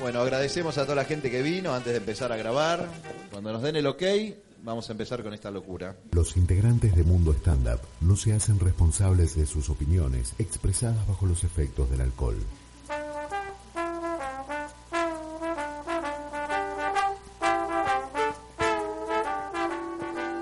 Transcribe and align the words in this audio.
Bueno, 0.00 0.20
agradecemos 0.20 0.78
a 0.78 0.84
toda 0.84 0.94
la 0.94 1.04
gente 1.04 1.30
que 1.30 1.42
vino 1.42 1.74
antes 1.74 1.92
de 1.92 1.98
empezar 1.98 2.32
a 2.32 2.36
grabar. 2.36 2.88
Cuando 3.30 3.52
nos 3.52 3.60
den 3.60 3.76
el 3.76 3.86
ok, 3.86 4.02
vamos 4.62 4.88
a 4.88 4.92
empezar 4.92 5.22
con 5.22 5.34
esta 5.34 5.50
locura. 5.50 5.94
Los 6.12 6.38
integrantes 6.38 6.96
de 6.96 7.04
Mundo 7.04 7.32
Stand 7.34 7.68
Up 7.68 7.80
no 8.00 8.16
se 8.16 8.32
hacen 8.32 8.58
responsables 8.58 9.36
de 9.36 9.44
sus 9.44 9.68
opiniones 9.68 10.32
expresadas 10.38 11.06
bajo 11.06 11.26
los 11.26 11.44
efectos 11.44 11.90
del 11.90 12.00
alcohol. 12.00 12.38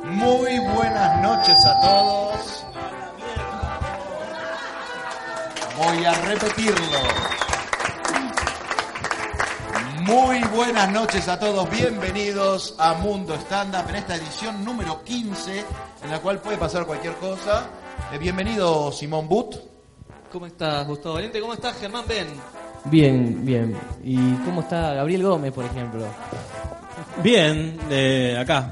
Muy 0.05 0.59
buenas 0.61 1.23
noches 1.23 1.57
a 1.65 1.81
todos. 1.81 2.65
Voy 5.77 6.05
a 6.05 6.15
repetirlo. 6.27 7.38
Muy 10.09 10.41
buenas 10.57 10.91
noches 10.91 11.29
a 11.29 11.39
todos, 11.39 11.69
bienvenidos 11.71 12.75
a 12.79 12.95
Mundo 12.95 13.35
Stand 13.35 13.75
Up 13.75 13.91
en 13.91 13.97
esta 13.97 14.17
edición 14.17 14.65
número 14.65 15.05
15, 15.05 15.65
en 16.03 16.11
la 16.11 16.19
cual 16.21 16.41
puede 16.41 16.57
pasar 16.57 16.87
cualquier 16.87 17.13
cosa. 17.17 17.69
Eh, 18.11 18.17
bienvenido 18.17 18.91
Simón 18.91 19.29
But. 19.29 19.57
¿Cómo 20.33 20.47
estás, 20.47 20.87
Gustavo 20.87 21.17
Valiente? 21.17 21.43
¿Cómo 21.43 21.53
estás, 21.53 21.79
Germán 21.79 22.07
Ben? 22.09 22.27
Bien, 22.87 23.45
bien. 23.45 23.77
¿Y 24.03 24.17
cómo 24.47 24.63
está 24.63 24.95
Gabriel 24.95 25.25
Gómez, 25.25 25.53
por 25.53 25.67
ejemplo? 25.67 26.07
Bien, 27.23 27.79
eh, 27.91 28.35
acá. 28.41 28.71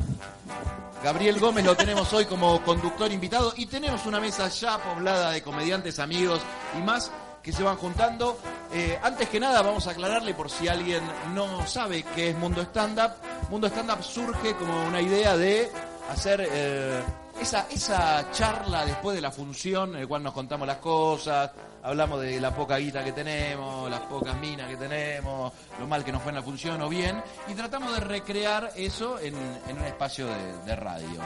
Gabriel 1.05 1.39
Gómez 1.39 1.66
lo 1.66 1.77
tenemos 1.77 2.11
hoy 2.14 2.25
como 2.25 2.62
conductor 2.62 3.12
invitado 3.12 3.53
y 3.59 3.66
tenemos 3.66 4.06
una 4.06 4.20
mesa 4.20 4.48
ya 4.48 4.78
poblada 4.78 5.33
de 5.33 5.42
comediantes, 5.42 5.98
amigos 5.98 6.41
y 6.78 6.83
más 6.83 7.12
que 7.46 7.52
se 7.52 7.62
van 7.62 7.77
juntando. 7.77 8.36
Eh, 8.73 8.98
antes 9.00 9.28
que 9.28 9.38
nada, 9.38 9.62
vamos 9.62 9.86
a 9.86 9.92
aclararle 9.92 10.34
por 10.34 10.50
si 10.50 10.66
alguien 10.66 11.00
no 11.32 11.64
sabe 11.64 12.02
qué 12.02 12.30
es 12.30 12.36
Mundo 12.36 12.60
Stand 12.60 12.98
Up. 12.98 13.12
Mundo 13.50 13.69
Stand 13.69 13.88
Up 13.88 14.02
surge 14.02 14.56
como 14.56 14.84
una 14.88 15.00
idea 15.00 15.36
de 15.36 15.70
hacer 16.11 16.44
eh, 16.50 17.00
esa, 17.41 17.69
esa 17.70 18.33
charla 18.33 18.84
después 18.84 19.14
de 19.14 19.22
la 19.22 19.30
función, 19.30 19.94
en 19.94 20.00
el 20.00 20.08
cual 20.08 20.25
nos 20.25 20.34
contamos 20.34 20.66
las 20.66 20.78
cosas, 20.78 21.53
hablamos 21.84 22.20
de 22.20 22.41
la 22.41 22.53
poca 22.53 22.78
guita 22.78 23.05
que 23.05 23.12
tenemos, 23.12 23.88
las 23.88 24.00
pocas 24.00 24.36
minas 24.38 24.69
que 24.69 24.77
tenemos, 24.77 25.53
lo 25.78 25.86
mal 25.86 26.05
que 26.05 26.10
nos 26.10 26.22
fue 26.22 26.33
en 26.33 26.36
la 26.36 26.42
función 26.42 26.83
o 26.83 26.88
bien, 26.88 27.22
y 27.47 27.55
tratamos 27.55 27.94
de 27.94 28.00
recrear 28.00 28.72
eso 28.75 29.20
en, 29.20 29.36
en 29.69 29.78
un 29.78 29.84
espacio 29.84 30.27
de 30.27 30.75
radio. 30.75 31.20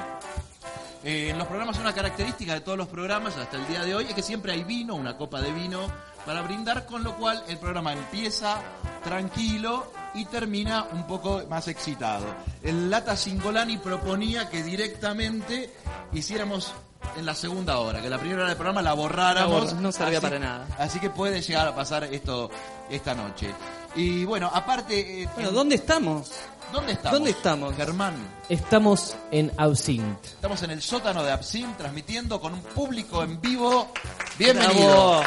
Eh, 1.02 1.30
en 1.30 1.38
los 1.38 1.46
programas 1.46 1.78
una 1.78 1.94
característica 1.94 2.52
de 2.54 2.60
todos 2.60 2.76
los 2.76 2.88
programas 2.88 3.36
hasta 3.36 3.56
el 3.56 3.66
día 3.66 3.82
de 3.82 3.94
hoy 3.94 4.04
es 4.08 4.14
que 4.14 4.22
siempre 4.22 4.52
hay 4.52 4.64
vino, 4.64 4.94
una 4.94 5.16
copa 5.16 5.40
de 5.40 5.50
vino 5.52 5.80
para 6.26 6.42
brindar, 6.42 6.84
con 6.84 7.02
lo 7.02 7.16
cual 7.16 7.42
el 7.48 7.56
programa 7.58 7.94
empieza 7.94 8.60
tranquilo 9.02 9.90
y 10.14 10.26
termina 10.26 10.84
un 10.92 11.06
poco 11.06 11.42
más 11.48 11.68
excitado. 11.68 12.26
El 12.62 12.90
Lata 12.90 13.16
Singolani 13.16 13.78
proponía 13.78 14.48
que 14.50 14.62
directamente 14.62 15.72
hiciéramos 16.12 16.72
en 17.16 17.24
la 17.24 17.34
segunda 17.34 17.78
hora, 17.78 18.02
que 18.02 18.10
la 18.10 18.18
primera 18.18 18.40
hora 18.40 18.48
del 18.48 18.56
programa 18.56 18.82
la 18.82 18.92
borráramos. 18.92 19.72
No, 19.74 19.80
no 19.80 19.92
servía 19.92 20.18
así, 20.18 20.26
para 20.26 20.38
nada. 20.38 20.66
Así 20.78 21.00
que 21.00 21.08
puede 21.10 21.40
llegar 21.40 21.66
a 21.68 21.74
pasar 21.74 22.04
esto 22.04 22.50
esta 22.90 23.14
noche. 23.14 23.50
Y 23.96 24.24
bueno, 24.26 24.50
aparte... 24.52 25.22
eh, 25.22 25.28
Bueno, 25.34 25.48
en- 25.48 25.54
¿dónde 25.54 25.74
estamos? 25.76 26.30
¿Dónde 26.72 26.92
estamos? 26.92 27.12
¿dónde 27.12 27.30
estamos? 27.30 27.76
Germán. 27.76 28.14
Estamos 28.48 29.16
en 29.30 29.52
Absinthe. 29.56 30.28
Estamos 30.28 30.62
en 30.62 30.70
el 30.70 30.82
sótano 30.82 31.22
de 31.22 31.32
Absin 31.32 31.74
transmitiendo 31.76 32.40
con 32.40 32.54
un 32.54 32.60
público 32.60 33.22
en 33.22 33.40
vivo. 33.40 33.92
Bienvenido. 34.38 35.18
Bravo. 35.18 35.22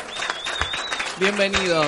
Bienvenidos. 1.20 1.88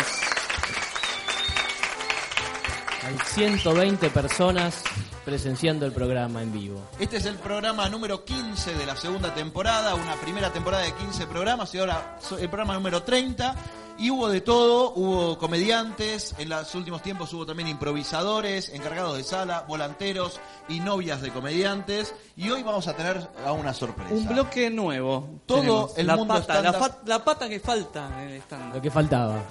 Hay 3.06 3.18
120 3.34 4.10
personas 4.10 4.84
presenciando 5.26 5.86
el 5.86 5.92
programa 5.92 6.42
en 6.44 6.54
vivo. 6.54 6.80
Este 7.00 7.18
es 7.18 7.26
el 7.26 7.36
programa 7.38 7.90
número 7.90 8.24
15 8.24 8.76
de 8.76 8.86
la 8.86 8.96
segunda 8.96 9.34
temporada, 9.34 9.96
una 9.96 10.16
primera 10.16 10.54
temporada 10.54 10.84
de 10.84 10.94
15 10.94 11.26
programas 11.28 11.74
y 11.74 11.80
ahora 11.80 12.18
el 12.40 12.48
programa 12.50 12.76
número 12.76 13.04
30. 13.04 13.56
Y 13.98 14.10
hubo 14.10 14.28
de 14.28 14.42
todo, 14.42 14.92
hubo 14.94 15.38
comediantes, 15.38 16.36
en 16.38 16.50
los 16.50 16.76
últimos 16.76 17.02
tiempos 17.02 17.32
hubo 17.34 17.46
también 17.46 17.70
improvisadores, 17.70 18.68
encargados 18.68 19.16
de 19.16 19.24
sala, 19.24 19.64
volanteros 19.70 20.42
y 20.68 20.82
novias 20.82 21.22
de 21.22 21.32
comediantes. 21.32 22.14
Y 22.36 22.50
hoy 22.50 22.62
vamos 22.62 22.90
a 22.90 22.94
tener 22.94 23.26
a 23.46 23.54
una 23.54 23.74
sorpresa. 23.74 24.14
Un 24.14 24.28
bloque 24.28 24.70
nuevo. 24.70 25.40
Todo 25.46 25.60
tenemos. 25.62 25.98
el 25.98 26.08
la 26.08 26.16
mundo 26.18 26.34
pata, 26.34 26.62
la, 26.62 26.70
stand-up. 26.72 26.82
fa- 26.92 27.02
la 27.06 27.24
pata 27.24 27.48
que 27.48 27.60
falta 27.62 28.10
en 28.22 28.30
el 28.32 28.36
Lo 28.40 28.42
stand 28.44 28.82
que 28.82 28.92
faltaba. 28.92 29.44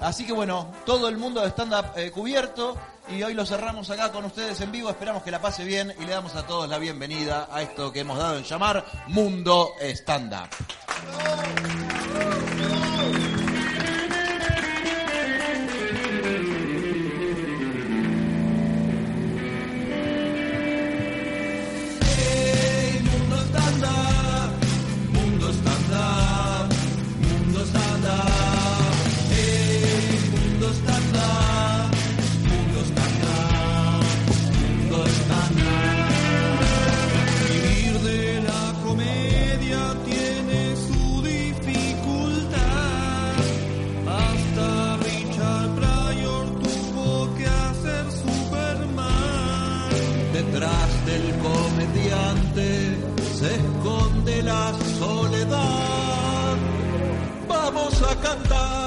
Así 0.00 0.26
que 0.26 0.32
bueno, 0.32 0.72
todo 0.84 1.08
el 1.08 1.16
mundo 1.16 1.40
de 1.40 1.46
stand-up 1.50 1.92
eh, 1.94 2.10
cubierto 2.10 2.76
y 3.12 3.22
hoy 3.22 3.34
lo 3.34 3.44
cerramos 3.44 3.90
acá 3.90 4.10
con 4.12 4.24
ustedes 4.24 4.60
en 4.60 4.72
vivo. 4.72 4.90
Esperamos 4.90 5.22
que 5.22 5.30
la 5.30 5.40
pase 5.40 5.64
bien 5.64 5.92
y 6.00 6.04
le 6.04 6.12
damos 6.12 6.34
a 6.34 6.46
todos 6.46 6.68
la 6.68 6.78
bienvenida 6.78 7.48
a 7.50 7.62
esto 7.62 7.92
que 7.92 8.00
hemos 8.00 8.18
dado 8.18 8.38
en 8.38 8.44
llamar 8.44 8.84
Mundo. 9.08 9.74
Vivir 12.56 13.41
la 54.44 54.72
soledad. 54.98 56.56
Vamos 57.48 58.02
a 58.02 58.14
cantar. 58.16 58.81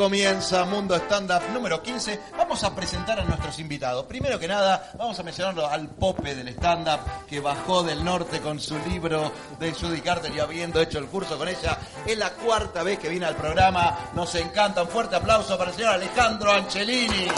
Comienza 0.00 0.64
Mundo 0.64 0.96
Stand 0.96 1.30
Up 1.30 1.42
número 1.52 1.82
15. 1.82 2.18
Vamos 2.38 2.64
a 2.64 2.74
presentar 2.74 3.20
a 3.20 3.24
nuestros 3.24 3.58
invitados. 3.58 4.06
Primero 4.06 4.38
que 4.38 4.48
nada, 4.48 4.92
vamos 4.96 5.18
a 5.20 5.22
mencionarlo 5.22 5.66
al 5.68 5.88
Pope 5.88 6.34
del 6.34 6.48
Stand 6.48 6.88
Up 6.88 7.26
que 7.28 7.38
bajó 7.38 7.82
del 7.82 8.02
norte 8.02 8.40
con 8.40 8.58
su 8.58 8.78
libro 8.88 9.30
de 9.58 9.74
Judy 9.74 10.00
Carter 10.00 10.32
y 10.34 10.40
habiendo 10.40 10.80
hecho 10.80 10.98
el 10.98 11.04
curso 11.04 11.36
con 11.36 11.48
ella. 11.48 11.76
Es 12.06 12.16
la 12.16 12.30
cuarta 12.30 12.82
vez 12.82 12.98
que 12.98 13.10
viene 13.10 13.26
al 13.26 13.36
programa. 13.36 13.94
Nos 14.14 14.34
encanta. 14.36 14.84
Un 14.84 14.88
fuerte 14.88 15.16
aplauso 15.16 15.58
para 15.58 15.68
el 15.70 15.76
señor 15.76 15.92
Alejandro 15.92 16.50
Angelini. 16.50 17.28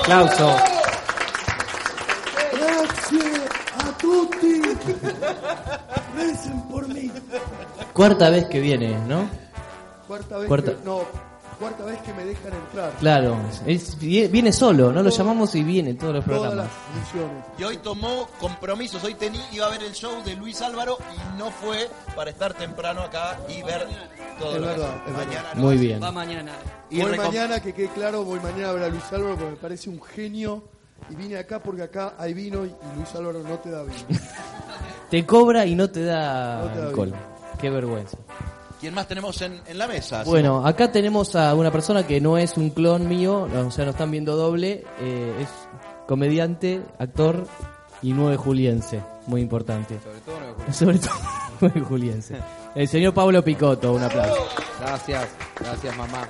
Aplauso. 0.00 0.56
Grazie 2.52 3.32
a 3.78 3.96
tutti. 3.98 4.60
Recen 6.16 6.62
por 6.62 6.88
mí. 6.88 7.12
Cuarta 7.92 8.28
vez 8.30 8.46
que 8.46 8.58
viene, 8.58 8.98
¿no? 9.06 9.30
Cuarta 10.08 10.36
vez 10.38 10.48
Cuarta. 10.48 10.72
que- 10.72 10.78
no, 10.84 11.27
cuarta 11.58 11.84
vez 11.84 12.00
que 12.02 12.12
me 12.14 12.24
dejan 12.24 12.52
entrar. 12.52 12.92
Claro, 13.00 13.36
es- 13.66 13.98
viene 13.98 14.52
solo, 14.52 14.92
no 14.92 15.02
lo 15.02 15.10
llamamos 15.10 15.54
y 15.54 15.62
viene 15.62 15.94
todos 15.94 16.14
los 16.14 16.24
Todas 16.24 16.40
programas. 16.40 16.66
las 16.66 17.02
funciones. 17.12 17.44
Y 17.58 17.64
hoy 17.64 17.76
tomó 17.78 18.28
compromisos. 18.40 19.02
Hoy 19.04 19.14
tení, 19.14 19.40
iba 19.52 19.66
a 19.66 19.70
ver 19.70 19.82
el 19.82 19.92
show 19.92 20.22
de 20.24 20.34
Luis 20.36 20.60
Álvaro 20.62 20.98
y 21.14 21.38
no 21.38 21.50
fue 21.50 21.88
para 22.16 22.30
estar 22.30 22.54
temprano 22.54 23.02
acá 23.02 23.38
y 23.48 23.62
ver 23.62 23.86
todo 24.38 24.54
Es 24.56 24.60
lo 24.60 24.66
que 24.66 24.66
verdad, 24.72 25.02
es. 25.06 25.12
Mañana 25.14 25.48
no 25.54 25.60
Muy 25.62 25.74
es. 25.74 25.80
bien. 25.80 26.02
Va 26.02 26.12
mañana. 26.12 26.52
Y 26.90 27.02
voy 27.02 27.16
mañana, 27.16 27.60
que 27.60 27.72
quede 27.74 27.88
claro, 27.88 28.24
voy 28.24 28.40
mañana 28.40 28.70
a 28.70 28.72
ver 28.72 28.82
a 28.84 28.88
Luis 28.88 29.04
Álvaro 29.12 29.34
porque 29.36 29.50
me 29.50 29.56
parece 29.56 29.90
un 29.90 30.00
genio. 30.02 30.64
Y 31.10 31.14
vine 31.14 31.38
acá 31.38 31.60
porque 31.62 31.82
acá 31.82 32.14
hay 32.18 32.34
vino 32.34 32.64
y 32.64 32.68
y 32.68 32.96
Luis 32.96 33.14
Álvaro 33.14 33.42
no 33.42 33.56
te 33.58 33.70
da 33.70 33.82
vino. 33.82 33.96
Te 35.10 35.24
cobra 35.24 35.64
y 35.64 35.74
no 35.74 35.88
te 35.90 36.04
da 36.04 36.60
No 36.64 36.70
te 36.72 36.80
da 36.80 36.86
alcohol. 36.88 37.06
vino. 37.06 37.18
Qué 37.60 37.70
vergüenza. 37.70 38.18
¿Quién 38.80 38.94
más 38.94 39.08
tenemos 39.08 39.40
en, 39.42 39.60
en 39.66 39.78
la 39.78 39.86
mesa? 39.88 40.22
Bueno, 40.24 40.64
acá 40.66 40.92
tenemos 40.92 41.34
a 41.34 41.54
una 41.54 41.70
persona 41.72 42.06
que 42.06 42.20
no 42.20 42.38
es 42.38 42.56
un 42.56 42.70
clon 42.70 43.08
mío, 43.08 43.42
o 43.42 43.70
sea, 43.70 43.84
nos 43.84 43.94
están 43.94 44.10
viendo 44.10 44.36
doble. 44.36 44.84
eh, 45.00 45.34
es 45.42 45.48
comediante, 46.06 46.82
actor 46.98 47.46
y 48.02 48.12
nueve 48.12 48.36
juliense. 48.36 49.02
Muy 49.26 49.40
importante. 49.42 49.98
Sobre 50.00 50.20
todo 50.20 50.36
nueve 50.40 50.54
Julián. 50.56 50.74
Sobre 50.74 50.98
todo 50.98 51.14
nueve 51.60 51.80
juliense. 51.80 52.36
El 52.74 52.88
señor 52.88 53.12
Pablo 53.14 53.42
Picotto, 53.42 53.92
un 53.92 54.02
aplauso. 54.02 54.46
Gracias, 54.80 55.28
gracias 55.58 55.96
mamá. 55.96 56.28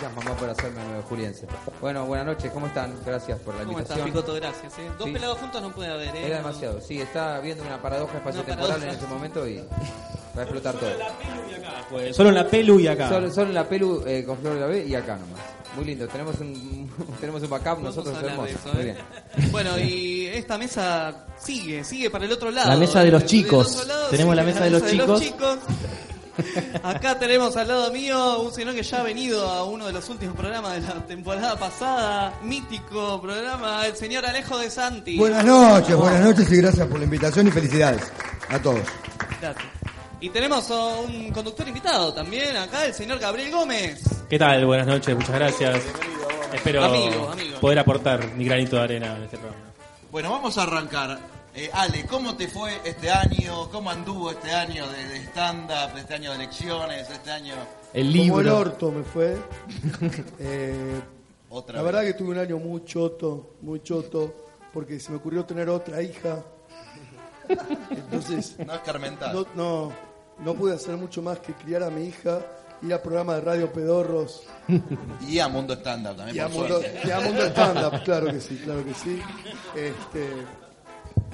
Gracias 0.00 0.24
mamá 0.24 0.36
por 0.38 0.48
hacerme 0.48 0.80
nueve 0.86 1.02
juliense. 1.08 1.46
Bueno, 1.80 2.06
buenas 2.06 2.26
noches, 2.26 2.50
¿cómo 2.52 2.66
están? 2.68 2.94
Gracias 3.04 3.38
por 3.40 3.54
la 3.54 3.64
¿Cómo 3.64 3.80
estás, 3.80 3.98
invitación. 3.98 4.06
Picoto? 4.24 4.34
Gracias. 4.34 4.78
¿eh? 4.78 4.90
Dos 4.98 5.06
Sí. 5.06 5.12
pelados 5.12 5.38
juntos 5.38 5.60
no 5.62 5.72
puede 5.74 5.90
haber, 5.92 6.16
¿eh? 6.16 6.26
Era 6.26 6.36
demasiado, 6.38 6.80
sí, 6.80 7.00
está 7.00 7.38
viendo 7.40 7.64
una 7.64 7.82
paradoja 7.82 8.16
espacio-temporal 8.16 8.76
en 8.76 8.80
paradoja. 8.80 8.98
este 9.04 9.14
momento 9.14 9.46
y 9.46 9.56
va 9.58 10.40
a 10.40 10.42
explotar 10.42 10.74
todo. 10.76 10.90
Pues, 11.90 12.16
solo 12.16 12.30
en 12.30 12.34
la 12.36 12.48
pelu 12.48 12.80
y 12.80 12.88
acá. 12.88 13.08
Solo, 13.10 13.30
solo 13.30 13.48
en 13.48 13.54
la 13.54 13.68
pelu 13.68 14.02
eh, 14.06 14.24
con 14.24 14.38
Flor 14.38 14.54
de 14.54 14.60
la 14.60 14.66
B 14.68 14.86
y 14.86 14.94
acá 14.94 15.16
nomás. 15.16 15.40
Muy 15.76 15.84
lindo, 15.84 16.08
tenemos 16.08 16.38
un, 16.40 16.90
tenemos 17.20 17.42
un 17.42 17.50
backup, 17.50 17.66
Vamos 17.66 17.82
nosotros 17.96 18.14
a 18.14 18.18
hablar 18.20 18.36
de 18.36 18.42
hermosos. 18.52 18.60
eso, 18.66 18.72
Muy 18.74 18.82
¿eh? 18.82 18.96
bien. 19.36 19.52
Bueno, 19.52 19.78
y 19.78 20.26
esta 20.28 20.56
mesa 20.56 21.26
sigue, 21.38 21.84
sigue 21.84 22.08
para 22.08 22.24
el 22.24 22.32
otro 22.32 22.50
lado. 22.50 22.70
La 22.70 22.76
mesa 22.76 23.04
de 23.04 23.10
los 23.10 23.20
Del 23.20 23.28
chicos. 23.28 23.76
otro 23.82 23.94
Tenemos 24.10 24.34
la 24.34 24.44
mesa 24.44 24.64
de 24.64 24.70
los 24.70 24.86
chicos. 24.86 25.20
chicos. 25.20 25.58
Acá 26.82 27.18
tenemos 27.18 27.56
al 27.56 27.68
lado 27.68 27.92
mío 27.92 28.40
un 28.40 28.52
señor 28.52 28.74
que 28.74 28.82
ya 28.82 29.00
ha 29.00 29.02
venido 29.02 29.48
a 29.48 29.64
uno 29.64 29.86
de 29.86 29.92
los 29.92 30.08
últimos 30.08 30.36
programas 30.36 30.74
de 30.74 30.80
la 30.94 31.06
temporada 31.06 31.56
pasada, 31.56 32.34
mítico 32.42 33.20
programa, 33.20 33.86
el 33.86 33.96
señor 33.96 34.24
Alejo 34.26 34.58
de 34.58 34.70
Santi. 34.70 35.16
Buenas 35.16 35.44
noches, 35.44 35.96
buenas 35.96 36.20
noches 36.20 36.50
y 36.52 36.56
gracias 36.56 36.86
por 36.86 36.98
la 36.98 37.04
invitación 37.04 37.48
y 37.48 37.50
felicidades 37.50 38.10
a 38.48 38.58
todos. 38.58 38.80
Gracias. 39.40 39.66
Y 40.20 40.28
tenemos 40.28 40.70
a 40.70 40.98
un 40.98 41.30
conductor 41.32 41.66
invitado 41.66 42.12
también 42.12 42.56
acá, 42.56 42.84
el 42.84 42.92
señor 42.92 43.18
Gabriel 43.18 43.50
Gómez. 43.50 44.02
¿Qué 44.28 44.38
tal? 44.38 44.66
Buenas 44.66 44.86
noches, 44.86 45.14
muchas 45.16 45.34
gracias. 45.34 45.82
Espero 46.52 46.84
Amigo, 46.84 47.30
amigo. 47.30 47.58
poder 47.60 47.78
aportar 47.78 48.34
mi 48.34 48.44
granito 48.44 48.76
de 48.76 48.82
arena 48.82 49.16
en 49.16 49.22
este 49.22 49.38
programa. 49.38 49.64
Bueno, 50.10 50.30
vamos 50.30 50.58
a 50.58 50.64
arrancar. 50.64 51.18
Eh, 51.54 51.68
Ale, 51.72 52.06
¿cómo 52.06 52.36
te 52.36 52.46
fue 52.48 52.80
este 52.84 53.10
año? 53.10 53.68
¿Cómo 53.70 53.90
anduvo 53.90 54.30
este 54.30 54.50
año 54.52 54.88
de, 54.88 55.04
de 55.08 55.16
stand-up, 55.26 55.96
este 55.96 56.14
año 56.14 56.30
de 56.30 56.36
elecciones, 56.36 57.10
este 57.10 57.30
año 57.30 57.54
El 57.92 58.06
Como 58.06 58.38
el 58.40 58.46
libro. 58.46 58.58
orto 58.58 58.92
me 58.92 59.02
fue. 59.02 59.36
Eh, 60.38 61.00
otra 61.50 61.76
la 61.78 61.82
vez? 61.82 61.92
verdad 61.92 62.06
que 62.06 62.14
tuve 62.14 62.30
un 62.30 62.38
año 62.38 62.58
muy 62.58 62.84
choto, 62.84 63.56
muy 63.62 63.82
choto, 63.82 64.32
porque 64.72 65.00
se 65.00 65.10
me 65.10 65.16
ocurrió 65.16 65.44
tener 65.44 65.68
otra 65.68 66.00
hija. 66.02 66.42
Entonces, 67.90 68.54
No 68.64 68.72
es 68.74 68.80
Carmental. 68.82 69.34
no, 69.34 69.46
no, 69.56 69.92
no 70.38 70.54
pude 70.54 70.74
hacer 70.76 70.96
mucho 70.96 71.20
más 71.20 71.40
que 71.40 71.52
criar 71.54 71.82
a 71.82 71.90
mi 71.90 72.04
hija, 72.06 72.38
ir 72.82 72.94
a 72.94 73.02
programa 73.02 73.34
de 73.34 73.40
radio 73.40 73.72
pedorros 73.72 74.44
Y 75.28 75.40
a 75.40 75.48
Mundo 75.48 75.74
Stand-up 75.74 76.16
también, 76.16 76.36
y 76.36 76.38
a 76.38 76.44
por 76.48 76.52
mundo, 76.60 76.78
suerte. 76.80 77.00
y 77.08 77.10
a 77.10 77.20
mundo 77.20 77.42
stand-up, 77.46 78.02
claro 78.04 78.26
que 78.26 78.40
sí, 78.40 78.60
claro 78.64 78.84
que 78.84 78.94
sí. 78.94 79.20
Este, 79.74 80.28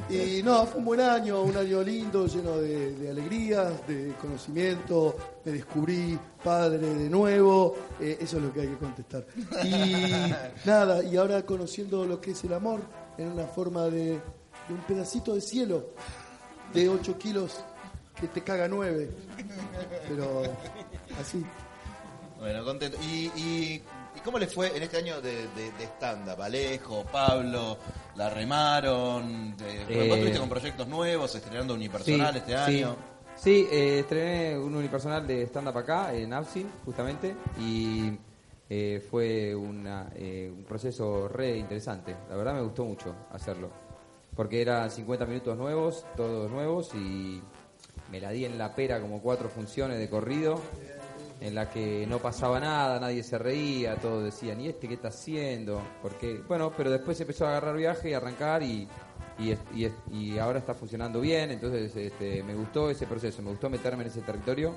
y 0.09 0.43
no, 0.43 0.67
fue 0.67 0.79
un 0.79 0.85
buen 0.85 1.01
año, 1.01 1.43
un 1.43 1.57
año 1.57 1.83
lindo, 1.83 2.27
lleno 2.27 2.59
de, 2.59 2.95
de 2.95 3.11
alegrías, 3.11 3.87
de 3.87 4.13
conocimiento, 4.21 5.17
me 5.45 5.53
descubrí 5.53 6.19
padre 6.43 6.95
de 6.95 7.11
nuevo, 7.11 7.77
eh, 8.01 8.19
eso 8.21 8.37
es 8.37 8.43
lo 8.45 8.53
que 8.53 8.61
hay 8.63 8.69
que 8.69 8.77
contestar. 8.77 9.27
Y 9.65 10.65
nada, 10.65 11.03
y 11.03 11.17
ahora 11.17 11.45
conociendo 11.45 12.05
lo 12.05 12.21
que 12.21 12.33
es 12.33 12.45
el 12.45 12.55
amor 12.55 12.81
en 13.19 13.33
una 13.33 13.47
forma 13.47 13.85
de, 13.85 14.13
de 14.13 14.75
un 14.75 14.81
pedacito 14.87 15.35
de 15.35 15.41
cielo 15.41 15.91
de 16.73 16.89
8 16.89 17.19
kilos 17.19 17.57
que 18.21 18.29
te 18.29 18.43
caga 18.43 18.69
9, 18.69 19.11
pero 20.09 20.43
así. 21.21 21.45
Bueno, 22.39 22.65
contento. 22.65 22.99
¿Y, 23.03 23.27
y, 23.37 23.83
y 24.17 24.21
cómo 24.21 24.39
le 24.39 24.47
fue 24.47 24.77
en 24.77 24.83
este 24.83 24.97
año 24.99 25.21
de, 25.21 25.49
de, 25.49 25.71
de 25.79 25.85
stand-up? 25.85 26.41
Alejo, 26.41 27.05
Pablo, 27.11 27.77
la 28.17 28.31
remaron. 28.31 29.55
Eh, 29.61 29.85
porque 29.87 29.95
vos 29.95 30.07
Eh, 30.07 30.11
estuviste 30.15 30.39
con 30.39 30.49
proyectos 30.49 30.89
nuevos, 30.89 31.35
estrenando 31.35 31.75
unipersonal 31.75 32.33
Sí, 32.33 32.39
este 32.39 32.57
año. 32.57 32.97
Sí, 33.37 33.69
eh, 33.71 33.99
estrené 34.01 34.59
un 34.59 34.75
unipersonal 34.75 35.27
de 35.27 35.43
stand-up 35.47 35.77
acá, 35.79 36.15
en 36.15 36.33
Absin, 36.33 36.71
justamente, 36.87 37.37
y 37.61 38.13
eh, 38.71 39.07
fue 39.11 39.55
una, 39.55 40.11
eh, 40.15 40.51
un 40.55 40.65
proceso 40.65 41.29
re 41.29 41.57
interesante. 41.59 42.17
La 42.31 42.37
verdad 42.37 42.55
me 42.55 42.63
gustó 42.63 42.85
mucho 42.87 43.15
hacerlo, 43.33 43.71
porque 44.35 44.63
eran 44.63 44.91
50 44.91 45.27
minutos 45.27 45.57
nuevos, 45.59 46.07
todos 46.17 46.51
nuevos, 46.51 46.95
y 46.95 47.43
me 48.11 48.21
la 48.21 48.31
di 48.31 48.47
en 48.47 48.57
la 48.57 48.75
pera 48.75 49.01
como 49.03 49.21
cuatro 49.21 49.51
funciones 49.51 49.99
de 49.99 50.09
corrido, 50.09 50.59
en 51.41 51.55
la 51.55 51.69
que 51.71 52.07
no 52.07 52.19
pasaba 52.19 52.59
nada, 52.61 52.99
nadie 52.99 53.23
se 53.23 53.39
reía, 53.39 53.97
todos 53.97 54.25
decían, 54.25 54.61
¿y 54.61 54.69
este 54.69 54.89
qué 54.89 54.95
está 54.95 55.09
haciendo? 55.09 55.83
Porque, 56.03 56.41
bueno, 56.49 56.73
pero 56.77 56.91
después 56.91 57.21
empezó 57.21 57.47
a 57.47 57.51
agarrar 57.51 57.77
viaje 57.77 58.11
y 58.11 58.15
arrancar 58.15 58.63
y, 58.63 58.89
y, 59.39 59.89
y, 60.13 60.39
ahora 60.39 60.61
está 60.61 60.75
funcionando 60.75 61.21
bien, 61.21 61.51
entonces 61.51 61.95
este, 61.95 62.43
me 62.43 62.55
gustó 62.55 62.89
ese 62.91 63.07
proceso, 63.07 63.43
me 63.43 63.51
gustó 63.51 63.69
meterme 63.69 64.03
en 64.05 64.09
ese 64.09 64.23
territorio, 64.23 64.75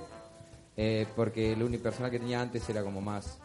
eh, 0.76 1.08
porque 1.16 1.54
el 1.54 1.64
unipersonal 1.64 2.12
que 2.12 2.20
tenía 2.20 2.42
antes 2.42 2.70
era 2.70 2.84
como 2.84 3.02
más... 3.02 3.40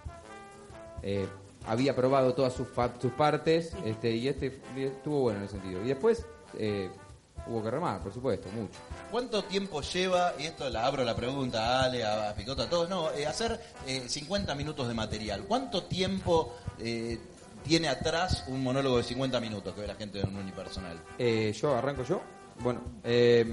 eh, 1.02 1.26
había 1.66 1.96
probado 1.96 2.34
todas 2.34 2.52
sus, 2.52 2.68
sus 3.00 3.12
partes 3.12 3.74
este, 3.84 4.10
y 4.14 4.28
este 4.28 4.60
estuvo 4.76 5.20
bueno 5.22 5.38
en 5.38 5.44
ese 5.46 5.58
sentido. 5.58 5.82
Y 5.82 5.88
después 5.88 6.26
eh, 6.58 6.90
hubo 7.46 7.62
que 7.62 7.70
remar, 7.70 8.00
por 8.00 8.12
supuesto, 8.12 8.48
mucho. 8.50 8.78
¿Cuánto 9.10 9.44
tiempo 9.44 9.80
lleva, 9.82 10.34
y 10.38 10.44
esto 10.44 10.68
la 10.70 10.86
abro 10.86 11.04
la 11.04 11.14
pregunta 11.14 11.80
a 11.80 11.84
Ale, 11.84 12.04
a 12.04 12.34
Picotto, 12.34 12.62
a 12.62 12.68
todos, 12.68 12.88
no, 12.88 13.10
eh, 13.12 13.26
hacer 13.26 13.60
eh, 13.86 14.04
50 14.08 14.54
minutos 14.54 14.88
de 14.88 14.94
material? 14.94 15.44
¿Cuánto 15.46 15.84
tiempo 15.84 16.54
eh, 16.78 17.18
tiene 17.64 17.88
atrás 17.88 18.44
un 18.48 18.62
monólogo 18.62 18.98
de 18.98 19.04
50 19.04 19.40
minutos 19.40 19.74
que 19.74 19.80
ve 19.80 19.86
la 19.86 19.94
gente 19.94 20.20
en 20.20 20.28
un 20.28 20.36
unipersonal? 20.36 20.98
Eh, 21.18 21.52
yo 21.58 21.74
arranco 21.74 22.02
yo. 22.04 22.22
Bueno, 22.60 22.80
eh, 23.02 23.44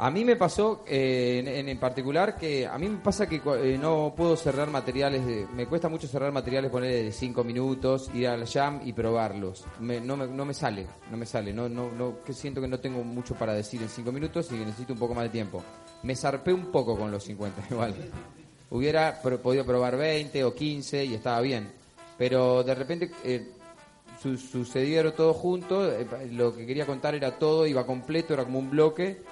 a 0.00 0.10
mí 0.10 0.24
me 0.24 0.36
pasó 0.36 0.84
eh, 0.86 1.42
en, 1.44 1.68
en 1.68 1.78
particular 1.80 2.36
que 2.36 2.66
a 2.66 2.78
mí 2.78 2.88
me 2.88 2.98
pasa 2.98 3.28
que 3.28 3.42
eh, 3.62 3.76
no 3.80 4.14
puedo 4.16 4.36
cerrar 4.36 4.70
materiales, 4.70 5.26
de- 5.26 5.46
me 5.54 5.66
cuesta 5.66 5.88
mucho 5.88 6.06
cerrar 6.06 6.30
materiales 6.32 6.70
poner 6.70 6.90
de 7.04 7.12
5 7.12 7.42
minutos, 7.42 8.08
ir 8.14 8.28
al 8.28 8.46
jam 8.46 8.80
y 8.84 8.92
probarlos. 8.92 9.64
Me- 9.80 10.00
no, 10.00 10.16
me, 10.16 10.26
no 10.28 10.44
me 10.44 10.54
sale, 10.54 10.86
no 11.10 11.16
me 11.16 11.26
sale, 11.26 11.52
no, 11.52 11.68
no, 11.68 11.90
no, 11.90 12.22
que 12.24 12.32
siento 12.32 12.60
que 12.60 12.68
no 12.68 12.78
tengo 12.78 13.02
mucho 13.02 13.34
para 13.34 13.52
decir 13.54 13.82
en 13.82 13.88
5 13.88 14.12
minutos 14.12 14.50
y 14.52 14.54
necesito 14.56 14.92
un 14.92 14.98
poco 15.00 15.14
más 15.14 15.24
de 15.24 15.30
tiempo. 15.30 15.62
Me 16.04 16.14
zarpé 16.14 16.52
un 16.52 16.66
poco 16.66 16.96
con 16.96 17.10
los 17.10 17.24
50 17.24 17.64
igual. 17.70 17.94
Hubiera 18.70 19.20
pro- 19.20 19.40
podido 19.40 19.64
probar 19.64 19.96
20 19.96 20.44
o 20.44 20.54
15 20.54 21.04
y 21.06 21.14
estaba 21.14 21.40
bien. 21.40 21.72
Pero 22.16 22.62
de 22.62 22.74
repente 22.74 23.10
eh, 23.24 23.48
su- 24.22 24.36
sucedieron 24.36 25.12
todo 25.16 25.34
junto, 25.34 25.90
eh, 25.92 26.06
lo 26.32 26.54
que 26.54 26.66
quería 26.66 26.86
contar 26.86 27.14
era 27.14 27.38
todo, 27.38 27.66
iba 27.66 27.84
completo, 27.86 28.34
era 28.34 28.44
como 28.44 28.58
un 28.58 28.70
bloque 28.70 29.22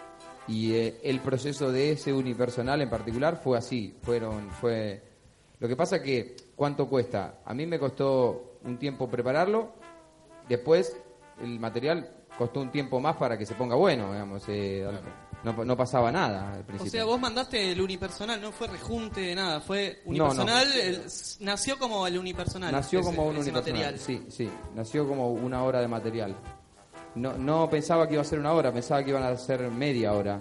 y 0.49 0.73
eh, 0.75 1.01
el 1.03 1.21
proceso 1.21 1.71
de 1.73 1.93
ese 1.93 2.13
unipersonal 2.13 2.81
en 2.83 2.91
particular 2.91 3.41
fue 3.43 3.59
así, 3.59 3.97
fueron 4.03 4.51
fue 4.51 5.03
lo 5.59 5.67
que 5.69 5.77
pasa 5.77 6.03
que 6.03 6.37
cuánto 6.55 6.87
cuesta, 6.89 7.41
a 7.45 7.55
mí 7.55 7.67
me 7.67 7.79
costó 7.79 8.59
un 8.65 8.79
tiempo 8.79 9.09
prepararlo, 9.09 9.73
después 10.49 10.97
el 11.43 11.59
material 11.59 12.11
costó 12.39 12.61
un 12.61 12.71
tiempo 12.71 13.01
más 13.01 13.17
para 13.17 13.37
que 13.39 13.47
se 13.47 13.55
ponga 13.55 13.75
bueno, 13.77 14.13
digamos, 14.13 14.43
eh, 14.49 14.87
no, 15.45 15.65
no 15.65 15.77
pasaba 15.77 16.11
nada 16.13 16.53
al 16.55 16.61
O 16.61 16.65
principio. 16.67 16.91
sea, 16.91 17.05
vos 17.05 17.21
mandaste 17.21 17.73
el 17.73 17.81
unipersonal, 17.81 18.41
no 18.41 18.53
fue 18.53 18.67
rejunte 18.67 19.21
de 19.21 19.35
nada, 19.35 19.61
fue 19.61 20.03
No, 20.07 20.13
no. 20.13 20.25
unipersonal, 20.43 20.73
el- 20.81 21.03
nació 21.41 21.79
como 21.79 22.07
el 22.07 22.19
unipersonal. 22.19 22.73
Nació 22.73 23.01
ese- 23.01 23.09
como 23.09 23.23
un 23.25 23.37
unipersonal. 23.37 23.63
material. 23.63 23.99
Sí, 23.99 24.27
sí. 24.29 24.51
Nació 24.75 25.07
como 25.07 25.31
una 25.33 25.63
hora 25.63 25.81
de 25.81 25.89
material. 25.89 26.37
No, 27.17 27.37
no 27.37 27.69
pensaba 27.69 28.07
que 28.07 28.15
iba 28.15 28.23
a 28.23 28.25
ser 28.25 28.39
una 28.39 28.53
hora, 28.53 28.73
pensaba 28.73 29.03
que 29.03 29.11
iban 29.11 29.23
a 29.23 29.37
ser 29.37 29.71
media 29.71 30.13
hora. 30.13 30.39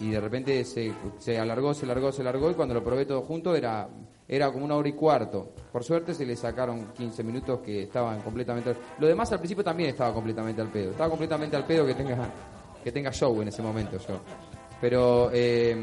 Y 0.00 0.10
de 0.10 0.20
repente 0.20 0.64
se, 0.64 0.92
se 1.18 1.38
alargó, 1.38 1.74
se 1.74 1.84
alargó, 1.84 2.12
se 2.12 2.22
alargó. 2.22 2.50
Y 2.50 2.54
cuando 2.54 2.74
lo 2.74 2.84
probé 2.84 3.04
todo 3.04 3.22
junto 3.22 3.56
era, 3.56 3.88
era 4.28 4.52
como 4.52 4.64
una 4.64 4.76
hora 4.76 4.88
y 4.88 4.92
cuarto. 4.92 5.52
Por 5.72 5.82
suerte 5.82 6.14
se 6.14 6.24
le 6.24 6.36
sacaron 6.36 6.92
15 6.92 7.24
minutos 7.24 7.60
que 7.60 7.82
estaban 7.84 8.20
completamente. 8.20 8.76
Lo 8.98 9.06
demás 9.08 9.32
al 9.32 9.38
principio 9.38 9.64
también 9.64 9.90
estaba 9.90 10.14
completamente 10.14 10.60
al 10.60 10.68
pedo. 10.68 10.92
Estaba 10.92 11.10
completamente 11.10 11.56
al 11.56 11.64
pedo 11.64 11.84
que 11.84 11.94
tenga, 11.94 12.30
que 12.84 12.92
tenga 12.92 13.10
show 13.10 13.40
en 13.42 13.48
ese 13.48 13.62
momento 13.62 13.98
yo. 13.98 14.20
Pero. 14.80 15.30
eh, 15.32 15.76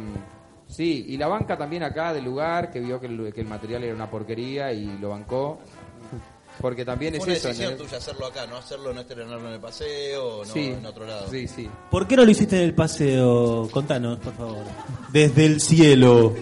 Sí, 0.67 1.05
y 1.09 1.17
la 1.17 1.27
banca 1.27 1.57
también 1.57 1.83
acá 1.83 2.13
del 2.13 2.25
lugar, 2.25 2.71
que 2.71 2.79
vio 2.79 2.99
que 2.99 3.05
el, 3.05 3.31
que 3.33 3.41
el 3.41 3.47
material 3.47 3.83
era 3.83 3.93
una 3.93 4.09
porquería 4.09 4.71
y 4.73 4.97
lo 4.97 5.09
bancó. 5.09 5.59
Porque 6.65 6.83
también 6.83 7.13
Fue 7.13 7.19
es 7.19 7.23
una 7.25 7.33
eso. 7.35 7.47
decisión 7.49 7.71
¿entendés? 7.73 7.91
tuya 7.91 7.97
hacerlo 7.99 8.25
acá, 8.25 8.47
no 8.47 8.57
hacerlo, 8.57 8.91
no 8.91 9.01
estrenarlo 9.01 9.47
en 9.49 9.53
el 9.53 9.59
paseo, 9.59 10.43
no 10.43 10.51
Sí, 10.51 10.73
en 10.75 10.83
otro 10.83 11.05
lado. 11.05 11.29
sí, 11.29 11.47
sí. 11.47 11.69
¿Por 11.91 12.07
qué 12.07 12.15
no 12.15 12.25
lo 12.25 12.31
hiciste 12.31 12.55
en 12.57 12.63
el 12.63 12.73
paseo? 12.73 13.69
Contanos, 13.71 14.17
por 14.17 14.33
favor. 14.33 14.63
Desde 15.13 15.45
el 15.45 15.61
cielo. 15.61 16.33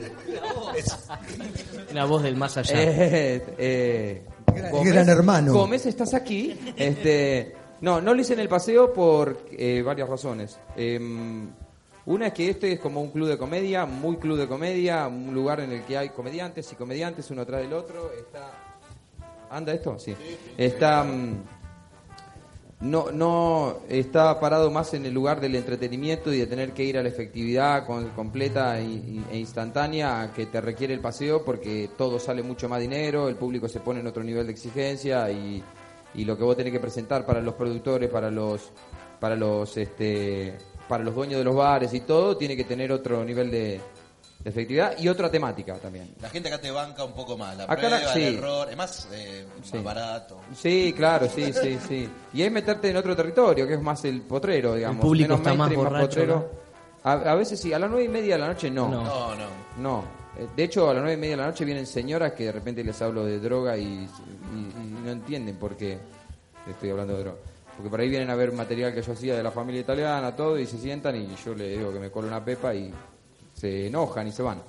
La 1.94 2.06
voz 2.06 2.24
del 2.24 2.38
más 2.38 2.56
allá. 2.56 2.74
Eh, 2.82 3.44
eh, 3.58 4.22
Gran- 4.48 4.84
gran 4.86 5.10
hermano. 5.10 5.51
Gómez, 5.53 5.86
estás 5.88 6.13
aquí. 6.13 6.58
Este, 6.77 7.53
no, 7.82 8.00
no 8.00 8.13
lo 8.13 8.22
hice 8.22 8.32
en 8.34 8.39
el 8.39 8.48
paseo 8.48 8.94
por 8.94 9.46
eh, 9.51 9.82
varias 9.86 10.08
razones. 10.08 10.58
Em, 10.77 11.50
una 12.06 12.27
es 12.27 12.34
que 12.34 12.50
este 12.50 12.72
es 12.72 12.80
como 12.80 13.01
un 13.01 13.12
club 13.12 13.27
de 13.27 13.38
comedia, 13.38 13.86
muy 13.86 14.15
club 14.15 14.38
de 14.38 14.48
comedia, 14.48 15.06
un 15.08 15.34
lugar 15.34 15.60
en 15.60 15.74
el 15.74 15.84
que 15.84 15.98
hay 15.98 16.10
comediantes 16.12 16.72
y 16.72 16.75
comediantes 16.75 17.30
uno 17.30 17.42
atrás 17.42 17.62
del 17.62 17.74
otro. 17.74 18.10
Está, 18.18 18.62
anda 19.57 19.74
esto, 19.74 19.98
sí. 20.00 20.15
Está 20.57 21.03
mm, 21.03 21.43
no, 22.81 23.12
no 23.12 23.77
está 23.88 24.39
parado 24.39 24.69
más 24.69 24.93
en 24.93 25.05
el 25.05 25.13
lugar 25.13 25.39
del 25.39 25.55
entretenimiento 25.55 26.33
y 26.33 26.39
de 26.39 26.48
tener 26.48 26.74
que 26.74 26.83
ir 26.83 26.98
a 26.98 27.03
la 27.03 27.07
efectividad 27.10 27.86
con- 27.86 28.10
completa 28.10 28.79
e, 28.79 28.83
instantánea 29.33 30.31
que 30.36 30.48
te 30.48 30.60
requiere 30.60 30.93
el 30.93 31.00
paseo 31.00 31.45
porque 31.45 31.89
todo 31.98 32.19
sale 32.19 32.43
mucho 32.43 32.67
más 32.67 32.81
dinero, 32.81 33.29
el 33.29 33.36
público 33.36 33.69
se 33.69 33.79
pone 33.79 34.01
en 34.01 34.07
otro 34.07 34.22
nivel 34.24 34.48
de 34.48 34.51
exigencia 34.51 35.31
y, 35.31 35.63
y 36.15 36.25
lo 36.25 36.38
que 36.38 36.43
vos 36.43 36.57
tenés 36.57 36.74
que 36.74 36.79
presentar 36.81 37.25
para 37.25 37.41
los 37.41 37.53
productores, 37.53 38.10
para 38.10 38.29
los 38.29 38.72
para 39.19 39.38
los 39.38 39.77
este 39.77 40.57
para 40.89 41.05
los 41.05 41.15
dueños 41.15 41.38
de 41.38 41.45
los 41.45 41.55
bares 41.55 41.93
y 41.93 42.01
todo 42.01 42.36
tiene 42.36 42.57
que 42.57 42.65
tener 42.65 42.91
otro 42.91 43.24
nivel 43.24 43.50
de, 43.50 43.79
de 44.44 44.50
efectividad 44.50 44.98
y 45.00 45.08
otra 45.08 45.32
temática 45.32 45.76
también. 45.76 46.14
La 46.22 46.30
gente 46.30 46.50
acá 46.50 46.60
te 46.60 46.70
banca 46.72 47.04
un 47.06 47.14
poco 47.14 47.38
más, 47.38 47.56
la 47.56 47.64
Acá 47.64 47.90
la- 47.90 47.98
prueba, 47.98 48.14
sí. 48.14 48.24
el 48.24 48.36
error, 48.36 48.70
es 48.70 48.78
más, 48.78 49.08
eh, 49.14 49.46
Sí. 49.64 49.76
más 49.76 49.84
barato. 49.84 50.40
Sí, 50.56 50.94
claro, 50.96 51.28
sí, 51.34 51.54
sí, 51.54 51.78
sí. 51.88 52.10
Y 52.34 52.42
es 52.42 52.52
meterte 52.52 52.90
en 52.90 52.98
otro 52.98 53.16
territorio, 53.16 53.66
que 53.68 53.76
es 53.76 53.82
más 53.82 54.04
el 54.06 54.22
potrero, 54.22 54.76
digamos. 54.76 55.02
público 55.02 55.30
Menos 55.30 55.40
está 55.40 55.54
más 55.54 55.74
borracho, 55.74 56.08
potrero. 56.08 56.52
A, 57.04 57.12
a 57.14 57.36
veces 57.36 57.60
sí, 57.60 57.72
a 57.74 57.80
las 57.80 57.90
nueve 57.90 58.06
y 58.06 58.10
media 58.10 58.36
de 58.36 58.42
la 58.42 58.48
noche 58.48 58.70
no. 58.70 58.90
No. 58.90 59.04
No, 59.04 59.36
no. 59.36 59.46
No. 59.78 60.04
Eh, 60.38 60.48
De 60.56 60.64
hecho, 60.64 60.90
a 60.90 60.94
las 60.94 61.02
nueve 61.04 61.14
y 61.18 61.18
media 61.22 61.36
de 61.38 61.42
la 61.42 61.48
noche 61.48 61.64
vienen 61.66 61.86
señoras 61.86 62.34
que 62.34 62.46
de 62.46 62.52
repente 62.52 62.84
les 62.84 63.02
hablo 63.02 63.24
de 63.26 63.40
droga 63.40 63.78
y, 63.78 63.84
y- 63.84 64.08
y 64.08 65.00
no 65.04 65.12
entienden 65.12 65.56
por 65.58 65.76
qué 65.78 65.98
estoy 66.70 66.90
hablando 66.90 67.14
de 67.16 67.24
droga. 67.24 67.38
Porque 67.76 67.90
por 67.90 68.00
ahí 68.00 68.10
vienen 68.10 68.30
a 68.30 68.36
ver 68.36 68.52
material 68.52 68.94
que 68.94 69.02
yo 69.02 69.14
hacía 69.14 69.36
de 69.36 69.44
la 69.44 69.52
familia 69.52 69.82
italiana, 69.82 70.36
todo, 70.36 70.58
y 70.60 70.66
se 70.66 70.78
sientan 70.78 71.16
y 71.16 71.36
yo 71.44 71.54
le 71.56 71.70
digo 71.78 71.92
que 71.92 72.00
me 72.00 72.10
colo 72.12 72.28
una 72.28 72.44
pepa 72.44 72.74
y 72.74 72.94
se 73.63 73.88
enojan 73.88 74.27
y 74.27 74.32
se 74.34 74.43
van. 74.43 74.62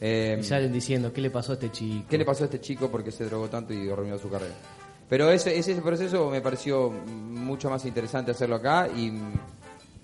Eh, 0.00 0.38
Y 0.40 0.42
salen 0.42 0.72
diciendo, 0.72 1.12
¿qué 1.12 1.20
le 1.20 1.30
pasó 1.30 1.52
a 1.52 1.54
este 1.56 1.70
chico? 1.70 2.06
¿Qué 2.08 2.16
le 2.16 2.24
pasó 2.24 2.44
a 2.44 2.46
este 2.46 2.60
chico 2.62 2.88
porque 2.90 3.10
se 3.10 3.24
drogó 3.26 3.48
tanto 3.50 3.74
y 3.74 3.90
arruinó 3.90 4.16
su 4.18 4.30
carrera? 4.30 4.54
Pero 5.06 5.30
ese, 5.30 5.58
ese 5.58 5.74
proceso 5.82 6.30
me 6.30 6.40
pareció 6.40 6.88
mucho 6.90 7.68
más 7.68 7.84
interesante 7.84 8.30
hacerlo 8.30 8.56
acá 8.56 8.88
y, 8.88 9.12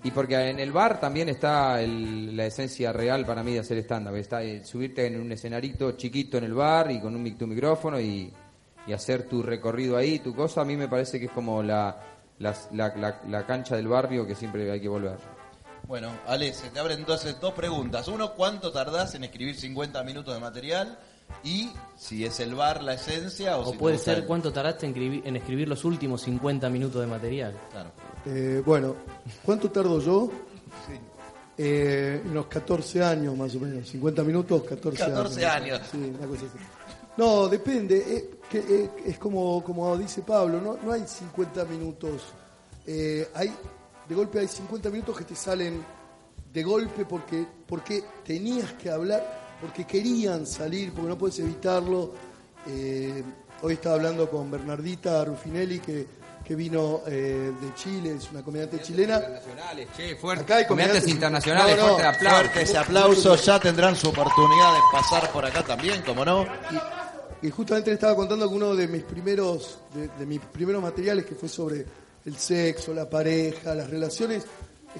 y 0.03 0.11
porque 0.11 0.35
en 0.49 0.59
el 0.59 0.71
bar 0.71 0.99
también 0.99 1.29
está 1.29 1.81
el- 1.81 2.35
la 2.37 2.45
esencia 2.45 2.93
real 2.93 3.25
para 3.25 3.41
mí 3.43 3.53
de 3.53 3.59
hacer 3.61 3.77
stand-up. 3.79 4.15
Está 4.15 4.43
el 4.43 4.63
subirte 4.65 5.07
en 5.07 5.19
un 5.19 5.31
escenarito 5.31 5.93
chiquito 5.93 6.37
en 6.37 6.43
el 6.43 6.53
bar 6.53 6.91
y 6.91 6.99
con 6.99 7.15
un 7.15 7.23
mic- 7.23 7.37
tu 7.39 7.47
micrófono 7.47 7.99
y, 7.99 8.31
y 8.85 8.93
hacer 8.93 9.23
tu 9.27 9.41
recorrido 9.41 9.97
ahí, 9.97 10.19
tu 10.19 10.35
cosa. 10.35 10.61
A 10.61 10.65
mí 10.65 10.75
me 10.75 10.87
parece 10.87 11.19
que 11.19 11.25
es 11.25 11.31
como 11.31 11.63
la, 11.63 11.97
la- 12.39 13.21
la 13.27 13.45
cancha 13.47 13.75
del 13.75 13.87
barrio 13.87 14.27
que 14.27 14.35
siempre 14.35 14.69
hay 14.71 14.81
que 14.81 14.89
volver. 14.89 15.17
Bueno, 15.87 16.09
Ale, 16.25 16.53
se 16.53 16.69
te 16.69 16.79
abren 16.79 16.99
entonces 16.99 17.39
dos 17.39 17.53
preguntas. 17.53 18.07
Uno, 18.07 18.33
¿cuánto 18.33 18.71
tardás 18.71 19.13
en 19.15 19.23
escribir 19.23 19.55
50 19.55 20.03
minutos 20.03 20.33
de 20.33 20.39
material? 20.39 20.97
Y 21.43 21.69
si 21.97 22.25
es 22.25 22.39
el 22.39 22.55
bar 22.55 22.83
la 22.83 22.93
esencia 22.93 23.57
o, 23.57 23.67
O 23.69 23.71
si 23.71 23.77
puede 23.77 23.97
ser 23.97 24.19
el- 24.19 24.25
cuánto 24.25 24.51
tardaste 24.51 24.85
en 24.85 24.91
escribir, 24.93 25.21
en 25.27 25.35
escribir 25.35 25.67
los 25.67 25.83
últimos 25.85 26.21
50 26.21 26.69
minutos 26.69 27.01
de 27.01 27.07
material. 27.07 27.55
Claro. 27.71 27.91
Eh, 28.25 28.61
bueno, 28.65 28.95
¿cuánto 29.43 29.69
tardo 29.69 29.99
yo? 30.01 30.29
Eh, 31.57 32.21
unos 32.25 32.47
14 32.47 33.01
años 33.03 33.35
más 33.37 33.55
o 33.55 33.59
menos, 33.59 33.87
50 33.87 34.23
minutos, 34.23 34.63
14, 34.63 34.97
14 35.05 35.45
años. 35.45 35.81
Sí, 35.91 35.97
una 35.97 36.27
cosa 36.27 36.45
así. 36.45 36.57
No, 37.17 37.47
depende, 37.47 37.97
eh, 38.17 38.29
que, 38.49 38.57
eh, 38.59 38.89
es 39.05 39.17
como, 39.17 39.63
como 39.63 39.95
dice 39.97 40.21
Pablo, 40.21 40.59
no, 40.59 40.77
no 40.83 40.91
hay 40.91 41.05
50 41.07 41.63
minutos, 41.63 42.23
eh, 42.85 43.29
hay, 43.33 43.53
de 44.07 44.15
golpe 44.15 44.39
hay 44.39 44.47
50 44.47 44.89
minutos 44.89 45.17
que 45.17 45.23
te 45.23 45.35
salen 45.35 45.83
de 46.53 46.63
golpe 46.63 47.05
porque, 47.05 47.45
porque 47.67 48.03
tenías 48.23 48.73
que 48.73 48.89
hablar, 48.89 49.57
porque 49.59 49.85
querían 49.85 50.45
salir, 50.45 50.91
porque 50.93 51.09
no 51.09 51.17
puedes 51.17 51.39
evitarlo. 51.39 52.13
Eh, 52.67 53.23
hoy 53.61 53.73
estaba 53.73 53.95
hablando 53.95 54.29
con 54.29 54.49
Bernardita 54.49 55.25
Rufinelli, 55.25 55.79
que, 55.79 56.07
que 56.43 56.55
vino 56.55 57.01
eh, 57.07 57.51
de 57.59 57.73
Chile, 57.75 58.15
es 58.15 58.29
una 58.31 58.41
comediante 58.43 58.79
chilena. 58.81 59.15
Internacionales, 59.17 59.87
che, 59.97 60.15
fuerte. 60.15 60.43
Acá 60.43 60.55
hay 60.57 60.65
Comediantes 60.67 61.03
comediantes- 61.03 61.11
internacionales, 61.13 61.77
No, 61.77 61.83
no, 61.87 61.93
fuerte 61.95 62.07
aplauso. 62.07 62.35
Fuerte 62.37 62.61
ese 62.61 62.77
aplauso, 62.77 63.35
ya 63.35 63.59
tendrán 63.59 63.95
su 63.95 64.09
oportunidad 64.09 64.73
de 64.73 64.79
pasar 64.91 65.31
por 65.31 65.45
acá 65.45 65.63
también, 65.63 66.01
como 66.03 66.23
no. 66.23 66.45
Y 67.41 67.49
justamente 67.51 67.89
le 67.89 67.95
estaba 67.95 68.15
contando 68.15 68.47
que 68.49 68.55
uno 68.55 68.75
de 68.75 68.87
mis 68.87 69.03
primeros, 69.03 69.79
de, 69.93 70.07
de 70.07 70.25
mis 70.25 70.39
primeros 70.39 70.81
materiales 70.81 71.25
que 71.25 71.35
fue 71.35 71.49
sobre 71.49 71.85
el 72.25 72.37
sexo, 72.37 72.93
la 72.93 73.09
pareja, 73.09 73.75
las 73.75 73.89
relaciones, 73.89 74.45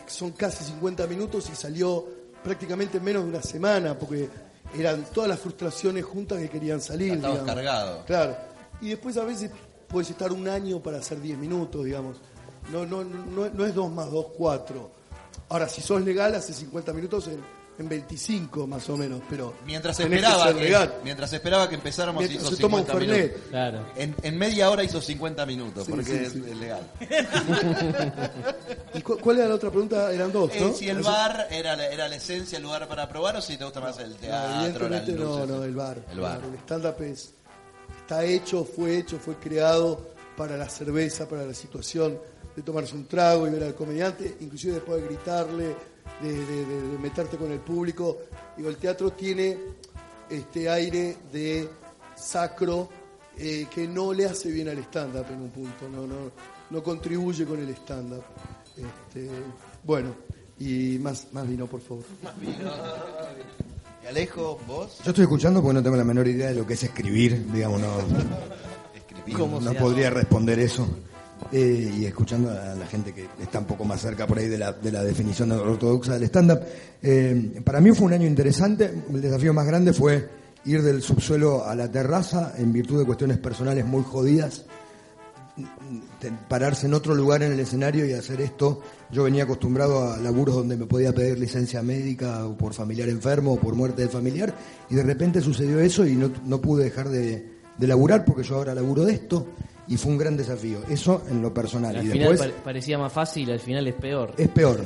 son 0.07 0.31
casi 0.31 0.63
50 0.63 1.07
minutos 1.07 1.49
y 1.51 1.55
salió 1.55 2.05
prácticamente 2.43 2.97
en 2.97 3.03
menos 3.03 3.23
de 3.23 3.29
una 3.29 3.41
semana, 3.41 3.97
porque 3.97 4.29
eran 4.77 5.05
todas 5.05 5.29
las 5.29 5.39
frustraciones 5.39 6.05
juntas 6.05 6.39
que 6.39 6.49
querían 6.49 6.81
salir. 6.81 7.13
Estabas 7.13 7.43
cargado. 7.43 8.05
Claro. 8.05 8.35
Y 8.81 8.89
después 8.89 9.17
a 9.17 9.23
veces 9.23 9.51
puedes 9.87 10.09
estar 10.09 10.31
un 10.31 10.47
año 10.47 10.81
para 10.81 10.97
hacer 10.97 11.19
10 11.19 11.37
minutos, 11.37 11.83
digamos. 11.85 12.17
No, 12.71 12.85
no, 12.85 13.03
no, 13.03 13.49
no 13.49 13.65
es 13.65 13.73
2 13.73 13.91
más 13.91 14.11
2, 14.11 14.25
4. 14.37 14.91
Ahora, 15.49 15.69
si 15.69 15.81
sos 15.81 16.01
legal, 16.01 16.35
hace 16.35 16.53
50 16.53 16.93
minutos 16.93 17.27
en, 17.27 17.39
en 17.77 17.89
25 17.89 18.67
más 18.67 18.89
o 18.89 18.95
menos, 18.95 19.21
pero 19.29 19.53
Mientras 19.65 19.97
que 19.97 20.03
esperaba 20.03 20.53
que, 20.53 20.89
mientras 21.03 21.33
esperaba 21.33 21.67
que 21.69 21.75
empezáramos 21.75 22.21
Mientras 22.21 22.43
hizo 22.43 22.55
se 22.55 22.61
toma 22.61 22.77
un 22.77 22.85
50 22.85 23.05
Fernet. 23.05 23.27
minutos. 23.31 23.49
Claro. 23.49 23.85
En, 23.97 24.15
en 24.23 24.37
media 24.37 24.69
hora 24.71 24.83
hizo 24.83 25.01
50 25.01 25.45
minutos, 25.45 25.85
Sí, 25.85 25.91
porque 25.91 26.05
sí, 26.05 26.11
es, 26.23 26.31
sí. 26.31 26.43
es 26.47 26.57
legal. 26.57 26.89
¿Y 28.93 29.01
cu- 29.01 29.17
cuál 29.19 29.39
era 29.39 29.49
la 29.49 29.55
otra 29.55 29.69
pregunta? 29.69 30.11
Eran 30.11 30.31
dos, 30.31 30.51
Eh, 30.53 30.59
¿no? 30.61 30.73
si 30.73 30.87
el 30.89 31.01
bar 31.01 31.47
era 31.51 31.75
la, 31.75 31.87
era 31.87 32.07
la 32.07 32.15
esencia, 32.15 32.57
el 32.57 32.63
lugar 32.63 32.87
para 32.87 33.07
probar, 33.09 33.35
o 33.37 33.41
si 33.41 33.57
te 33.57 33.63
gusta 33.65 33.81
más 33.81 33.97
el 33.99 34.11
No, 34.11 34.17
teatro, 34.17 34.89
no, 34.89 34.95
luces. 34.99 35.47
no, 35.49 35.63
el 35.63 35.75
bar. 35.75 35.97
El 36.11 36.19
bar. 36.19 36.39
El 36.49 36.57
stand-up 36.59 37.01
es- 37.01 37.33
está 38.01 38.23
hecho, 38.23 38.63
fue 38.63 38.97
hecho, 38.97 39.17
fue 39.19 39.35
creado 39.35 40.01
para 40.37 40.55
la 40.57 40.69
cerveza, 40.69 41.27
para 41.27 41.43
la 41.45 41.53
situación 41.53 42.17
de 42.55 42.61
tomarse 42.61 42.95
un 42.95 43.05
trago 43.05 43.47
y 43.47 43.51
ver 43.51 43.63
al 43.63 43.75
comediante, 43.75 44.37
inclusive 44.39 44.75
después 44.75 45.01
de 45.01 45.07
gritarle, 45.07 45.75
de, 46.21 46.31
de- 46.33 46.65
de- 46.65 46.81
de 46.89 46.97
meterte 46.97 47.37
con 47.37 47.51
el 47.51 47.59
público. 47.59 48.17
Digo, 48.57 48.69
el 48.69 48.77
teatro 48.77 49.11
tiene 49.11 49.57
este 50.29 50.69
aire 50.69 51.17
de 51.31 51.69
sacro 52.15 52.89
eh, 53.37 53.67
que 53.73 53.87
no 53.87 54.13
le 54.13 54.25
hace 54.25 54.49
bien 54.51 54.69
al 54.69 54.77
stand-up 54.79 55.25
en 55.29 55.41
un 55.41 55.49
punto, 55.49 55.89
no, 55.89 56.07
no, 56.07 56.31
no 56.69 56.83
contribuye 56.83 57.45
con 57.45 57.59
el 57.59 57.69
stand-up. 57.75 58.23
Este, 58.77 59.29
bueno, 59.83 60.15
y 60.59 60.97
más, 60.99 61.27
más 61.33 61.47
vino, 61.47 61.67
por 61.67 61.81
favor. 61.81 62.03
Y 64.03 64.07
Alejo, 64.07 64.59
vos, 64.67 64.99
Yo 65.03 65.09
estoy 65.11 65.23
escuchando 65.23 65.61
porque 65.61 65.73
no 65.75 65.83
tengo 65.83 65.95
la 65.97 66.03
menor 66.03 66.27
idea 66.27 66.47
de 66.49 66.55
lo 66.55 66.65
que 66.65 66.75
es 66.75 66.83
escribir, 66.83 67.51
digamos, 67.51 67.81
no, 67.81 67.87
escribí. 68.95 69.33
¿Cómo 69.33 69.59
no 69.59 69.73
podría 69.73 70.09
responder 70.11 70.59
eso. 70.59 70.87
Eh, 71.51 71.93
y 71.99 72.05
escuchando 72.05 72.49
a 72.49 72.75
la 72.75 72.87
gente 72.87 73.13
que 73.13 73.27
está 73.41 73.59
un 73.59 73.65
poco 73.65 73.85
más 73.85 74.01
cerca 74.01 74.25
por 74.25 74.39
ahí 74.39 74.47
de 74.47 74.57
la, 74.57 74.71
de 74.71 74.91
la 74.91 75.03
definición 75.03 75.51
ortodoxa 75.51 76.13
del 76.13 76.23
stand-up, 76.23 76.61
eh, 77.01 77.61
para 77.63 77.81
mí 77.81 77.91
fue 77.91 78.07
un 78.07 78.13
año 78.13 78.27
interesante. 78.27 78.91
El 79.09 79.21
desafío 79.21 79.53
más 79.53 79.67
grande 79.67 79.93
fue 79.93 80.27
ir 80.65 80.81
del 80.81 81.01
subsuelo 81.01 81.65
a 81.65 81.75
la 81.75 81.91
terraza 81.91 82.53
en 82.57 82.73
virtud 82.73 82.99
de 82.99 83.05
cuestiones 83.05 83.37
personales 83.37 83.85
muy 83.85 84.03
jodidas 84.03 84.65
pararse 86.47 86.87
en 86.87 86.93
otro 86.93 87.15
lugar 87.15 87.43
en 87.43 87.53
el 87.53 87.59
escenario 87.59 88.05
y 88.05 88.13
hacer 88.13 88.41
esto. 88.41 88.81
Yo 89.11 89.23
venía 89.23 89.43
acostumbrado 89.43 90.11
a 90.11 90.17
laburos 90.17 90.55
donde 90.55 90.75
me 90.75 90.85
podía 90.85 91.13
pedir 91.13 91.39
licencia 91.39 91.81
médica 91.81 92.45
o 92.45 92.57
por 92.57 92.73
familiar 92.73 93.07
enfermo 93.09 93.53
o 93.53 93.59
por 93.59 93.75
muerte 93.75 94.01
de 94.01 94.09
familiar 94.09 94.53
y 94.89 94.95
de 94.95 95.03
repente 95.03 95.41
sucedió 95.41 95.79
eso 95.79 96.05
y 96.05 96.15
no, 96.15 96.31
no 96.45 96.59
pude 96.59 96.85
dejar 96.85 97.09
de, 97.09 97.59
de 97.77 97.87
laburar 97.87 98.25
porque 98.25 98.43
yo 98.43 98.55
ahora 98.55 98.75
laburo 98.75 99.05
de 99.05 99.13
esto 99.13 99.47
y 99.87 99.97
fue 99.97 100.11
un 100.11 100.17
gran 100.17 100.35
desafío. 100.37 100.79
Eso 100.89 101.23
en 101.29 101.41
lo 101.41 101.53
personal. 101.53 101.95
Al 101.95 102.05
y 102.07 102.11
final 102.11 102.29
después 102.29 102.51
parecía 102.63 102.97
más 102.97 103.11
fácil, 103.13 103.51
al 103.51 103.59
final 103.59 103.87
es 103.87 103.93
peor. 103.95 104.33
es 104.37 104.47
peor. 104.49 104.81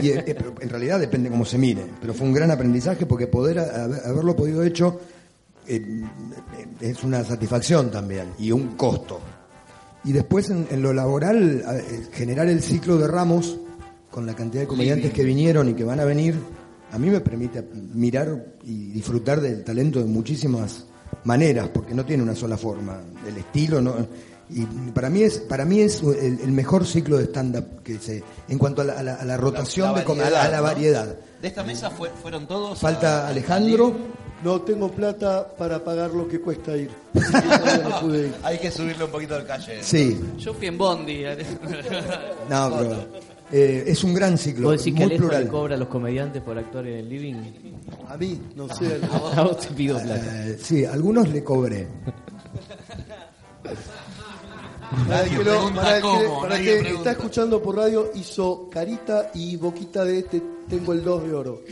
Y 0.00 0.10
eh, 0.10 0.24
eh, 0.26 0.34
pero 0.36 0.54
en 0.60 0.68
realidad 0.68 1.00
depende 1.00 1.28
cómo 1.30 1.44
se 1.44 1.58
mire. 1.58 1.84
Pero 2.00 2.14
fue 2.14 2.26
un 2.26 2.32
gran 2.32 2.50
aprendizaje 2.50 3.06
porque 3.06 3.26
poder 3.26 3.58
haber- 3.58 4.00
haberlo 4.06 4.36
podido 4.36 4.62
hecho 4.62 5.00
eh, 5.66 5.80
eh, 6.58 6.66
es 6.80 7.02
una 7.04 7.24
satisfacción 7.24 7.90
también 7.90 8.28
y 8.38 8.52
un 8.52 8.76
costo. 8.76 9.20
Y 10.04 10.12
después 10.12 10.50
en, 10.50 10.66
en 10.70 10.82
lo 10.82 10.92
laboral, 10.92 11.62
eh, 11.66 12.08
generar 12.12 12.46
el 12.48 12.62
ciclo 12.62 12.98
de 12.98 13.08
Ramos 13.08 13.58
con 14.10 14.26
la 14.26 14.34
cantidad 14.34 14.62
de 14.62 14.68
comediantes 14.68 15.12
que 15.12 15.24
vinieron 15.24 15.68
y 15.70 15.74
que 15.74 15.82
van 15.84 15.98
a 16.00 16.04
venir 16.04 16.36
a 16.92 16.98
mí 16.98 17.10
me 17.10 17.20
permite 17.20 17.60
mirar 17.92 18.54
y 18.62 18.90
disfrutar 18.92 19.40
del 19.40 19.64
talento 19.64 19.98
de 19.98 20.04
muchísimas 20.04 20.84
maneras, 21.24 21.68
porque 21.74 21.92
no 21.92 22.04
tiene 22.04 22.22
una 22.22 22.36
sola 22.36 22.56
forma. 22.56 23.00
El 23.26 23.36
estilo 23.36 23.80
no. 23.80 23.96
Y 24.50 24.64
para 24.92 25.08
mí 25.10 25.22
es, 25.22 25.38
para 25.38 25.64
mí 25.64 25.80
es 25.80 26.02
el, 26.02 26.38
el 26.40 26.52
mejor 26.52 26.86
ciclo 26.86 27.16
de 27.18 27.24
stand-up 27.24 27.82
que 27.82 27.98
se, 27.98 28.22
en 28.48 28.58
cuanto 28.58 28.82
a 28.82 28.84
la, 28.84 28.92
a 28.98 29.02
la- 29.02 29.14
a 29.14 29.24
la 29.24 29.36
rotación, 29.36 29.92
La 29.94 30.02
de, 30.04 30.04
a 30.04 30.14
la, 30.14 30.14
variedad, 30.14 30.40
a 30.44 30.48
la 30.50 30.56
¿no? 30.58 30.62
variedad. 30.62 31.16
De 31.40 31.48
esta 31.48 31.62
mesa 31.64 31.90
fue- 31.90 32.10
fueron 32.22 32.46
todos. 32.46 32.78
Falta 32.78 33.26
a- 33.26 33.28
Alejandro. 33.28 33.94
No 34.42 34.60
tengo 34.60 34.90
plata 34.90 35.48
para 35.56 35.82
pagar 35.82 36.10
lo 36.10 36.28
que 36.28 36.38
cuesta 36.40 36.76
ir. 36.76 36.90
No 37.82 38.00
pude. 38.00 38.30
Hay 38.42 38.58
que 38.58 38.70
subirle 38.70 39.04
un 39.04 39.10
poquito 39.10 39.34
del 39.34 39.46
calle. 39.46 39.82
Sí, 39.82 40.20
Yo 40.36 40.52
fui 40.52 40.66
en 40.66 40.76
Bondi. 40.76 41.22
no, 42.50 42.76
pero 42.78 42.96
eh, 43.50 43.84
es 43.86 44.04
un 44.04 44.12
gran 44.12 44.36
ciclo, 44.36 44.68
¿Vos 44.68 44.78
decís 44.84 44.92
que 44.98 45.04
muy 45.04 45.12
Alejo 45.12 45.22
plural. 45.22 45.44
le 45.44 45.50
cobra 45.50 45.74
a 45.76 45.78
los 45.78 45.88
comediantes 45.88 46.42
por 46.42 46.58
actuar 46.58 46.86
en 46.86 46.98
el 46.98 47.08
living? 47.08 47.34
A 48.08 48.16
mí, 48.18 48.38
no 48.54 48.68
sé. 48.74 49.00
A 49.36 49.42
vos 49.42 49.58
te 49.60 49.68
pido 49.68 49.96
plata. 49.98 50.46
Eh, 50.46 50.58
sí, 50.60 50.84
algunos 50.84 51.26
le 51.30 51.42
cobré. 51.42 51.88
Para 55.08 55.22
el 55.22 55.30
que, 55.30 55.36
lo- 55.36 55.42
pregunta 55.44 55.82
para 55.82 55.96
el 55.96 56.02
que- 56.02 56.08
cómo, 56.08 56.40
para 56.42 56.56
el 56.56 56.60
nadie 56.64 56.74
que 56.76 56.80
pregunta. 56.82 57.10
está 57.10 57.10
escuchando 57.22 57.62
por 57.62 57.76
radio, 57.76 58.10
hizo 58.14 58.68
carita 58.70 59.30
y 59.34 59.56
boquita 59.56 60.04
de 60.04 60.18
este, 60.20 60.42
tengo 60.68 60.92
el 60.92 61.02
2 61.04 61.22
de 61.24 61.32
oro. 61.34 61.60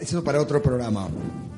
Eso 0.00 0.22
para 0.22 0.40
otro 0.40 0.62
programa. 0.62 1.08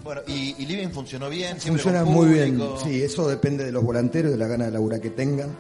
Bueno, 0.02 0.23
y, 0.26 0.55
y 0.59 0.67
Living 0.67 0.88
funcionó 0.88 1.29
bien. 1.29 1.59
Funciona 1.61 2.02
muy 2.05 2.29
bien. 2.29 2.59
Sí, 2.83 3.02
eso 3.02 3.29
depende 3.29 3.62
de 3.64 3.73
los 3.73 3.85
volanteros, 3.85 4.33
de 4.33 4.38
la 4.38 4.47
gana 4.47 4.64
de 4.64 4.71
labura 4.71 4.99
que 5.00 5.11
tengan 5.11 5.50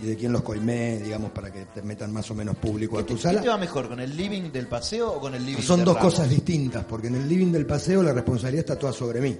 y 0.00 0.06
de 0.06 0.16
quién 0.16 0.32
los 0.32 0.42
coimé, 0.42 0.98
digamos, 1.00 1.32
para 1.32 1.52
que 1.52 1.64
te 1.66 1.82
metan 1.82 2.12
más 2.12 2.30
o 2.30 2.34
menos 2.36 2.56
público 2.56 2.96
a 2.98 3.02
¿Qué 3.02 3.08
tu 3.08 3.14
te, 3.14 3.22
qué 3.22 3.28
sala. 3.28 3.42
te 3.42 3.48
va 3.48 3.58
mejor, 3.58 3.88
con 3.88 3.98
el 3.98 4.16
Living 4.16 4.52
del 4.52 4.68
paseo 4.68 5.12
o 5.14 5.20
con 5.20 5.34
el 5.34 5.44
Living 5.44 5.62
Son 5.62 5.80
de 5.80 5.84
dos 5.86 5.96
Ramos? 5.96 6.14
cosas 6.14 6.30
distintas, 6.30 6.84
porque 6.84 7.08
en 7.08 7.16
el 7.16 7.28
living 7.28 7.50
del 7.52 7.66
paseo 7.66 8.02
la 8.04 8.12
responsabilidad 8.12 8.60
está 8.60 8.78
toda 8.78 8.92
sobre 8.92 9.20
mí. 9.20 9.36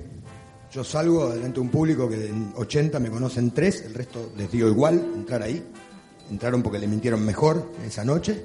Yo 0.73 0.83
salgo 0.83 1.29
delante 1.29 1.57
de 1.57 1.61
un 1.61 1.69
público 1.69 2.09
que 2.09 2.29
en 2.29 2.51
80 2.57 2.99
me 2.99 3.11
conocen 3.11 3.51
tres, 3.51 3.83
el 3.83 3.93
resto 3.93 4.33
les 4.39 4.51
dio 4.51 4.69
igual 4.69 5.13
entrar 5.15 5.43
ahí. 5.43 5.63
Entraron 6.31 6.63
porque 6.63 6.79
le 6.79 6.87
mintieron 6.87 7.23
mejor 7.23 7.73
esa 7.87 8.07
noche. 8.07 8.43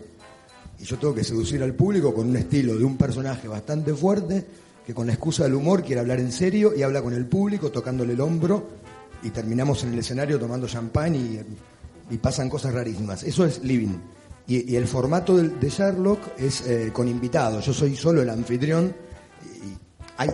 Y 0.78 0.84
yo 0.84 1.00
tengo 1.00 1.16
que 1.16 1.24
seducir 1.24 1.64
al 1.64 1.74
público 1.74 2.14
con 2.14 2.28
un 2.28 2.36
estilo 2.36 2.76
de 2.78 2.84
un 2.84 2.98
personaje 2.98 3.48
bastante 3.48 3.94
fuerte, 3.94 4.46
que 4.86 4.94
con 4.94 5.08
la 5.08 5.14
excusa 5.14 5.46
del 5.46 5.54
humor 5.54 5.84
quiere 5.84 6.02
hablar 6.02 6.20
en 6.20 6.34
serio 6.34 6.74
y 6.76 6.84
habla 6.84 7.02
con 7.02 7.14
el 7.14 7.26
público, 7.26 7.72
tocándole 7.72 8.12
el 8.12 8.20
hombro, 8.20 8.68
y 9.24 9.30
terminamos 9.30 9.86
en 9.86 9.94
el 9.94 10.00
escenario 10.00 10.38
tomando 10.38 10.68
champán 10.68 11.16
y, 11.16 12.18
pasan 12.18 12.50
cosas 12.50 12.74
rarísimas. 12.74 13.24
Eso 13.24 13.46
es 13.46 13.64
living. 13.64 13.96
Y, 14.48 14.76
el 14.76 14.86
formato 14.86 15.38
de 15.38 15.70
Sherlock 15.70 16.20
es 16.38 16.60
eh, 16.68 16.90
con 16.92 17.08
invitados. 17.08 17.66
Yo 17.66 17.74
soy 17.74 17.96
solo 17.96 18.22
el 18.22 18.30
anfitrión 18.30 18.94
y 19.46 19.78
hay, 20.18 20.30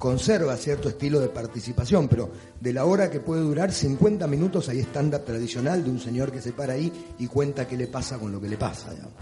conserva 0.00 0.56
cierto 0.56 0.88
estilo 0.88 1.20
de 1.20 1.28
participación, 1.28 2.08
pero 2.08 2.30
de 2.58 2.72
la 2.72 2.86
hora 2.86 3.10
que 3.10 3.20
puede 3.20 3.42
durar 3.42 3.70
50 3.70 4.26
minutos 4.26 4.70
hay 4.70 4.78
stand-up 4.80 5.26
tradicional 5.26 5.84
de 5.84 5.90
un 5.90 6.00
señor 6.00 6.32
que 6.32 6.40
se 6.40 6.52
para 6.52 6.72
ahí 6.72 6.90
y 7.18 7.26
cuenta 7.26 7.68
qué 7.68 7.76
le 7.76 7.86
pasa 7.86 8.18
con 8.18 8.32
lo 8.32 8.40
que 8.40 8.48
le 8.48 8.56
pasa. 8.56 8.92
digamos. 8.92 9.12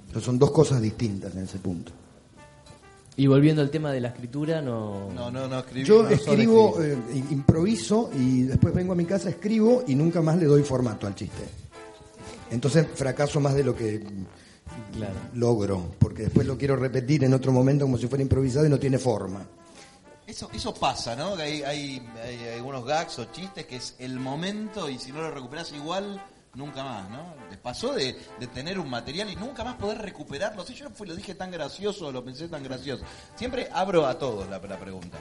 Entonces 0.00 0.24
son 0.24 0.36
dos 0.36 0.50
cosas 0.50 0.82
distintas 0.82 1.32
en 1.36 1.44
ese 1.44 1.58
punto. 1.58 1.92
Y 3.16 3.28
volviendo 3.28 3.62
al 3.62 3.70
tema 3.70 3.92
de 3.92 4.00
la 4.00 4.08
escritura, 4.08 4.60
no. 4.60 5.12
No, 5.14 5.30
no, 5.30 5.46
no 5.46 5.60
escribí. 5.60 5.86
Yo 5.86 6.02
no 6.02 6.08
escribo, 6.08 6.82
eh, 6.82 6.98
improviso 7.30 8.10
y 8.12 8.42
después 8.42 8.74
vengo 8.74 8.94
a 8.94 8.96
mi 8.96 9.04
casa, 9.04 9.30
escribo 9.30 9.84
y 9.86 9.94
nunca 9.94 10.20
más 10.22 10.38
le 10.38 10.46
doy 10.46 10.64
formato 10.64 11.06
al 11.06 11.14
chiste. 11.14 11.44
Entonces 12.50 12.84
fracaso 12.94 13.38
más 13.38 13.54
de 13.54 13.62
lo 13.62 13.76
que 13.76 14.02
Claro. 14.92 15.14
logro, 15.34 15.92
porque 16.00 16.24
después 16.24 16.48
lo 16.48 16.58
quiero 16.58 16.74
repetir 16.74 17.22
en 17.22 17.32
otro 17.32 17.52
momento 17.52 17.84
como 17.84 17.96
si 17.96 18.08
fuera 18.08 18.22
improvisado 18.22 18.66
y 18.66 18.70
no 18.70 18.78
tiene 18.80 18.98
forma. 18.98 19.46
Eso, 20.26 20.50
eso 20.52 20.74
pasa, 20.74 21.14
¿no? 21.14 21.36
Que 21.36 21.42
hay, 21.42 21.62
hay, 21.62 22.08
hay 22.22 22.48
algunos 22.56 22.84
gags 22.84 23.18
o 23.20 23.26
chistes 23.26 23.64
que 23.66 23.76
es 23.76 23.94
el 24.00 24.18
momento 24.18 24.90
y 24.90 24.98
si 24.98 25.12
no 25.12 25.20
lo 25.20 25.30
recuperas 25.30 25.72
igual, 25.72 26.20
nunca 26.54 26.82
más, 26.82 27.08
¿no? 27.10 27.34
Les 27.48 27.58
pasó 27.58 27.92
de, 27.92 28.16
de 28.40 28.46
tener 28.48 28.78
un 28.78 28.90
material 28.90 29.30
y 29.30 29.36
nunca 29.36 29.62
más 29.62 29.76
poder 29.76 29.98
recuperarlo. 29.98 30.64
Si 30.64 30.74
yo 30.74 30.88
no 30.88 31.04
lo 31.04 31.14
dije 31.14 31.36
tan 31.36 31.50
gracioso, 31.52 32.10
lo 32.10 32.24
pensé 32.24 32.48
tan 32.48 32.64
gracioso. 32.64 33.04
Siempre 33.36 33.68
abro 33.72 34.04
a 34.06 34.18
todos 34.18 34.48
la, 34.48 34.58
la 34.58 34.78
pregunta. 34.78 35.18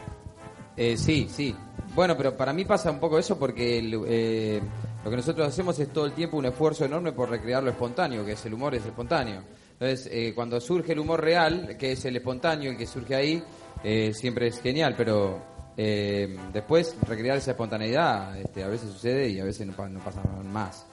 Eh, 0.75 0.97
sí, 0.97 1.27
sí. 1.29 1.55
Bueno, 1.93 2.17
pero 2.17 2.35
para 2.35 2.51
mí 2.51 2.65
pasa 2.65 2.89
un 2.89 2.99
poco 2.99 3.19
eso 3.19 3.37
porque 3.37 3.79
eh, 4.07 4.61
lo 5.03 5.09
que 5.09 5.15
nosotros 5.15 5.47
hacemos 5.47 5.77
es 5.79 5.93
todo 5.93 6.05
el 6.05 6.13
tiempo 6.13 6.37
un 6.37 6.45
esfuerzo 6.45 6.83
enorme 6.83 7.11
por 7.11 7.29
recrear 7.29 7.63
lo 7.63 7.69
espontáneo, 7.69 8.25
que 8.25 8.33
es 8.33 8.45
el 8.45 8.55
humor, 8.55 8.75
es 8.75 8.85
espontáneo. 8.85 9.43
Entonces, 9.73 10.09
eh, 10.11 10.33
cuando 10.33 10.59
surge 10.59 10.93
el 10.93 10.99
humor 10.99 11.21
real, 11.21 11.75
que 11.77 11.91
es 11.91 12.03
el 12.05 12.15
espontáneo, 12.15 12.71
el 12.71 12.77
que 12.77 12.87
surge 12.87 13.13
ahí, 13.13 13.43
eh, 13.85 14.13
siempre 14.13 14.47
es 14.47 14.59
genial, 14.59 14.95
pero 14.97 15.39
eh, 15.77 16.35
después 16.51 16.95
recrear 17.07 17.37
esa 17.37 17.51
espontaneidad 17.51 18.35
este, 18.35 18.63
a 18.63 18.67
veces 18.67 18.89
sucede 18.89 19.29
y 19.29 19.39
a 19.39 19.43
veces 19.43 19.67
no, 19.67 19.87
no 19.87 19.99
pasa 19.99 20.23
más. 20.43 20.87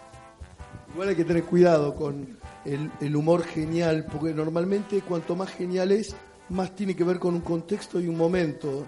Igual 0.93 1.09
hay 1.09 1.17
que 1.17 1.25
tener 1.25 1.45
cuidado 1.45 1.95
con 1.95 2.37
el, 2.67 2.91
el 3.01 3.17
humor 3.17 3.45
genial, 3.45 4.05
porque 4.13 4.35
normalmente 4.35 5.01
cuanto 5.01 5.35
más 5.35 5.51
genial 5.51 5.91
es, 5.91 6.15
más 6.51 6.77
tiene 6.77 6.95
que 6.95 7.03
ver 7.03 7.19
con 7.19 7.35
un 7.35 7.41
contexto 7.41 7.99
y 7.99 8.09
un 8.09 8.19
momento. 8.19 8.87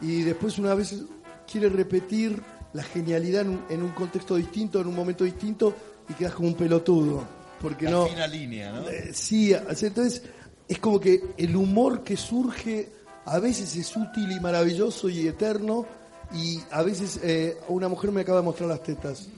Y 0.00 0.22
después 0.22 0.58
una 0.58 0.74
vez 0.74 1.04
quiere 1.50 1.68
repetir 1.68 2.42
la 2.72 2.82
genialidad 2.82 3.42
en 3.42 3.50
un, 3.50 3.64
en 3.70 3.82
un 3.84 3.90
contexto 3.90 4.34
distinto, 4.34 4.80
en 4.80 4.88
un 4.88 4.96
momento 4.96 5.22
distinto, 5.22 5.72
y 6.08 6.14
quedas 6.14 6.34
como 6.34 6.48
un 6.48 6.54
pelotudo. 6.54 7.22
Porque 7.60 7.84
La 7.84 7.92
no... 7.92 8.06
fina 8.06 8.26
línea, 8.26 8.72
¿no? 8.72 8.88
Eh, 8.88 9.10
sí, 9.12 9.52
entonces 9.54 10.24
es 10.66 10.78
como 10.80 10.98
que 10.98 11.22
el 11.36 11.54
humor 11.54 12.02
que 12.02 12.16
surge 12.16 13.03
a 13.26 13.38
veces 13.38 13.74
es 13.76 13.96
útil 13.96 14.30
y 14.32 14.40
maravilloso 14.40 15.08
y 15.08 15.26
eterno, 15.26 15.86
y 16.32 16.60
a 16.70 16.82
veces 16.82 17.20
eh, 17.22 17.58
una 17.68 17.88
mujer 17.88 18.10
me 18.12 18.22
acaba 18.22 18.38
de 18.40 18.44
mostrar 18.44 18.68
las 18.68 18.82
tetas. 18.82 19.28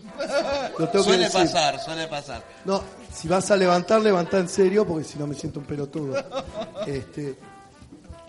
Lo 0.79 0.89
tengo 0.89 1.05
que 1.05 1.11
Suele 1.11 1.25
decir. 1.25 1.41
pasar, 1.43 1.79
suele 1.81 2.07
pasar. 2.07 2.43
No, 2.65 2.83
si 3.13 3.29
vas 3.29 3.51
a 3.51 3.57
levantar, 3.57 4.01
levanta 4.01 4.39
en 4.39 4.49
serio, 4.49 4.87
porque 4.87 5.05
si 5.05 5.19
no 5.19 5.27
me 5.27 5.35
siento 5.35 5.61
un 5.61 5.67
pelotudo. 5.67 6.15
Este, 6.87 7.37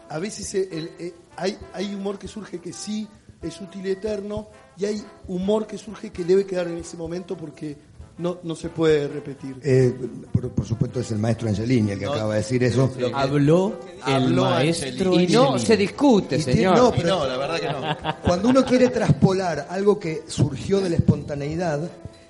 a 0.10 0.20
veces 0.20 0.54
eh, 0.56 0.70
el- 0.72 0.91
eh, 1.00 1.13
hay, 1.36 1.58
hay 1.74 1.93
humor 1.93 2.17
que 2.20 2.28
surge 2.28 2.60
que 2.60 2.74
sí 2.74 3.08
es 3.41 3.62
útil 3.62 3.86
y 3.86 3.91
eterno, 3.91 4.48
y 4.78 4.86
hay 4.86 5.04
humor 5.28 5.65
que 5.67 5.78
surge 5.78 6.12
que 6.12 6.24
debe 6.26 6.46
quedar 6.46 6.67
en 6.67 6.78
ese 6.78 6.98
momento 6.98 7.38
porque 7.38 7.78
no, 8.20 8.40
no 8.44 8.56
se 8.56 8.70
puede 8.70 9.08
repetir. 9.08 9.56
Eh, 9.64 9.96
por, 10.32 10.50
por 10.50 10.66
supuesto 10.66 11.00
es 11.00 11.12
el 11.12 11.20
maestro 11.20 11.48
Angelini 11.50 11.92
el 11.92 12.00
que 12.00 12.06
acaba 12.06 12.34
de 12.34 12.40
decir 12.40 12.64
eso. 12.64 12.92
Habló 13.14 13.80
el 14.08 14.14
Habló 14.14 14.46
maestro. 14.46 15.12
Angelini. 15.12 15.32
Y 15.32 15.36
no 15.36 15.60
se 15.60 15.78
discute, 15.78 16.38
Y 16.38 16.44
tiene- 16.44 16.54
señor. 16.60 16.78
no, 16.78 16.90
Y 16.90 17.02
pero- 17.02 17.10
no, 17.20 17.28
la 17.28 17.38
verdad 17.38 17.60
que 17.60 17.68
no. 17.68 18.14
Cuando 18.24 18.50
uno 18.50 18.66
quiere 18.66 18.90
traspolar 18.90 19.68
algo 19.70 20.00
que 20.00 20.24
surgió 20.28 20.80
de 20.82 20.90
la 20.90 20.96
espontaneidad, 20.96 21.90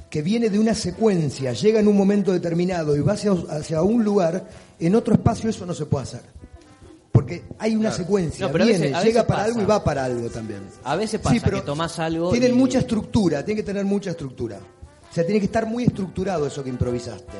que 0.09 0.21
viene 0.21 0.49
de 0.49 0.59
una 0.59 0.73
secuencia, 0.73 1.53
llega 1.53 1.79
en 1.79 1.87
un 1.87 1.95
momento 1.97 2.31
determinado 2.31 2.95
y 2.95 2.99
va 3.01 3.13
hacia, 3.13 3.31
hacia 3.49 3.81
un 3.81 4.03
lugar, 4.03 4.47
en 4.79 4.95
otro 4.95 5.13
espacio 5.13 5.49
eso 5.49 5.65
no 5.65 5.73
se 5.73 5.85
puede 5.85 6.03
hacer. 6.03 6.21
Porque 7.11 7.43
hay 7.57 7.75
una 7.75 7.91
secuencia, 7.91 8.45
No, 8.45 8.51
pero 8.51 8.63
a 8.63 8.67
viene, 8.67 8.79
veces- 8.83 8.95
a 8.97 9.03
llega 9.03 9.25
para 9.25 9.39
pasa. 9.39 9.49
algo 9.49 9.61
y 9.61 9.65
va 9.65 9.83
para 9.83 10.05
algo 10.05 10.29
también. 10.29 10.59
A 10.83 10.95
veces 10.95 11.19
pasa 11.19 11.49
que 11.49 11.61
tomás 11.61 11.97
algo 11.99 12.29
Tienen 12.29 12.51
y- 12.51 12.55
mucha 12.55 12.79
estructura, 12.79 13.43
tiene 13.43 13.61
que 13.61 13.65
tener 13.65 13.85
mucha 13.85 14.11
estructura. 14.11 14.59
O 15.17 15.19
sea, 15.19 15.25
tiene 15.25 15.39
que 15.39 15.47
estar 15.47 15.65
muy 15.65 15.85
estructurado 15.85 16.45
eso 16.45 16.63
que 16.63 16.69
improvisaste, 16.69 17.33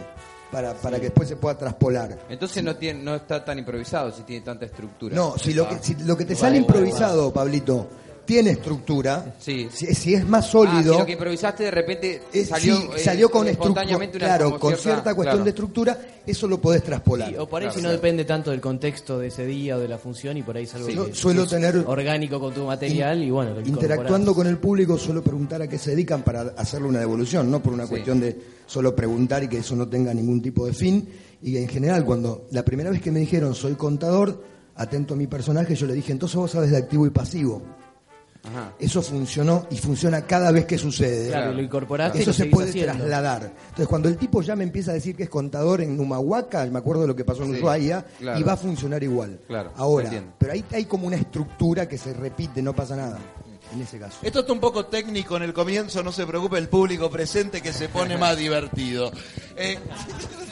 para, 0.52 0.74
para 0.74 0.98
que 0.98 1.04
después 1.04 1.30
se 1.30 1.36
pueda 1.36 1.56
traspolar. 1.56 2.18
Entonces 2.28 2.64
no, 2.64 2.76
tiene, 2.76 3.04
no 3.04 3.14
está 3.14 3.46
tan 3.46 3.60
improvisado 3.60 4.12
si 4.12 4.24
tiene 4.24 4.44
tanta 4.44 4.66
estructura. 4.66 5.16
No, 5.16 5.38
si 5.38 5.54
lo 5.54 5.70
que, 5.70 5.78
si 5.80 5.94
lo 5.94 6.18
que 6.18 6.26
te 6.26 6.36
sale 6.36 6.58
improvisado, 6.58 7.32
Pablito, 7.32 7.88
tiene 8.28 8.52
estructura, 8.52 9.34
Sí. 9.40 9.70
si, 9.74 9.88
si 9.96 10.14
es 10.14 10.28
más 10.28 10.46
Ah, 10.46 10.52
sólido, 10.52 10.94
si 10.94 11.00
lo 11.00 11.06
que 11.06 11.14
improvisaste 11.14 11.64
de 11.64 11.72
repente 11.72 12.22
eh, 12.34 12.46
salió, 12.46 12.76
sí, 12.76 12.90
eh, 12.98 13.00
salió 13.00 13.30
con 13.32 13.48
estructura, 13.48 13.82
espontáneamente 13.82 14.18
una 14.18 14.26
claro, 14.28 14.60
con 14.60 14.76
cierta 14.76 15.16
cuestión 15.16 15.24
claro. 15.38 15.44
de 15.46 15.50
estructura, 15.50 15.98
eso 16.28 16.48
lo 16.48 16.60
podés 16.60 16.84
traspolar. 16.84 17.30
Sí, 17.30 17.36
o 17.38 17.48
por 17.48 17.62
ahí 17.62 17.68
Claro, 17.68 17.74
si 17.74 17.82
no 17.82 17.88
claro. 17.88 17.96
depende 17.96 18.26
tanto 18.26 18.52
del 18.52 18.60
contexto 18.60 19.18
de 19.18 19.28
ese 19.28 19.46
día 19.46 19.78
o 19.78 19.80
de 19.80 19.88
la 19.88 19.98
función 19.98 20.36
y 20.38 20.44
por 20.44 20.58
ahí 20.58 20.66
es 20.66 20.76
algo 20.76 20.90
Yo 20.90 21.06
que 21.08 21.16
suelo 21.16 21.48
tener- 21.48 21.78
orgánico 21.88 22.38
con 22.40 22.54
tu 22.54 22.66
material 22.66 23.24
y 23.24 23.32
bueno, 23.32 23.54
lo 23.54 23.62
Interactuando 23.62 24.36
con 24.36 24.46
el 24.46 24.58
público 24.58 24.98
suelo 24.98 25.24
preguntar 25.24 25.62
a 25.62 25.68
qué 25.70 25.78
se 25.78 25.92
dedican 25.92 26.22
para 26.24 26.42
hacerle 26.58 26.90
una 26.90 27.00
devolución, 27.00 27.50
no 27.50 27.64
por 27.64 27.72
una 27.72 27.84
Sí. 27.86 27.90
cuestión 27.92 28.20
de 28.20 28.38
solo 28.66 28.94
preguntar 28.94 29.42
y 29.44 29.48
que 29.48 29.60
eso 29.60 29.74
no 29.76 29.88
tenga 29.88 30.14
ningún 30.14 30.42
tipo 30.42 30.66
de 30.66 30.74
fin. 30.74 31.08
Y 31.42 31.56
en 31.56 31.70
general, 31.70 32.04
cuando 32.04 32.46
la 32.52 32.66
primera 32.66 32.90
vez 32.90 33.02
que 33.02 33.10
me 33.10 33.22
dijeron 33.22 33.56
soy 33.56 33.76
contador, 33.76 34.44
atento 34.76 35.14
a 35.14 35.18
mi 35.18 35.26
personaje, 35.28 35.74
yo 35.76 35.88
le 35.88 35.94
dije, 35.94 36.12
entonces 36.12 36.36
vos 36.36 36.52
sabes 36.52 36.70
de 36.72 36.78
activo 36.78 37.08
y 37.08 37.10
pasivo. 37.10 37.64
Ajá. 38.50 38.74
Eso 38.80 39.02
funcionó 39.02 39.68
y 39.70 39.78
funciona 39.78 40.22
cada 40.26 40.52
vez 40.52 40.66
que 40.66 40.78
sucede. 40.78 41.30
Claro, 41.30 41.54
lo 41.54 41.62
incorporaste 41.62 42.20
y 42.20 42.22
Eso 42.22 42.30
lo 42.32 42.34
se 42.36 42.46
puede 42.46 42.70
haciendo. 42.70 42.94
trasladar. 42.94 43.44
Entonces, 43.44 43.88
cuando 43.88 44.10
el 44.10 44.18
tipo 44.18 44.42
ya 44.42 44.56
me 44.56 44.64
empieza 44.64 44.92
a 44.92 44.94
decir 44.94 45.16
que 45.16 45.24
es 45.24 45.30
contador 45.30 45.82
en 45.82 46.00
Humahuaca, 46.00 46.66
me 46.68 46.80
acuerdo 46.80 47.02
de 47.04 47.08
lo 47.08 47.16
que 47.16 47.26
pasó 47.26 47.44
en 47.44 47.52
Sí, 47.52 47.58
Ushuaia, 47.58 48.06
claro. 48.20 48.40
y 48.40 48.44
va 48.44 48.54
a 48.54 48.58
funcionar 48.58 49.04
igual. 49.04 49.40
Claro, 49.48 49.72
Ahora, 49.76 50.10
pero 50.38 50.54
ahí 50.54 50.64
hay 50.72 50.86
como 50.86 51.08
una 51.08 51.18
estructura 51.18 51.88
que 51.88 51.98
se 51.98 52.14
repite, 52.14 52.62
no 52.62 52.74
pasa 52.74 52.96
nada. 52.96 53.18
En 53.74 53.82
ese 53.82 54.00
caso. 54.00 54.20
Esto 54.22 54.40
está 54.40 54.54
un 54.54 54.62
poco 54.62 54.86
técnico 54.86 55.36
en 55.36 55.44
el 55.44 55.54
comienzo, 55.54 56.02
no 56.02 56.14
se 56.14 56.26
preocupe 56.26 56.58
el 56.58 56.70
público 56.70 57.10
presente 57.10 57.60
que 57.62 57.74
se 57.74 57.90
pone 57.90 58.18
más 58.18 58.38
divertido. 58.38 59.12
Eh, 59.58 59.78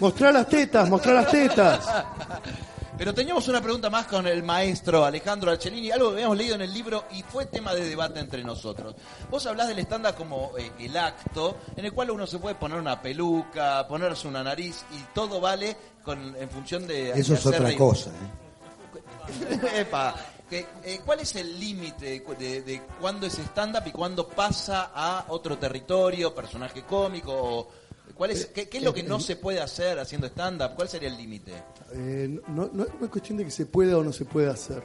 Mostrar 0.01 0.33
las 0.33 0.49
tetas, 0.49 0.89
mostrar 0.89 1.15
las 1.15 1.31
tetas. 1.31 1.79
Pero 2.97 3.13
teníamos 3.13 3.47
una 3.49 3.61
pregunta 3.61 3.89
más 3.89 4.07
con 4.07 4.25
el 4.25 4.41
maestro 4.41 5.03
Alejandro 5.03 5.51
Arcellini, 5.51 5.91
algo 5.91 6.09
que 6.09 6.15
habíamos 6.15 6.37
leído 6.37 6.55
en 6.55 6.61
el 6.61 6.73
libro 6.73 7.05
y 7.11 7.23
fue 7.23 7.45
tema 7.45 7.73
de 7.73 7.89
debate 7.89 8.21
entre 8.21 8.41
nosotros. 8.41 8.95
Vos 9.29 9.45
hablás 9.45 9.67
del 9.67 9.79
estándar 9.79 10.15
como 10.15 10.53
eh, 10.57 10.71
el 10.79 10.95
acto 10.95 11.57
en 11.75 11.85
el 11.85 11.91
cual 11.91 12.11
uno 12.11 12.25
se 12.25 12.39
puede 12.39 12.55
poner 12.55 12.79
una 12.79 13.01
peluca, 13.01 13.85
ponerse 13.87 14.29
una 14.29 14.43
nariz 14.43 14.85
y 14.93 15.13
todo 15.13 15.41
vale 15.41 15.75
con, 16.03 16.35
en 16.37 16.49
función 16.49 16.87
de... 16.87 17.11
Eso 17.11 17.33
de 17.33 17.39
es 17.39 17.45
otra 17.45 17.75
cosa. 17.75 18.11
¿eh? 18.11 19.79
Epa, 19.81 20.15
eh, 20.51 21.01
¿Cuál 21.05 21.19
es 21.19 21.35
el 21.35 21.59
límite 21.59 22.23
de, 22.39 22.61
de 22.61 22.81
cuándo 23.01 23.27
es 23.27 23.37
stand-up 23.39 23.83
y 23.87 23.91
cuándo 23.91 24.27
pasa 24.29 24.91
a 24.95 25.25
otro 25.29 25.57
territorio, 25.57 26.33
personaje 26.33 26.83
cómico? 26.83 27.33
O, 27.33 27.67
¿cuál 28.13 28.31
es, 28.31 28.45
qué, 28.47 28.69
qué 28.69 28.77
es 28.77 28.83
lo 28.83 28.93
que 28.93 29.03
no 29.03 29.19
se 29.19 29.35
puede 29.35 29.59
hacer 29.59 29.99
haciendo 29.99 30.27
stand-up? 30.27 30.75
¿Cuál 30.75 30.89
sería 30.89 31.09
el 31.09 31.17
límite? 31.17 31.53
Eh, 31.93 32.39
no, 32.47 32.69
no 32.71 32.83
es 32.83 32.89
una 32.99 33.09
cuestión 33.09 33.37
de 33.37 33.45
que 33.45 33.51
se 33.51 33.65
pueda 33.65 33.97
o 33.97 34.03
no 34.03 34.13
se 34.13 34.25
pueda 34.25 34.51
hacer. 34.51 34.83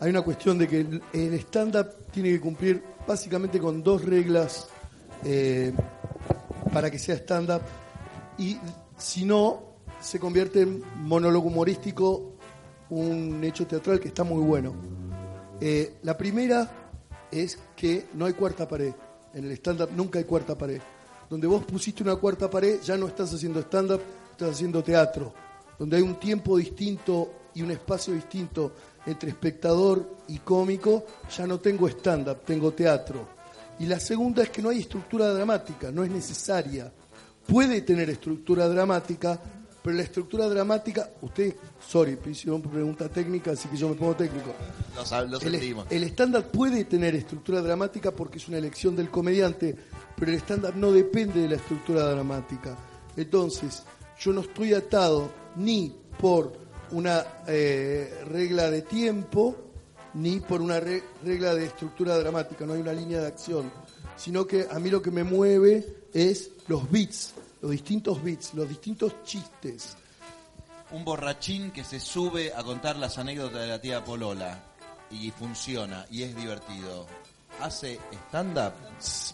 Hay 0.00 0.10
una 0.10 0.22
cuestión 0.22 0.58
de 0.58 0.66
que 0.66 0.80
el, 0.80 1.02
el 1.12 1.34
stand-up 1.34 2.06
tiene 2.10 2.30
que 2.30 2.40
cumplir 2.40 2.82
básicamente 3.06 3.58
con 3.58 3.82
dos 3.82 4.04
reglas 4.04 4.68
eh, 5.24 5.72
para 6.72 6.90
que 6.90 6.98
sea 6.98 7.16
stand-up 7.16 7.62
y 8.38 8.56
si 8.96 9.24
no, 9.24 9.70
se 10.00 10.18
convierte 10.18 10.62
en 10.62 10.82
monólogo 10.96 11.48
humorístico, 11.48 12.32
un 12.88 13.42
hecho 13.44 13.66
teatral 13.66 14.00
que 14.00 14.08
está 14.08 14.24
muy 14.24 14.42
bueno. 14.42 14.74
Eh, 15.60 15.96
la 16.02 16.16
primera 16.16 16.70
es 17.30 17.58
que 17.76 18.06
no 18.14 18.26
hay 18.26 18.32
cuarta 18.32 18.66
pared. 18.66 18.94
En 19.34 19.44
el 19.44 19.52
stand-up 19.52 19.90
nunca 19.94 20.18
hay 20.18 20.24
cuarta 20.24 20.56
pared. 20.56 20.80
Donde 21.30 21.46
vos 21.46 21.64
pusiste 21.64 22.02
una 22.02 22.16
cuarta 22.16 22.50
pared, 22.50 22.80
ya 22.82 22.96
no 22.96 23.06
estás 23.06 23.32
haciendo 23.32 23.60
stand-up, 23.60 24.00
estás 24.32 24.50
haciendo 24.50 24.82
teatro. 24.82 25.32
Donde 25.78 25.96
hay 25.96 26.02
un 26.02 26.18
tiempo 26.18 26.58
distinto 26.58 27.32
y 27.54 27.62
un 27.62 27.70
espacio 27.70 28.12
distinto 28.12 28.72
entre 29.06 29.30
espectador 29.30 30.16
y 30.26 30.38
cómico, 30.38 31.04
ya 31.34 31.46
no 31.46 31.60
tengo 31.60 31.88
stand-up, 31.88 32.40
tengo 32.44 32.72
teatro. 32.72 33.28
Y 33.78 33.86
la 33.86 34.00
segunda 34.00 34.42
es 34.42 34.50
que 34.50 34.60
no 34.60 34.70
hay 34.70 34.80
estructura 34.80 35.32
dramática, 35.32 35.92
no 35.92 36.02
es 36.02 36.10
necesaria. 36.10 36.92
Puede 37.46 37.82
tener 37.82 38.10
estructura 38.10 38.68
dramática, 38.68 39.40
pero 39.82 39.96
la 39.96 40.02
estructura 40.02 40.48
dramática, 40.48 41.10
usted, 41.22 41.54
sorry, 41.86 42.18
hicieron 42.30 42.60
pregunta 42.62 43.08
técnica, 43.08 43.52
así 43.52 43.68
que 43.68 43.76
yo 43.76 43.88
me 43.88 43.94
pongo 43.94 44.14
técnico. 44.16 44.52
Lo, 44.94 45.40
sentimos. 45.40 45.86
el 45.90 46.02
stand-up 46.04 46.44
puede 46.50 46.84
tener 46.84 47.14
estructura 47.14 47.62
dramática 47.62 48.10
porque 48.10 48.38
es 48.38 48.48
una 48.48 48.58
elección 48.58 48.94
del 48.94 49.10
comediante, 49.10 49.74
pero 50.16 50.30
el 50.32 50.38
stand-up 50.38 50.74
no 50.76 50.92
depende 50.92 51.40
de 51.40 51.48
la 51.48 51.56
estructura 51.56 52.04
dramática. 52.06 52.76
Entonces, 53.16 53.82
yo 54.20 54.32
no 54.32 54.42
estoy 54.42 54.74
atado 54.74 55.30
ni 55.56 55.94
por 56.18 56.52
una 56.92 57.24
eh, 57.46 58.22
regla 58.28 58.70
de 58.70 58.82
tiempo, 58.82 59.56
ni 60.14 60.40
por 60.40 60.60
una 60.60 60.78
re- 60.80 61.02
regla 61.24 61.54
de 61.54 61.64
estructura 61.66 62.18
dramática, 62.18 62.66
no 62.66 62.74
hay 62.74 62.80
una 62.80 62.92
línea 62.92 63.20
de 63.20 63.28
acción, 63.28 63.70
sino 64.16 64.46
que 64.46 64.66
a 64.70 64.78
mí 64.78 64.90
lo 64.90 65.00
que 65.00 65.10
me 65.10 65.24
mueve 65.24 66.04
es 66.12 66.50
los 66.68 66.90
beats, 66.90 67.32
los 67.60 67.70
distintos 67.70 68.22
beats, 68.22 68.54
los 68.54 68.68
distintos 68.68 69.22
chistes. 69.24 69.96
Un 70.92 71.04
borrachín 71.04 71.70
que 71.70 71.84
se 71.84 72.00
sube 72.00 72.52
a 72.52 72.62
contar 72.62 72.96
las 72.96 73.18
anécdotas 73.18 73.60
de 73.60 73.66
la 73.68 73.80
tía 73.80 74.04
Polola 74.04 74.58
y 75.10 75.30
funciona 75.30 76.06
y 76.10 76.22
es 76.22 76.34
divertido. 76.34 77.06
¿Hace 77.60 77.98
stand-up? 78.28 78.72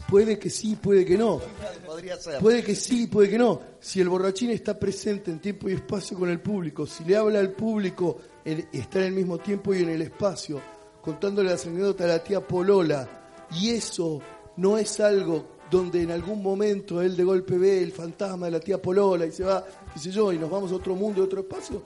Puede 0.08 0.38
que 0.38 0.50
sí, 0.50 0.74
puede 0.76 1.04
que 1.04 1.16
no. 1.16 1.40
Podría 1.86 2.16
ser. 2.16 2.40
Puede 2.40 2.64
que 2.64 2.74
sí, 2.74 3.06
puede 3.06 3.30
que 3.30 3.38
no. 3.38 3.60
Si 3.80 4.00
el 4.00 4.08
borrachín 4.08 4.50
está 4.50 4.78
presente 4.78 5.30
en 5.30 5.38
tiempo 5.38 5.68
y 5.68 5.74
espacio 5.74 6.18
con 6.18 6.28
el 6.28 6.40
público, 6.40 6.86
si 6.86 7.04
le 7.04 7.16
habla 7.16 7.38
al 7.38 7.52
público, 7.52 8.18
está 8.44 8.98
en 8.98 9.04
el 9.06 9.12
mismo 9.12 9.38
tiempo 9.38 9.72
y 9.74 9.82
en 9.82 9.90
el 9.90 10.02
espacio, 10.02 10.60
contándole 11.00 11.50
las 11.50 11.66
anécdotas 11.66 12.06
de 12.06 12.12
la 12.12 12.24
tía 12.24 12.40
Polola, 12.40 13.08
y 13.52 13.70
eso 13.70 14.20
no 14.56 14.76
es 14.76 14.98
algo 14.98 15.55
donde 15.70 16.02
en 16.02 16.10
algún 16.10 16.42
momento 16.42 17.02
él 17.02 17.16
de 17.16 17.24
golpe 17.24 17.58
ve 17.58 17.82
el 17.82 17.92
fantasma 17.92 18.46
de 18.46 18.52
la 18.52 18.60
tía 18.60 18.80
Polola 18.80 19.26
y 19.26 19.32
se 19.32 19.44
va, 19.44 19.64
qué 19.92 19.98
sé 19.98 20.10
yo, 20.10 20.32
y 20.32 20.38
nos 20.38 20.50
vamos 20.50 20.72
a 20.72 20.76
otro 20.76 20.94
mundo, 20.94 21.22
a 21.22 21.24
otro 21.24 21.40
espacio, 21.40 21.82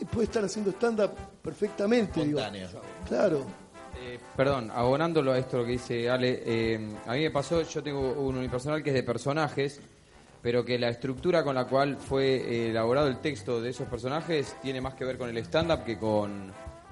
y 0.00 0.04
puede 0.04 0.24
estar 0.24 0.44
haciendo 0.44 0.70
stand-up 0.72 1.10
perfectamente. 1.42 2.24
digo. 2.24 2.40
Claro. 3.06 3.44
Eh, 4.02 4.18
perdón, 4.36 4.70
abonándolo 4.70 5.32
a 5.32 5.38
esto 5.38 5.58
lo 5.58 5.64
que 5.64 5.72
dice 5.72 6.08
Ale, 6.08 6.42
eh, 6.44 6.88
a 7.06 7.12
mí 7.12 7.20
me 7.20 7.30
pasó, 7.30 7.62
yo 7.62 7.82
tengo 7.82 8.12
un 8.12 8.36
unipersonal 8.36 8.82
que 8.82 8.90
es 8.90 8.94
de 8.94 9.02
personajes, 9.02 9.80
pero 10.42 10.64
que 10.64 10.78
la 10.78 10.88
estructura 10.88 11.44
con 11.44 11.54
la 11.54 11.66
cual 11.66 11.98
fue 11.98 12.36
eh, 12.36 12.70
elaborado 12.70 13.08
el 13.08 13.18
texto 13.18 13.60
de 13.60 13.70
esos 13.70 13.86
personajes 13.88 14.56
tiene 14.62 14.80
más 14.80 14.94
que 14.94 15.04
ver 15.04 15.18
con 15.18 15.28
el 15.28 15.36
stand-up 15.38 15.84
que 15.84 15.98
con 15.98 16.50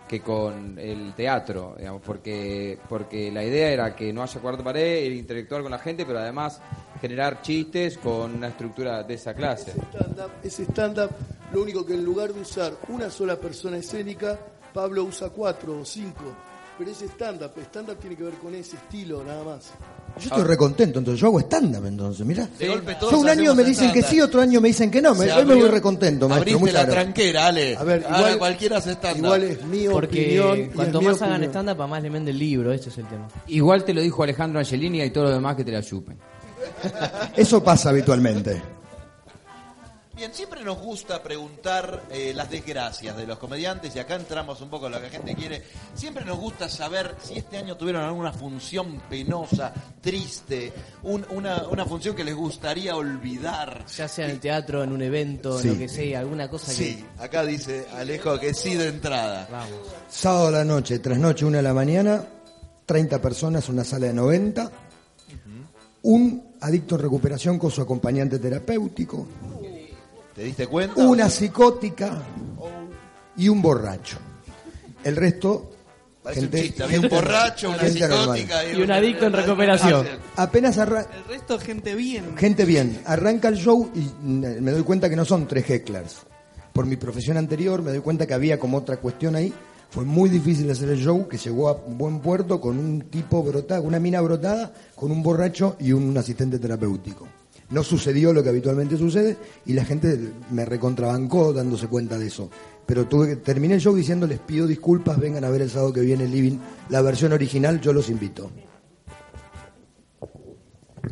que 0.08 0.20
con 0.20 0.78
el 0.78 1.12
teatro, 1.14 1.74
digamos, 1.78 2.02
porque 2.02 2.78
porque 2.88 3.30
la 3.30 3.44
idea 3.44 3.70
era 3.70 3.94
que 3.94 4.12
no 4.12 4.22
haya 4.22 4.40
cuarta 4.40 4.64
pared, 4.64 5.04
era 5.04 5.14
interactuar 5.14 5.62
con 5.62 5.70
la 5.70 5.78
gente, 5.78 6.04
pero 6.06 6.18
además 6.18 6.60
generar 7.00 7.42
chistes 7.42 7.98
con 7.98 8.34
una 8.34 8.48
estructura 8.48 9.02
de 9.02 9.14
esa 9.14 9.34
clase. 9.34 9.74
ese 10.42 10.64
stand-up, 10.64 11.10
lo 11.52 11.62
único 11.62 11.84
que 11.84 11.94
en 11.94 12.04
lugar 12.04 12.32
de 12.32 12.40
usar 12.40 12.72
una 12.88 13.10
sola 13.10 13.36
persona 13.36 13.76
escénica, 13.76 14.38
Pablo 14.72 15.04
usa 15.04 15.30
cuatro 15.30 15.78
o 15.78 15.84
cinco. 15.84 16.24
Pero 16.78 16.90
ese 16.90 17.06
stand-up, 17.06 17.52
stand-up 17.58 17.98
tiene 17.98 18.16
que 18.16 18.24
ver 18.24 18.34
con 18.34 18.54
ese 18.54 18.76
estilo, 18.76 19.22
nada 19.24 19.44
más. 19.44 19.72
Yo 20.18 20.28
estoy 20.28 20.44
recontento, 20.44 20.98
entonces 20.98 21.20
yo 21.20 21.28
hago 21.28 21.40
stand-up 21.40 21.86
entonces, 21.86 22.26
mirá. 22.26 22.48
De 22.58 22.68
golpe 22.68 22.94
todos 22.96 23.12
Yo 23.12 23.18
un 23.20 23.28
año 23.28 23.54
me 23.54 23.64
dicen 23.64 23.92
que 23.92 24.02
sí, 24.02 24.20
otro 24.20 24.40
año 24.40 24.60
me 24.60 24.68
dicen 24.68 24.90
que 24.90 25.00
no. 25.00 25.14
Me, 25.14 25.30
hoy 25.32 25.44
me 25.44 25.54
voy 25.54 25.68
recontento, 25.68 26.28
maestro. 26.28 26.56
Abriste 26.56 26.72
la 26.72 26.82
gracias. 26.84 26.94
tranquera, 27.04 27.46
Ale. 27.46 27.76
A 27.76 27.84
ver, 27.84 28.04
Ahora 28.04 28.18
igual- 28.18 28.38
cualquiera 28.38 28.78
hace 28.78 28.92
stand-up. 28.92 29.24
Igual 29.24 29.42
es 29.44 29.64
mi 29.64 29.86
opinión. 29.88 29.92
Porque 29.92 30.62
es 30.64 30.74
cuanto 30.74 31.00
más 31.02 31.22
hagan 31.22 31.32
opinión. 31.42 31.50
stand-up, 31.50 31.88
más 31.88 32.02
le 32.02 32.10
vende 32.10 32.30
el 32.30 32.38
libro. 32.38 32.72
Ese 32.72 32.88
es 32.90 32.98
el 32.98 33.06
tema. 33.06 33.28
Igual 33.46 33.84
te 33.84 33.94
lo 33.94 34.00
dijo 34.00 34.22
Alejandro 34.22 34.58
Angelini 34.58 35.02
y 35.02 35.10
todo 35.10 35.24
lo 35.24 35.30
demás 35.30 35.56
que 35.56 35.64
te 35.64 35.72
la 35.72 35.82
chupen. 35.82 36.16
Eso 37.36 37.62
pasa 37.62 37.90
habitualmente. 37.90 38.60
Bien, 40.18 40.34
siempre 40.34 40.64
nos 40.64 40.78
gusta 40.80 41.22
preguntar 41.22 42.02
eh, 42.10 42.32
las 42.34 42.50
desgracias 42.50 43.16
de 43.16 43.24
los 43.24 43.38
comediantes 43.38 43.94
y 43.94 44.00
acá 44.00 44.16
entramos 44.16 44.60
un 44.60 44.68
poco 44.68 44.86
en 44.86 44.92
lo 44.94 44.98
que 44.98 45.04
la 45.04 45.10
gente 45.12 45.36
quiere. 45.36 45.62
Siempre 45.94 46.24
nos 46.24 46.36
gusta 46.40 46.68
saber 46.68 47.14
si 47.22 47.38
este 47.38 47.56
año 47.56 47.76
tuvieron 47.76 48.02
alguna 48.02 48.32
función 48.32 49.00
penosa, 49.08 49.72
triste, 50.00 50.72
un- 51.04 51.24
una, 51.30 51.68
una 51.68 51.84
función 51.86 52.16
que 52.16 52.24
les 52.24 52.34
gustaría 52.34 52.96
olvidar. 52.96 53.84
Ya 53.96 54.08
sea 54.08 54.24
en 54.24 54.32
el 54.32 54.40
teatro, 54.40 54.82
en 54.82 54.90
un 54.90 55.02
evento, 55.02 55.56
Sí. 55.60 55.68
lo 55.68 55.78
que 55.78 55.88
sea, 55.88 56.18
alguna 56.18 56.50
cosa 56.50 56.72
Sí, 56.72 57.04
acá 57.18 57.44
dice 57.44 57.86
Alejo 57.94 58.40
que 58.40 58.54
sí 58.54 58.74
de 58.74 58.88
entrada. 58.88 59.46
que. 59.46 59.52
Vamos. 59.52 59.78
Sábado 60.10 60.48
a 60.48 60.50
la 60.50 60.64
noche, 60.64 60.98
trasnoche, 60.98 61.44
una 61.44 61.58
de 61.58 61.62
la 61.62 61.74
mañana, 61.74 62.24
30 62.86 63.20
personas, 63.22 63.68
una 63.68 63.84
sala 63.84 64.06
de 64.08 64.14
90. 64.14 64.68
Un 66.02 66.42
adicto 66.60 66.94
en 66.94 67.02
recuperación 67.02 67.58
con 67.58 67.70
su 67.70 67.82
acompañante 67.82 68.38
terapéutico. 68.38 69.26
¿Te 70.38 70.44
diste 70.44 70.68
cuenta? 70.68 70.94
Una 71.04 71.28
psicótica 71.28 72.22
y 73.36 73.48
un 73.48 73.60
borracho. 73.60 74.18
El 75.02 75.16
resto, 75.16 75.72
Parece 76.22 76.42
gente, 76.42 76.56
un 76.58 76.62
chiste, 76.62 76.82
había 76.84 76.96
un 76.98 77.02
gente- 77.02 77.16
borracho, 77.16 77.70
una 77.70 77.88
psicótica 77.88 78.64
Y 78.72 78.80
un 78.82 78.92
adicto 78.92 79.26
en 79.26 79.32
recuperación. 79.32 80.06
Apenas 80.36 80.78
arra- 80.78 81.08
El 81.12 81.24
resto, 81.24 81.58
gente 81.58 81.96
bien. 81.96 82.36
Gente 82.36 82.64
bien, 82.64 83.00
arranca 83.04 83.48
el 83.48 83.56
show 83.56 83.90
y 83.96 83.98
mm, 83.98 84.60
me 84.62 84.70
doy 84.70 84.84
cuenta 84.84 85.10
que 85.10 85.16
no 85.16 85.24
son 85.24 85.48
tres 85.48 85.64
hecklers. 85.68 86.18
Por 86.72 86.86
mi 86.86 86.94
profesión 86.94 87.36
anterior 87.36 87.82
me 87.82 87.90
doy 87.90 88.00
cuenta 88.00 88.24
que 88.24 88.34
había 88.34 88.60
como 88.60 88.76
otra 88.78 88.98
cuestión 88.98 89.34
ahí. 89.34 89.52
Fue 89.90 90.04
muy 90.04 90.30
difícil 90.30 90.70
hacer 90.70 90.88
el 90.90 90.98
show, 91.02 91.26
que 91.26 91.36
llegó 91.36 91.68
a 91.68 91.72
buen 91.72 92.20
puerto 92.20 92.60
con 92.60 92.78
un 92.78 93.00
tipo 93.10 93.42
brotado, 93.42 93.82
una 93.82 93.98
mina 93.98 94.20
brotada, 94.20 94.72
con 94.94 95.10
un 95.10 95.20
borracho 95.20 95.74
y 95.80 95.90
un 95.90 96.16
asistente 96.16 96.60
terapéutico. 96.60 97.26
No 97.70 97.82
sucedió 97.82 98.32
lo 98.32 98.42
que 98.42 98.48
habitualmente 98.48 98.96
sucede 98.96 99.36
y 99.66 99.74
la 99.74 99.84
gente 99.84 100.18
me 100.50 100.64
recontrabancó 100.64 101.52
dándose 101.52 101.86
cuenta 101.86 102.16
de 102.18 102.26
eso. 102.28 102.48
Pero 102.86 103.06
tuve 103.06 103.28
que, 103.28 103.36
terminé 103.36 103.74
el 103.74 103.80
show 103.80 103.94
diciendo 103.94 104.26
les 104.26 104.38
pido 104.38 104.66
disculpas, 104.66 105.18
vengan 105.20 105.44
a 105.44 105.50
ver 105.50 105.60
el 105.62 105.70
sábado 105.70 105.92
que 105.92 106.00
viene 106.00 106.24
el 106.24 106.30
Living, 106.30 106.58
la 106.88 107.02
versión 107.02 107.32
original, 107.34 107.80
yo 107.80 107.92
los 107.92 108.08
invito. 108.08 108.50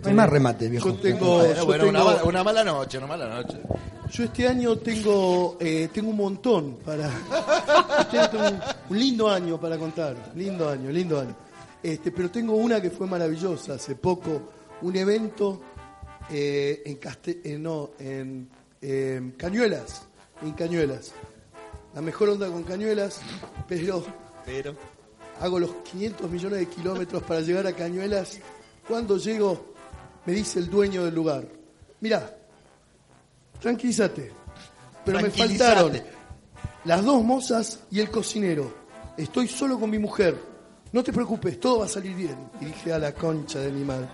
No 0.02 0.08
hay 0.08 0.14
más 0.14 0.28
remate, 0.30 0.68
viejo. 0.68 0.88
Yo 0.90 0.94
tengo, 0.96 1.36
Bueno, 1.38 1.54
yo 1.54 1.66
bueno, 1.66 1.88
una, 1.88 1.98
tengo- 1.98 2.10
mala- 2.12 2.24
una 2.24 2.44
mala 2.44 2.64
noche, 2.64 2.98
una 2.98 3.06
mala 3.06 3.28
noche. 3.28 3.58
Yo 4.10 4.24
este 4.24 4.46
año 4.46 4.76
tengo 4.78 5.56
eh, 5.58 5.88
tengo 5.92 6.10
un 6.10 6.16
montón 6.16 6.76
para 6.84 7.08
este 8.00 8.18
año 8.18 8.30
tengo 8.30 8.44
un, 8.48 8.60
un 8.90 8.98
lindo 8.98 9.28
año 9.28 9.60
para 9.60 9.76
contar, 9.78 10.16
lindo 10.36 10.68
año, 10.68 10.90
lindo 10.90 11.20
año. 11.20 11.34
Este, 11.82 12.10
pero 12.12 12.30
tengo 12.30 12.54
una 12.54 12.80
que 12.80 12.90
fue 12.90 13.06
maravillosa 13.06 13.74
hace 13.74 13.96
poco, 13.96 14.42
un 14.82 14.96
evento 14.96 15.60
eh, 16.30 16.82
en 16.86 16.96
Caste- 16.98 17.40
eh, 17.44 17.58
no, 17.58 17.90
en 17.98 18.48
em, 18.80 19.32
Cañuelas, 19.32 20.06
en 20.42 20.52
Cañuelas. 20.52 21.12
La 21.94 22.02
mejor 22.02 22.28
onda 22.30 22.48
con 22.48 22.62
Cañuelas, 22.62 23.20
pero 23.68 24.04
Pero. 24.44 24.74
hago 25.40 25.58
los 25.58 25.70
500 25.90 26.30
millones 26.30 26.58
de 26.60 26.66
kilómetros 26.68 27.22
para 27.22 27.40
llegar 27.40 27.66
a 27.66 27.72
Cañuelas. 27.72 28.38
Cuando 28.86 29.16
llego, 29.18 29.74
me 30.26 30.32
dice 30.34 30.58
el 30.58 30.68
dueño 30.70 31.04
del 31.04 31.14
lugar, 31.14 31.46
mira, 32.00 32.36
tranquilízate, 33.60 34.30
pero 35.04 35.20
me 35.20 35.30
faltaron, 35.30 35.92
las 36.84 37.04
dos 37.04 37.22
mozas 37.24 37.80
y 37.90 38.00
el 38.00 38.10
cocinero. 38.10 38.72
Estoy 39.16 39.48
solo 39.48 39.78
con 39.80 39.88
mi 39.90 39.98
mujer. 39.98 40.36
No 40.92 41.02
te 41.02 41.12
preocupes, 41.12 41.58
todo 41.58 41.80
va 41.80 41.86
a 41.86 41.88
salir 41.88 42.14
bien. 42.14 42.36
Y 42.60 42.66
dije 42.66 42.92
a 42.92 42.98
la 42.98 43.12
concha 43.12 43.58
de 43.60 43.72
mi 43.72 43.82
madre. 43.84 44.08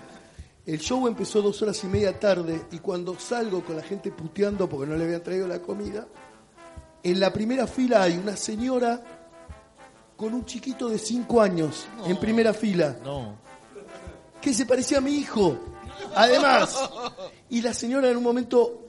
El 0.65 0.79
show 0.79 1.09
empezó 1.09 1.43
dos 1.43 1.61
horas 1.63 1.83
y 1.83 1.89
media 1.89 2.19
tarde 2.19 2.63
y 2.71 2.79
cuando 2.79 3.19
salgo 3.19 3.65
con 3.65 3.77
la 3.77 3.83
gente 3.83 4.13
puteando 4.13 4.69
porque 4.69 4.89
no 4.91 4.97
le 4.97 5.05
habían 5.05 5.23
traído 5.23 5.49
la 5.49 5.59
comida, 5.61 6.07
en 7.03 7.19
la 7.19 7.33
primera 7.33 7.67
fila 7.67 8.03
hay 8.03 8.17
una 8.17 8.37
señora 8.37 9.03
con 10.17 10.35
un 10.35 10.45
chiquito 10.45 10.89
de 10.89 10.99
cinco 10.99 11.41
años 11.41 11.87
en 12.07 12.17
primera 12.19 12.55
fila 12.55 12.97
No. 13.03 13.35
que 14.41 14.55
se 14.55 14.65
parecía 14.67 14.99
a 14.99 15.01
mi 15.01 15.17
hijo. 15.17 15.57
Además, 16.15 16.79
y 17.51 17.61
la 17.61 17.75
señora 17.75 18.09
en 18.09 18.17
un 18.17 18.23
momento, 18.23 18.83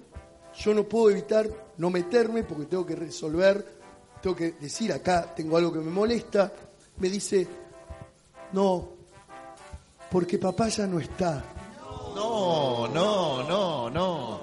yo 0.60 0.74
no 0.76 0.84
puedo 0.84 1.10
evitar 1.10 1.50
no 1.78 1.90
meterme 1.90 2.44
porque 2.44 2.66
tengo 2.66 2.86
que 2.86 2.96
resolver, 2.96 3.66
tengo 4.22 4.36
que 4.36 4.52
decir 4.54 4.94
acá, 4.94 5.34
tengo 5.36 5.58
algo 5.58 5.74
que 5.74 5.80
me 5.80 5.90
molesta, 5.90 6.52
me 6.98 7.10
dice, 7.10 7.48
no, 8.52 8.90
porque 10.12 10.38
papá 10.38 10.68
ya 10.68 10.86
no 10.86 11.00
está. 11.00 11.44
No, 12.16 12.88
no, 12.88 13.44
no, 13.48 13.90
no. 13.90 14.40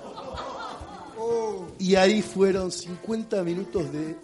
Y 1.79 1.95
ahí 1.95 2.21
fueron 2.23 2.71
50 2.71 3.43
minutos 3.43 3.91
de 3.93 4.17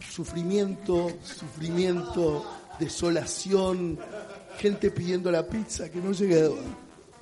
sufrimiento, 0.00 1.08
sufrimiento, 1.22 2.44
desolación, 2.78 3.98
gente 4.58 4.90
pidiendo 4.90 5.30
la 5.30 5.46
pizza 5.46 5.88
que 5.90 5.98
no 6.00 6.12
llegaba. 6.12 6.54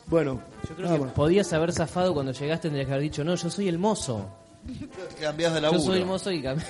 Bueno, 0.07 0.41
Yo 0.69 0.75
creo 0.75 0.93
que 0.95 0.99
más. 1.01 1.13
podías 1.13 1.53
haber 1.53 1.73
zafado 1.73 2.15
cuando 2.15 2.33
llegaste, 2.33 2.69
tendrías 2.69 2.87
que 2.87 2.93
haber 2.93 3.03
dicho, 3.03 3.25
no, 3.25 3.35
yo 3.35 3.51
soy 3.51 3.69
el 3.69 3.79
mozo. 3.79 4.27
Cambiás 5.21 5.53
de 5.55 5.59
Yo 5.61 5.63
laburo. 5.63 5.83
soy 5.83 5.99
el 5.99 6.07
mozo 6.07 6.31
y 6.33 6.43
cam- 6.43 6.63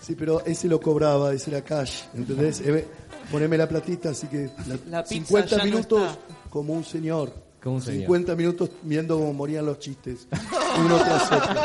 Sí, 0.00 0.14
pero 0.14 0.44
ese 0.44 0.68
lo 0.68 0.80
cobraba, 0.80 1.32
ese 1.32 1.50
era 1.50 1.62
cash, 1.62 2.02
¿entendés? 2.14 2.60
Eh, 2.60 2.86
poneme 3.32 3.56
la 3.58 3.68
platita, 3.68 4.10
así 4.10 4.26
que 4.28 4.50
la- 4.66 4.78
La 4.98 5.02
pizza 5.02 5.14
50 5.14 5.48
ya 5.50 5.58
no 5.58 5.64
minutos 5.64 6.18
como 6.50 6.72
un 6.74 6.84
señor. 6.84 7.32
Como 7.62 7.76
un 7.76 7.82
señor. 7.82 8.02
50 8.02 8.36
minutos 8.36 8.70
viendo 8.82 9.16
cómo 9.18 9.32
morían 9.32 9.66
los 9.66 9.78
chistes, 9.80 10.28
uno 10.78 10.96
tras 10.98 11.32
otro. 11.32 11.60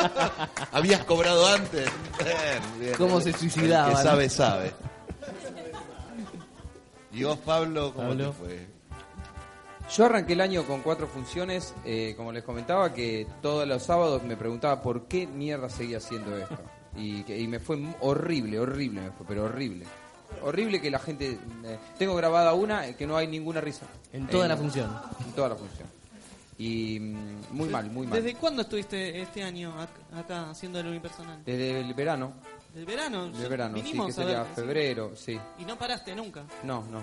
Habías 0.72 1.04
cobrado 1.06 1.46
antes. 1.48 1.88
Bien, 2.20 2.80
bien. 2.80 2.94
Cómo 2.98 3.22
se 3.22 3.30
El 3.30 3.36
suicidaban. 3.36 3.96
que 3.96 4.02
sabe, 4.02 4.30
sabe. 4.30 4.72
¿Y 7.12 7.24
vos, 7.24 7.38
Pablo, 7.40 7.94
cómo 7.94 8.10
Pablo. 8.10 8.32
te 8.32 8.34
fue? 8.38 8.68
Yo 9.96 10.06
arranqué 10.06 10.34
el 10.34 10.42
año 10.42 10.64
con 10.66 10.82
cuatro 10.82 11.08
funciones, 11.08 11.74
eh, 11.86 12.16
como 12.18 12.32
les 12.32 12.44
comentaba, 12.44 12.94
que 12.94 13.28
todos 13.42 13.68
los 13.68 13.84
sábados 13.84 14.24
me 14.24 14.36
preguntaba 14.36 14.82
por 14.82 15.06
qué 15.08 15.28
mierda 15.28 15.70
seguía 15.70 15.98
haciendo 15.98 16.36
esto. 16.36 16.58
Y, 16.96 17.24
que- 17.24 17.38
y 17.40 17.48
me 17.48 17.60
fue 17.60 17.78
horrible, 18.02 18.60
horrible, 18.60 19.02
me 19.02 19.12
fue, 19.12 19.26
pero 19.28 19.44
horrible. 19.46 19.86
Horrible 20.44 20.82
que 20.82 20.92
la 20.92 21.00
gente... 21.00 21.38
eh, 21.66 21.78
tengo 21.98 22.16
grabada 22.16 22.54
una 22.54 22.88
eh, 22.88 22.96
que 22.96 23.08
no 23.08 23.18
hay 23.18 23.28
ninguna 23.28 23.62
risa. 23.62 23.86
En 24.12 24.28
toda 24.28 24.48
la 24.48 24.58
función. 24.58 24.90
En 25.26 25.32
toda 25.34 25.50
la 25.50 25.56
función. 25.56 25.88
Y 26.58 27.00
mm, 27.00 27.42
muy 27.52 27.70
mal, 27.70 27.90
muy 27.90 28.06
mal. 28.08 28.22
¿Desde 28.22 28.38
cuándo 28.38 28.62
estuviste 28.62 29.22
este 29.22 29.44
año 29.44 29.74
ac- 29.80 30.20
acá 30.20 30.50
haciendo 30.52 30.80
el 30.80 30.88
unipersonal? 30.88 31.44
Desde 31.44 31.80
el 31.80 31.94
verano. 31.94 32.34
¿Del 32.74 32.86
verano? 32.86 33.30
Del 33.30 33.50
verano, 33.50 33.78
sí, 33.78 33.84
Vinimos 33.84 34.06
que 34.08 34.12
a 34.12 34.16
sería 34.16 34.38
verte, 34.40 34.50
sí. 34.56 34.62
febrero, 34.62 35.12
sí. 35.16 35.40
Y 35.60 35.66
no 35.66 35.78
paraste 35.78 36.16
nunca. 36.16 36.44
No, 36.64 36.84
no. 36.92 37.02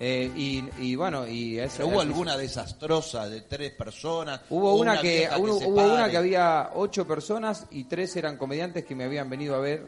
Eh, 0.00 0.30
y, 0.34 0.64
y 0.80 0.96
bueno, 0.96 1.26
y 1.26 1.58
esa- 1.58 1.78
¿Pero 1.78 1.88
hubo 1.88 2.00
alguna 2.00 2.36
desastrosa 2.36 3.28
de 3.28 3.42
tres 3.42 3.72
personas? 3.72 4.40
Hubo 4.50 4.72
¿O 4.72 4.76
una 4.76 5.00
que, 5.00 5.18
vieja 5.18 5.38
hubo, 5.38 5.58
se 5.58 5.66
hubo 5.66 5.84
una 5.84 5.98
pare? 6.00 6.10
que 6.10 6.16
había 6.16 6.70
ocho 6.74 7.06
personas 7.06 7.66
y 7.70 7.84
tres 7.84 8.14
eran 8.16 8.36
comediantes 8.36 8.84
que 8.84 8.94
me 8.96 9.04
habían 9.04 9.30
venido 9.30 9.54
a 9.54 9.60
ver, 9.60 9.86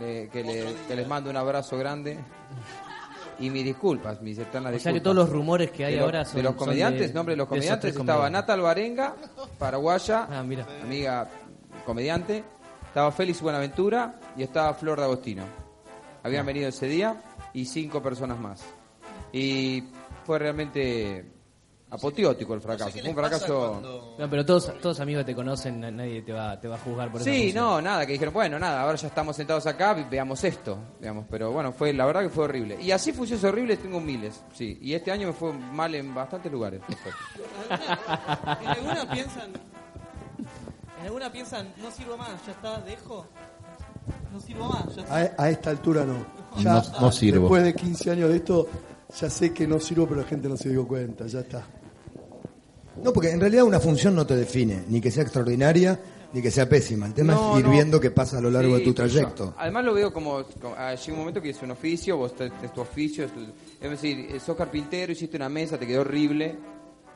le- 0.00 0.28
que, 0.28 0.42
le- 0.44 0.74
que 0.88 0.94
les 0.96 1.06
mando 1.08 1.30
un 1.30 1.36
abrazo 1.36 1.76
grande 1.78 2.18
y 3.38 3.50
mis 3.50 3.64
disculpas, 3.64 4.20
mis 4.22 4.38
eternas 4.38 4.74
O 4.74 4.78
sea 4.78 4.92
que 4.92 4.94
disculpas. 4.98 5.02
todos 5.02 5.16
los 5.16 5.28
rumores 5.30 5.70
que 5.70 5.84
hay 5.84 5.92
de, 5.94 5.98
lo- 6.00 6.04
ahora 6.06 6.18
de 6.20 6.24
son 6.24 6.42
los 6.42 6.50
son 6.52 6.58
comediantes, 6.58 7.08
de- 7.08 7.14
nombre 7.14 7.32
de 7.34 7.36
los 7.36 7.46
de 7.46 7.48
comediantes, 7.50 7.90
estaba 7.90 8.06
comediantes. 8.06 8.32
Nata 8.32 8.52
Alvarenga, 8.54 9.14
paraguaya, 9.58 10.26
Ah, 10.30 10.42
mira. 10.42 10.66
amiga 10.82 11.28
comediante, 11.84 12.44
estaba 12.88 13.12
Félix 13.12 13.40
Buenaventura 13.42 14.18
y 14.36 14.42
estaba 14.42 14.72
Flor 14.74 14.98
de 14.98 15.04
Agostino. 15.04 15.44
Habían 16.22 16.42
Ah. 16.42 16.46
venido 16.46 16.68
ese 16.68 16.86
día 16.88 17.16
y 17.52 17.66
cinco 17.66 18.02
personas 18.02 18.38
más. 18.38 18.64
Y 19.32 19.84
fue 20.24 20.38
realmente 20.38 21.24
apoteótico 21.88 22.54
el 22.54 22.60
fracaso. 22.60 22.90
¿Qué 22.92 23.00
Fue 23.00 23.10
un 23.10 23.16
fracaso... 23.16 23.68
cuando- 23.70 24.14
No, 24.18 24.28
pero 24.30 24.44
todos, 24.44 24.72
todos 24.80 24.98
amigos 25.00 25.24
te 25.24 25.34
conocen, 25.34 25.80
na- 25.80 25.90
nadie 25.90 26.22
te 26.22 26.32
va, 26.32 26.58
te 26.60 26.66
va 26.68 26.74
a 26.74 26.78
juzgar 26.78 27.10
por 27.12 27.20
esa 27.20 27.30
Sí, 27.30 27.52
no, 27.52 27.80
nada, 27.80 28.04
que 28.04 28.12
dijeron, 28.12 28.34
bueno, 28.34 28.58
nada, 28.58 28.82
ahora 28.82 28.96
ya 28.96 29.06
estamos 29.06 29.36
sentados 29.36 29.66
acá, 29.66 29.94
ve- 29.94 30.06
veamos 30.10 30.42
esto, 30.44 30.78
digamos, 31.00 31.26
pero 31.30 31.52
bueno, 31.52 31.72
fue 31.72 31.92
la 31.92 32.04
verdad 32.06 32.22
que 32.22 32.28
fue 32.30 32.44
horrible. 32.44 32.76
Y 32.82 32.90
así 32.90 33.12
funciones 33.12 33.44
horribles 33.44 33.78
tengo 33.80 34.00
miles, 34.00 34.42
sí, 34.52 34.78
y 34.82 34.94
este 34.94 35.12
año 35.12 35.28
me 35.28 35.32
fue 35.32 35.52
mal 35.52 35.94
en 35.94 36.12
bastantes 36.14 36.50
lugares. 36.50 36.80
¿En 38.62 38.68
alguna 38.68 39.08
piensan... 39.10 39.50
En 41.00 41.04
alguna 41.06 41.30
piensan, 41.30 41.72
no 41.82 41.90
sirvo 41.90 42.16
más, 42.16 42.30
ya 42.46 42.52
está, 42.52 42.80
dejo? 42.80 43.26
No 44.32 44.40
sirvo 44.40 44.68
más, 44.68 44.94
ya 44.96 45.02
está. 45.02 45.16
A, 45.16 45.44
a 45.44 45.50
esta 45.50 45.70
altura 45.70 46.04
no. 46.04 46.26
Ya, 46.58 46.72
No- 46.74 47.00
no 47.00 47.12
sirvo. 47.12 47.42
Después 47.42 47.62
de 47.64 47.74
15 47.74 48.10
años 48.10 48.30
de 48.30 48.36
esto, 48.36 48.66
ya 49.20 49.30
sé 49.30 49.52
que 49.52 49.66
no 49.66 49.78
sirvo, 49.80 50.06
pero 50.06 50.20
la 50.22 50.26
gente 50.26 50.48
no 50.48 50.56
se 50.56 50.68
dio 50.70 50.86
cuenta, 50.86 51.26
ya 51.26 51.40
está. 51.40 51.66
No, 53.02 53.12
porque 53.12 53.30
en 53.30 53.40
realidad 53.40 53.64
una 53.64 53.78
función 53.80 54.14
no 54.14 54.26
te 54.26 54.34
define, 54.36 54.84
ni 54.88 55.00
que 55.00 55.10
sea 55.10 55.22
extraordinaria, 55.22 56.00
ni 56.32 56.40
que 56.40 56.50
sea 56.50 56.68
pésima. 56.68 57.06
El 57.06 57.14
tema 57.14 57.34
No, 57.34 57.52
es 57.52 57.58
ir 57.60 57.66
no. 57.66 57.70
viendo 57.72 58.00
qué 58.00 58.10
pasa 58.10 58.38
a 58.38 58.40
lo 58.40 58.50
largo 58.50 58.72
Sí, 58.74 58.78
de 58.80 58.84
tu 58.84 58.94
trayecto. 58.94 59.44
yo- 59.46 59.54
además 59.58 59.84
lo 59.84 59.94
veo 59.94 60.12
como, 60.12 60.42
como- 60.60 60.74
ah, 60.76 60.94
llega 60.94 61.12
un 61.12 61.18
momento 61.18 61.42
que 61.42 61.50
es 61.50 61.62
un 61.62 61.70
oficio, 61.72 62.16
vos 62.16 62.34
te- 62.34 62.46
es 62.62 62.72
tu 62.72 62.80
oficio, 62.80 63.24
es, 63.26 63.32
tu- 63.32 63.46
es 63.80 63.90
decir, 63.90 64.28
eh, 64.34 64.40
sos 64.40 64.56
carpintero, 64.56 65.12
hiciste 65.12 65.36
una 65.36 65.48
mesa, 65.48 65.78
te 65.78 65.86
quedó 65.86 66.00
horrible. 66.00 66.56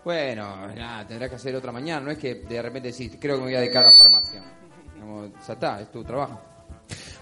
Bueno, 0.05 0.67
nada, 0.69 1.07
tendrás 1.07 1.29
que 1.31 1.37
hacer 1.37 1.55
otra 1.57 1.73
mañana, 1.73 2.01
no 2.07 2.11
es 2.11 2.19
que 2.19 2.35
de 2.37 2.63
repente 2.63 2.91
decís, 2.93 3.13
creo 3.21 3.35
que 3.37 3.41
me 3.41 3.47
voy 3.49 3.55
a 3.57 3.61
dedicar 3.61 3.83
a 3.85 3.87
la 3.87 3.93
farmacia. 3.93 4.43
Como, 4.99 5.27
ya 5.47 5.53
está, 5.55 5.81
es 5.81 5.91
tu 5.91 6.05
trabajo. 6.05 6.41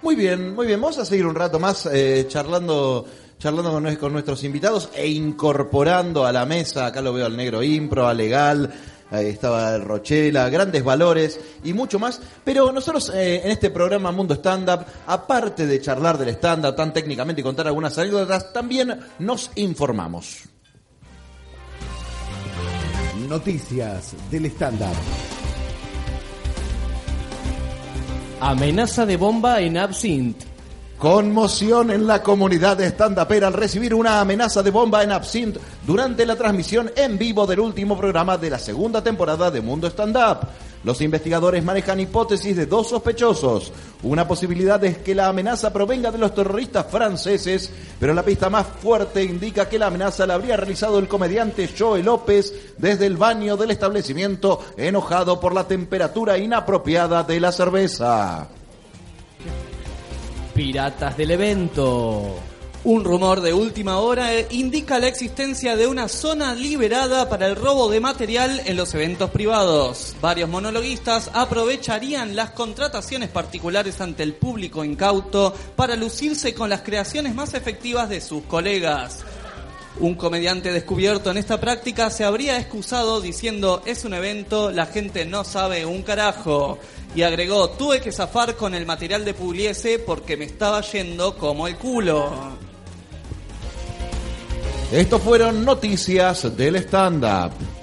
Muy 0.02 0.14
bien, 0.14 0.54
muy 0.54 0.66
bien. 0.66 0.80
Vamos 0.80 0.98
a 0.98 1.04
seguir 1.04 1.26
un 1.26 1.34
rato 1.34 1.58
más 1.58 1.88
eh, 1.92 2.26
charlando, 2.28 3.04
charlando 3.38 3.70
con, 3.70 3.84
nue- 3.84 3.96
con 3.98 4.12
nuestros 4.12 4.42
invitados 4.44 4.90
e 4.94 5.08
incorporando 5.08 6.26
a 6.26 6.32
la 6.32 6.44
mesa, 6.44 6.86
acá 6.86 7.00
lo 7.00 7.12
veo 7.12 7.26
al 7.26 7.36
negro 7.36 7.62
impro, 7.62 8.06
a 8.08 8.14
legal, 8.14 8.72
ahí 9.10 9.26
estaba 9.26 9.74
el 9.74 9.82
Rochela, 9.84 10.48
grandes 10.50 10.82
valores 10.84 11.40
y 11.64 11.72
mucho 11.72 11.98
más. 11.98 12.20
Pero 12.44 12.72
nosotros 12.72 13.10
eh, 13.14 13.42
en 13.44 13.50
este 13.50 13.70
programa 13.70 14.10
Mundo 14.12 14.34
Stand 14.34 14.68
Up, 14.68 14.84
aparte 15.06 15.66
de 15.66 15.80
charlar 15.80 16.18
del 16.18 16.30
stand 16.30 16.66
up 16.66 16.74
tan 16.76 16.92
técnicamente 16.92 17.40
y 17.40 17.44
contar 17.44 17.66
algunas 17.68 17.96
anécdotas, 17.96 18.52
también 18.52 18.98
nos 19.20 19.50
informamos. 19.54 20.40
Noticias 23.28 24.14
del 24.30 24.46
stand-up. 24.46 24.96
Amenaza 28.40 29.04
de 29.04 29.16
bomba 29.16 29.60
en 29.60 29.76
Absinthe. 29.76 30.46
Conmoción 30.98 31.92
en 31.92 32.08
la 32.08 32.24
comunidad 32.24 32.76
de 32.76 32.88
stand-upera 32.88 33.46
al 33.46 33.52
recibir 33.52 33.94
una 33.94 34.20
amenaza 34.20 34.64
de 34.64 34.72
bomba 34.72 35.04
en 35.04 35.12
Absinthe 35.12 35.60
durante 35.86 36.26
la 36.26 36.34
transmisión 36.34 36.90
en 36.96 37.16
vivo 37.16 37.46
del 37.46 37.60
último 37.60 37.96
programa 37.96 38.36
de 38.36 38.50
la 38.50 38.58
segunda 38.58 39.00
temporada 39.00 39.48
de 39.48 39.60
Mundo 39.60 39.86
Stand 39.86 40.16
Up. 40.16 40.48
Los 40.82 41.00
investigadores 41.00 41.62
manejan 41.62 42.00
hipótesis 42.00 42.56
de 42.56 42.66
dos 42.66 42.88
sospechosos. 42.88 43.72
Una 44.02 44.26
posibilidad 44.26 44.82
es 44.84 44.98
que 44.98 45.14
la 45.14 45.28
amenaza 45.28 45.72
provenga 45.72 46.10
de 46.10 46.18
los 46.18 46.34
terroristas 46.34 46.86
franceses, 46.90 47.70
pero 48.00 48.12
la 48.12 48.24
pista 48.24 48.50
más 48.50 48.66
fuerte 48.66 49.22
indica 49.22 49.68
que 49.68 49.78
la 49.78 49.86
amenaza 49.86 50.26
la 50.26 50.34
habría 50.34 50.56
realizado 50.56 50.98
el 50.98 51.06
comediante 51.06 51.70
Joe 51.78 52.02
López 52.02 52.74
desde 52.76 53.06
el 53.06 53.16
baño 53.16 53.56
del 53.56 53.70
establecimiento, 53.70 54.64
enojado 54.76 55.38
por 55.38 55.54
la 55.54 55.62
temperatura 55.62 56.38
inapropiada 56.38 57.22
de 57.22 57.38
la 57.38 57.52
cerveza. 57.52 58.48
Piratas 60.58 61.16
del 61.16 61.30
evento. 61.30 62.34
Un 62.82 63.04
rumor 63.04 63.42
de 63.42 63.54
última 63.54 63.98
hora 63.98 64.34
eh, 64.34 64.48
indica 64.50 64.98
la 64.98 65.06
existencia 65.06 65.76
de 65.76 65.86
una 65.86 66.08
zona 66.08 66.52
liberada 66.52 67.28
para 67.28 67.46
el 67.46 67.54
robo 67.54 67.88
de 67.88 68.00
material 68.00 68.62
en 68.64 68.76
los 68.76 68.92
eventos 68.92 69.30
privados. 69.30 70.16
Varios 70.20 70.48
monologuistas 70.48 71.30
aprovecharían 71.32 72.34
las 72.34 72.50
contrataciones 72.50 73.28
particulares 73.28 74.00
ante 74.00 74.24
el 74.24 74.34
público 74.34 74.82
incauto 74.82 75.54
para 75.76 75.94
lucirse 75.94 76.52
con 76.54 76.70
las 76.70 76.82
creaciones 76.82 77.36
más 77.36 77.54
efectivas 77.54 78.08
de 78.08 78.20
sus 78.20 78.42
colegas. 78.42 79.24
Un 80.00 80.16
comediante 80.16 80.72
descubierto 80.72 81.30
en 81.30 81.38
esta 81.38 81.60
práctica 81.60 82.10
se 82.10 82.24
habría 82.24 82.58
excusado 82.58 83.20
diciendo 83.20 83.82
es 83.86 84.04
un 84.04 84.14
evento, 84.14 84.72
la 84.72 84.86
gente 84.86 85.24
no 85.24 85.44
sabe 85.44 85.86
un 85.86 86.02
carajo. 86.02 86.80
Y 87.14 87.22
agregó, 87.22 87.70
tuve 87.70 88.00
que 88.00 88.12
zafar 88.12 88.54
con 88.54 88.74
el 88.74 88.86
material 88.86 89.24
de 89.24 89.34
Pugliese 89.34 89.98
porque 89.98 90.36
me 90.36 90.44
estaba 90.44 90.80
yendo 90.82 91.36
como 91.36 91.66
el 91.66 91.76
culo. 91.76 92.32
Estos 94.92 95.20
fueron 95.22 95.64
noticias 95.64 96.56
del 96.56 96.76
stand-up. 96.76 97.77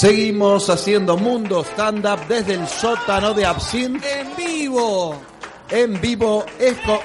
Seguimos 0.00 0.68
haciendo 0.68 1.16
Mundo 1.16 1.64
Stand 1.64 2.04
Up 2.04 2.28
desde 2.28 2.52
el 2.52 2.68
sótano 2.68 3.32
de 3.32 3.46
Absinthe 3.46 4.20
En 4.20 4.36
vivo. 4.36 5.16
en 5.70 5.98
vivo. 6.02 6.44
Es, 6.58 6.76
co- 6.84 7.00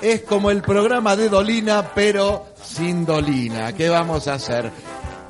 es 0.00 0.22
como 0.22 0.50
el 0.50 0.62
programa 0.62 1.16
de 1.16 1.28
Dolina, 1.28 1.92
pero 1.94 2.46
sin 2.62 3.04
Dolina. 3.04 3.74
¿Qué 3.74 3.90
vamos 3.90 4.26
a 4.26 4.34
hacer? 4.36 4.70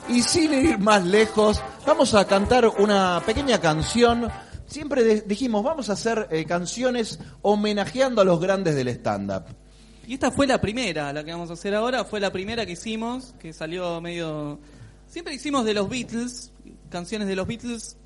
Y 0.08 0.22
sin 0.22 0.54
ir 0.54 0.78
más 0.78 1.04
lejos, 1.04 1.60
vamos 1.84 2.14
a 2.14 2.24
cantar 2.28 2.68
una 2.78 3.20
pequeña 3.26 3.60
canción. 3.60 4.30
Siempre 4.68 5.22
dijimos, 5.22 5.64
vamos 5.64 5.90
a 5.90 5.94
hacer 5.94 6.28
eh, 6.30 6.44
canciones 6.44 7.18
homenajeando 7.42 8.20
a 8.20 8.24
los 8.24 8.38
grandes 8.38 8.76
del 8.76 8.86
stand-up. 8.86 9.46
Y 10.06 10.14
esta 10.14 10.30
fue 10.30 10.46
la 10.46 10.60
primera, 10.60 11.12
la 11.12 11.24
que 11.24 11.32
vamos 11.32 11.50
a 11.50 11.54
hacer 11.54 11.74
ahora, 11.74 12.04
fue 12.04 12.20
la 12.20 12.30
primera 12.30 12.64
que 12.64 12.72
hicimos, 12.74 13.34
que 13.40 13.52
salió 13.52 14.00
medio... 14.00 14.60
Siempre 15.18 15.34
hicimos 15.34 15.64
de 15.64 15.74
los 15.74 15.88
Beatles, 15.88 16.52
canciones 16.90 17.26
de 17.26 17.34
los 17.34 17.44
Beatles 17.44 17.96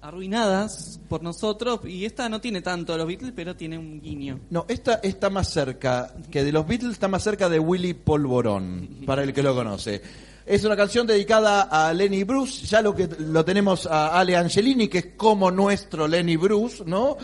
arruinadas 0.00 0.98
por 1.08 1.22
nosotros, 1.22 1.78
y 1.84 2.04
esta 2.04 2.28
no 2.28 2.40
tiene 2.40 2.62
tanto 2.62 2.90
de 2.90 2.98
los 2.98 3.06
Beatles, 3.06 3.32
pero 3.36 3.54
tiene 3.54 3.78
un 3.78 4.00
guiño. 4.00 4.40
No, 4.50 4.66
esta 4.66 4.94
está 4.94 5.30
más 5.30 5.48
cerca 5.50 6.12
que 6.32 6.42
de 6.42 6.50
los 6.50 6.66
Beatles, 6.66 6.94
está 6.94 7.06
más 7.06 7.22
cerca 7.22 7.48
de 7.48 7.60
Willy 7.60 7.94
Polvorón, 7.94 8.88
para 9.06 9.22
el 9.22 9.32
que 9.32 9.40
lo 9.40 9.54
conoce. 9.54 10.02
Es 10.44 10.64
una 10.64 10.74
canción 10.74 11.06
dedicada 11.06 11.62
a 11.62 11.92
Lenny 11.92 12.24
Bruce, 12.24 12.66
ya 12.66 12.82
lo 12.82 12.92
que 12.92 13.08
lo 13.20 13.44
tenemos 13.44 13.86
a 13.86 14.18
Ale 14.18 14.36
Angelini, 14.36 14.88
que 14.88 14.98
es 14.98 15.06
como 15.16 15.52
nuestro 15.52 16.08
Lenny 16.08 16.34
Bruce, 16.34 16.82
¿no? 16.84 17.18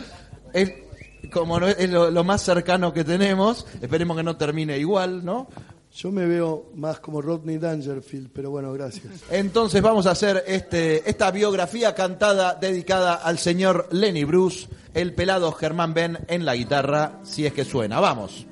Es 0.53 0.71
como 1.29 1.59
es 1.59 1.89
lo 1.89 2.23
más 2.23 2.41
cercano 2.41 2.93
que 2.93 3.03
tenemos, 3.03 3.67
esperemos 3.81 4.15
que 4.15 4.23
no 4.23 4.37
termine 4.37 4.77
igual, 4.77 5.25
¿no? 5.25 5.49
Yo 5.95 6.11
me 6.11 6.25
veo 6.25 6.71
más 6.75 6.99
como 6.99 7.21
Rodney 7.21 7.57
Dangerfield, 7.57 8.29
pero 8.33 8.51
bueno, 8.51 8.73
gracias. 8.73 9.05
Entonces 9.31 9.81
vamos 9.81 10.05
a 10.07 10.11
hacer 10.11 10.43
este, 10.45 11.09
esta 11.09 11.31
biografía 11.31 11.95
cantada 11.95 12.55
dedicada 12.55 13.13
al 13.15 13.37
señor 13.39 13.87
Lenny 13.91 14.25
Bruce, 14.25 14.67
el 14.93 15.13
pelado 15.13 15.53
Germán 15.53 15.93
Ben 15.93 16.19
en 16.27 16.43
la 16.43 16.55
guitarra, 16.55 17.19
si 17.23 17.45
es 17.45 17.53
que 17.53 17.63
suena. 17.63 18.01
Vamos. 18.01 18.45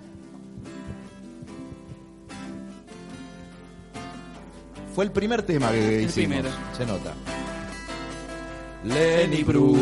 Fue 4.96 5.04
el 5.04 5.12
primer 5.12 5.44
tema 5.44 5.70
que 5.72 5.98
El 5.98 6.04
hicimos. 6.06 6.14
primero. 6.14 6.50
Se 6.78 6.86
nota. 6.86 7.14
Lenny 8.86 9.44
Bruce. 9.44 9.82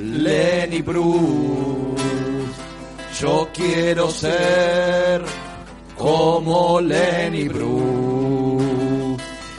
Lenny 0.00 0.82
Bruce. 0.82 2.07
Yo 3.20 3.48
quiero 3.52 4.10
ser 4.10 5.24
como 5.96 6.80
Lenny 6.80 7.48
Bruce. 7.48 9.16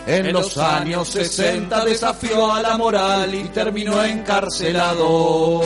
En 0.08 0.32
los 0.32 0.58
años 0.58 1.10
60 1.10 1.84
desafió 1.84 2.54
a 2.54 2.62
la 2.62 2.78
moral 2.78 3.36
y 3.36 3.44
terminó 3.50 4.02
encarcelado. 4.02 5.62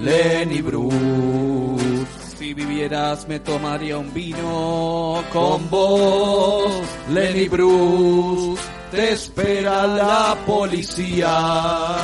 Lenny 0.00 0.60
Bruce. 0.60 2.06
Si 2.36 2.52
vivieras 2.52 3.26
me 3.26 3.40
tomaría 3.40 3.96
un 3.96 4.12
vino 4.12 5.24
Con 5.32 5.70
vos, 5.70 6.70
Lenny 7.08 7.48
Bruce, 7.48 8.60
te 8.90 9.14
espera 9.14 9.86
la 9.86 10.36
policía 10.44 11.96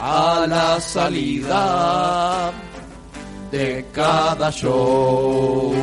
a 0.00 0.46
la 0.48 0.80
salida 0.80 2.52
de 3.50 3.86
cada 3.92 4.50
show. 4.50 5.74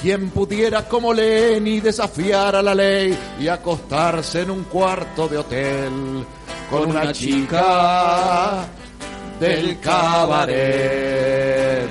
Quien 0.00 0.30
pudiera 0.30 0.88
como 0.88 1.14
Lenny 1.14 1.80
desafiar 1.80 2.56
a 2.56 2.62
la 2.62 2.74
ley 2.74 3.16
y 3.38 3.46
acostarse 3.46 4.42
en 4.42 4.50
un 4.50 4.64
cuarto 4.64 5.28
de 5.28 5.38
hotel 5.38 6.26
con 6.68 6.90
una 6.90 7.12
chica 7.12 8.66
del 9.38 9.78
cabaret. 9.78 11.88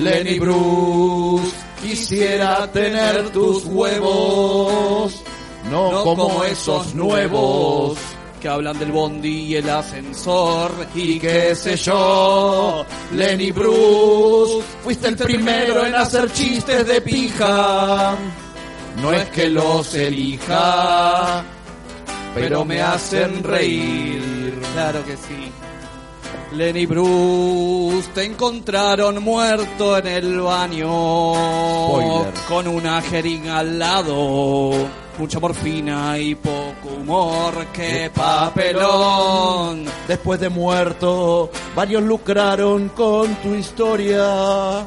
Lenny 0.00 0.38
Bruce, 0.38 1.52
quisiera 1.80 2.70
tener 2.72 3.30
tus 3.30 3.64
huevos, 3.66 5.22
no, 5.70 6.02
como 6.02 6.42
esos 6.44 6.94
nuevos. 6.94 7.98
Que 8.40 8.48
hablan 8.48 8.78
del 8.78 8.90
bondi 8.90 9.46
y 9.46 9.56
el 9.56 9.68
ascensor 9.68 10.72
Y 10.94 11.18
qué 11.18 11.54
sé 11.54 11.76
yo, 11.76 12.84
Lenny 13.12 13.52
Bruce, 13.52 14.64
fuiste 14.82 15.08
el 15.08 15.16
primero 15.16 15.84
en 15.84 15.94
hacer 15.94 16.32
chistes 16.32 16.86
de 16.86 17.00
pija. 17.00 18.16
No 19.02 19.12
es 19.12 19.28
que 19.30 19.48
los 19.48 19.94
elija, 19.94 21.44
pero 22.34 22.64
me 22.64 22.80
hacen 22.80 23.42
reír. 23.42 24.58
Claro 24.72 25.04
que 25.04 25.16
sí. 25.16 25.49
Lenny 26.52 26.84
Bruce, 26.84 28.08
te 28.12 28.24
encontraron 28.24 29.22
muerto 29.22 29.96
en 29.98 30.06
el 30.06 30.40
baño. 30.40 31.32
Spoiler. 31.86 32.34
Con 32.48 32.66
una 32.68 33.00
jeringa 33.02 33.58
al 33.58 33.78
lado. 33.78 34.72
Mucha 35.18 35.38
morfina 35.38 36.18
y 36.18 36.34
poco 36.34 36.96
humor. 36.98 37.66
¡Qué 37.72 38.10
papelón! 38.12 39.84
Después 40.08 40.40
de 40.40 40.48
muerto, 40.48 41.50
varios 41.76 42.02
lucraron 42.02 42.88
con 42.90 43.34
tu 43.36 43.54
historia, 43.54 44.86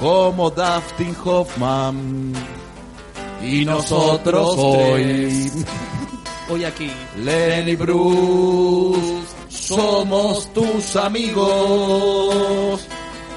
como 0.00 0.50
Dustin 0.50 1.14
Hoffman. 1.24 2.32
Y 3.42 3.64
nosotros 3.64 4.54
hoy, 4.56 5.52
Hoy 6.50 6.64
aquí. 6.64 6.90
Lenny 7.18 7.76
Bruce, 7.76 9.26
somos 9.68 10.52
tus 10.54 10.96
amigos. 10.96 12.80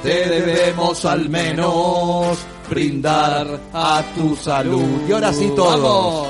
Te 0.02 0.30
debemos 0.30 1.04
al 1.06 1.30
menos 1.30 2.38
brindar 2.70 3.60
a 3.74 4.02
tu 4.16 4.36
salud. 4.38 5.08
Y 5.08 5.12
ahora 5.12 5.34
sí 5.34 5.52
todos. 5.56 6.28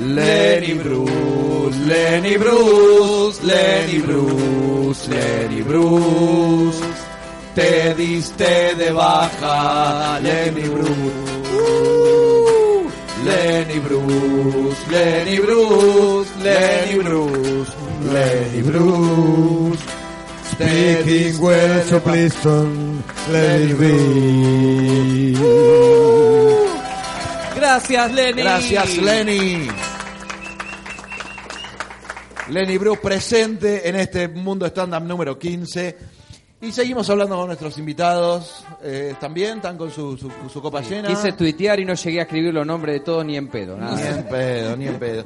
Lenny 0.00 0.74
Bruce, 0.74 1.76
Lenny 1.86 2.36
Bruce, 2.36 3.42
Lenny 3.44 3.98
Bruce, 3.98 5.08
Lenny 5.08 5.62
Bruce. 5.62 6.80
Te 7.54 7.94
diste 7.94 8.74
de 8.76 8.92
baja, 8.92 10.20
Lenny 10.20 10.68
Bruce. 10.68 11.38
Uh, 11.52 12.88
Lenny 13.24 13.78
Bruce, 13.80 14.78
Lenny 14.90 15.38
Bruce, 15.40 16.30
Lenny 16.42 16.98
Bruce, 17.02 17.72
Lenny 18.12 18.62
Bruce. 18.62 19.84
Te 20.56 21.02
Speaking 21.02 21.40
well, 21.40 21.82
so 21.84 22.00
please 22.00 22.34
don't 22.42 23.02
let 23.30 23.60
it 23.60 23.78
be. 23.78 25.34
Gracias, 27.54 28.12
Lenny. 28.12 28.42
Gracias, 28.42 28.96
Lenny. 28.98 29.68
Lenny 32.50 32.78
Bruce 32.78 33.00
presente 33.02 33.88
en 33.88 33.96
este 33.96 34.26
Mundo 34.28 34.66
Stand-Up 34.66 35.02
número 35.02 35.38
15. 35.38 35.98
Y 36.60 36.72
seguimos 36.72 37.08
hablando 37.10 37.36
con 37.36 37.46
nuestros 37.46 37.78
invitados. 37.78 38.64
eh, 38.82 39.14
también 39.20 39.58
están 39.58 39.76
con 39.78 39.90
su, 39.92 40.16
su, 40.16 40.30
su 40.52 40.60
copa 40.62 40.80
llena. 40.80 41.08
Quise 41.08 41.32
tuitear 41.32 41.78
y 41.78 41.84
no 41.84 41.94
llegué 41.94 42.18
a 42.20 42.22
escribir 42.22 42.52
los 42.54 42.66
nombres 42.66 42.94
de 42.94 43.00
todos 43.00 43.24
ni 43.24 43.36
en 43.36 43.48
pedo. 43.48 43.76
nada. 43.76 43.94
Ni 43.94 44.02
en 44.18 44.24
pedo, 44.28 44.76
ni 44.76 44.86
en 44.88 44.98
pedo. 44.98 45.24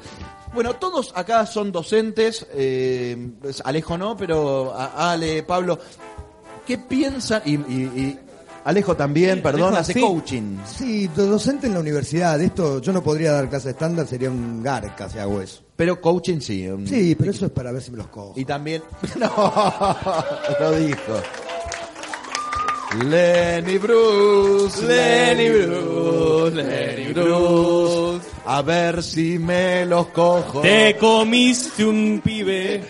Bueno, 0.55 0.75
todos 0.77 1.13
acá 1.17 1.47
son 1.47 1.73
docentes. 1.73 2.47
eh, 2.53 3.31
Alejo 3.65 3.97
no, 3.97 4.17
pero 4.17 4.73
a- 4.75 5.13
Ale, 5.13 5.43
Pablo. 5.43 5.79
¿Qué 6.67 6.79
piensan? 6.79 7.43
Y, 7.45 7.55
y- 7.55 7.93
y 7.97 8.19
Alejo 8.65 8.95
también, 8.95 9.43
perdón, 9.43 9.69
Alejo, 9.75 9.81
hace 9.81 9.93
sí. 9.95 10.01
coaching. 10.01 10.59
Sí, 10.67 11.09
do- 11.09 11.27
docente 11.27 11.67
en 11.67 11.75
la 11.75 11.81
universidad. 11.81 12.41
Esto 12.41 12.81
yo 12.81 12.93
no 12.93 13.03
podría 13.03 13.33
dar 13.33 13.49
clase 13.49 13.71
estándar, 13.71 14.07
sería 14.07 14.31
un 14.31 14.63
garca 14.63 15.09
si 15.09 15.19
hago 15.19 15.41
eso. 15.41 15.63
Pero 15.75 16.01
coaching 16.01 16.39
sí. 16.41 16.69
Sí, 16.87 17.15
pero 17.17 17.31
eso 17.33 17.47
es 17.47 17.51
para 17.53 17.73
ver 17.73 17.83
si 17.83 17.91
me 17.91 17.97
los 17.97 18.07
cojo. 18.09 18.35
Y 18.37 18.45
también. 18.45 18.83
No, 19.19 19.29
lo 20.61 20.73
dijo. 20.73 21.13
Lenny 23.01 23.79
Bruce, 23.79 24.83
Lenny 24.83 25.49
Bruce, 25.51 26.55
Lenny 26.55 27.13
Bruce. 27.13 28.27
A 28.45 28.61
ver 28.63 29.03
si 29.03 29.39
me 29.39 29.87
los 29.87 30.09
cojo. 30.09 30.61
Te 30.61 30.97
comiste 30.99 31.85
un 31.85 32.21
pibe. 32.23 32.83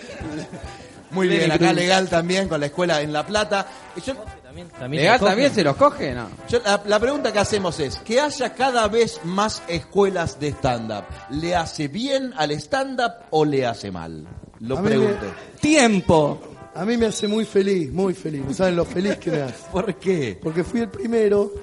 Muy 1.11 1.27
bien, 1.29 1.51
acá 1.51 1.57
Bruce. 1.67 1.73
legal 1.75 2.09
también 2.09 2.49
con 2.49 2.59
la 2.59 2.65
escuela 2.65 3.01
en 3.01 3.13
La 3.13 3.25
Plata. 3.25 3.65
Yo- 4.05 4.15
También, 4.43 4.67
también 4.69 5.03
¿Legal 5.03 5.19
también 5.19 5.53
se 5.53 5.63
los 5.63 5.75
coge? 5.77 6.13
No. 6.13 6.27
yo- 6.49 6.59
la, 6.65 6.81
la 6.85 6.99
pregunta 6.99 7.31
que 7.31 7.39
hacemos 7.39 7.79
es, 7.79 7.97
que 7.97 8.19
haya 8.19 8.53
cada 8.53 8.87
vez 8.87 9.19
más 9.23 9.63
escuelas 9.67 10.39
de 10.39 10.49
stand-up, 10.49 11.05
¿le 11.31 11.55
hace 11.55 11.87
bien 11.87 12.33
al 12.37 12.51
stand-up 12.51 13.13
o 13.31 13.45
le 13.45 13.65
hace 13.65 13.89
mal? 13.91 14.27
Lo 14.59 14.77
A 14.77 14.81
mí 14.81 14.89
me- 14.89 14.95
pregunto. 14.95 15.25
Tiempo. 15.59 16.39
A 16.75 16.85
mí 16.85 16.97
me 16.97 17.05
hace 17.05 17.27
muy 17.27 17.45
feliz, 17.45 17.91
muy 17.91 18.15
feliz. 18.15 18.43
No 18.45 18.53
saben 18.53 18.75
lo 18.75 18.85
feliz 18.85 19.17
que 19.17 19.29
me 19.29 19.41
hace. 19.41 19.63
¿Por 19.71 19.93
qué? 19.95 20.39
Porque 20.41 20.63
fui 20.63 20.81
el 20.81 20.89
primero 20.89 21.53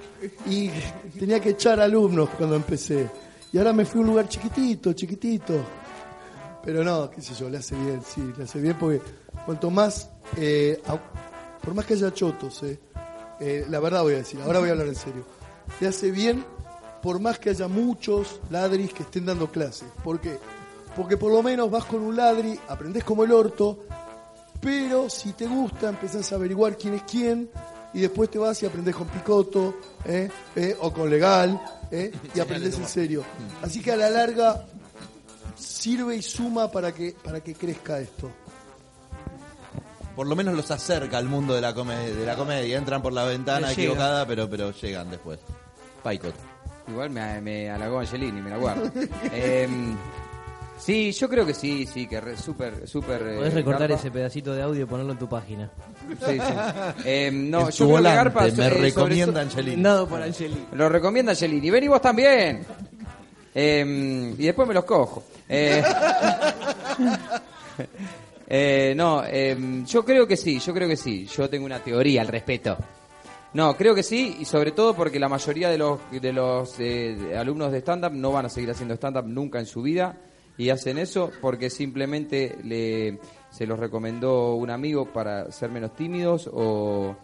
y 0.46 0.70
tenía 1.18 1.40
que 1.40 1.50
echar 1.50 1.80
alumnos 1.80 2.28
cuando 2.30 2.54
empecé. 2.54 3.10
Y 3.52 3.58
ahora 3.58 3.72
me 3.72 3.84
fui 3.84 3.98
a 3.98 4.02
un 4.02 4.08
lugar 4.08 4.28
chiquitito, 4.28 4.92
chiquitito. 4.92 5.54
Pero 6.62 6.84
no, 6.84 7.10
qué 7.10 7.20
sé 7.20 7.34
yo, 7.34 7.48
le 7.48 7.58
hace 7.58 7.74
bien, 7.74 8.02
sí, 8.02 8.32
le 8.36 8.44
hace 8.44 8.60
bien 8.60 8.76
porque 8.78 9.00
cuanto 9.46 9.70
más, 9.70 10.10
eh, 10.36 10.80
por 11.62 11.74
más 11.74 11.86
que 11.86 11.94
haya 11.94 12.12
chotos, 12.12 12.62
eh, 12.62 12.78
eh, 13.40 13.66
la 13.68 13.80
verdad 13.80 14.02
voy 14.02 14.14
a 14.14 14.18
decir, 14.18 14.40
ahora 14.42 14.60
voy 14.60 14.68
a 14.68 14.72
hablar 14.72 14.86
en 14.86 14.94
serio, 14.94 15.24
le 15.80 15.88
hace 15.88 16.10
bien 16.10 16.44
por 17.02 17.18
más 17.18 17.38
que 17.38 17.50
haya 17.50 17.66
muchos 17.66 18.40
ladris 18.50 18.92
que 18.92 19.04
estén 19.04 19.24
dando 19.24 19.50
clases. 19.50 19.88
¿Por 20.04 20.20
qué? 20.20 20.38
Porque 20.94 21.16
por 21.16 21.32
lo 21.32 21.42
menos 21.42 21.70
vas 21.70 21.86
con 21.86 22.02
un 22.02 22.14
ladri, 22.14 22.60
aprendés 22.68 23.04
como 23.04 23.24
el 23.24 23.32
orto, 23.32 23.86
pero 24.60 25.08
si 25.08 25.32
te 25.32 25.46
gusta 25.46 25.88
empezás 25.88 26.30
a 26.32 26.36
averiguar 26.36 26.76
quién 26.76 26.94
es 26.94 27.02
quién 27.02 27.50
y 27.92 28.00
después 28.00 28.30
te 28.30 28.38
vas 28.38 28.62
y 28.62 28.66
aprendés 28.66 28.94
con 28.94 29.08
Picoto 29.08 29.74
¿eh? 30.04 30.28
¿Eh? 30.54 30.76
o 30.80 30.92
con 30.92 31.10
Legal 31.10 31.60
¿eh? 31.90 32.12
y 32.34 32.40
aprendés 32.40 32.78
en 32.78 32.86
serio. 32.86 33.24
Así 33.62 33.80
que 33.80 33.92
a 33.92 33.96
la 33.96 34.10
larga 34.10 34.64
sirve 35.56 36.16
y 36.16 36.22
suma 36.22 36.70
para 36.70 36.92
que, 36.92 37.14
para 37.22 37.40
que 37.40 37.54
crezca 37.54 37.98
esto. 37.98 38.30
Por 40.14 40.26
lo 40.26 40.36
menos 40.36 40.54
los 40.54 40.70
acerca 40.70 41.18
al 41.18 41.26
mundo 41.26 41.54
de 41.54 41.60
la 41.60 41.72
comedia. 41.74 42.14
De 42.14 42.26
la 42.26 42.36
comedia. 42.36 42.76
Entran 42.76 43.00
por 43.00 43.12
la 43.12 43.24
ventana 43.24 43.68
Les 43.68 43.76
llega. 43.76 43.88
equivocada, 43.90 44.26
pero, 44.26 44.50
pero 44.50 44.70
llegan 44.72 45.10
después. 45.10 45.38
Paicot. 46.02 46.34
Igual 46.88 47.10
me, 47.10 47.40
me 47.40 47.70
halagó 47.70 48.00
Angelini, 48.00 48.40
me 48.40 48.50
la 48.50 48.56
guardo. 48.56 48.90
Em, 49.32 49.96
sí, 50.80 51.12
yo 51.12 51.28
creo 51.28 51.46
que 51.46 51.54
sí, 51.54 51.86
sí, 51.86 52.06
que 52.06 52.20
re- 52.20 52.36
súper, 52.36 52.86
súper... 52.88 53.22
eh, 53.22 53.36
Podés 53.36 53.54
recortar 53.54 53.88
garpa. 53.88 54.00
ese 54.00 54.10
pedacito 54.10 54.54
de 54.54 54.62
audio 54.62 54.82
y 54.82 54.86
ponerlo 54.86 55.12
en 55.12 55.18
tu 55.18 55.28
página. 55.28 55.70
Sí, 56.26 56.38
sí. 56.38 56.54
Em, 57.04 57.50
no, 57.50 57.60
En 57.60 57.64
yo 57.66 57.70
su 57.70 57.76
creo 57.84 57.88
que 57.88 57.92
volante, 57.92 58.16
garpa... 58.16 58.40
me 58.42 58.48
eh, 58.48 58.50
sobre 58.52 58.70
recomienda 58.80 59.40
Angelini. 59.40 59.82
Por 60.08 60.22
Angeli. 60.22 60.66
Lo 60.72 60.88
recomienda 60.88 61.32
Angelini. 61.32 61.70
Ven 61.70 61.84
y 61.84 61.88
vos 61.88 62.00
también. 62.00 62.66
Em, 63.54 64.30
y 64.32 64.46
después 64.46 64.66
me 64.68 64.74
los 64.74 64.84
cojo. 64.84 65.24
Eh, 65.48 65.82
eh, 68.48 68.94
no, 68.96 69.24
em, 69.24 69.84
yo 69.86 70.04
creo 70.04 70.26
que 70.26 70.36
sí, 70.36 70.58
yo 70.58 70.72
creo 70.74 70.88
que 70.88 70.96
sí. 70.96 71.26
Yo 71.26 71.48
tengo 71.48 71.66
una 71.66 71.78
teoría 71.80 72.22
al 72.22 72.28
respecto. 72.28 72.76
No, 73.52 73.76
creo 73.76 73.94
que 73.96 74.04
sí, 74.04 74.36
y 74.40 74.44
sobre 74.44 74.70
todo 74.70 74.94
porque 74.94 75.18
la 75.18 75.28
mayoría 75.28 75.68
de 75.70 75.78
los, 75.78 75.98
de 76.10 76.32
los 76.32 76.74
eh, 76.78 77.34
alumnos 77.36 77.72
de 77.72 77.78
stand-up 77.78 78.12
no 78.12 78.30
van 78.30 78.46
a 78.46 78.48
seguir 78.48 78.70
haciendo 78.70 78.94
stand-up 78.94 79.26
nunca 79.26 79.58
en 79.58 79.66
su 79.66 79.82
vida 79.82 80.16
y 80.58 80.70
hacen 80.70 80.98
eso 80.98 81.30
porque 81.40 81.70
simplemente 81.70 82.58
le, 82.64 83.18
se 83.50 83.66
los 83.66 83.78
recomendó 83.78 84.54
un 84.54 84.70
amigo 84.70 85.06
para 85.12 85.50
ser 85.52 85.70
menos 85.70 85.94
tímidos 85.94 86.48
o, 86.52 87.16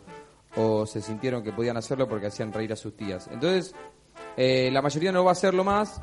o 0.56 0.86
se 0.86 1.00
sintieron 1.02 1.42
que 1.42 1.52
podían 1.52 1.76
hacerlo 1.76 2.08
porque 2.08 2.26
hacían 2.28 2.52
reír 2.52 2.72
a 2.72 2.76
sus 2.76 2.96
tías. 2.96 3.28
Entonces, 3.30 3.74
eh, 4.36 4.70
la 4.72 4.80
mayoría 4.82 5.12
no 5.12 5.22
va 5.24 5.30
a 5.30 5.32
hacerlo 5.32 5.64
más, 5.64 6.00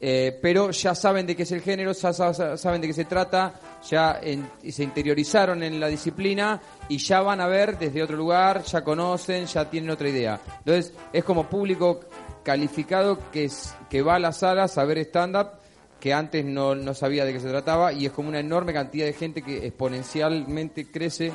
eh, 0.00 0.38
pero 0.40 0.70
ya 0.70 0.94
saben 0.94 1.26
de 1.26 1.34
qué 1.34 1.42
es 1.42 1.50
el 1.52 1.60
género, 1.62 1.92
ya 1.92 2.12
sa- 2.12 2.56
saben 2.56 2.80
de 2.80 2.86
qué 2.86 2.92
se 2.92 3.04
trata, 3.06 3.54
ya 3.88 4.20
en- 4.22 4.48
se 4.70 4.84
interiorizaron 4.84 5.62
en 5.62 5.80
la 5.80 5.88
disciplina 5.88 6.60
y 6.88 6.98
ya 6.98 7.20
van 7.22 7.40
a 7.40 7.46
ver 7.48 7.78
desde 7.78 8.02
otro 8.02 8.16
lugar, 8.16 8.62
ya 8.62 8.84
conocen, 8.84 9.46
ya 9.46 9.68
tienen 9.68 9.90
otra 9.90 10.08
idea. 10.08 10.38
Entonces, 10.58 10.92
es 11.12 11.24
como 11.24 11.48
público 11.48 12.00
calificado 12.44 13.18
que, 13.32 13.44
es, 13.46 13.74
que 13.90 14.02
va 14.02 14.14
a 14.14 14.18
las 14.18 14.38
salas 14.38 14.78
a 14.78 14.84
ver 14.84 14.98
stand-up 14.98 15.57
que 16.00 16.12
antes 16.14 16.44
no, 16.44 16.74
no 16.74 16.94
sabía 16.94 17.24
de 17.24 17.32
qué 17.32 17.40
se 17.40 17.48
trataba 17.48 17.92
y 17.92 18.06
es 18.06 18.12
como 18.12 18.28
una 18.28 18.38
enorme 18.40 18.72
cantidad 18.72 19.04
de 19.06 19.12
gente 19.12 19.42
que 19.42 19.66
exponencialmente 19.66 20.86
crece 20.90 21.32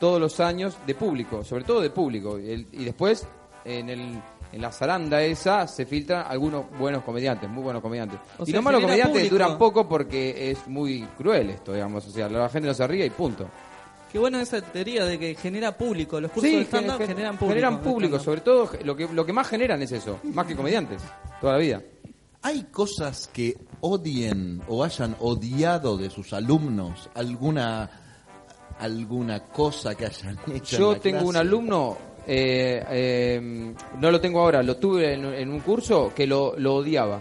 todos 0.00 0.20
los 0.20 0.40
años 0.40 0.76
de 0.86 0.94
público, 0.94 1.44
sobre 1.44 1.64
todo 1.64 1.80
de 1.80 1.90
público. 1.90 2.38
Y, 2.38 2.50
el- 2.50 2.66
y 2.72 2.84
después, 2.84 3.26
en, 3.64 3.88
el, 3.90 4.00
en 4.52 4.60
la 4.60 4.70
zaranda 4.70 5.22
esa, 5.22 5.66
se 5.66 5.86
filtran 5.86 6.26
algunos 6.28 6.64
buenos 6.78 7.02
comediantes, 7.02 7.48
muy 7.48 7.62
buenos 7.62 7.82
comediantes. 7.82 8.18
O 8.38 8.42
y 8.42 8.46
sea, 8.46 8.54
los 8.56 8.64
malos 8.64 8.82
comediantes 8.82 9.16
público. 9.22 9.34
duran 9.34 9.58
poco 9.58 9.88
porque 9.88 10.50
es 10.50 10.66
muy 10.68 11.02
cruel 11.16 11.50
esto, 11.50 11.72
digamos. 11.72 12.06
O 12.06 12.10
sea, 12.10 12.28
la 12.28 12.48
gente 12.48 12.68
no 12.68 12.74
se 12.74 12.86
ríe 12.86 13.06
y 13.06 13.10
punto. 13.10 13.46
Qué 14.12 14.18
buena 14.20 14.40
esa 14.42 14.60
teoría 14.60 15.04
de 15.06 15.18
que 15.18 15.34
genera 15.34 15.76
público. 15.76 16.20
Los 16.20 16.30
cursos 16.30 16.52
de 16.52 16.60
stand-up 16.62 16.98
gen- 16.98 17.08
generan 17.08 17.36
público. 17.36 17.48
Generan 17.54 17.80
público, 17.80 18.18
sobre 18.20 18.42
todo 18.42 18.70
lo 18.84 18.94
que, 18.94 19.08
lo 19.08 19.26
que 19.26 19.32
más 19.32 19.48
generan 19.48 19.82
es 19.82 19.90
eso, 19.90 20.20
más 20.32 20.46
que 20.46 20.54
comediantes, 20.54 21.02
toda 21.40 21.54
la 21.54 21.58
vida. 21.58 21.82
¿Hay 22.46 22.64
cosas 22.64 23.28
que 23.32 23.56
odien 23.80 24.60
o 24.68 24.84
hayan 24.84 25.16
odiado 25.20 25.96
de 25.96 26.10
sus 26.10 26.32
alumnos? 26.34 27.08
¿Alguna, 27.14 27.88
alguna 28.78 29.44
cosa 29.44 29.94
que 29.94 30.04
hayan 30.06 30.38
hecho? 30.54 30.76
en 30.76 30.82
Yo 30.82 30.92
la 30.92 31.00
tengo 31.00 31.24
un 31.26 31.36
alumno, 31.36 31.96
eh, 32.26 32.84
eh, 32.90 33.74
no 33.98 34.10
lo 34.10 34.20
tengo 34.20 34.40
ahora, 34.40 34.62
lo 34.62 34.76
tuve 34.76 35.14
en, 35.14 35.24
en 35.24 35.50
un 35.50 35.60
curso 35.60 36.12
que 36.14 36.26
lo, 36.26 36.54
lo 36.58 36.74
odiaba. 36.76 37.18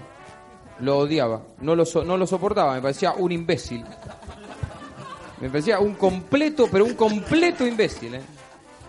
Lo 0.82 0.98
odiaba. 1.00 1.42
No 1.62 1.74
lo, 1.76 1.86
so- 1.86 2.04
no 2.04 2.18
lo 2.18 2.28
soportaba, 2.28 2.76
me 2.76 2.82
parecía 2.82 3.14
un 3.14 3.32
imbécil. 3.32 3.84
Me 5.40 5.50
parecía 5.50 5.80
un 5.80 5.96
completo, 5.96 6.68
pero 6.70 6.84
un 6.84 6.96
completo 6.96 7.66
imbécil, 7.66 8.16
¿eh? 8.16 8.22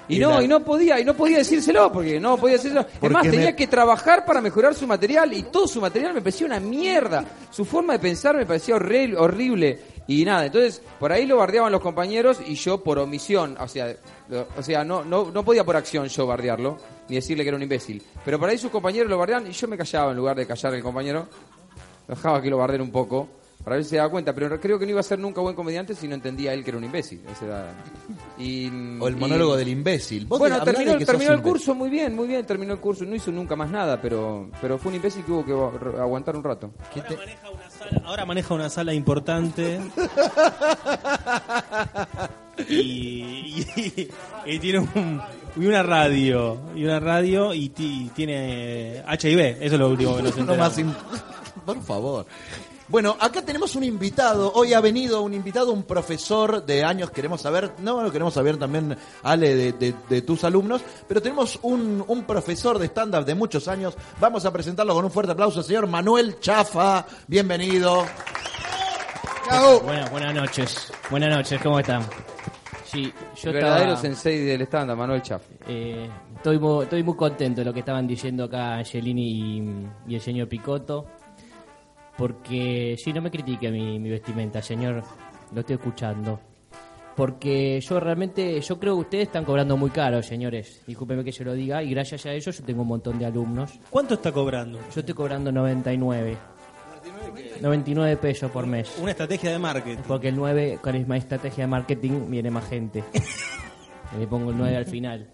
Y 0.08 0.16
Y 0.16 0.18
no, 0.18 0.30
la- 0.30 0.42
y 0.42 0.48
no 0.48 0.60
podía, 0.60 1.00
y 1.00 1.04
no 1.04 1.14
podía 1.14 1.38
decírselo, 1.38 1.90
porque 1.92 2.20
no 2.20 2.36
podía 2.36 2.56
decírselo. 2.56 2.82
Es 2.82 2.86
Porque 3.00 3.12
más, 3.14 3.22
tenía 3.22 3.46
me- 3.46 3.56
que 3.56 3.66
trabajar 3.66 4.24
para 4.26 4.40
mejorar 4.40 4.74
su 4.74 4.86
material, 4.86 5.32
y 5.32 5.44
todo 5.44 5.66
su 5.66 5.80
material 5.80 6.12
me 6.14 6.20
parecía 6.20 6.46
una 6.46 6.60
mierda. 6.60 7.24
Su 7.50 7.64
forma 7.64 7.94
de 7.94 7.98
pensar 8.00 8.36
me 8.36 8.44
parecía 8.46 8.76
horri- 8.76 9.16
horrible. 9.16 9.78
Y 10.06 10.22
nada, 10.26 10.44
entonces, 10.44 10.82
por 11.00 11.10
ahí 11.12 11.24
lo 11.24 11.38
bardeaban 11.38 11.72
los 11.72 11.80
compañeros, 11.80 12.38
y 12.46 12.54
yo 12.56 12.82
por 12.84 12.98
omisión, 12.98 13.56
o 13.58 13.66
sea, 13.66 13.96
lo- 14.28 14.46
o 14.58 14.62
sea 14.62 14.84
no, 14.84 15.02
no, 15.04 15.30
no 15.32 15.42
podía 15.42 15.64
por 15.64 15.76
acción 15.76 16.06
yo 16.08 16.26
bardearlo, 16.26 16.76
ni 17.08 17.16
decirle 17.16 17.42
que 17.42 17.48
era 17.48 17.56
un 17.56 17.62
imbécil. 17.62 18.02
Pero 18.24 18.38
por 18.38 18.50
ahí 18.50 18.58
sus 18.58 18.70
compañeros 18.70 19.08
lo 19.08 19.16
bardeaban, 19.16 19.46
y 19.46 19.52
yo 19.52 19.66
me 19.66 19.78
callaba 19.78 20.10
en 20.10 20.16
lugar 20.18 20.36
de 20.36 20.46
callar 20.46 20.74
al 20.74 20.82
compañero. 20.82 21.26
Dejaba 22.06 22.42
que 22.42 22.50
lo 22.50 22.58
bardeara 22.58 22.82
un 22.84 22.90
poco, 22.92 23.28
para 23.62 23.76
ver 23.76 23.84
si 23.84 23.90
se 23.90 23.96
daba 23.96 24.10
cuenta. 24.10 24.34
Pero 24.34 24.58
creo 24.60 24.78
que 24.78 24.84
no 24.86 24.90
iba 24.90 25.00
a 25.00 25.04
ser 25.04 25.18
nunca 25.18 25.40
buen 25.40 25.54
comediante 25.54 25.94
si 25.94 26.08
no 26.08 26.14
entendía 26.14 26.52
él 26.52 26.64
que 26.64 26.70
era 26.70 26.78
un 26.78 26.84
imbécil. 26.84 27.20
Ese 27.30 27.46
era- 27.46 27.72
y, 28.38 28.66
O 29.00 29.08
el 29.08 29.16
y- 29.16 29.20
monólogo 29.20 29.56
del 29.56 29.68
imbécil. 29.68 30.26
Vos 30.26 30.38
bueno, 30.38 30.62
terminó, 30.62 30.98
que 30.98 31.06
terminó 31.06 31.32
el 31.32 31.38
imbécil. 31.38 31.52
curso 31.52 31.74
muy 31.74 31.90
bien, 31.90 32.14
muy 32.16 32.28
bien, 32.28 32.44
terminó 32.46 32.72
el 32.74 32.80
curso. 32.80 33.04
No 33.04 33.14
hizo 33.14 33.30
nunca 33.30 33.56
más 33.56 33.70
nada, 33.70 34.00
pero, 34.00 34.48
pero 34.60 34.78
fue 34.78 34.90
un 34.90 34.96
imbécil 34.96 35.24
que 35.24 35.32
hubo 35.32 35.44
que 35.44 35.52
agu- 35.52 35.98
aguantar 36.00 36.36
un 36.36 36.44
rato. 36.44 36.70
Ahora 36.94 37.16
maneja 37.16 37.50
una 37.50 37.70
sala, 37.70 38.02
ahora 38.06 38.24
maneja 38.26 38.54
una 38.54 38.70
sala 38.70 38.94
importante. 38.94 39.80
y, 42.68 42.74
y- 42.74 44.08
y 44.46 44.58
tiene 44.58 44.78
un- 44.80 45.20
y 45.56 45.66
una 45.66 45.82
radio. 45.82 46.58
Y 46.74 46.84
una 46.84 47.00
radio 47.00 47.54
y, 47.54 47.68
ti- 47.70 48.10
tiene 48.14 49.02
HIV. 49.08 49.40
Eso 49.60 49.74
es 49.74 49.78
lo 49.80 49.88
último 49.90 50.16
que 50.16 50.22
nos 50.22 50.32
enteramos. 50.38 50.78
más 50.78 50.96
Por 51.64 51.82
favor. 51.82 52.26
Bueno, 52.88 53.16
acá 53.18 53.40
tenemos 53.42 53.74
un 53.76 53.84
invitado. 53.84 54.52
Hoy 54.54 54.74
ha 54.74 54.80
venido 54.80 55.22
un 55.22 55.32
invitado, 55.32 55.72
un 55.72 55.84
profesor 55.84 56.64
de 56.66 56.84
años. 56.84 57.10
Queremos 57.10 57.40
saber, 57.40 57.72
no, 57.78 58.02
lo 58.02 58.12
queremos 58.12 58.34
saber 58.34 58.58
también, 58.58 58.94
Ale, 59.22 59.54
de, 59.54 59.72
de- 59.72 59.94
de 60.08 60.22
tus 60.22 60.44
alumnos. 60.44 60.82
Pero 61.08 61.22
tenemos 61.22 61.58
un, 61.62 62.04
un 62.06 62.24
profesor 62.24 62.78
de 62.78 62.86
stand-up 62.86 63.24
de 63.24 63.34
muchos 63.34 63.68
años. 63.68 63.94
Vamos 64.20 64.44
a 64.44 64.52
presentarlo 64.52 64.94
con 64.94 65.04
un 65.04 65.10
fuerte 65.10 65.32
aplauso, 65.32 65.62
señor 65.62 65.86
Manuel 65.86 66.38
Chafa. 66.40 67.06
Bienvenido. 67.26 68.04
Buenas, 69.84 70.10
buenas 70.10 70.34
noches. 70.34 70.92
Buenas 71.10 71.34
noches, 71.34 71.60
¿cómo 71.62 71.78
están? 71.80 72.02
Sí, 72.84 73.12
yo 73.42 73.48
el 73.50 73.54
verdadero 73.56 73.94
estaba, 73.94 74.00
sensei 74.02 74.38
del 74.40 74.62
stand 74.62 74.94
Manuel 74.94 75.20
Chaff. 75.22 75.42
eh, 75.66 76.08
estoy, 76.36 76.58
muy, 76.58 76.84
estoy 76.84 77.02
muy 77.02 77.16
contento 77.16 77.60
de 77.60 77.64
lo 77.64 77.72
que 77.72 77.80
estaban 77.80 78.06
diciendo 78.06 78.44
acá 78.44 78.74
Angelini 78.76 79.22
y, 79.58 79.86
y 80.06 80.14
el 80.14 80.20
señor 80.20 80.48
Picotto. 80.48 81.06
Porque, 82.16 82.96
sí, 83.02 83.12
no 83.12 83.20
me 83.20 83.30
critique 83.30 83.70
mi, 83.70 83.98
mi 83.98 84.10
vestimenta, 84.10 84.62
señor. 84.62 85.02
Lo 85.52 85.60
estoy 85.60 85.76
escuchando. 85.76 86.40
Porque 87.16 87.80
yo 87.80 88.00
realmente, 88.00 88.60
yo 88.60 88.78
creo 88.78 88.94
que 88.94 89.00
ustedes 89.00 89.26
están 89.28 89.44
cobrando 89.44 89.76
muy 89.76 89.90
caro, 89.90 90.22
señores. 90.22 90.82
Discúlpeme 90.86 91.22
que 91.22 91.30
yo 91.30 91.44
lo 91.44 91.54
diga. 91.54 91.82
Y 91.82 91.90
gracias 91.90 92.26
a 92.26 92.32
ello 92.32 92.50
yo 92.50 92.64
tengo 92.64 92.82
un 92.82 92.88
montón 92.88 93.18
de 93.18 93.26
alumnos. 93.26 93.78
¿Cuánto 93.90 94.14
está 94.14 94.32
cobrando? 94.32 94.80
Yo 94.92 95.00
estoy 95.00 95.14
cobrando 95.14 95.52
99. 95.52 96.36
99 97.60 98.16
pesos 98.16 98.50
por 98.50 98.66
mes. 98.66 98.96
Una 99.00 99.12
estrategia 99.12 99.52
de 99.52 99.58
marketing. 99.58 100.02
Porque 100.08 100.28
el 100.28 100.36
9, 100.36 100.78
con 100.82 101.08
la 101.08 101.16
estrategia 101.16 101.64
de 101.64 101.68
marketing, 101.68 102.30
viene 102.30 102.50
más 102.50 102.68
gente. 102.68 103.04
Le 104.18 104.26
pongo 104.26 104.50
el 104.50 104.58
9 104.58 104.76
al 104.76 104.86
final. 104.86 105.30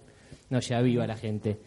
No 0.50 0.60
se 0.60 0.74
aviva 0.74 1.06
la 1.06 1.16
gente. 1.16 1.60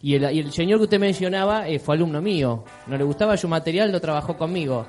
Y 0.00 0.14
el, 0.14 0.32
y 0.32 0.38
el 0.40 0.52
señor 0.52 0.78
que 0.78 0.84
usted 0.84 1.00
mencionaba 1.00 1.68
eh, 1.68 1.78
fue 1.78 1.96
alumno 1.96 2.22
mío. 2.22 2.62
No 2.86 2.96
le 2.96 3.04
gustaba 3.04 3.36
su 3.36 3.48
material, 3.48 3.90
lo 3.90 4.00
trabajó 4.00 4.36
conmigo. 4.36 4.86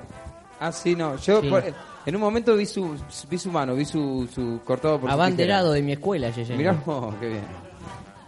Ah, 0.60 0.70
sí, 0.70 0.94
no. 0.94 1.16
Yo 1.16 1.40
Sí. 1.40 1.48
por- 1.48 1.64
en 2.06 2.14
un 2.14 2.20
momento 2.20 2.54
vi 2.56 2.64
su, 2.66 2.96
vi 3.28 3.36
su 3.38 3.50
mano, 3.50 3.74
vi 3.74 3.84
su, 3.84 4.28
su 4.32 4.60
cortado 4.64 5.00
por 5.00 5.10
su 5.10 5.14
Abanderado 5.14 5.72
de 5.72 5.82
mi 5.82 5.92
escuela, 5.92 6.32
señor. 6.32 6.56
Mirá, 6.56 6.82
oh, 6.86 7.12
qué 7.20 7.28
bien. 7.28 7.44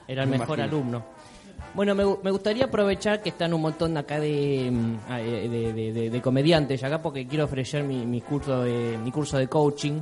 Era 0.09 0.25
el 0.25 0.29
Me 0.31 0.39
mejor 0.39 0.59
imagino. 0.59 0.77
alumno. 0.79 1.05
Bueno, 1.75 1.95
me, 1.95 2.05
gu- 2.05 2.19
me 2.23 2.31
gustaría 2.31 2.65
aprovechar 2.67 3.23
que 3.23 3.31
están 3.31 3.55
un 3.55 3.63
montón 3.63 3.97
acá 3.97 4.21
de, 4.21 4.69
mm, 4.71 4.97
ah, 5.09 5.21
eh, 5.23 5.49
de, 5.49 5.73
de- 5.73 5.93
de- 5.93 6.11
de 6.11 6.21
comediantes 6.21 6.83
acá 6.85 7.01
porque 7.01 7.27
quiero 7.27 7.45
ofrecer 7.47 7.83
mi, 7.85 8.05
mi 8.05 8.21
curso 8.21 8.63
de 8.63 8.99
mi 9.03 9.11
curso 9.11 9.39
de 9.39 9.47
coaching 9.49 10.01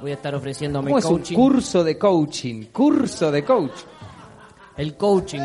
voy 0.00 0.12
a 0.12 0.14
estar 0.14 0.32
ofreciéndome 0.36 0.90
¿Cómo 0.90 0.98
es 0.98 1.04
un 1.06 1.16
coaching. 1.16 1.34
curso 1.36 1.82
de 1.82 1.98
coaching? 1.98 2.64
Curso 2.66 3.32
de 3.32 3.42
coach. 3.44 3.72
El 4.78 4.96
coaching. 4.96 5.40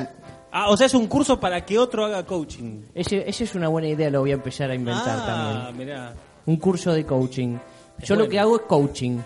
Ah, 0.52 0.70
o 0.70 0.78
sea, 0.78 0.86
es 0.86 0.94
un 0.94 1.08
curso 1.08 1.40
para 1.40 1.66
que 1.66 1.80
otro 1.80 2.06
haga 2.06 2.24
coaching. 2.24 2.84
Ese, 2.94 3.28
ese 3.28 3.44
es 3.44 3.56
una 3.56 3.68
buena 3.68 3.88
idea, 3.88 4.10
lo 4.12 4.22
voy 4.22 4.32
a 4.32 4.36
empezar 4.36 4.70
a 4.70 4.76
inventar 4.76 5.20
ah, 5.20 5.26
también. 5.66 5.78
mirá. 5.78 6.14
Un 6.46 6.58
curso 6.58 6.94
de 6.94 7.06
coaching. 7.06 7.58
Yo 8.04 8.16
lo 8.16 8.30
que 8.30 8.40
hago 8.40 8.58
es 8.58 8.62
coaching. 8.62 9.18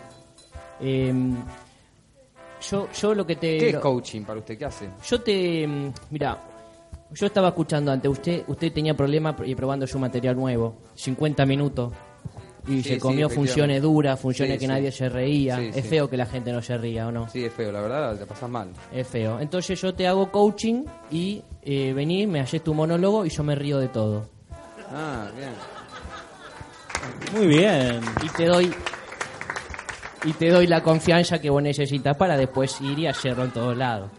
Eh, 0.79 1.13
yo, 2.69 2.87
yo 2.91 3.13
lo 3.13 3.25
que 3.25 3.35
te... 3.35 3.57
¿Qué 3.57 3.69
es 3.69 3.77
coaching 3.77 4.21
para 4.23 4.39
usted? 4.39 4.57
¿Qué 4.57 4.65
hace? 4.65 4.89
Yo 5.05 5.21
te... 5.21 5.67
mm, 5.67 5.93
Mira, 6.11 6.41
yo 7.11 7.25
estaba 7.25 7.49
escuchando 7.49 7.91
antes, 7.91 8.09
usted 8.09 8.43
usted 8.47 8.71
tenía 8.71 8.95
problemas 8.95 9.35
y 9.45 9.55
probando 9.55 9.85
su 9.87 9.99
material 9.99 10.35
nuevo. 10.35 10.75
50 10.95 11.45
minutos. 11.45 11.93
Y 12.67 12.83
Sí, 12.83 12.83
se 12.83 12.93
sí, 12.95 12.99
comió 12.99 13.29
funciones 13.29 13.81
duras, 13.81 14.19
funciones 14.19 14.55
Sí, 14.55 14.59
que 14.59 14.65
sí. 14.65 14.71
nadie 14.71 14.91
se 14.91 15.07
reía. 15.07 15.57
Sí, 15.57 15.69
es 15.73 15.75
sí. 15.75 15.81
feo 15.83 16.09
que 16.09 16.17
la 16.17 16.25
gente 16.25 16.51
no 16.51 16.61
se 16.61 16.77
ría, 16.77 17.07
¿o 17.07 17.11
no? 17.11 17.29
Sí, 17.29 17.45
es 17.45 17.53
feo, 17.53 17.71
la 17.71 17.81
verdad, 17.81 18.17
te 18.17 18.25
pasas 18.25 18.49
mal. 18.49 18.69
Es 18.91 19.07
feo. 19.07 19.39
Entonces 19.39 19.79
yo 19.81 19.93
te 19.93 20.05
hago 20.07 20.29
coaching 20.31 20.83
y 21.09 21.41
eh, 21.63 21.93
vení, 21.93 22.27
me 22.27 22.41
haces 22.41 22.61
tu 22.63 22.73
monólogo 22.73 23.25
y 23.25 23.29
yo 23.29 23.43
me 23.43 23.55
río 23.55 23.77
de 23.79 23.87
todo. 23.87 24.27
Ah, 24.93 25.27
bien. 25.35 25.49
Muy 27.35 27.47
bien. 27.47 28.01
Y 28.23 28.29
te 28.29 28.45
doy 28.45 28.73
y 30.25 30.33
te 30.33 30.49
doy 30.49 30.67
la 30.67 30.81
confianza 30.83 31.39
que 31.39 31.49
vos 31.49 31.61
necesitas 31.63 32.17
para 32.17 32.35
después 32.35 32.81
ir 32.81 32.99
y 32.99 33.07
hacerlo 33.07 33.45
en 33.45 33.51
todos 33.51 33.77
lados. 33.77 34.09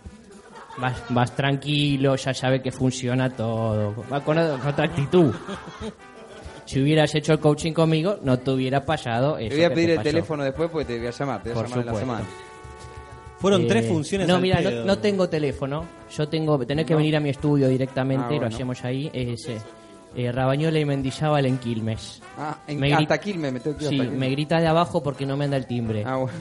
Vas, 0.78 1.02
vas 1.10 1.34
tranquilo, 1.34 2.14
ya 2.16 2.32
sabes 2.32 2.62
que 2.62 2.70
funciona 2.70 3.28
todo. 3.28 3.94
Va 4.10 4.22
con, 4.24 4.36
con 4.36 4.66
otra 4.68 4.84
actitud. 4.86 5.34
Si 6.68 6.82
hubieras 6.82 7.14
hecho 7.14 7.32
el 7.32 7.38
coaching 7.40 7.72
conmigo, 7.72 8.18
no 8.22 8.38
te 8.38 8.50
hubiera 8.50 8.84
pasado 8.84 9.38
eso. 9.38 9.48
Te 9.48 9.54
voy 9.56 9.64
a 9.64 9.68
que 9.70 9.74
pedir 9.74 9.86
te 9.88 9.92
el 9.92 9.98
pasó. 9.98 10.08
teléfono 10.10 10.44
después 10.44 10.70
porque 10.70 10.84
te 10.84 10.98
voy 10.98 11.06
a 11.06 11.10
llamar. 11.10 11.42
Te 11.42 11.48
voy 11.48 11.52
a 11.52 11.54
Por 11.54 11.64
llamar 11.70 11.78
en 11.80 11.86
la 11.86 11.92
supuesto. 11.92 12.00
semana. 12.00 12.28
Fueron 13.38 13.62
Eh, 13.62 13.66
tres 13.68 13.86
funciones 13.88 14.28
No, 14.28 14.34
al 14.36 14.42
mira, 14.42 14.60
no, 14.60 14.68
pedo. 14.70 14.84
no 14.84 14.98
tengo 14.98 15.28
teléfono. 15.28 15.84
Yo 16.14 16.28
tengo, 16.28 16.58
tenés 16.66 16.84
que 16.86 16.92
No. 16.92 16.98
venir 16.98 17.16
a 17.16 17.20
mi 17.20 17.30
estudio 17.30 17.68
directamente, 17.68 18.24
Ah, 18.26 18.30
lo 18.32 18.36
bueno. 18.40 18.54
hacemos 18.54 18.84
ahí. 18.84 19.10
Es 19.14 19.48
eh, 19.48 19.58
eh, 20.16 20.30
Rabañola 20.32 20.78
y 20.78 20.84
Mendizábal 20.84 21.46
en 21.46 21.56
Quilmes. 21.58 22.20
Ah, 22.36 22.58
en, 22.66 22.80
Me 22.80 22.90
gri- 22.90 23.02
hasta 23.02 23.18
Quilmes 23.18 23.52
me 23.52 23.60
tengo 23.60 23.76
que 23.78 23.84
ir 23.84 23.88
Sí, 23.90 23.94
hasta 23.96 24.04
Quilmes. 24.04 24.20
me 24.20 24.30
grita 24.30 24.60
de 24.60 24.66
abajo 24.66 25.02
porque 25.02 25.24
no 25.24 25.36
me 25.36 25.44
anda 25.46 25.56
el 25.56 25.66
timbre. 25.66 26.02
Ah, 26.04 26.16
bueno. 26.16 26.36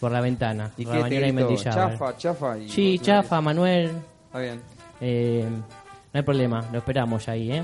Por 0.00 0.12
la 0.12 0.20
ventana. 0.20 0.70
¿Y 0.76 0.84
qué 0.84 0.92
Rabañola 0.92 1.08
te 1.08 1.14
y 1.16 1.18
gritó? 1.32 1.34
Mendizábal. 1.48 1.90
Chafa, 1.92 2.16
chafa 2.16 2.58
y... 2.58 2.68
Sí, 2.68 2.98
chafa, 3.00 3.40
Manuel. 3.40 3.90
Está 4.26 4.38
bien. 4.38 4.60
Eh, 5.00 5.44
no 5.50 6.18
hay 6.18 6.22
problema, 6.22 6.64
lo 6.72 6.78
esperamos 6.78 7.28
ahí, 7.28 7.50
¿eh? 7.52 7.62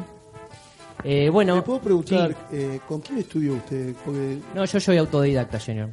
Eh, 1.03 1.28
bueno, 1.28 1.57
¿Me 1.57 1.62
puedo 1.62 1.80
preguntar 1.80 2.30
sí. 2.51 2.57
eh, 2.57 2.80
con 2.86 3.01
quién 3.01 3.18
estudió 3.18 3.55
usted? 3.55 3.95
Porque 4.05 4.38
No, 4.55 4.64
yo 4.64 4.80
soy 4.80 4.97
autodidacta, 4.97 5.59
señor. 5.61 5.90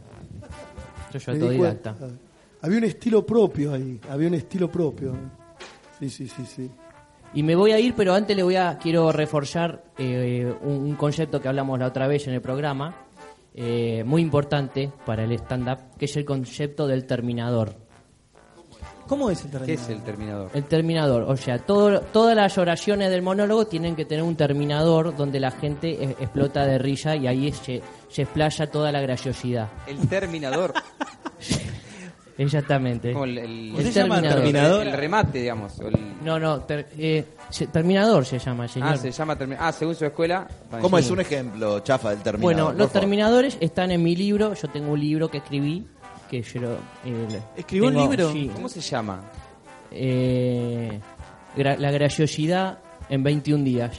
Yo 1.11 1.19
soy 1.19 1.35
autodidacta. 1.35 1.93
cuenta. 1.95 2.15
Había 2.61 2.77
un 2.77 2.83
estilo 2.85 3.25
propio 3.25 3.73
ahí, 3.73 3.99
había 4.09 4.27
un 4.27 4.35
estilo 4.35 4.69
propio. 4.71 5.15
Sí, 5.99 6.09
sí, 6.09 6.27
sí, 6.27 6.45
sí. 6.45 6.71
Y 7.33 7.43
me 7.43 7.55
voy 7.55 7.71
a 7.71 7.79
ir, 7.79 7.93
pero 7.95 8.13
antes 8.13 8.35
le 8.35 8.43
voy 8.43 8.55
a 8.57 8.77
quiero 8.77 9.11
reforzar 9.11 9.83
eh, 9.97 10.53
un, 10.61 10.73
un 10.83 10.95
concepto 10.95 11.41
que 11.41 11.47
hablamos 11.47 11.79
la 11.79 11.87
otra 11.87 12.07
vez 12.07 12.27
en 12.27 12.33
el 12.33 12.41
programa, 12.41 12.95
eh, 13.53 14.03
muy 14.05 14.21
importante 14.21 14.91
para 15.05 15.23
el 15.23 15.31
stand-up, 15.33 15.97
que 15.97 16.05
es 16.05 16.15
el 16.17 16.25
concepto 16.25 16.87
del 16.87 17.05
terminador. 17.05 17.75
¿Cómo 19.11 19.29
es 19.29 19.43
el 19.43 19.51
¿Qué 19.51 19.57
terminador? 19.57 19.81
es 19.83 19.89
el 19.89 20.01
terminador? 20.03 20.49
El 20.53 20.63
terminador, 20.63 21.21
o 21.23 21.35
sea, 21.35 21.59
todo, 21.59 21.99
todas 21.99 22.33
las 22.33 22.57
oraciones 22.57 23.09
del 23.11 23.21
monólogo 23.21 23.67
tienen 23.67 23.93
que 23.93 24.05
tener 24.05 24.23
un 24.23 24.37
terminador 24.37 25.13
donde 25.17 25.37
la 25.41 25.51
gente 25.51 26.01
eh, 26.01 26.15
explota 26.17 26.65
de 26.65 26.77
risa 26.77 27.17
y 27.17 27.27
ahí 27.27 27.51
se, 27.51 27.81
se 28.07 28.21
explaya 28.21 28.71
toda 28.71 28.89
la 28.89 29.01
graciosidad. 29.01 29.67
El 29.85 30.07
terminador. 30.07 30.73
Exactamente. 32.37 33.11
Como 33.11 33.25
el, 33.25 33.37
el, 33.37 33.75
El 33.75 33.83
se 33.85 33.91
llama 33.91 34.15
terminador. 34.15 34.43
terminador? 34.43 34.87
el 34.87 34.93
remate, 34.93 35.39
digamos. 35.39 35.79
o 35.79 35.87
el- 35.89 35.97
No, 36.23 36.39
no, 36.39 36.61
ter- 36.61 36.87
eh, 36.97 37.25
se- 37.49 37.67
terminador 37.67 38.25
se 38.25 38.39
llama, 38.39 38.67
señor. 38.67 38.89
ah, 38.93 38.97
se 38.97 39.11
llama 39.11 39.35
terminador. 39.37 39.67
Ah, 39.67 39.71
según 39.73 39.93
su 39.95 40.05
escuela. 40.05 40.47
¿Cómo 40.81 40.97
Sí. 40.97 41.03
es 41.03 41.11
un 41.11 41.19
ejemplo, 41.19 41.81
chafa, 41.81 42.11
del 42.11 42.19
terminador? 42.19 42.41
Bueno, 42.53 42.65
por 42.67 42.75
los 42.77 42.87
favor? 42.87 43.01
terminadores 43.01 43.57
están 43.59 43.91
en 43.91 44.01
mi 44.01 44.15
libro. 44.15 44.53
Yo 44.53 44.69
tengo 44.69 44.93
un 44.93 44.99
libro 44.99 45.29
que 45.29 45.37
escribí. 45.39 45.85
Que 46.31 46.41
yo, 46.41 46.61
lo- 46.61 46.73
eh, 47.05 47.39
¿Escribió 47.57 47.89
un 47.89 47.93
libro? 47.95 48.31
Sí. 48.31 48.49
¿Cómo 48.55 48.69
se 48.69 48.79
llama? 48.81 49.21
Eh, 49.91 50.99
gra- 51.57 51.77
la 51.77 51.91
graciosidad 51.91 52.79
en 53.09 53.21
21 53.23 53.63
días. 53.65 53.91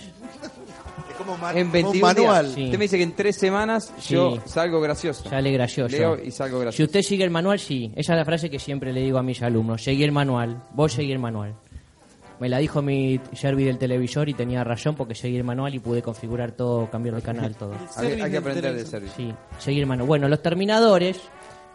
Es 1.11 1.17
como, 1.19 1.35
En 1.35 1.39
como 1.67 1.73
21 1.73 1.91
un 1.91 2.01
manual. 2.01 2.45
días. 2.47 2.55
Sí. 2.55 2.65
Usted 2.65 2.79
me 2.79 2.85
dice 2.85 2.97
que 2.97 3.03
en 3.03 3.13
tres 3.13 3.37
semanas 3.37 3.93
Sí. 3.99 4.15
yo 4.15 4.39
salgo 4.47 4.81
gracioso. 4.81 5.29
Sale 5.29 5.53
gracioso. 5.53 5.95
Leo 5.95 6.19
y 6.25 6.31
salgo 6.31 6.59
gracioso. 6.61 6.77
Si 6.79 6.83
usted 6.85 7.03
sigue 7.03 7.25
el 7.25 7.31
manual, 7.31 7.59
sí. 7.59 7.93
Esa 7.95 8.15
es 8.15 8.19
la 8.19 8.25
frase 8.25 8.49
que 8.49 8.59
siempre 8.59 8.93
le 8.95 9.03
digo 9.03 9.19
a 9.19 9.23
mis 9.23 9.43
alumnos. 9.43 9.83
Seguí 9.85 10.03
el 10.03 10.13
manual. 10.13 10.63
Vos 10.73 10.95
seguí 10.95 11.13
el 11.13 11.19
manual. 11.19 11.55
Me 12.41 12.49
la 12.49 12.59
dijo 12.59 12.83
mi 12.83 13.21
Jerry 13.35 13.65
del 13.65 13.79
televisor 13.79 14.29
y 14.29 14.35
tenía 14.35 14.65
razón 14.65 14.97
porque 14.97 15.15
seguí 15.15 15.37
el 15.37 15.45
manual 15.45 15.75
y 15.75 15.79
pude 15.79 16.03
configurar 16.03 16.53
todo, 16.53 16.91
cambiar 16.91 17.15
el 17.15 17.23
canal, 17.23 17.55
todo. 17.55 17.75
Hay, 17.97 18.21
hay 18.21 18.31
que 18.31 18.39
aprender 18.39 18.75
de 18.75 18.85
servicio. 18.85 19.15
Sí, 19.17 19.35
seguir 19.59 19.87
mano. 19.87 20.07
Bueno, 20.07 20.27
los 20.29 20.43
terminadores 20.43 21.21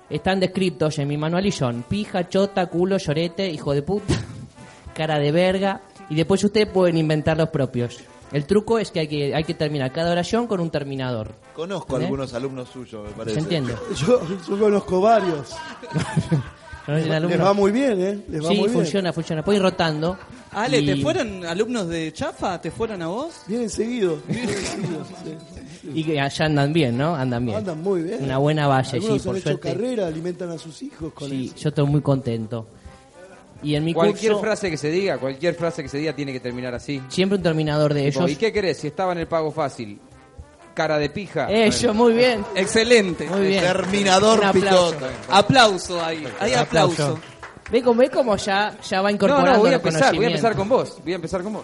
están 0.10 0.40
descritos 0.40 0.98
en 1.00 1.08
mi 1.08 1.18
manual 1.18 1.46
y 1.46 1.52
son 1.52 1.84
pija, 1.84 2.28
chota, 2.30 2.68
culo, 2.68 2.98
llorete, 2.98 3.50
hijo 3.50 3.74
de 3.74 3.82
puta, 3.82 4.14
cara 4.96 5.20
de 5.20 5.32
verga. 5.32 5.82
Y 6.10 6.16
después 6.16 6.44
ustedes 6.44 6.68
pueden 6.68 6.98
inventar 6.98 7.38
los 7.38 7.50
propios. 7.50 8.00
El 8.32 8.46
truco 8.46 8.78
es 8.80 8.92
que 8.92 9.00
hay 9.02 9.08
que, 9.08 9.34
hay 9.36 9.44
que 9.46 9.54
terminar 9.54 9.92
cada 9.94 10.12
oración 10.12 10.48
con 10.48 10.60
un 10.60 10.70
terminador. 10.70 11.34
Conozco 11.54 11.96
algunos 11.96 12.34
alumnos 12.34 12.68
suyos, 12.70 13.06
me 13.08 13.12
parece. 13.12 13.36
¿Se 13.36 13.40
entiende? 13.42 13.74
Yo, 13.96 14.22
yo 14.48 14.60
conozco 14.60 15.00
varios. 15.02 15.56
¿Conocen 16.86 17.28
Les 17.30 17.42
va 17.42 17.52
muy 17.54 17.72
bien, 17.72 18.02
¿eh? 18.02 18.20
Les 18.30 18.42
va 18.44 18.48
Sí, 18.50 18.56
muy 18.56 18.68
bien. 18.68 18.72
funciona, 18.72 19.12
funciona. 19.12 19.44
Puede 19.44 19.58
ir 19.58 19.64
rotando. 19.64 20.18
Ale, 20.52 20.80
Y- 20.80 20.86
¿te 20.86 20.96
fueron 20.98 21.46
alumnos 21.46 21.90
de 21.90 22.14
Chafa? 22.14 22.62
¿Te 22.62 22.72
fueron 22.72 23.02
a 23.02 23.08
vos? 23.08 23.42
Vienen 23.48 23.70
seguidos. 23.70 24.20
Vienen 24.26 24.56
seguidos, 24.56 25.08
sí. 25.24 25.36
Y 25.94 26.04
que 26.04 26.20
allá 26.20 26.46
andan 26.46 26.74
bien, 26.74 26.98
¿no? 26.98 27.16
Andan 27.16 27.46
bien. 27.46 27.58
Andan 27.58 27.82
muy 27.82 28.02
bien. 28.04 28.24
Una 28.24 28.38
buena 28.38 28.68
base, 28.68 28.98
Algunos 28.98 29.22
sí, 29.22 29.28
han 29.28 29.34
por 29.34 29.38
hecho 29.38 29.50
suerte. 29.50 29.70
carrera, 29.74 30.08
alimentan 30.08 30.50
a 30.52 30.58
sus 30.58 30.82
hijos 30.84 31.14
con 31.14 31.30
Sí, 31.30 31.48
eso. 31.48 31.56
yo 31.58 31.70
estoy 31.70 31.86
muy 31.88 32.02
contento. 32.02 32.68
Y 33.64 33.74
en 33.76 33.84
mi 33.86 33.94
Cualquier 33.94 34.34
curso, 34.34 34.46
frase 34.46 34.70
que 34.70 34.78
se 34.78 34.92
diga, 34.92 35.18
cualquier 35.18 35.56
frase 35.56 35.82
que 35.82 35.90
se 35.90 35.98
diga 35.98 36.14
tiene 36.14 36.32
que 36.32 36.40
terminar 36.40 36.76
así. 36.76 37.02
siempre 37.10 37.38
un 37.38 37.44
terminador 37.44 37.94
de 37.94 38.06
Tipo, 38.12 38.20
ellos. 38.26 38.32
¿Y 38.32 38.36
qué 38.36 38.54
querés? 38.54 38.78
Si 38.78 38.88
estaba 38.88 39.14
en 39.14 39.18
el 39.20 39.28
pago 39.28 39.52
fácil. 39.52 40.00
Cara 40.76 41.00
de 41.00 41.10
pija. 41.10 41.50
Ellos, 41.52 41.96
muy 41.96 42.14
bien. 42.14 42.46
Excelente. 42.56 43.28
Muy 43.28 43.48
bien. 43.48 43.64
Terminador 43.64 44.38
Un 44.40 44.46
aplauso. 44.46 44.96
Aplauso 45.28 46.06
ahí. 46.06 46.24
Hay 46.40 46.54
aplauso. 46.54 47.18
Ve 47.72 47.82
como, 47.82 48.00
ve 48.00 48.10
como 48.12 48.36
ya, 48.38 48.78
ya 48.88 49.02
va 49.02 49.10
No, 49.10 49.16
incorporando 49.16 49.54
no, 49.54 49.60
voy 49.60 49.68
a 49.70 49.72
el 49.72 49.76
empezar, 49.78 50.16
voy 50.16 50.26
a 50.26 50.28
empezar 50.28 50.54
conocimiento. 50.56 50.58
con 50.58 50.70
vos. 50.96 51.04
Voy 51.04 51.12
a 51.14 51.16
empezar 51.16 51.44
con 51.44 51.54
vos. 51.54 51.64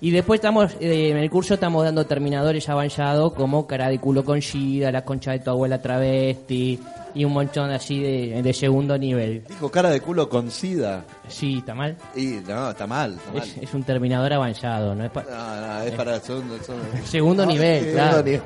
Y 0.00 0.10
después 0.10 0.38
estamos, 0.38 0.72
eh, 0.80 1.10
en 1.10 1.18
el 1.18 1.30
curso 1.30 1.54
estamos 1.54 1.84
dando 1.84 2.06
terminadores 2.06 2.68
avanzados 2.68 3.34
como 3.34 3.66
cara 3.66 3.88
de 3.88 3.98
culo 3.98 4.24
con 4.24 4.38
Shida, 4.38 4.90
la 4.90 5.04
concha 5.04 5.32
de 5.32 5.40
tu 5.40 5.50
abuela 5.50 5.82
travesti 5.82 6.78
y 7.14 7.24
un 7.24 7.32
montón 7.32 7.70
así 7.70 8.00
de, 8.00 8.42
de 8.42 8.52
segundo 8.52 8.96
nivel. 8.98 9.44
Dijo 9.48 9.70
cara 9.70 9.90
de 9.90 10.00
culo 10.00 10.28
con 10.28 10.50
sida. 10.50 11.04
Sí, 11.28 11.58
¿está 11.58 11.74
mal? 11.74 11.96
Y 12.16 12.26
no, 12.46 12.70
está 12.70 12.86
mal. 12.86 13.14
Está 13.14 13.32
mal. 13.32 13.42
Es, 13.42 13.56
es 13.58 13.74
un 13.74 13.82
terminador 13.84 14.32
avanzado, 14.32 14.94
¿no? 14.94 15.04
Es 15.04 15.10
pa- 15.10 15.22
No, 15.24 15.60
no, 15.60 15.82
es 15.82 15.92
para 15.92 16.20
segundo. 16.20 16.58
segundo. 16.62 16.86
segundo 17.04 17.46
nivel, 17.46 17.88
eh, 17.88 17.92
claro. 17.92 18.22
nivel. 18.22 18.42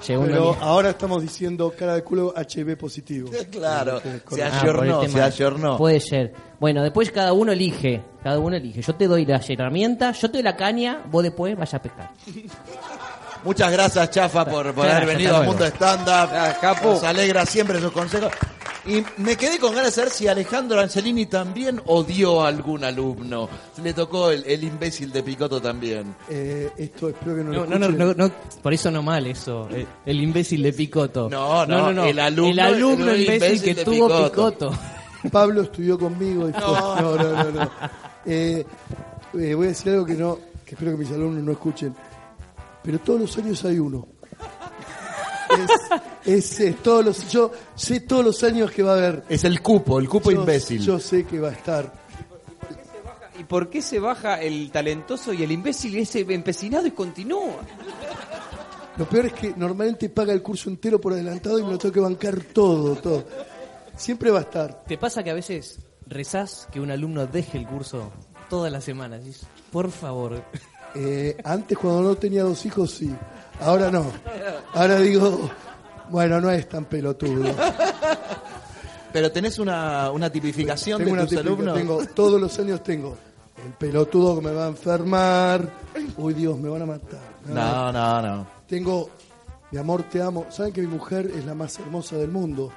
Segundo 0.00 0.30
Pero 0.32 0.44
nivel. 0.46 0.58
ahora 0.62 0.90
estamos 0.90 1.22
diciendo 1.22 1.72
cara 1.78 1.94
de 1.94 2.02
culo 2.02 2.34
HB 2.36 2.76
positivo. 2.76 3.30
Claro, 3.50 4.00
se 4.30 4.42
Ah, 4.42 4.60
ayornó, 4.60 5.00
tema- 5.00 5.12
se 5.12 5.22
ayornó. 5.22 5.76
Puede 5.78 6.00
ser. 6.00 6.32
Bueno, 6.58 6.82
después 6.82 7.10
cada 7.10 7.32
uno 7.32 7.52
elige. 7.52 8.02
Cada 8.22 8.38
uno 8.38 8.56
elige. 8.56 8.82
Yo 8.82 8.94
te 8.94 9.06
doy 9.08 9.26
las 9.26 9.48
herramientas, 9.50 10.20
yo 10.20 10.28
te 10.30 10.38
doy 10.38 10.42
la 10.44 10.56
caña, 10.56 11.02
vos 11.10 11.22
después 11.22 11.56
vas 11.56 11.74
a 11.74 11.82
pescar. 11.82 12.10
Muchas 13.44 13.72
gracias, 13.72 14.10
Chafa, 14.10 14.44
por, 14.44 14.72
por 14.72 14.86
haber 14.86 15.06
venido 15.06 15.36
al 15.36 15.46
mundo 15.46 15.64
stand-up. 15.66 16.30
Capo. 16.60 16.92
Nos 16.92 17.02
alegra 17.02 17.44
siempre 17.46 17.80
sus 17.80 17.90
consejos. 17.92 18.30
Y 18.84 19.04
me 19.18 19.36
quedé 19.36 19.58
con 19.60 19.70
ganas 19.74 19.86
de 19.90 19.92
saber 19.92 20.10
si 20.10 20.26
Alejandro 20.26 20.80
Angelini 20.80 21.26
también 21.26 21.80
odió 21.86 22.42
a 22.42 22.48
algún 22.48 22.82
alumno. 22.82 23.48
Le 23.82 23.92
tocó 23.94 24.30
el, 24.30 24.42
el 24.44 24.64
imbécil 24.64 25.12
de 25.12 25.22
Picoto 25.22 25.60
también. 25.62 26.14
Eh, 26.28 26.68
esto 26.76 27.08
espero 27.08 27.36
que 27.36 27.44
no, 27.44 27.50
No, 27.52 27.64
lo 27.64 27.78
no, 27.78 27.88
no, 27.88 28.06
no, 28.06 28.14
no, 28.14 28.32
por 28.60 28.72
eso 28.74 28.90
no 28.90 29.00
mal 29.02 29.24
eso. 29.28 29.68
El, 29.70 29.86
el 30.04 30.20
imbécil 30.20 30.62
de 30.64 30.72
Picoto. 30.72 31.28
No, 31.30 31.64
no, 31.64 32.04
el 32.06 32.18
alumno- 32.18 32.50
El 32.50 32.58
alumno 32.58 33.10
el 33.12 33.20
imbécil, 33.20 33.34
imbécil 33.34 33.62
que 33.62 33.74
de 33.74 33.84
tuvo 33.84 34.08
Picoto. 34.08 34.70
Picoto. 34.70 34.78
Pablo 35.30 35.62
estudió 35.62 35.96
conmigo 35.96 36.48
y 36.48 36.52
fue- 36.52 36.60
no, 36.60 37.00
no, 37.00 37.16
no, 37.16 37.50
no. 37.52 37.70
Eh, 38.26 38.66
eh, 39.38 39.54
voy 39.54 39.66
a 39.66 39.68
decir 39.68 39.92
algo 39.92 40.04
que 40.06 40.14
no, 40.14 40.38
que 40.66 40.74
espero 40.74 40.90
que 40.92 40.96
mis 40.98 41.10
alumnos 41.12 41.44
no 41.44 41.52
escuchen. 41.52 41.94
Pero 42.82 42.98
todos 43.00 43.20
los 43.20 43.38
años 43.38 43.64
hay 43.64 43.78
uno. 43.78 44.06
Es, 46.24 46.60
es, 46.60 46.76
todos 46.82 47.04
los, 47.04 47.28
yo 47.30 47.50
sé 47.74 48.00
todos 48.00 48.24
los 48.24 48.42
años 48.42 48.70
que 48.70 48.82
va 48.82 48.92
a 48.94 48.96
haber. 48.96 49.24
Es 49.28 49.44
el 49.44 49.60
cupo, 49.60 49.98
el 49.98 50.08
cupo 50.08 50.30
Yo- 50.30 50.40
imbécil. 50.40 50.80
Yo 50.80 50.98
sé 50.98 51.24
que 51.24 51.38
va 51.38 51.48
a 51.48 51.52
estar. 51.52 51.92
¿Y 53.38 53.44
por 53.44 53.68
qué 53.68 53.82
se 53.82 53.98
baja 53.98 54.40
el 54.40 54.70
talentoso 54.70 55.32
y 55.32 55.42
el 55.42 55.50
imbécil 55.52 55.96
ese 55.96 56.20
empecinado 56.20 56.86
y 56.86 56.92
continúa? 56.92 57.60
Lo 58.96 59.06
peor 59.08 59.26
es 59.26 59.32
que 59.32 59.54
normalmente 59.56 60.08
paga 60.10 60.32
el 60.32 60.42
curso 60.42 60.68
entero 60.70 61.00
por 61.00 61.12
adelantado 61.12 61.58
y 61.58 61.62
me 61.64 61.72
lo 61.72 61.78
tengo 61.78 61.92
que 61.94 62.00
bancar 62.00 62.40
todo, 62.44 62.94
todo. 62.96 63.24
Siempre 63.96 64.30
va 64.30 64.38
a 64.40 64.42
estar. 64.42 64.84
¿Te 64.84 64.96
pasa 64.98 65.22
que 65.22 65.30
a 65.30 65.34
veces 65.34 65.78
rezás 66.06 66.68
que 66.70 66.80
un 66.80 66.90
alumno 66.90 67.26
deje 67.26 67.58
el 67.58 67.66
curso 67.66 68.10
todas 68.48 68.70
las 68.70 68.84
semanas? 68.84 69.22
Por 69.70 69.90
favor. 69.90 70.42
Eh, 70.94 71.36
antes 71.44 71.76
cuando 71.78 72.02
no 72.02 72.14
tenía 72.16 72.42
dos 72.42 72.64
hijos 72.66 72.90
sí, 72.90 73.14
ahora 73.60 73.90
no. 73.90 74.06
Ahora 74.74 74.98
digo, 75.00 75.50
bueno, 76.10 76.40
no 76.40 76.50
es 76.50 76.68
tan 76.68 76.84
pelotudo. 76.84 77.44
Pero 79.12 79.30
tenés 79.30 79.58
una, 79.58 80.10
una 80.10 80.30
tipificación 80.30 80.98
Tengo 80.98 81.10
de 81.10 81.20
una 81.20 81.26
tus 81.28 81.38
alumnos. 81.38 81.74
tengo, 81.74 82.04
todos 82.14 82.40
los 82.40 82.58
años 82.58 82.82
tengo 82.82 83.16
el 83.64 83.72
pelotudo 83.74 84.36
que 84.40 84.46
me 84.46 84.52
va 84.52 84.64
a 84.64 84.68
enfermar. 84.68 85.68
Uy 86.16 86.34
Dios, 86.34 86.58
me 86.58 86.68
van 86.68 86.82
a 86.82 86.86
matar. 86.86 87.20
me 87.46 87.54
van 87.54 87.64
a 87.64 87.92
No, 87.92 88.22
no, 88.22 88.36
no. 88.36 88.46
Tengo, 88.66 89.10
mi 89.70 89.78
amor, 89.78 90.04
te 90.04 90.20
amo. 90.22 90.46
¿Saben 90.50 90.72
que 90.72 90.80
mi 90.80 90.86
mujer 90.88 91.30
es 91.36 91.44
la 91.44 91.54
más 91.54 91.78
hermosa 91.78 92.16
del 92.16 92.30
mundo? 92.30 92.72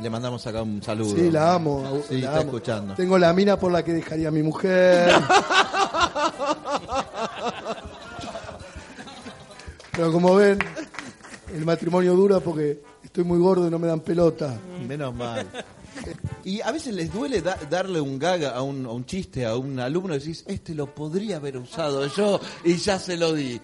Le 0.00 0.10
mandamos 0.10 0.46
acá 0.46 0.60
un 0.62 0.82
saludo. 0.82 1.14
Sí, 1.16 1.30
la 1.30 1.54
amo. 1.54 2.02
Sí, 2.08 2.14
la 2.20 2.26
está 2.28 2.32
amo. 2.40 2.46
escuchando. 2.46 2.94
Tengo 2.94 3.16
la 3.18 3.32
mina 3.32 3.56
por 3.58 3.72
la 3.72 3.82
que 3.82 3.92
dejaría 3.92 4.28
a 4.28 4.32
mi 4.32 4.42
mujer. 4.42 5.12
Pero 9.96 10.12
como 10.12 10.34
ven, 10.34 10.58
el 11.54 11.64
matrimonio 11.64 12.14
dura 12.14 12.40
porque 12.40 12.82
estoy 13.02 13.24
muy 13.24 13.38
gordo 13.38 13.66
y 13.66 13.70
no 13.70 13.78
me 13.78 13.86
dan 13.86 14.00
pelota. 14.00 14.56
Menos 14.86 15.14
mal. 15.14 15.46
Y 16.42 16.60
a 16.60 16.72
veces 16.72 16.92
les 16.92 17.12
duele 17.12 17.40
da- 17.40 17.56
darle 17.70 18.00
un 18.00 18.18
gag 18.18 18.44
a 18.46 18.60
un, 18.62 18.84
a 18.84 18.90
un 18.90 19.06
chiste 19.06 19.46
a 19.46 19.56
un 19.56 19.78
alumno 19.78 20.14
y 20.14 20.18
decís, 20.18 20.42
este 20.48 20.74
lo 20.74 20.92
podría 20.92 21.36
haber 21.36 21.56
usado 21.56 22.04
yo 22.08 22.40
y 22.64 22.74
ya 22.76 22.98
se 22.98 23.16
lo 23.16 23.32
di. 23.32 23.60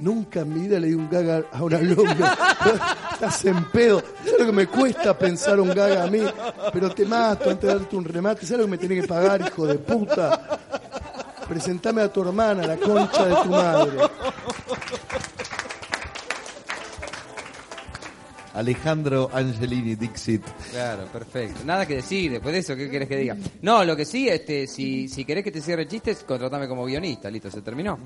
Nunca 0.00 0.40
en 0.40 0.52
mi 0.52 0.60
vida 0.66 0.80
le 0.80 0.88
di 0.88 0.94
un 0.94 1.08
gag 1.08 1.46
a 1.52 1.62
un 1.62 1.72
alumno. 1.72 2.12
Estás 3.12 3.44
en 3.44 3.64
pedo. 3.70 4.02
¿Sabes 4.24 4.40
lo 4.40 4.46
que 4.46 4.52
me 4.52 4.66
cuesta 4.66 5.16
pensar 5.16 5.60
un 5.60 5.70
gag 5.70 5.96
a 5.98 6.06
mí? 6.08 6.20
Pero 6.72 6.90
te 6.90 7.06
mato 7.06 7.48
antes 7.50 7.68
de 7.72 7.78
darte 7.78 7.96
un 7.96 8.04
remate. 8.04 8.44
¿Sabes 8.44 8.58
lo 8.58 8.64
que 8.66 8.70
me 8.72 8.78
tenés 8.78 9.02
que 9.02 9.08
pagar, 9.08 9.40
hijo 9.40 9.64
de 9.66 9.76
puta? 9.78 10.58
Presentame 11.48 12.02
a 12.02 12.12
tu 12.12 12.22
hermana, 12.22 12.66
la 12.66 12.76
concha 12.76 13.26
de 13.26 13.34
tu 13.44 13.48
madre. 13.50 13.96
Alejandro 18.54 19.28
Angelini 19.32 19.96
Dixit. 19.96 20.42
Claro, 20.70 21.06
perfecto. 21.06 21.60
Nada 21.64 21.86
que 21.86 21.96
decir 21.96 22.30
después 22.30 22.52
de 22.52 22.60
eso, 22.60 22.76
¿qué 22.76 22.88
querés 22.88 23.08
que 23.08 23.16
diga? 23.16 23.36
No, 23.62 23.84
lo 23.84 23.96
que 23.96 24.04
sí, 24.04 24.28
este, 24.28 24.66
si, 24.66 25.08
si 25.08 25.24
querés 25.24 25.42
que 25.42 25.50
te 25.50 25.60
cierre 25.60 25.86
chistes, 25.88 26.24
contratame 26.24 26.68
como 26.68 26.84
guionista, 26.84 27.30
listo, 27.30 27.50
se 27.50 27.62
terminó. 27.62 27.98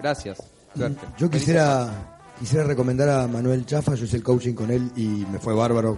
Gracias. 0.00 0.42
Suerte. 0.76 1.06
Yo 1.16 1.30
quisiera, 1.30 2.18
quisiera 2.38 2.64
recomendar 2.64 3.08
a 3.08 3.28
Manuel 3.28 3.64
Chafa, 3.64 3.94
yo 3.94 4.04
hice 4.04 4.16
el 4.16 4.24
coaching 4.24 4.54
con 4.54 4.70
él 4.70 4.90
y 4.96 5.24
me 5.30 5.38
fue 5.38 5.54
bárbaro 5.54 5.96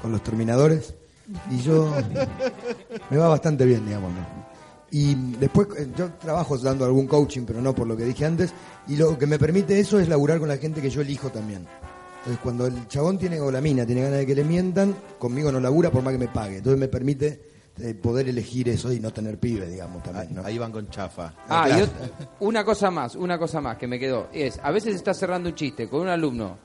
con, 0.00 0.12
los 0.12 0.22
terminadores. 0.22 0.94
Y 1.50 1.60
yo 1.62 1.92
me 3.10 3.16
va 3.16 3.28
bastante 3.28 3.64
bien, 3.64 3.84
digamos. 3.84 4.12
¿no? 4.12 4.44
Y 4.90 5.14
después 5.40 5.66
eh, 5.76 5.88
yo 5.96 6.12
trabajo 6.12 6.56
dando 6.58 6.84
algún 6.84 7.08
coaching, 7.08 7.42
pero 7.44 7.60
no 7.60 7.74
por 7.74 7.88
lo 7.88 7.96
que 7.96 8.04
dije 8.04 8.26
antes. 8.26 8.52
Y 8.86 8.94
lo 8.96 9.18
que 9.18 9.26
me 9.26 9.40
permite 9.40 9.80
eso 9.80 9.98
es 9.98 10.08
laburar 10.08 10.38
con 10.38 10.48
la 10.48 10.58
gente 10.58 10.80
que 10.80 10.90
yo 10.90 11.00
elijo 11.00 11.30
también. 11.30 11.66
Entonces 12.26 12.40
cuando 12.42 12.66
el 12.66 12.88
chabón 12.88 13.18
tiene, 13.18 13.38
o 13.40 13.50
la 13.50 13.60
mina 13.60 13.84
tiene 13.84 14.00
ganas 14.02 14.18
de 14.18 14.26
que 14.26 14.34
le 14.34 14.44
mientan, 14.44 14.94
conmigo 15.18 15.52
no 15.52 15.60
labura 15.60 15.90
por 15.90 16.02
más 16.02 16.12
que 16.14 16.18
me 16.18 16.28
pague. 16.28 16.56
Entonces 16.58 16.80
me 16.80 16.88
permite 16.88 17.40
eh, 17.80 17.92
poder 17.94 18.28
elegir 18.28 18.68
eso 18.70 18.90
y 18.92 18.98
no 18.98 19.12
tener 19.12 19.38
pibe, 19.38 19.66
digamos, 19.68 20.02
también. 20.02 20.34
¿no? 20.34 20.42
Ahí 20.44 20.56
van 20.56 20.72
con 20.72 20.88
chafa. 20.88 21.34
Ah, 21.48 21.64
Claro. 21.66 21.84
y 21.84 21.86
ot- 21.86 22.26
una 22.40 22.64
cosa 22.64 22.90
más, 22.90 23.14
una 23.14 23.38
cosa 23.38 23.60
más 23.60 23.76
que 23.76 23.86
me 23.86 23.98
quedó. 23.98 24.28
Es, 24.32 24.58
a 24.62 24.70
veces 24.70 24.94
estás 24.94 25.18
cerrando 25.18 25.50
un 25.50 25.54
chiste 25.54 25.86
con 25.88 26.00
un 26.02 26.08
alumno. 26.08 26.56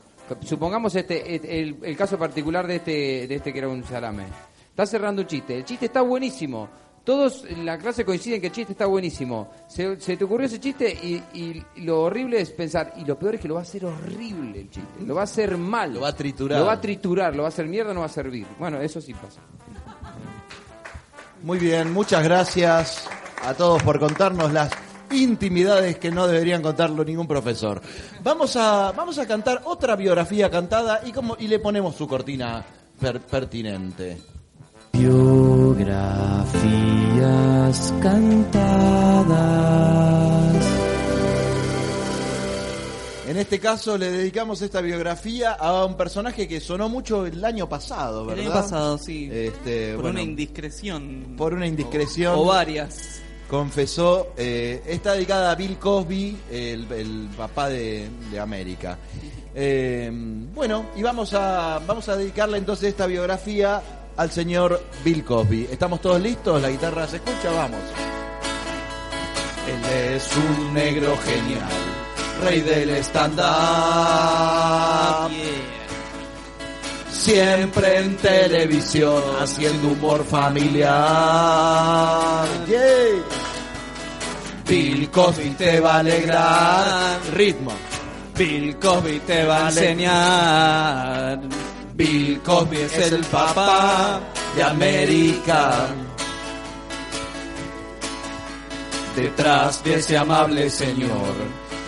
Supongamos 0.46 0.96
este, 0.96 1.36
el 1.36 1.98
caso 1.98 2.18
particular 2.18 2.66
de 2.68 2.76
este, 2.78 3.28
de 3.28 3.36
este 3.36 3.52
que 3.52 3.58
era 3.60 3.68
un 3.68 3.84
salame. 3.84 4.26
Estás 4.70 4.92
cerrando 4.92 5.24
un 5.24 5.28
chiste. 5.28 5.58
El 5.58 5.66
chiste 5.66 5.88
está 5.88 6.02
buenísimo. 6.02 6.70
Todos 7.10 7.44
en 7.50 7.66
la 7.66 7.80
clase 7.80 8.06
coinciden 8.06 8.40
que 8.40 8.46
el 8.48 8.54
chiste 8.54 8.74
está 8.74 8.86
buenísimo. 8.86 9.50
Se, 9.68 10.00
se 10.00 10.16
te 10.16 10.24
ocurrió 10.26 10.46
ese 10.46 10.60
chiste 10.60 10.92
y, 10.92 11.16
y 11.34 11.66
lo 11.82 12.04
horrible 12.04 12.40
es 12.40 12.52
pensar, 12.52 12.94
y 12.98 13.04
lo 13.04 13.18
peor 13.18 13.34
es 13.34 13.42
que 13.42 13.48
lo 13.48 13.56
va 13.56 13.62
a 13.62 13.64
hacer 13.64 13.84
horrible 13.84 14.60
el 14.62 14.70
chiste. 14.70 15.04
Lo 15.08 15.16
va 15.16 15.22
a 15.22 15.24
hacer 15.24 15.58
mal. 15.58 15.92
Lo 15.92 16.02
va 16.02 16.10
a 16.10 16.16
triturar. 16.16 16.60
Lo 16.60 16.68
va 16.68 16.74
a 16.74 16.80
triturar, 16.80 17.36
lo 17.36 17.42
va 17.42 17.48
a 17.48 17.50
hacer 17.50 17.66
mierda, 17.66 17.96
no 17.96 18.02
va 18.02 18.06
a 18.06 18.10
servir. 18.10 18.46
Bueno, 18.60 18.80
eso 18.80 19.02
sí 19.02 19.16
pasa. 19.16 19.42
Muy 21.42 21.58
bien, 21.58 21.92
muchas 21.92 22.24
gracias 22.24 23.08
a 23.44 23.56
todos 23.56 23.82
por 23.82 24.00
contarnos 24.00 24.54
las 24.54 24.70
intimidades 25.10 25.98
que 25.98 26.12
no 26.12 26.28
deberían 26.28 26.62
contarlo 26.62 27.04
ningún 27.04 27.28
profesor. 27.28 27.82
Vamos 28.22 28.56
a, 28.56 28.92
vamos 28.92 29.18
a 29.18 29.26
cantar 29.26 29.64
otra 29.66 29.96
biografía 29.96 30.52
cantada 30.52 31.02
y, 31.04 31.12
como, 31.12 31.36
y 31.40 31.48
le 31.48 31.58
ponemos 31.58 31.96
su 31.96 32.08
cortina 32.08 32.64
per- 33.02 33.20
pertinente. 33.22 34.16
Biografías 34.94 37.94
cantadas. 38.02 39.36
En 43.28 43.38
este 43.38 43.60
caso 43.60 43.98
le 43.98 44.10
dedicamos 44.12 44.62
esta 44.62 44.82
biografía 44.82 45.52
a 45.54 45.86
un 45.86 45.96
personaje 45.96 46.48
que 46.48 46.60
sonó 46.60 46.90
mucho 46.90 47.26
el 47.28 47.44
año 47.46 47.70
pasado, 47.70 48.22
El 48.22 48.28
¿verdad? 48.28 48.46
año 48.46 48.54
pasado, 48.54 48.98
sí. 48.98 49.30
Este, 49.32 49.94
por 49.94 50.02
bueno, 50.04 50.16
una 50.20 50.24
indiscreción. 50.24 51.36
por 51.38 51.54
una 51.54 51.68
indiscreción. 51.68 52.34
O, 52.36 52.42
o 52.42 52.46
varias. 52.46 53.22
confesó, 53.48 54.30
eh, 54.36 54.82
está 54.88 55.14
dedicada 55.14 55.52
a 55.52 55.56
Bill 55.56 55.78
Cosby, 55.78 56.38
el, 56.52 56.92
el 56.92 57.30
papá 57.38 57.70
de, 57.70 58.10
de 58.32 58.40
América. 58.40 58.98
Eh, 59.62 60.10
bueno, 60.54 60.86
y 60.96 61.02
vamos 61.02 61.34
a, 61.34 61.82
vamos 61.86 62.08
a 62.08 62.16
dedicarle 62.16 62.60
entonces 62.60 62.90
esta 62.90 63.08
biografía 63.08 63.82
al 64.20 64.30
señor 64.32 64.84
Bill 65.04 65.24
Cosby. 65.24 65.70
¿Estamos 65.72 66.02
todos 66.02 66.20
listos? 66.22 66.62
¿La 66.62 66.70
guitarra 66.70 67.08
se 67.08 67.16
escucha? 67.16 67.52
Vamos. 67.52 67.80
Él 69.66 69.82
es 70.14 70.30
un 70.36 70.74
negro 70.74 71.18
genial, 71.24 71.70
rey 72.44 72.60
del 72.60 72.90
stand-up. 72.98 73.48
Siempre 77.10 78.00
en 78.00 78.18
televisión, 78.18 79.24
haciendo 79.40 79.88
humor 79.88 80.26
familiar. 80.26 80.90
Yeah. 82.68 83.24
Bill 84.68 85.10
Cosby 85.12 85.52
te 85.52 85.80
va 85.80 85.96
a 85.96 86.00
alegrar. 86.00 87.22
Ritmo. 87.34 87.72
Bill 88.38 88.78
Cosby 88.80 89.20
te 89.22 89.46
va 89.46 89.68
a 89.68 89.70
enseñar. 89.70 91.40
Bill 92.00 92.42
Cosby 92.44 92.78
es 92.78 92.98
el 93.12 93.26
papá 93.26 94.22
de 94.56 94.64
América. 94.64 95.88
Detrás 99.18 99.84
de 99.84 99.96
ese 99.96 100.18
amable 100.18 100.70
señor, 100.70 101.34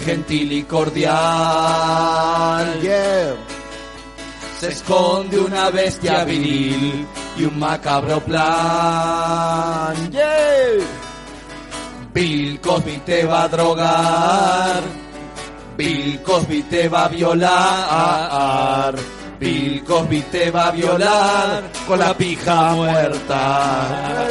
gentil 0.03 0.51
y 0.51 0.63
cordial, 0.63 1.15
yeah. 2.81 3.37
se 4.59 4.67
esconde 4.67 5.39
una 5.39 5.69
bestia 5.69 6.25
viril 6.25 7.07
y 7.37 7.45
un 7.45 7.57
macabro 7.57 8.19
plan. 8.19 9.95
Yeah. 10.11 10.83
Bill 12.13 12.59
Cosby 12.59 12.97
te 13.05 13.23
va 13.23 13.43
a 13.43 13.47
drogar, 13.47 14.83
Bill 15.77 16.21
Cosby 16.21 16.63
te 16.63 16.89
va 16.89 17.05
a 17.05 17.07
violar, 17.07 18.95
Bill 19.41 19.83
Cosby 19.83 20.21
te 20.29 20.51
va 20.51 20.67
a 20.67 20.71
violar 20.71 21.63
con 21.87 21.97
la 21.97 22.15
pija 22.15 22.75
muerta. 22.75 24.27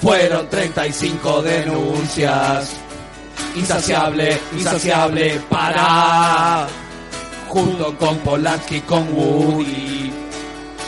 Fueron 0.00 0.48
35 0.48 1.42
denuncias. 1.42 2.72
Insaciable, 3.56 4.40
insaciable, 4.56 5.38
para. 5.50 6.66
Junto 7.48 7.94
con 7.98 8.16
Polanski, 8.20 8.80
con 8.80 9.06
Woody. 9.12 10.01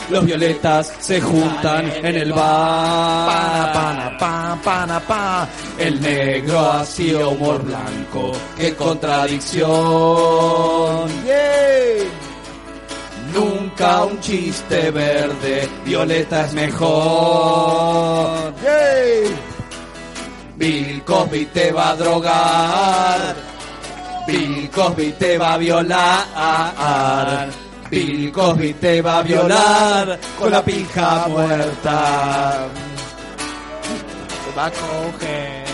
Los 0.09 0.23
violetas 0.23 0.93
se 0.99 1.19
juntan 1.19 1.91
en 2.03 2.15
el 2.15 2.31
bar. 2.31 3.27
Pana, 3.27 3.73
pana, 3.73 4.17
pa, 4.17 4.57
pana, 4.63 4.99
pa. 4.99 5.47
El 5.79 5.99
negro 5.99 6.71
hacía 6.71 7.27
humor 7.27 7.63
blanco. 7.63 8.31
¡Qué 8.55 8.75
contradicción! 8.75 11.09
Nunca 13.33 14.05
un 14.05 14.19
chiste 14.19 14.91
verde. 14.91 15.67
Violeta 15.83 16.45
es 16.45 16.53
mejor. 16.53 18.53
Bill 20.55 21.03
Cosby 21.03 21.45
te 21.47 21.71
va 21.71 21.89
a 21.89 21.95
drogar. 21.95 23.35
Bill 24.27 24.69
Cosby 24.69 25.11
te 25.13 25.35
va 25.37 25.55
a 25.55 25.57
violar. 25.57 27.49
Bill 27.89 28.31
Cosby 28.31 28.73
te 28.73 29.01
va 29.01 29.19
a 29.19 29.23
violar 29.23 30.19
con 30.39 30.51
la 30.51 30.63
pija 30.63 31.27
muerta. 31.27 32.67
Te 34.45 34.57
va 34.57 34.65
a 34.65 34.71
coger. 34.71 35.65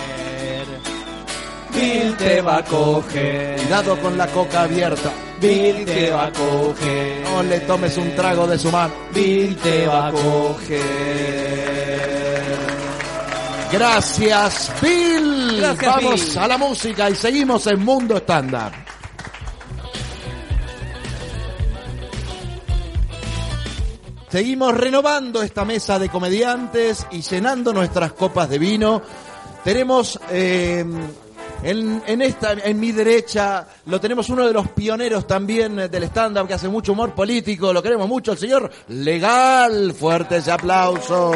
Bill 1.74 2.16
te 2.18 2.41
va 2.41 2.57
a 2.57 2.64
coger. 2.66 3.55
Cuidado 3.57 3.97
con 3.99 4.18
la 4.18 4.28
coca 4.28 4.64
abierta. 4.64 5.12
Bill 5.39 5.86
te 5.86 6.12
va 6.12 6.26
a 6.26 6.32
coger. 6.32 7.22
No 7.24 7.43
le 7.43 7.59
tomes 7.62 7.97
un 7.97 8.16
trago 8.16 8.45
de 8.47 8.59
su 8.59 8.70
mano. 8.72 8.93
Bill 9.14 9.55
te 9.57 9.88
va 9.88 10.07
a 10.07 10.12
coger. 10.12 11.72
Gracias, 13.72 14.70
Bill. 14.82 15.57
Gracias, 15.62 15.95
Vamos 15.95 16.26
Bill. 16.26 16.39
a 16.39 16.47
la 16.47 16.57
música 16.57 17.09
y 17.09 17.16
seguimos 17.16 17.66
en 17.68 17.80
Mundo 17.86 18.18
Estándar. 18.18 18.90
Seguimos 24.32 24.73
renovando 24.73 25.41
esta 25.41 25.65
mesa 25.65 25.99
de 25.99 26.07
comediantes 26.07 27.05
y 27.11 27.21
llenando 27.21 27.73
nuestras 27.73 28.13
copas 28.13 28.49
de 28.49 28.59
vino. 28.59 29.01
Tenemos 29.61 30.17
eh, 30.29 30.86
en, 31.63 32.01
en 32.07 32.21
esta, 32.21 32.53
en 32.53 32.79
mi 32.79 32.93
derecha, 32.93 33.67
lo 33.88 33.99
tenemos 33.99 34.29
uno 34.29 34.47
de 34.47 34.53
los 34.53 34.69
pioneros 34.69 35.27
también 35.27 35.77
eh, 35.79 35.89
del 35.89 36.03
stand-up 36.03 36.47
que 36.47 36.53
hace 36.53 36.69
mucho 36.69 36.93
humor 36.93 37.13
político. 37.13 37.73
Lo 37.73 37.84
queremos 37.84 38.07
mucho, 38.07 38.32
el 38.32 38.38
señor 38.38 38.71
Legal. 38.88 39.93
Fuerte 39.93 40.38
ese 40.38 40.53
aplauso. 40.53 41.34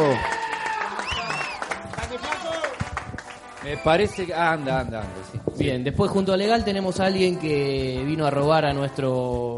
Me 3.66 3.78
parece 3.78 4.26
que. 4.28 4.34
ah, 4.34 4.52
anda, 4.54 4.80
anda, 4.82 5.02
anda. 5.02 5.14
Sí. 5.32 5.40
Bien, 5.64 5.84
después 5.84 6.12
junto 6.12 6.32
a 6.34 6.38
Legal 6.38 6.64
tenemos 6.64 7.00
a 7.00 7.06
alguien 7.08 7.38
que 7.40 8.04
vino 8.06 8.26
a 8.28 8.30
robar 8.30 8.64
a 8.66 8.74
nuestro 8.74 9.56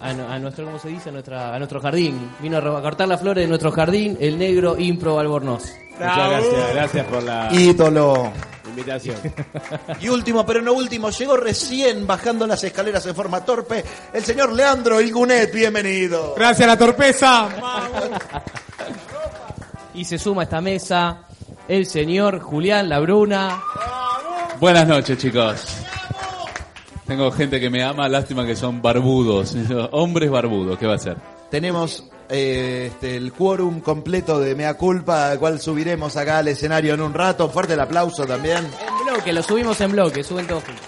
a, 0.00 0.12
nu- 0.12 0.28
a 0.28 0.38
nuestro 0.38 0.64
¿cómo 0.66 0.78
se 0.78 0.88
dice? 0.88 1.08
a 1.08 1.12
nuestra 1.12 1.52
a 1.54 1.58
nuestro 1.58 1.80
jardín. 1.80 2.30
Vino 2.40 2.58
a, 2.58 2.60
robar- 2.60 2.78
a 2.78 2.82
cortar 2.82 3.08
las 3.08 3.20
flores 3.20 3.42
de 3.44 3.48
nuestro 3.48 3.72
jardín, 3.72 4.16
el 4.20 4.38
negro 4.38 4.76
Impro 4.78 5.18
Albornoz. 5.18 5.64
Muchas 5.98 6.30
gracias, 6.30 6.74
gracias 6.74 7.06
por 7.06 7.22
la 7.24 7.48
Ídolo. 7.52 8.32
invitación. 8.68 9.16
Y 10.00 10.08
último, 10.08 10.46
pero 10.46 10.62
no 10.62 10.72
último, 10.74 11.10
llegó 11.10 11.36
recién 11.36 12.06
bajando 12.06 12.46
las 12.46 12.62
escaleras 12.62 13.04
en 13.06 13.14
forma 13.16 13.44
torpe 13.44 13.84
el 14.12 14.22
señor 14.22 14.52
Leandro 14.52 15.00
Ilgunet. 15.00 15.52
Bienvenido. 15.52 16.34
Gracias 16.36 16.64
a 16.68 16.72
la 16.72 16.78
torpeza. 16.78 17.48
Y 19.94 20.04
se 20.04 20.16
suma 20.16 20.42
a 20.42 20.44
esta 20.44 20.60
mesa 20.60 21.24
el 21.68 21.86
señor 21.86 22.40
Julián 22.40 22.88
Labruna. 22.88 23.62
Buenas 24.58 24.88
noches, 24.88 25.18
chicos. 25.18 25.64
Tengo 27.06 27.30
gente 27.30 27.60
que 27.60 27.70
me 27.70 27.82
ama, 27.82 28.08
lástima 28.08 28.44
que 28.44 28.56
son 28.56 28.82
barbudos. 28.82 29.56
Hombres 29.92 30.30
barbudos, 30.30 30.78
¿qué 30.78 30.86
va 30.86 30.94
a 30.94 30.98
ser? 30.98 31.16
Tenemos 31.50 32.04
eh, 32.28 32.90
este, 32.90 33.16
el 33.16 33.32
quórum 33.32 33.80
completo 33.80 34.40
de 34.40 34.54
Mea 34.54 34.74
Culpa, 34.74 35.30
al 35.30 35.38
cual 35.38 35.60
subiremos 35.60 36.16
acá 36.16 36.38
al 36.38 36.48
escenario 36.48 36.94
en 36.94 37.00
un 37.00 37.14
rato. 37.14 37.48
Fuerte 37.48 37.74
el 37.74 37.80
aplauso 37.80 38.26
también. 38.26 38.58
En 38.58 39.06
bloque, 39.06 39.32
lo 39.32 39.42
subimos 39.42 39.80
en 39.80 39.92
bloque, 39.92 40.24
suben 40.24 40.46
todos 40.46 40.64
juntos. 40.64 40.84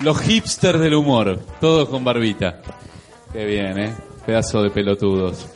Los 0.00 0.20
hipsters 0.20 0.78
del 0.80 0.94
humor, 0.94 1.40
todos 1.60 1.88
con 1.88 2.04
barbita. 2.04 2.60
Qué 3.32 3.44
bien, 3.46 3.78
¿eh? 3.78 3.94
Pedazo 4.26 4.62
de 4.62 4.70
pelotudos. 4.70 5.46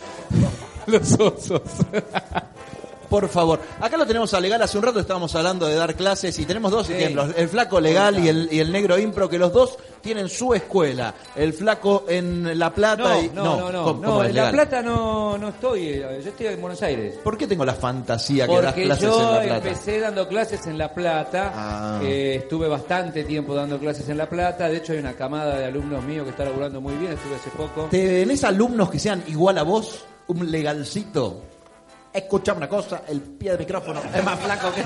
Los 0.86 1.12
osos. 1.20 1.62
Por 3.10 3.28
favor. 3.28 3.60
Acá 3.80 3.96
lo 3.96 4.06
tenemos 4.06 4.32
a 4.34 4.40
Legal. 4.40 4.62
Hace 4.62 4.78
un 4.78 4.84
rato 4.84 5.00
estábamos 5.00 5.34
hablando 5.34 5.66
de 5.66 5.74
dar 5.74 5.94
clases 5.96 6.38
y 6.38 6.46
tenemos 6.46 6.70
dos 6.70 6.88
ejemplos. 6.88 7.34
El 7.36 7.48
flaco 7.48 7.80
Legal 7.80 8.18
y 8.24 8.28
el, 8.28 8.48
y 8.52 8.60
el 8.60 8.70
negro 8.72 8.96
Impro, 8.98 9.28
que 9.28 9.36
los 9.36 9.52
dos 9.52 9.76
tienen 10.00 10.28
su 10.28 10.54
escuela. 10.54 11.12
El 11.36 11.52
flaco 11.52 12.04
en 12.08 12.56
La 12.58 12.72
Plata 12.72 13.02
No, 13.16 13.20
y... 13.22 13.28
no, 13.30 13.44
no, 13.60 13.72
no. 13.72 13.84
¿cómo- 13.84 14.00
No, 14.00 14.06
cómo 14.08 14.22
es 14.24 14.30
en 14.30 14.36
La? 14.36 14.50
Plata 14.52 14.80
no, 14.80 15.36
no 15.36 15.48
estoy. 15.48 15.88
eh, 15.88 16.20
Yo 16.24 16.30
estoy 16.30 16.46
en 16.46 16.60
Buenos 16.60 16.80
Aires. 16.82 17.16
¿Por 17.22 17.36
qué 17.36 17.46
tengo 17.48 17.64
la 17.64 17.74
fantasía 17.74 18.46
que 18.46 18.60
das 18.62 18.74
clases 18.74 19.02
yo 19.04 19.20
en 19.20 19.26
La 19.34 19.42
Plata? 19.42 19.68
empecé 19.68 20.00
dando 20.00 20.28
clases 20.28 20.66
en 20.68 20.78
La 20.78 20.94
Plata, 20.94 21.52
Ah. 21.52 22.00
eh, 22.04 22.36
estuve 22.42 22.68
bastante 22.68 23.24
tiempo 23.24 23.54
dando 23.54 23.76
clases 23.78 24.08
en 24.08 24.18
La 24.18 24.28
Plata, 24.28 24.68
de 24.68 24.76
hecho 24.76 24.92
hay 24.92 25.00
una 25.00 25.14
camada 25.14 25.58
de 25.58 25.64
alumnos 25.64 26.02
míos 26.04 26.22
que 26.24 26.30
está 26.30 26.44
laburando 26.44 26.80
muy 26.80 26.94
bien, 26.94 27.12
estuve 27.12 27.34
hace 27.34 27.50
poco. 27.50 27.88
¿Tenés 27.90 28.44
alumnos 28.44 28.88
que 28.88 28.98
sean 29.00 29.24
igual 29.26 29.58
a 29.58 29.64
vos? 29.64 30.04
Un 30.28 30.48
legalcito. 30.50 31.42
Escuchame 32.12 32.58
una 32.58 32.68
cosa, 32.68 33.02
el 33.08 33.20
pie 33.20 33.50
del 33.50 33.60
micrófono 33.60 34.00
es 34.14 34.24
más 34.24 34.38
flaco 34.40 34.72
que... 34.74 34.82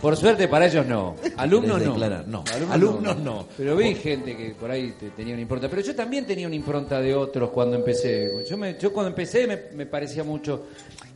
Por 0.00 0.16
suerte 0.16 0.48
para 0.48 0.66
ellos 0.66 0.84
no, 0.84 1.14
alumnos 1.36 1.80
no. 1.80 2.42
Alumnos 2.72 3.16
no. 3.18 3.46
Pero 3.56 3.76
vi 3.76 3.94
gente 3.94 4.36
que 4.36 4.50
por 4.58 4.68
ahí 4.68 4.90
te- 4.98 5.10
tenía 5.10 5.32
una 5.34 5.42
impronta, 5.42 5.68
pero 5.68 5.80
yo 5.80 5.94
también 5.94 6.26
tenía 6.26 6.48
una 6.48 6.56
impronta 6.56 7.00
de 7.00 7.14
otros 7.14 7.50
cuando 7.50 7.76
empecé. 7.76 8.28
Yo, 8.50 8.56
me- 8.56 8.76
yo 8.76 8.92
cuando 8.92 9.10
empecé 9.10 9.46
me, 9.46 9.56
me 9.76 9.86
parecía 9.86 10.24
mucho, 10.24 10.64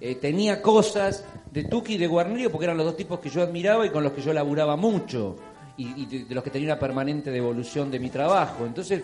eh, 0.00 0.14
tenía 0.14 0.62
cosas 0.62 1.24
de 1.50 1.64
Tuki 1.64 1.94
y 1.94 1.98
de 1.98 2.06
Guarnerio 2.06 2.52
porque 2.52 2.66
eran 2.66 2.76
los 2.76 2.86
dos 2.86 2.96
tipos 2.96 3.18
que 3.18 3.28
yo 3.28 3.42
admiraba 3.42 3.84
y 3.84 3.90
con 3.90 4.04
los 4.04 4.12
que 4.12 4.22
yo 4.22 4.32
laburaba 4.32 4.76
mucho 4.76 5.34
y, 5.76 6.02
y 6.02 6.06
de, 6.06 6.24
de 6.26 6.34
los 6.36 6.44
que 6.44 6.50
tenía 6.50 6.68
una 6.72 6.78
permanente 6.78 7.32
devolución 7.32 7.90
de 7.90 7.98
mi 7.98 8.08
trabajo. 8.10 8.64
Entonces, 8.64 9.02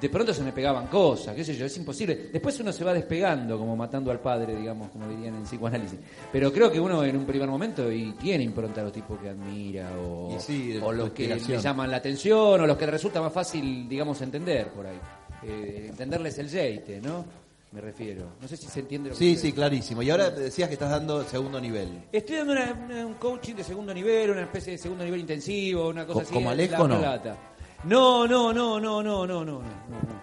de 0.00 0.08
pronto 0.08 0.32
se 0.32 0.42
me 0.42 0.52
pegaban 0.52 0.86
cosas, 0.86 1.34
qué 1.34 1.44
sé 1.44 1.54
yo, 1.56 1.66
es 1.66 1.76
imposible. 1.76 2.28
Después 2.32 2.58
uno 2.60 2.72
se 2.72 2.84
va 2.84 2.92
despegando, 2.94 3.58
como 3.58 3.76
matando 3.76 4.10
al 4.10 4.20
padre, 4.20 4.54
digamos, 4.56 4.90
como 4.90 5.08
dirían 5.08 5.34
en 5.36 5.42
psicoanálisis. 5.42 5.98
Pero 6.32 6.52
creo 6.52 6.70
que 6.70 6.78
uno 6.80 7.02
en 7.04 7.16
un 7.16 7.24
primer 7.24 7.48
momento 7.48 7.90
y 7.90 8.12
tiene 8.12 8.44
impronta 8.44 8.80
a 8.80 8.84
los 8.84 8.92
tipos 8.92 9.18
que 9.20 9.28
admira 9.30 9.90
o, 9.98 10.36
sí, 10.38 10.78
o 10.82 10.92
los 10.92 11.10
que 11.10 11.28
le 11.28 11.58
llaman 11.60 11.90
la 11.90 11.96
atención 11.98 12.60
o 12.60 12.66
los 12.66 12.76
que 12.76 12.86
le 12.86 12.92
resulta 12.92 13.20
más 13.20 13.32
fácil, 13.32 13.88
digamos, 13.88 14.20
entender 14.20 14.68
por 14.68 14.86
ahí. 14.86 14.98
Eh, 15.42 15.86
entenderles 15.90 16.38
el 16.38 16.48
jeite, 16.48 17.00
¿no? 17.00 17.24
Me 17.70 17.80
refiero. 17.82 18.24
No 18.40 18.48
sé 18.48 18.56
si 18.56 18.66
se 18.66 18.80
entiende 18.80 19.10
lo 19.10 19.14
que 19.14 19.18
Sí, 19.18 19.36
sí, 19.36 19.52
clarísimo. 19.52 20.00
Y 20.02 20.08
ahora 20.10 20.30
decías 20.30 20.68
que 20.68 20.74
estás 20.74 20.88
dando 20.90 21.22
segundo 21.24 21.60
nivel. 21.60 21.88
Estoy 22.10 22.36
dando 22.36 22.52
una- 22.54 22.72
una- 22.72 23.06
un 23.06 23.14
coaching 23.14 23.54
de 23.56 23.62
segundo 23.62 23.92
nivel, 23.92 24.30
una 24.30 24.40
especie 24.42 24.72
de 24.72 24.78
segundo 24.78 25.04
nivel 25.04 25.20
intensivo, 25.20 25.88
una 25.88 26.06
cosa 26.06 26.14
Co- 26.14 26.20
así. 26.22 26.32
como 26.32 26.48
Alejo, 26.50 26.88
La 26.88 26.94
no? 26.94 26.98
Plata. 27.00 27.36
No, 27.84 28.26
no, 28.26 28.52
no, 28.52 28.80
no, 28.80 29.02
no, 29.02 29.26
no, 29.26 29.44
no. 29.44 29.44
no. 29.44 29.62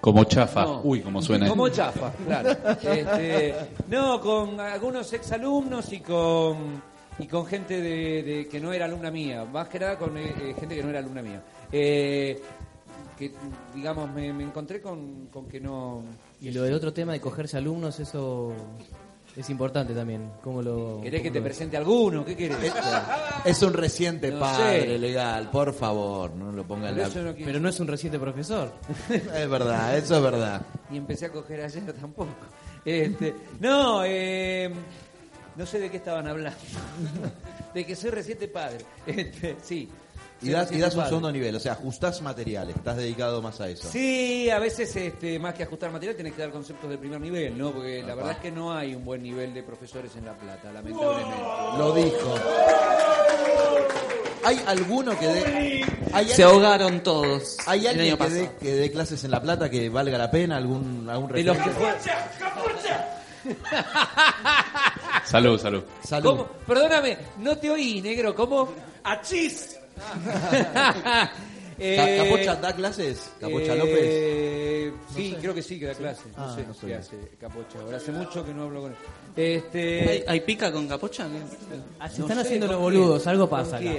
Como 0.02 0.24
chafa. 0.26 0.82
Uy, 0.84 1.02
como 1.02 1.22
suena. 1.22 1.48
Como 1.48 1.70
chafa, 1.70 2.12
claro. 2.26 2.50
Este, 2.82 3.56
no, 3.88 4.20
con 4.20 4.60
algunos 4.60 5.12
exalumnos 5.14 5.92
y 5.94 6.00
con 6.02 6.82
y 7.18 7.28
con 7.28 7.46
gente 7.46 7.82
de, 7.82 8.48
que 8.50 8.60
no 8.60 8.74
era 8.74 8.86
alumna 8.86 9.10
mía, 9.10 9.46
más 9.46 9.70
que 9.70 9.80
nada 9.80 9.98
con 9.98 10.18
eh, 10.18 10.34
eh, 10.38 10.56
gente 10.60 10.76
que 10.76 10.84
no 10.84 10.90
era 10.90 11.00
alumna 11.00 11.22
mía. 11.22 11.42
Eh, 11.72 12.42
que, 13.18 13.32
digamos, 13.74 14.12
me, 14.12 14.28
encontré 14.28 14.82
con 14.82 15.30
que 15.50 15.62
no... 15.62 16.04
Y 16.42 16.52
lo 16.52 16.64
del 16.64 16.74
otro 16.74 16.92
tema 16.92 17.14
de 17.14 17.22
cogerse 17.22 17.58
alumnos, 17.58 18.00
eso 18.00 18.54
es 19.36 19.50
importante 19.50 19.94
también. 19.94 20.32
¿Cómo 20.42 20.62
lo, 20.62 21.00
querés 21.02 21.22
que 21.22 21.32
te 21.32 21.40
lo 21.40 21.46
presente 21.46 21.76
alguno, 21.78 22.24
¿qué 22.24 22.36
querés? 22.36 22.74
Es 23.44 23.62
un 23.62 23.74
reciente 23.74 24.32
No 24.32 24.40
padre 24.40 24.82
sé. 24.84 25.00
legal, 25.00 25.50
por 25.52 25.74
favor, 25.74 26.34
no 26.34 26.52
lo 26.52 26.66
pongan 26.66 26.98
la... 26.98 27.08
no 27.10 27.34
Pero 27.36 27.60
no 27.60 27.70
es 27.70 27.80
un 27.80 27.88
reciente 27.88 28.18
profesor. 28.20 28.72
Es 29.10 29.50
verdad, 29.50 29.98
eso 29.98 30.18
es 30.18 30.24
verdad. 30.24 30.62
ni 30.90 30.98
empecé 30.98 31.26
a 31.26 31.32
coger 31.32 31.62
ayer 31.62 31.92
tampoco. 31.94 32.32
Este, 32.86 33.36
no, 33.60 34.04
eh, 34.06 34.72
no 35.56 35.66
sé 35.66 35.80
de 35.80 35.90
qué 35.90 35.98
estaban 35.98 36.28
hablando. 36.28 36.58
de 37.74 37.86
que 37.86 37.96
soy 37.96 38.12
reciente 38.12 38.48
padre. 38.48 38.80
Este, 39.06 39.58
sí. 39.62 39.90
Y 40.42 40.50
das, 40.50 40.72
y 40.72 40.78
das 40.80 40.94
un 40.94 41.00
padre. 41.00 41.10
segundo 41.10 41.32
nivel, 41.32 41.56
o 41.56 41.60
sea, 41.60 41.74
ajustás 41.74 42.22
materiales, 42.22 42.76
estás 42.76 42.98
dedicado 42.98 43.42
más 43.42 43.62
a 43.62 43.70
eso. 43.70 43.88
Sí, 43.90 44.50
a 44.50 44.60
veces 44.60 44.94
este, 44.96 45.40
más 45.40 45.54
que 45.54 45.64
ajustar 45.64 45.92
material 45.92 46.16
tenés 46.16 46.34
que 46.34 46.42
dar 46.42 46.52
conceptos 46.52 46.90
de 46.90 46.98
primer 46.98 47.22
nivel, 47.22 47.58
¿no? 47.58 47.72
Porque 47.72 48.04
la 48.04 48.16
verdad 48.16 48.34
es 48.34 48.40
que 48.40 48.52
no 48.52 48.74
hay 48.74 48.94
un 48.96 49.06
buen 49.06 49.24
nivel 49.24 49.54
de 49.54 49.64
profesores 49.64 50.16
en 50.16 50.26
La 50.26 50.34
Plata, 50.34 50.72
lamentablemente. 50.72 51.42
Lo 51.78 51.94
dijo. 51.94 52.36
¿Hay 54.44 54.62
alguno 54.68 55.18
que 55.18 55.28
dé... 55.28 55.86
¿hay 56.14 56.28
Se 56.30 56.44
ahogaron 56.44 57.02
todos 57.02 57.58
¿Hay 57.66 57.82
el 57.82 57.88
alguien 57.88 58.08
año 58.14 58.18
que 58.18 58.30
dé, 58.30 58.52
que 58.60 58.76
dé 58.76 58.92
clases 58.92 59.24
en 59.24 59.32
La 59.32 59.42
Plata 59.42 59.72
que 59.72 59.90
valga 59.90 60.20
la 60.20 60.30
pena? 60.30 60.58
¿Algún, 60.58 61.10
algún 61.10 61.32
De 61.32 61.44
los 61.44 61.58
que 61.58 61.72
Salud, 65.26 65.60
salud. 65.60 65.84
Salud. 66.04 66.30
¿Cómo? 66.30 66.48
Perdóname, 66.68 67.18
no 67.40 67.58
te 67.58 67.70
oí, 67.72 68.02
negro. 68.02 68.36
¿Cómo? 68.36 68.70
¡Achis! 69.04 69.75
Eh, 71.78 71.98
Ca- 71.98 72.24
¿Capocha 72.24 72.56
da 72.56 72.74
clases? 72.74 73.34
¿Capocha 73.38 73.74
eh, 73.74 73.78
López? 74.94 75.14
Sí, 75.14 75.36
creo 75.42 75.54
que 75.54 75.62
sí 75.62 75.78
que 75.78 75.88
da 75.88 75.94
clase. 75.94 76.22
No 76.38 76.44
Ah, 76.46 76.56
sé 76.56 76.62
no 76.66 76.72
qué 76.74 76.80
sabía. 76.80 77.00
hace 77.00 77.18
Capocha. 77.38 77.80
Ahora 77.82 77.98
hace 77.98 78.12
mucho 78.14 78.46
que 78.46 78.54
no 78.54 78.64
hablo 78.64 78.82
con 78.84 78.92
él. 78.92 78.98
Este, 79.36 80.10
¿Hay, 80.10 80.24
hay 80.26 80.40
pica 80.40 80.72
con 80.72 80.88
capucha? 80.88 81.28
Ah, 82.00 82.08
se 82.08 82.20
no 82.20 82.26
están 82.28 82.38
sé 82.38 82.44
haciendo 82.48 82.68
los 82.68 82.76
quién, 82.78 82.82
boludos, 82.82 83.28
algo 83.28 83.50
con 83.50 83.60
pasa 83.60 83.76
acá. 83.76 83.92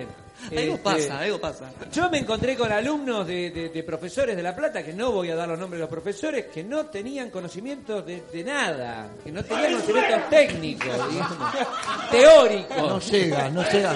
Algo 0.45 0.61
Este, 0.75 0.79
pasa, 0.79 1.19
algo 1.21 1.41
pasa. 1.41 1.71
Yo 1.93 2.11
me 2.11 2.19
encontré 2.19 2.57
con 2.57 2.71
alumnos 2.71 3.27
de, 3.27 3.51
de- 3.51 3.69
de 3.71 3.83
profesores 3.83 4.37
de 4.37 4.43
La 4.43 4.55
Plata, 4.55 4.83
que 4.85 4.93
no 4.93 5.11
voy 5.11 5.31
a 5.31 5.35
dar 5.35 5.49
los 5.49 5.59
nombres 5.59 5.79
de 5.79 5.83
los 5.85 5.91
profesores, 5.91 6.47
que 6.47 6.63
no 6.63 6.87
tenían 6.87 7.31
conocimientos 7.31 8.05
de, 8.07 8.23
de 8.33 8.45
nada, 8.45 9.09
que 9.25 9.33
no 9.33 9.43
tenían 9.43 9.73
conocimientos 9.73 10.31
técnicos, 10.31 11.11
digamos, 11.11 11.39
teóricos. 12.11 12.77
No 12.77 13.01
llega, 13.01 13.49
no 13.51 13.63
llega. 13.71 13.95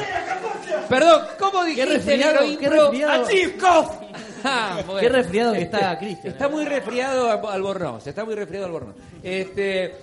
Perdón, 0.88 1.22
¿cómo 1.38 1.64
dijiste, 1.64 2.00
qué 2.04 2.46
impro? 2.46 2.70
resfriado. 2.90 3.24
¡Achif, 3.24 3.60
coffee! 3.60 4.08
Ah, 4.42 4.80
bueno. 4.86 5.00
Qué 5.02 5.08
resfriado 5.10 5.52
que 5.52 5.60
está 5.60 5.98
Cristian. 5.98 6.32
Está 6.32 6.48
muy 6.48 6.64
resfriado 6.64 7.30
Al- 7.30 7.44
Albornoz, 7.46 8.06
está 8.06 8.24
muy 8.24 8.34
resfriado 8.34 8.64
Albornoz. 8.64 8.94
Este, 9.22 9.96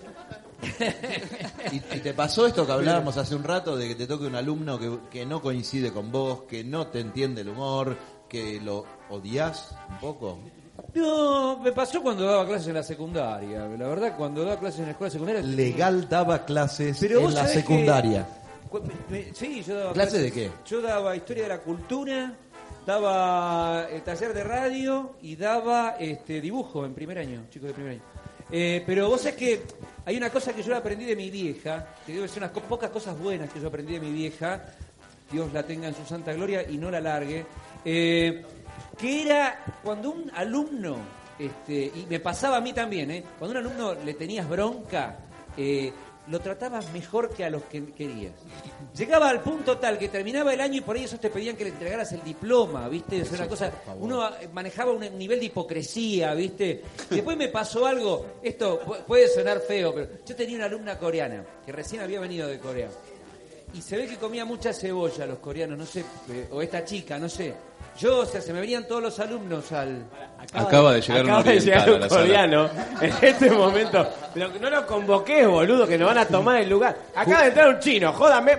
¿Y, 1.72 1.76
y 1.78 2.00
te 2.00 2.14
pasó 2.14 2.48
esto 2.48 2.66
que 2.66 2.72
hablábamos 2.72 3.18
hace 3.18 3.36
un 3.36 3.44
rato 3.44 3.76
de 3.78 3.88
que 3.90 3.96
te 3.96 4.08
toque 4.08 4.26
un 4.26 4.36
alumno 4.36 4.80
que, 4.80 4.98
que 5.12 5.26
no 5.26 5.42
coincide 5.42 5.92
con 5.92 6.12
vos, 6.12 6.44
que 6.44 6.64
no 6.64 6.88
te 6.88 7.00
entiende 7.00 7.42
el 7.42 7.50
humor, 7.50 7.98
que 8.28 8.60
lo 8.62 8.86
odias 9.10 9.76
un 9.90 10.00
poco? 10.00 10.40
No, 10.94 11.60
me 11.60 11.72
pasó 11.72 12.02
cuando 12.02 12.24
daba 12.26 12.46
clases 12.46 12.68
en 12.70 12.74
la 12.76 12.84
secundaria. 12.84 13.68
La 13.68 13.88
verdad, 13.88 14.16
cuando 14.18 14.44
daba 14.44 14.60
clases 14.60 14.80
en 14.80 14.86
la 14.86 14.92
escuela 14.92 15.12
secundaria. 15.12 15.42
Legal 15.42 16.08
daba 16.10 16.46
clases 16.46 16.98
Pero 17.00 17.18
en 17.20 17.26
vos 17.26 17.34
la 17.34 17.42
sabés 17.42 17.56
secundaria. 17.56 18.28
Cu- 18.70 18.82
me- 18.82 19.18
me- 19.26 19.34
Sí, 19.34 19.64
yo 19.64 19.76
daba 19.76 19.94
¿Clase 19.94 20.10
clases- 20.18 20.24
de 20.24 20.32
qué? 20.32 20.52
Yo 20.68 20.82
daba 20.82 21.16
historia 21.16 21.44
de 21.44 21.50
la 21.50 21.60
cultura, 21.60 22.34
daba 22.86 23.88
eh, 23.90 24.02
taller 24.04 24.34
de 24.34 24.44
radio 24.44 25.16
y 25.22 25.36
daba 25.36 25.96
este 26.00 26.42
dibujo 26.42 26.86
en 26.86 26.94
primer 26.94 27.20
año, 27.20 27.46
chicos 27.50 27.68
de 27.70 27.74
primer 27.74 27.92
año. 27.94 28.02
Eh, 28.52 28.82
pero 28.86 29.10
vos 29.10 29.22
sabés 29.22 29.36
que 29.36 29.62
hay 30.08 30.16
una 30.16 30.30
cosa 30.30 30.54
que 30.54 30.64
yo 30.64 30.74
aprendí 30.74 31.04
de 31.04 31.18
mi 31.18 31.30
vieja, 31.30 31.86
que 32.06 32.14
debe 32.14 32.30
ser 32.30 32.38
unas 32.42 32.52
pocas 32.52 32.90
cosas 32.90 33.20
buenas 33.20 33.52
que 33.52 33.60
yo 33.60 33.68
aprendí 33.68 33.92
de 33.92 34.00
mi 34.00 34.14
vieja, 34.14 34.64
Dios 35.30 35.52
la 35.52 35.64
tenga 35.64 35.90
en 35.90 35.96
su 35.96 36.06
santa 36.06 36.32
gloria 36.32 36.66
y 36.66 36.78
no 36.78 36.90
la 36.90 37.02
largue, 37.02 37.46
eh, 37.84 38.42
que 38.98 39.24
era 39.24 39.66
cuando 39.84 40.12
un 40.12 40.32
alumno, 40.34 40.96
este, 41.38 41.92
y 41.94 42.08
me 42.10 42.22
pasaba 42.22 42.56
a 42.56 42.62
mí 42.62 42.72
también, 42.72 43.12
eh, 43.12 43.24
cuando 43.38 43.60
un 43.60 43.66
alumno 43.66 43.96
le 43.96 44.14
tenías 44.14 44.48
bronca, 44.48 45.18
eh, 45.58 45.92
lo 46.30 46.40
tratabas 46.42 46.92
mejor 46.92 47.30
que 47.34 47.46
a 47.46 47.50
los 47.50 47.64
que 47.64 47.92
querías. 47.94 48.34
Llegaba 48.96 49.30
al 49.30 49.42
punto 49.42 49.78
tal 49.78 49.98
que 49.98 50.10
terminaba 50.10 50.54
el 50.54 50.62
año 50.62 50.78
y 50.78 50.82
por 50.82 50.96
ahí 50.96 51.04
esos 51.06 51.20
te 51.20 51.30
pedían 51.30 51.56
que 51.56 51.64
le 51.64 51.70
entregaras 51.72 52.12
el 52.12 52.24
diploma, 52.24 52.88
¿viste? 52.90 53.20
Es 53.22 53.32
una 53.32 53.48
cosa, 53.48 53.72
uno 54.00 54.28
eh, 54.40 54.50
manejaba 54.52 54.92
un 54.92 55.02
nivel 55.18 55.40
de 55.40 55.46
hipocresía, 55.46 56.34
¿viste? 56.34 56.84
Y 57.12 57.16
después 57.16 57.38
me 57.38 57.48
pasó 57.48 57.86
algo, 57.86 58.26
esto 58.44 58.82
pu- 58.86 59.04
puede 59.06 59.28
sonar 59.30 59.60
feo, 59.62 59.94
pero 59.94 60.08
yo 60.26 60.36
tenía 60.36 60.58
una 60.58 60.66
alumna 60.66 60.98
coreana 60.98 61.46
que 61.66 61.72
recién 61.72 62.02
había 62.02 62.20
venido 62.20 62.48
de 62.48 62.60
Corea. 62.60 62.90
Y 63.74 63.82
se 63.82 63.98
ve 63.98 64.08
que 64.08 64.16
comía 64.16 64.46
mucha 64.46 64.74
cebolla 64.74 65.26
los 65.26 65.40
coreanos, 65.40 65.78
no 65.78 65.86
sé, 65.86 66.00
eh, 66.30 66.48
o 66.52 66.62
esta 66.62 66.84
chica, 66.86 67.18
no 67.20 67.28
sé. 67.30 67.54
Yo, 68.00 68.20
o 68.20 68.26
sea, 68.26 68.42
se 68.42 68.54
me 68.54 68.62
venían 68.62 68.88
todos 68.88 69.02
los 69.02 69.20
alumnos 69.20 69.72
al... 69.72 70.06
Acaba 70.54 70.94
de 70.94 71.02
llegar 71.02 71.24
un 71.24 71.30
Acaba 71.30 71.44
de 71.52 71.60
llegar 71.60 71.90
un 71.92 72.08
coreano 72.08 72.70
en 73.02 73.14
este 73.22 73.50
momento. 73.50 74.08
No 74.36 74.70
lo 74.70 74.86
convoques, 74.86 75.48
boludo, 75.48 75.88
que 75.88 75.98
nos 75.98 76.08
van 76.08 76.20
a 76.20 76.26
tomar 76.26 76.62
el 76.62 76.70
lugar. 76.70 76.96
Acaba 77.16 77.42
de 77.42 77.48
entrar 77.48 77.70
un 77.70 77.80
chino, 77.80 78.14
jódame, 78.14 78.58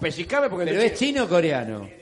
pellizcame 0.00 0.48
porque 0.48 0.66
¿Pero 0.66 0.80
es 0.80 0.94
chino 0.94 1.24
o 1.24 1.28
coreano? 1.28 1.99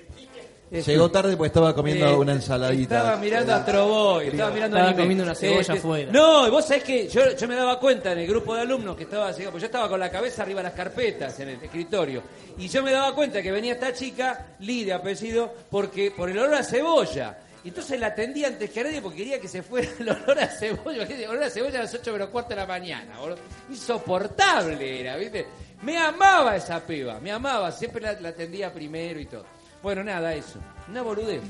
Es- 0.71 0.87
Llegó 0.87 1.11
tarde 1.11 1.37
porque 1.37 1.47
estaba 1.49 1.75
comiendo 1.75 2.07
Eh, 2.09 2.15
una 2.15 2.33
ensaladita. 2.33 2.99
Estaba 2.99 3.17
mirando 3.17 3.55
a 3.55 3.65
Troboy, 3.65 4.27
estaba 4.29 4.51
mirando 4.51 4.77
Estaba 4.77 4.89
anime. 4.91 5.03
comiendo 5.03 5.25
una 5.25 5.35
cebolla 5.35 5.61
Este, 5.61 5.73
afuera. 5.73 6.13
No, 6.13 6.47
y 6.47 6.51
vos 6.51 6.65
sabés 6.67 6.85
que 6.85 7.09
yo, 7.09 7.35
yo 7.37 7.49
me 7.49 7.55
daba 7.55 7.81
cuenta 7.81 8.13
en 8.13 8.19
el 8.19 8.27
grupo 8.27 8.55
de 8.55 8.61
alumnos 8.63 8.95
que 8.97 9.05
estaba 9.05 9.31
llegando, 9.31 9.53
pues 9.53 9.63
yo 9.63 9.67
estaba 9.67 9.89
con 9.89 9.99
la 9.99 10.11
cabeza 10.11 10.43
arriba 10.43 10.61
de 10.61 10.65
las 10.65 10.75
carpetas 10.75 11.41
en 11.41 11.49
el 11.49 11.63
escritorio. 11.63 12.23
Y 12.59 12.69
yo 12.69 12.83
me 12.83 12.93
daba 12.93 13.15
cuenta 13.15 13.41
que 13.41 13.51
venía 13.51 13.73
esta 13.75 13.93
chica, 13.95 14.49
Lee 14.61 14.85
de 14.85 14.93
apellido, 14.93 15.55
porque, 15.71 16.11
por 16.11 16.29
el 16.29 16.39
olor 16.39 16.55
a 16.57 16.63
cebolla. 16.63 17.39
Y 17.65 17.69
entonces 17.69 17.99
la 17.99 18.09
atendí 18.09 18.45
antes 18.45 18.71
que 18.71 18.85
nadie 18.85 19.01
porque 19.03 19.19
quería 19.19 19.41
que 19.41 19.49
se 19.49 19.63
fuera 19.63 19.89
el 19.99 20.09
olor 20.09 20.39
a 20.39 20.47
cebolla. 20.49 21.03
El 21.05 21.29
olor 21.29 21.43
a 21.45 21.51
cebolla 21.51 21.79
a 21.81 21.83
las 21.85 21.95
8 21.95 22.13
menos 22.13 22.29
cuarto 22.29 22.51
de 22.51 22.57
la 22.57 22.67
mañana. 22.67 23.19
boludo. 23.19 23.39
Insoportable 23.71 25.01
era, 25.01 25.17
¿viste? 25.17 25.47
Me 25.83 25.97
amaba 25.99 26.57
esa 26.57 26.85
piba, 26.85 27.19
me 27.21 27.31
amaba. 27.33 27.71
Siempre 27.73 28.01
la, 28.03 28.13
la 28.21 28.31
atendía 28.31 28.73
primero 28.73 29.19
y 29.21 29.27
todo. 29.27 29.45
Bueno, 29.83 30.03
nada, 30.03 30.35
eso. 30.35 30.59
Una 30.89 31.03
boludez. 31.03 31.41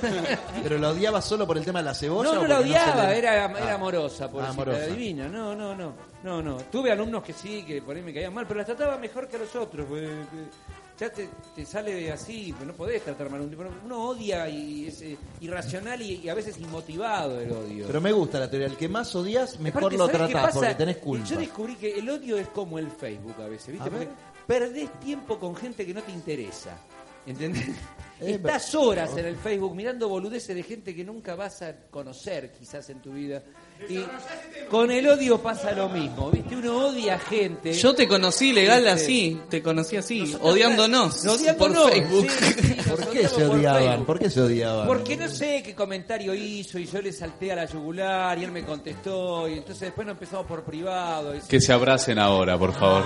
¿Pero 0.62 0.78
la 0.78 0.90
odiaba 0.90 1.20
solo 1.20 1.46
por 1.46 1.58
el 1.58 1.64
tema 1.64 1.80
de 1.80 1.84
la 1.86 1.94
cebolla? 1.94 2.32
No, 2.32 2.38
o 2.40 2.42
no 2.42 2.48
la 2.48 2.56
porque 2.56 2.70
se 2.70 2.78
odiaba, 2.78 3.08
le- 3.10 3.18
era, 3.18 3.44
Ah. 3.44 3.58
era 3.58 3.74
amorosa, 3.74 4.30
por 4.30 4.42
Ah, 4.42 4.48
amorosa. 4.48 4.86
divina. 4.86 5.28
No, 5.28 5.54
no, 5.54 5.74
no, 5.74 5.92
no, 6.22 6.42
no. 6.42 6.56
Tuve 6.72 6.90
alumnos 6.92 7.22
que 7.22 7.32
sí, 7.32 7.62
que 7.64 7.82
por 7.82 7.94
ahí 7.96 8.02
me 8.02 8.14
caían 8.14 8.32
mal, 8.32 8.46
pero 8.46 8.58
las 8.58 8.66
trataba 8.66 8.96
mejor 8.98 9.28
que 9.28 9.36
a 9.36 9.40
los 9.40 9.54
otros. 9.54 9.86
ya 10.98 11.10
te, 11.10 11.28
te 11.56 11.66
sale 11.66 12.10
así, 12.12 12.54
pues 12.56 12.66
no 12.68 12.72
podés 12.72 13.02
tratar 13.02 13.28
mal 13.28 13.40
a 13.40 13.42
un 13.44 13.50
tipo. 13.50 13.64
Uno 13.84 14.08
odia 14.08 14.48
y 14.48 14.86
es 14.86 15.02
eh, 15.02 15.18
irracional 15.40 16.00
y, 16.00 16.20
y 16.24 16.28
a 16.30 16.34
veces 16.34 16.56
inmotivado 16.58 17.40
el 17.40 17.50
odio. 17.52 17.86
Pero 17.86 18.00
me 18.00 18.12
gusta 18.12 18.38
la 18.38 18.48
teoría. 18.48 18.68
El 18.68 18.76
que 18.76 18.88
más 18.88 19.14
odias, 19.14 19.58
mejor 19.60 19.82
Aparte, 19.82 19.98
lo 19.98 20.06
¿sabés 20.06 20.20
qué 20.28 20.32
tratás 20.32 20.54
porque 20.54 20.74
tenés 20.76 20.96
culpa. 20.98 21.26
Yo 21.26 21.36
descubrí 21.36 21.74
que 21.74 21.98
el 21.98 22.08
odio 22.08 22.38
es 22.38 22.48
como 22.48 22.78
el 22.78 22.90
Facebook 22.90 23.34
a 23.42 23.48
veces, 23.48 23.72
¿viste? 23.72 23.88
A. 23.88 23.92
Porque 23.92 24.08
perdés 24.46 24.88
tiempo 25.00 25.38
con 25.38 25.54
gente 25.56 25.84
que 25.84 25.92
no 25.92 26.00
te 26.02 26.12
interesa. 26.12 26.78
¿Entendés? 27.26 27.68
Eh, 28.20 28.34
Estás 28.34 28.74
horas 28.74 29.16
en 29.16 29.26
el 29.26 29.36
Facebook 29.36 29.74
mirando 29.74 30.08
boludeces 30.08 30.54
de 30.54 30.62
gente 30.62 30.94
que 30.94 31.04
nunca 31.04 31.34
vas 31.34 31.62
a 31.62 31.74
conocer 31.90 32.52
quizás 32.52 32.88
en 32.90 33.00
tu 33.00 33.12
vida. 33.12 33.42
Y 33.88 34.00
con 34.70 34.90
el 34.90 35.06
odio 35.06 35.38
pasa 35.42 35.72
lo 35.72 35.88
mismo, 35.90 36.30
¿viste? 36.30 36.56
Uno 36.56 36.86
odia 36.88 37.16
a 37.16 37.18
gente. 37.18 37.74
Yo 37.74 37.94
te 37.94 38.08
conocí 38.08 38.52
legal 38.52 38.86
así, 38.88 39.38
te 39.50 39.62
conocí 39.62 39.96
así, 39.96 40.20
nosotros, 40.20 40.52
odiándonos 40.52 41.26
odiándonos, 41.26 41.82
por 41.82 41.92
Facebook. 41.92 42.30
sí, 42.30 42.44
sí, 42.62 42.74
nos 42.76 42.86
¿Por 42.86 43.08
qué 43.10 43.28
se 43.28 43.44
odiaban? 43.44 43.82
Facebook. 43.82 44.06
¿Por 44.06 44.18
qué 44.20 44.30
se 44.30 44.40
odiaban? 44.40 44.86
Porque 44.86 45.16
no 45.16 45.28
sé 45.28 45.62
qué 45.62 45.74
comentario 45.74 46.34
hizo 46.34 46.78
y 46.78 46.86
yo 46.86 47.02
le 47.02 47.12
salté 47.12 47.52
a 47.52 47.56
la 47.56 47.66
yugular 47.66 48.38
y 48.38 48.44
él 48.44 48.52
me 48.52 48.64
contestó 48.64 49.48
y 49.48 49.54
entonces 49.54 49.80
después 49.80 50.06
nos 50.06 50.14
empezamos 50.14 50.46
por 50.46 50.64
privado. 50.64 51.34
y- 51.36 51.40
Que 51.40 51.60
se 51.60 51.72
abracen 51.72 52.18
ahora, 52.18 52.56
por 52.58 52.72
favor. 52.72 53.04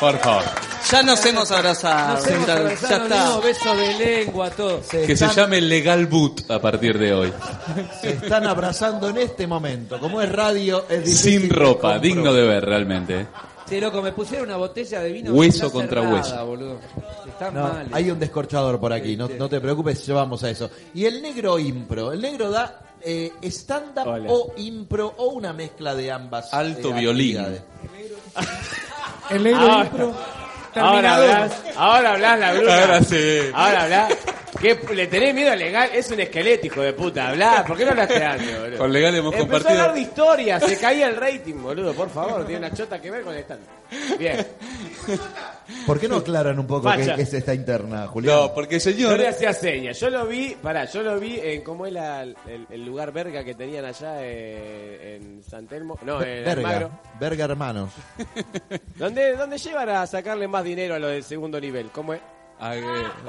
Por 0.00 0.18
favor. 0.18 0.44
Ya 0.90 1.02
nos 1.02 1.24
hemos 1.26 1.50
abrazado, 1.50 2.16
Nos 2.16 2.26
hemos 2.28 2.46
ya, 2.46 2.52
abrazado, 2.54 2.88
ya 2.90 2.98
nos 2.98 3.10
está. 3.10 3.24
dimos 3.26 3.44
besos 3.44 3.78
de 3.78 3.94
lengua, 4.04 4.50
todo. 4.50 4.80
Que 4.90 5.16
se 5.16 5.28
llame 5.28 5.60
Legal 5.60 6.06
Boot 6.06 6.50
a 6.50 6.60
partir 6.60 6.98
de 6.98 7.12
hoy. 7.12 7.32
Se 8.00 8.10
están 8.10 8.46
abrazando 8.46 9.08
en 9.08 9.16
este 9.18 9.46
momento. 9.46 9.95
Como 9.98 10.20
es 10.22 10.30
radio, 10.32 10.84
es 10.88 11.04
difícil 11.04 11.40
Sin 11.42 11.50
ropa, 11.50 11.98
digno 11.98 12.32
de 12.32 12.46
ver 12.46 12.64
realmente. 12.64 13.20
¿eh? 13.22 13.26
Sí, 13.68 13.80
loco, 13.80 14.00
me 14.00 14.12
pusieron 14.12 14.46
una 14.46 14.56
botella 14.56 15.00
de 15.00 15.10
vino. 15.12 15.32
Hueso 15.32 15.72
contra 15.72 16.00
cerrada, 16.02 16.16
hueso. 16.22 16.46
boludo. 16.46 16.80
Está 17.26 17.50
No, 17.50 17.62
mal. 17.64 17.88
hay 17.92 18.10
un 18.10 18.18
descorchador 18.20 18.78
por 18.78 18.92
aquí, 18.92 19.16
no, 19.16 19.28
no 19.28 19.48
te 19.48 19.60
preocupes, 19.60 20.06
llevamos 20.06 20.42
a 20.44 20.50
eso. 20.50 20.70
Y 20.94 21.04
el 21.04 21.20
negro 21.20 21.58
impro, 21.58 22.12
el 22.12 22.20
negro 22.20 22.48
da 22.50 22.80
eh, 23.02 23.32
stand-up 23.42 24.06
o 24.28 24.52
impro 24.56 25.14
o 25.18 25.26
una 25.30 25.52
mezcla 25.52 25.94
de 25.96 26.12
ambas. 26.12 26.54
Alto 26.54 26.90
eh, 26.90 27.00
violín. 27.00 27.38
actividades. 27.38 27.62
El 29.30 29.42
negro 29.42 29.60
Ahora- 29.60 29.84
impro. 29.86 30.14
Ahora 30.76 30.92
Terminador. 31.18 31.30
hablas, 31.30 31.62
ahora 31.76 32.12
hablas 32.12 32.38
la 32.38 32.52
bruja. 32.52 32.82
Ahora 32.82 33.02
sí. 33.02 33.38
Ahora 33.54 33.82
hablas. 33.84 34.12
¿Qué, 34.60 34.78
¿Le 34.94 35.06
tenés 35.06 35.34
miedo 35.34 35.52
al 35.52 35.58
legal? 35.58 35.90
Es 35.92 36.10
un 36.10 36.20
esqueleto, 36.20 36.66
hijo 36.66 36.80
de 36.80 36.92
puta. 36.92 37.28
Hablá. 37.28 37.64
¿Por 37.66 37.76
qué 37.76 37.84
no 37.84 37.90
hablaste 37.90 38.24
antes, 38.24 38.58
boludo? 38.60 38.78
Con 38.78 38.92
legal 38.92 39.14
hemos 39.14 39.34
Empezó 39.34 39.48
compartido- 39.48 39.68
a 39.68 39.82
hablar 39.82 39.94
de 39.94 40.00
historia, 40.00 40.60
se 40.60 40.78
caía 40.78 41.08
el 41.08 41.16
rating, 41.16 41.54
boludo. 41.62 41.92
Por 41.94 42.10
favor, 42.10 42.44
tiene 42.46 42.66
una 42.66 42.74
chota 42.76 43.00
que 43.00 43.10
ver 43.10 43.22
con 43.22 43.34
el 43.34 43.40
stand. 43.40 43.60
Bien. 44.18 44.46
¿Por 45.86 46.00
qué 46.00 46.08
no 46.08 46.16
aclaran 46.16 46.58
un 46.58 46.66
poco 46.66 46.90
qué, 46.90 46.98
Facha. 46.98 47.14
qué 47.16 47.22
es 47.22 47.34
esta 47.34 47.54
interna, 47.54 48.06
Julián? 48.08 48.36
No, 48.36 48.54
porque 48.54 48.76
Yo 48.76 48.80
señor. 48.80 49.18
le 49.18 49.28
hacía 49.28 49.52
señas. 49.52 49.98
Yo 50.00 50.10
lo 50.10 50.26
vi, 50.26 50.56
pará, 50.60 50.84
yo 50.86 51.02
lo 51.02 51.18
vi 51.20 51.38
en 51.40 51.62
cómo 51.62 51.86
es 51.86 51.92
la- 51.92 52.22
el, 52.22 52.36
el 52.70 52.84
lugar 52.84 53.12
verga 53.12 53.44
que 53.44 53.54
tenían 53.54 53.84
allá 53.84 54.16
eh, 54.20 55.16
en 55.20 55.42
San 55.42 55.66
Telmo. 55.66 55.98
No, 56.02 56.22
en 56.22 56.48
Almagro. 56.48 56.88
Verga, 56.88 57.00
verga 57.20 57.44
hermanos. 57.44 57.90
¿Dónde, 58.96 59.36
¿Dónde 59.36 59.58
llevan 59.58 59.88
a 59.90 60.06
sacarle 60.06 60.48
más 60.48 60.64
dinero 60.64 60.94
a 60.94 60.98
lo 60.98 61.08
del 61.08 61.22
segundo 61.22 61.60
nivel? 61.60 61.90
¿Cómo 61.90 62.14
es? 62.14 62.20
¿A, 62.60 62.70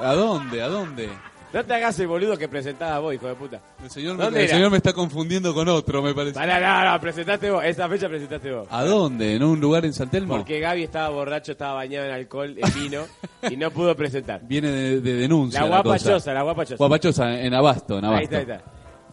¿A 0.00 0.14
dónde? 0.14 0.62
¿A 0.62 0.68
dónde? 0.68 1.08
No 1.50 1.64
te 1.64 1.72
hagas 1.74 1.98
el 1.98 2.06
boludo 2.08 2.36
que 2.36 2.46
presentabas 2.46 3.00
vos, 3.00 3.14
hijo 3.14 3.26
de 3.26 3.34
puta. 3.34 3.60
El 3.82 3.90
señor, 3.90 4.18
me, 4.18 4.24
¿Dónde 4.24 4.40
el 4.40 4.44
era? 4.46 4.54
señor 4.54 4.70
me 4.70 4.76
está 4.76 4.92
confundiendo 4.92 5.54
con 5.54 5.66
otro, 5.68 6.02
me 6.02 6.12
parece. 6.12 6.34
Pará, 6.34 6.84
no, 6.84 6.92
no, 6.92 7.00
presentaste 7.00 7.50
vos. 7.50 7.64
Esa 7.64 7.88
fecha 7.88 8.06
presentaste 8.06 8.52
vos. 8.52 8.68
¿A 8.70 8.84
dónde? 8.84 9.34
¿En 9.34 9.42
un 9.42 9.58
lugar 9.58 9.86
en 9.86 9.94
San 9.94 10.10
Telmo? 10.10 10.36
Porque 10.36 10.60
Gaby 10.60 10.82
estaba 10.82 11.08
borracho, 11.08 11.52
estaba 11.52 11.72
bañado 11.72 12.04
en 12.06 12.12
alcohol, 12.12 12.54
en 12.58 12.74
vino, 12.74 13.06
y 13.50 13.56
no 13.56 13.70
pudo 13.70 13.96
presentar. 13.96 14.42
Viene 14.44 14.70
de, 14.70 15.00
de 15.00 15.14
denuncia. 15.14 15.62
La 15.62 15.68
guapachosa, 15.68 16.34
la 16.34 16.42
guapachosa. 16.42 16.76
Guapachosa, 16.76 17.40
en 17.40 17.54
Abasto, 17.54 17.98
en 17.98 18.04
Abasto. 18.04 18.18
Ahí 18.18 18.24
está, 18.24 18.36
ahí 18.36 18.42
está. 18.58 18.62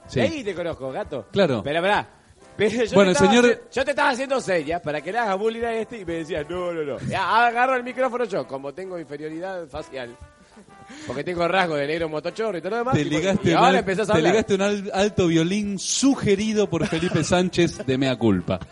Sí. 0.07 0.19
Ahí 0.19 0.43
te 0.43 0.53
conozco, 0.53 0.91
gato. 0.91 1.27
Claro. 1.31 1.61
Pero, 1.63 1.81
pará. 1.81 2.07
Pero 2.57 2.85
yo 2.85 2.95
Bueno, 2.95 3.11
te 3.13 3.19
señor- 3.19 3.61
Yo 3.71 3.83
te 3.83 3.91
estaba 3.91 4.09
haciendo 4.09 4.39
señas 4.39 4.81
para 4.81 5.01
que 5.01 5.11
le 5.11 5.17
hagas 5.19 5.37
bullying 5.37 5.63
a 5.63 5.73
este 5.75 5.99
y 5.99 6.05
me 6.05 6.13
decías, 6.15 6.49
no, 6.49 6.71
no, 6.71 6.83
no. 6.83 6.99
Ya, 7.07 7.45
agarro 7.47 7.75
el 7.75 7.83
micrófono 7.83 8.23
yo, 8.25 8.47
como 8.47 8.73
tengo 8.73 8.97
inferioridad 8.97 9.67
facial. 9.67 10.15
Porque 11.07 11.23
tengo 11.23 11.47
rasgo 11.47 11.75
de 11.75 11.85
negro 11.87 12.09
motochorro 12.09 12.57
y 12.57 12.61
todo 12.61 12.71
lo 12.71 12.77
demás. 12.77 12.93
Te 12.95 13.01
y- 13.01 13.05
ligaste, 13.05 13.49
y 13.49 13.51
un, 13.51 13.57
ahora 13.57 13.69
al- 13.69 13.75
empezás 13.75 14.09
a 14.09 14.13
te 14.13 14.21
ligaste 14.21 14.55
un 14.55 14.61
al- 14.61 14.91
alto 14.93 15.27
violín 15.27 15.77
sugerido 15.77 16.67
por 16.69 16.85
Felipe 16.87 17.23
Sánchez 17.23 17.85
de 17.85 17.97
Mea 17.97 18.15
Culpa. 18.17 18.59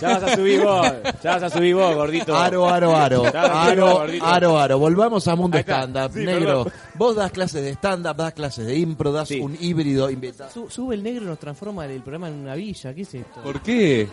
Ya 0.00 0.18
vas 0.18 0.22
a 0.22 0.36
subir 0.36 0.62
vos, 0.62 0.86
ya 1.22 1.30
vas 1.32 1.42
a 1.44 1.50
subir 1.50 1.74
vos, 1.74 1.94
gordito. 1.94 2.36
Aro, 2.36 2.68
aro, 2.68 2.94
aro. 2.96 3.24
Ya 3.32 3.62
Aro, 3.62 3.92
gordito. 3.98 4.24
aro, 4.26 4.58
aro. 4.58 4.78
Volvamos 4.78 5.26
a 5.28 5.34
Mundo 5.36 5.56
Ahí 5.56 5.60
está. 5.60 5.82
Stand-Up. 5.84 6.12
Sí, 6.12 6.24
Negro, 6.26 6.64
perdón. 6.64 6.72
vos 6.94 7.16
das 7.16 7.32
clases 7.32 7.62
de 7.62 7.70
stand-up, 7.74 8.16
das 8.16 8.32
clases 8.34 8.66
de 8.66 8.78
impro, 8.78 9.12
das 9.12 9.28
Sí. 9.28 9.40
un 9.40 9.56
híbrido. 9.60 10.08
Su- 10.52 10.68
sube 10.70 10.94
el 10.94 11.02
negro 11.02 11.24
y 11.24 11.26
nos 11.26 11.38
transforma 11.38 11.86
el 11.86 12.00
programa 12.02 12.28
en 12.28 12.34
una 12.34 12.54
villa. 12.54 12.94
¿Qué 12.94 13.02
es 13.02 13.14
esto? 13.14 13.40
¿Por 13.42 13.60
qué? 13.62 14.08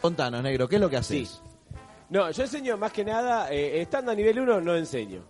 Contanos, 0.00 0.42
negro, 0.42 0.68
¿qué 0.68 0.76
es 0.76 0.80
lo 0.80 0.88
que 0.90 0.96
haces? 0.96 1.40
No, 2.10 2.30
yo 2.30 2.42
enseño 2.42 2.76
más 2.76 2.92
que 2.92 3.04
nada, 3.04 3.52
eh, 3.52 3.80
estando 3.80 4.10
a 4.10 4.14
nivel 4.14 4.40
1 4.40 4.60
no 4.60 4.76
enseño. 4.76 5.22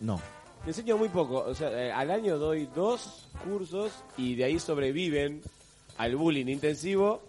No. 0.00 0.20
Enseño 0.66 0.98
muy 0.98 1.08
poco, 1.08 1.38
o 1.46 1.54
sea, 1.54 1.70
eh, 1.70 1.92
al 1.92 2.10
año 2.10 2.36
doy 2.36 2.68
dos 2.74 3.28
cursos 3.44 3.92
y 4.16 4.34
de 4.34 4.44
ahí 4.44 4.58
sobreviven 4.58 5.40
al 5.96 6.16
bullying 6.16 6.46
intensivo 6.46 7.22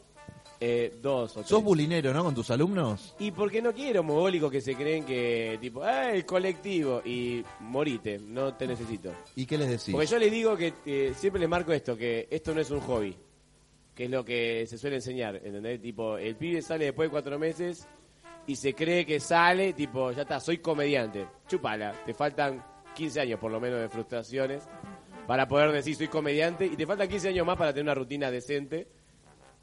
Eh, 0.62 1.00
dos 1.02 1.32
o 1.32 1.40
tres. 1.40 1.48
Sos 1.48 1.64
bulinero, 1.64 2.14
¿no? 2.14 2.22
Con 2.22 2.36
tus 2.36 2.52
alumnos. 2.52 3.16
Y 3.18 3.32
porque 3.32 3.62
no 3.62 3.72
quiero 3.72 4.04
mogólicos 4.04 4.52
que 4.52 4.60
se 4.60 4.76
creen 4.76 5.06
que, 5.06 5.58
tipo, 5.62 5.88
¡eh, 5.88 6.16
el 6.16 6.26
colectivo! 6.26 7.02
Y 7.06 7.42
morite, 7.62 8.20
no 8.20 8.54
te 8.56 8.68
necesito. 8.68 9.14
¿Y 9.38 9.46
qué 9.46 9.58
les 9.58 9.70
decís? 9.70 9.94
Porque 9.94 10.08
yo 10.08 10.20
les 10.20 10.30
digo 10.30 10.58
que 10.58 10.74
eh, 10.86 11.14
siempre 11.16 11.40
les 11.40 11.48
marco 11.48 11.72
esto, 11.72 11.96
que 11.96 12.28
esto 12.30 12.54
no 12.54 12.60
es 12.60 12.70
un 12.72 12.82
hobby. 12.82 13.16
Que 13.96 14.04
es 14.04 14.10
lo 14.10 14.26
que 14.26 14.66
se 14.68 14.78
suele 14.78 14.98
enseñar, 14.98 15.38
¿entendés? 15.38 15.82
Tipo, 15.82 16.18
el 16.18 16.36
pibe 16.36 16.62
sale 16.62 16.84
después 16.84 17.08
de 17.08 17.12
cuatro 17.12 17.40
meses 17.40 17.88
y 18.50 18.56
se 18.56 18.74
cree 18.74 19.06
que 19.06 19.20
sale, 19.20 19.74
tipo, 19.74 20.12
ya 20.12 20.24
está, 20.24 20.40
soy 20.40 20.58
comediante. 20.58 21.28
Chupala, 21.48 21.94
te 22.06 22.14
faltan 22.16 22.64
15 22.96 23.22
años 23.22 23.40
por 23.40 23.52
lo 23.52 23.60
menos 23.60 23.80
de 23.80 23.88
frustraciones 23.90 24.64
para 25.28 25.48
poder 25.48 25.72
decir 25.72 25.96
soy 25.96 26.08
comediante 26.08 26.66
y 26.66 26.76
te 26.76 26.88
faltan 26.88 27.08
15 27.08 27.30
años 27.30 27.46
más 27.46 27.58
para 27.58 27.72
tener 27.72 27.84
una 27.84 27.94
rutina 27.94 28.32
decente 28.32 28.88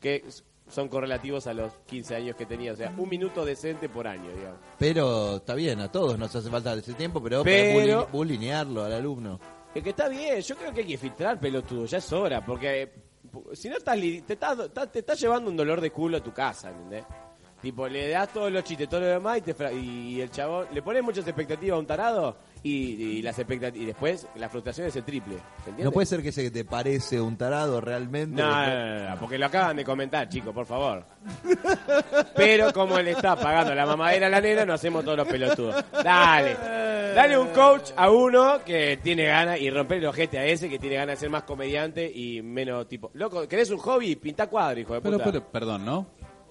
que 0.01 0.23
son 0.69 0.89
correlativos 0.89 1.49
a 1.49 1.53
los 1.55 1.73
15 1.87 2.15
años 2.15 2.37
que 2.37 2.47
tenía. 2.47 2.73
O 2.73 2.77
sea, 2.77 2.93
un 2.97 3.09
minuto 3.09 3.45
decente 3.45 3.89
por 3.89 4.07
año, 4.07 4.31
digamos. 4.31 4.61
Pero 4.79 5.37
está 5.37 5.55
bien, 5.57 5.81
a 5.81 5.91
todos 5.91 6.17
nos 6.17 6.35
hace 6.37 6.49
falta 6.49 6.73
ese 6.75 6.95
tiempo, 6.95 7.21
pero, 7.21 7.43
Pero- 7.43 8.07
bulinearlo 8.13 8.85
al 8.85 8.93
alumno. 8.93 9.41
Es 9.75 9.83
que 9.83 9.91
está 9.91 10.09
bien, 10.09 10.41
yo 10.41 10.57
creo 10.57 10.73
que 10.73 10.81
hay 10.83 10.87
que 10.87 10.99
filtrar 10.99 11.41
pelotudo, 11.41 11.87
ya 11.87 11.99
es 11.99 12.13
hora, 12.13 12.45
porque 12.45 12.83
eh, 12.83 12.93
si 13.53 13.69
no 13.69 13.77
estás, 13.77 13.99
te 13.99 14.33
estás, 14.35 14.59
estás- 14.61 14.93
te 14.93 15.01
estás 15.01 15.21
llevando 15.21 15.51
un 15.51 15.57
dolor 15.57 15.81
de 15.81 15.91
culo 15.91 16.17
a 16.19 16.23
tu 16.23 16.33
casa, 16.33 16.71
¿entendés? 16.71 17.05
Tipo, 17.63 17.89
le 17.89 18.09
das 18.11 18.29
todos 18.33 18.53
los 18.53 18.63
chistes, 18.65 18.89
todo 18.89 19.01
lo 19.01 19.07
demás 19.07 19.39
y, 19.39 19.41
te 19.41 19.55
fra- 19.55 19.73
y 19.73 20.21
el 20.21 20.31
chabón, 20.31 20.67
le 20.73 20.83
pones 20.83 21.03
muchas 21.03 21.27
expectativas 21.27 21.77
a 21.77 21.81
un 21.81 21.87
tarado 21.87 22.37
y, 22.63 22.71
y 22.71 23.23
las 23.23 23.39
expectat- 23.39 23.75
y 23.75 23.87
después 23.87 24.27
la 24.37 24.49
frustración 24.49 24.87
es 24.87 24.95
el 24.97 25.05
triple, 25.05 25.35
¿se 25.65 25.71
entiende? 25.71 25.85
No 25.85 25.91
puede 25.91 26.07
ser 26.07 26.23
que 26.23 26.33
se 26.33 26.51
te 26.51 26.65
parece 26.65 27.21
un 27.21 27.37
tarado 27.37 27.81
realmente. 27.81 28.41
No, 28.41 28.47
después- 28.47 28.69
no, 28.79 28.99
no, 29.05 29.11
no, 29.11 29.17
porque 29.21 29.39
lo 29.39 29.47
acaban 29.47 29.77
de 29.77 29.85
comentar, 29.85 30.29
chicos, 30.29 30.53
por 30.55 30.67
favor. 30.67 31.05
Pero 32.35 32.73
como 32.73 32.99
él 32.99 33.09
está 33.09 33.37
pagando 33.37 33.75
la 33.75 33.87
mamadera 33.87 34.27
a 34.27 34.31
la 34.31 34.41
nena, 34.41 34.65
no 34.65 34.75
hacemos 34.75 35.05
todos 35.05 35.17
los 35.17 35.27
pelotudos. 35.27 35.83
Dale. 36.05 36.57
Dale 37.15 37.39
un 37.39 37.49
coach 37.49 37.91
a 37.97 38.11
uno 38.11 38.61
que 38.65 38.99
tiene 39.03 39.25
ganas 39.25 39.59
y 39.61 39.71
romper 39.71 39.99
el 39.99 40.07
ojete 40.07 40.39
a 40.39 40.45
ese 40.45 40.69
que 40.69 40.79
tiene 40.79 40.97
ganas 40.97 41.17
de 41.17 41.21
ser 41.21 41.31
más 41.31 41.45
comediante 41.45 42.11
y 42.15 42.43
menos 42.43 42.87
tipo. 42.87 43.11
Loco, 43.15 43.49
¿querés 43.49 43.71
un 43.71 43.79
hobby? 43.79 44.17
Pinta 44.17 44.47
cuadro, 44.49 44.81
hijo 44.81 44.95
de 44.95 45.01
Pero, 45.01 45.15
puta. 45.19 45.25
pero, 45.33 45.45
perdón, 45.47 45.85
¿no? 45.85 46.07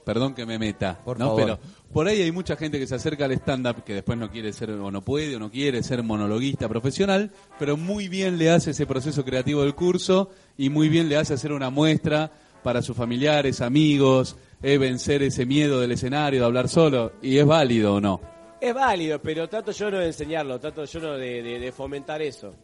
Perdón 0.06 0.34
que 0.36 0.46
me 0.46 0.58
meta. 0.60 1.00
Por 1.04 1.20
¿no? 1.20 1.26
favor. 1.36 1.42
Pero 1.42 1.60
por 1.92 2.08
ahí 2.08 2.22
hay 2.22 2.32
mucha 2.32 2.56
gente 2.56 2.80
que 2.80 2.88
se 2.88 2.96
acerca 2.96 3.26
al 3.26 3.32
stand-up 3.34 3.84
que 3.84 3.96
después 3.96 4.18
no 4.18 4.30
quiere 4.32 4.54
ser, 4.54 4.70
o 4.72 4.92
no 4.92 5.02
puede, 5.02 5.36
o 5.36 5.40
no 5.40 5.50
quiere 5.52 5.82
ser 5.84 6.04
monologuista 6.04 6.70
profesional, 6.70 7.32
pero 7.60 7.76
muy 7.76 8.08
bien 8.08 8.38
le 8.38 8.52
hace 8.52 8.72
ese 8.72 8.86
proceso 8.86 9.26
creativo 9.26 9.64
del 9.64 9.76
curso 9.76 10.30
y 10.58 10.70
muy 10.70 10.88
bien 10.90 11.10
le 11.10 11.18
hace 11.18 11.34
hacer 11.34 11.52
una 11.52 11.70
muestra 11.70 12.32
para 12.64 12.82
sus 12.82 12.96
familiares, 12.96 13.62
amigos, 13.62 14.36
eh, 14.64 14.78
vencer 14.78 15.22
ese 15.24 15.46
miedo 15.46 15.80
del 15.82 15.92
escenario, 15.92 16.40
de 16.42 16.46
hablar 16.46 16.70
solo. 16.70 17.14
¿Y 17.22 17.38
es 17.38 17.46
válido 17.46 17.96
o 17.96 18.02
no? 18.02 18.22
Es 18.62 18.74
válido, 18.74 19.22
pero 19.22 19.48
trato 19.50 19.72
yo 19.72 19.92
no 19.92 19.98
de 20.00 20.08
enseñarlo, 20.08 20.60
trato 20.60 20.86
yo 20.86 21.00
no 21.00 21.14
de, 21.14 21.44
de- 21.44 21.60
de 21.60 21.72
fomentar 21.72 22.22
eso. 22.22 22.56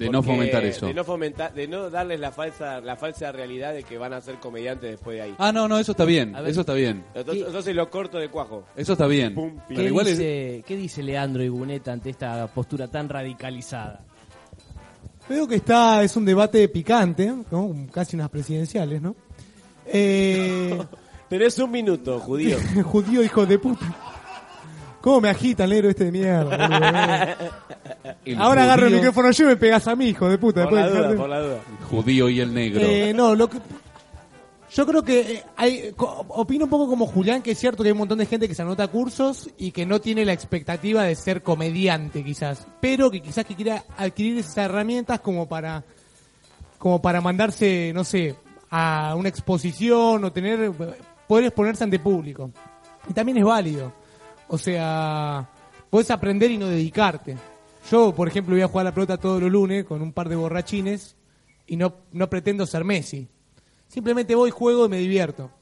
De 0.00 0.08
no 0.10 0.22
fomentar 0.22 0.64
eso. 0.64 0.86
De 0.86 0.94
no 0.94 1.04
fomentar, 1.04 1.52
de 1.52 1.68
no 1.68 1.90
darles 1.90 2.18
la 2.18 2.32
falsa, 2.32 2.80
la 2.80 2.96
falsa 2.96 3.30
realidad 3.32 3.74
de 3.74 3.82
que 3.82 3.98
van 3.98 4.14
a 4.14 4.20
ser 4.22 4.36
comediantes 4.36 4.90
después 4.92 5.16
de 5.16 5.22
ahí. 5.22 5.34
Ah, 5.38 5.52
no, 5.52 5.68
no, 5.68 5.78
eso 5.78 5.92
está 5.92 6.06
bien, 6.06 6.34
A 6.34 6.40
ver. 6.40 6.50
eso 6.50 6.60
está 6.60 6.72
bien. 6.72 7.04
Entonces, 7.14 7.44
entonces 7.46 7.74
lo 7.74 7.90
corto 7.90 8.18
de 8.18 8.28
cuajo. 8.30 8.64
Eso 8.74 8.92
está 8.94 9.06
bien. 9.06 9.34
Pum, 9.34 9.50
pim. 9.68 9.76
Pero 9.76 9.94
¿Qué, 9.94 10.00
es- 10.00 10.06
dice, 10.18 10.64
¿Qué 10.66 10.76
dice 10.76 11.02
Leandro 11.02 11.42
Igunet 11.44 11.86
ante 11.88 12.08
esta 12.10 12.46
postura 12.46 12.88
tan 12.88 13.08
radicalizada? 13.10 14.00
Veo 15.28 15.46
que 15.46 15.56
está, 15.56 16.02
es 16.02 16.16
un 16.16 16.24
debate 16.24 16.66
picante, 16.70 17.32
¿no? 17.50 17.74
Casi 17.92 18.16
unas 18.16 18.30
presidenciales, 18.30 19.00
¿no? 19.02 19.14
Eh, 19.86 20.78
Tenés 21.28 21.58
un 21.58 21.70
minuto, 21.70 22.18
judío. 22.20 22.56
judío 22.84 23.22
hijo 23.22 23.44
de 23.46 23.58
puta. 23.58 23.94
¿Cómo 25.00 25.20
me 25.20 25.30
agita 25.30 25.64
el 25.64 25.70
negro 25.70 25.88
este 25.90 26.04
de 26.04 26.12
mierda? 26.12 26.44
boludo? 26.44 27.50
el 28.24 28.38
Ahora 28.40 28.64
agarro 28.64 28.86
el 28.86 28.92
judío- 28.92 28.96
micrófono 28.98 29.30
yo 29.30 29.44
y 29.44 29.46
me 29.48 29.56
pegas 29.56 29.88
a 29.88 29.96
mí, 29.96 30.06
hijo 30.08 30.28
de 30.28 30.38
puta. 30.38 30.64
Por 30.64 30.72
la 30.74 30.82
después 30.82 30.92
de 30.92 30.98
duda, 30.98 31.08
dejarte- 31.14 31.20
por 31.20 31.28
la 31.30 31.40
duda. 31.40 31.60
judío 31.90 32.28
y 32.28 32.40
el 32.40 32.52
negro. 32.54 32.80
Eh, 32.82 33.12
no, 33.14 33.34
lo 33.34 33.48
que, 33.48 33.58
yo 34.72 34.86
creo 34.86 35.02
que 35.02 35.20
eh, 35.20 35.42
hay, 35.56 35.92
co- 35.96 36.26
opino 36.28 36.64
un 36.64 36.70
poco 36.70 36.86
como 36.86 37.06
Julián, 37.06 37.40
que 37.42 37.52
es 37.52 37.58
cierto 37.58 37.82
que 37.82 37.88
hay 37.88 37.92
un 37.92 37.98
montón 37.98 38.18
de 38.18 38.26
gente 38.26 38.46
que 38.46 38.54
se 38.54 38.62
anota 38.62 38.84
a 38.84 38.88
cursos 38.88 39.48
y 39.58 39.70
que 39.72 39.86
no 39.86 40.00
tiene 40.00 40.24
la 40.26 40.32
expectativa 40.34 41.02
de 41.04 41.14
ser 41.14 41.42
comediante 41.42 42.22
quizás, 42.22 42.66
pero 42.80 43.10
que 43.10 43.20
quizás 43.22 43.44
que 43.46 43.54
quiera 43.56 43.84
adquirir 43.96 44.38
esas 44.38 44.58
herramientas 44.58 45.20
como 45.20 45.48
para, 45.48 45.82
como 46.78 47.00
para 47.00 47.20
mandarse, 47.22 47.92
no 47.94 48.04
sé, 48.04 48.34
a 48.70 49.14
una 49.16 49.28
exposición 49.30 50.22
o 50.24 50.30
tener, 50.32 50.70
poder 51.26 51.46
exponerse 51.46 51.84
ante 51.84 51.98
público. 51.98 52.50
Y 53.08 53.14
también 53.14 53.38
es 53.38 53.44
válido. 53.44 53.92
O 54.52 54.58
sea, 54.58 55.48
puedes 55.90 56.10
aprender 56.10 56.50
y 56.50 56.58
no 56.58 56.66
dedicarte. 56.66 57.36
Yo, 57.88 58.12
por 58.12 58.26
ejemplo, 58.26 58.56
voy 58.56 58.62
a 58.62 58.66
jugar 58.66 58.84
a 58.84 58.90
la 58.90 58.94
pelota 58.94 59.16
todos 59.16 59.40
los 59.40 59.50
lunes 59.50 59.84
con 59.84 60.02
un 60.02 60.12
par 60.12 60.28
de 60.28 60.34
borrachines 60.34 61.16
y 61.68 61.76
no, 61.76 61.94
no 62.10 62.28
pretendo 62.28 62.66
ser 62.66 62.82
Messi. 62.82 63.28
Simplemente 63.86 64.34
voy, 64.34 64.50
juego 64.50 64.86
y 64.86 64.88
me 64.88 64.98
divierto. 64.98 65.52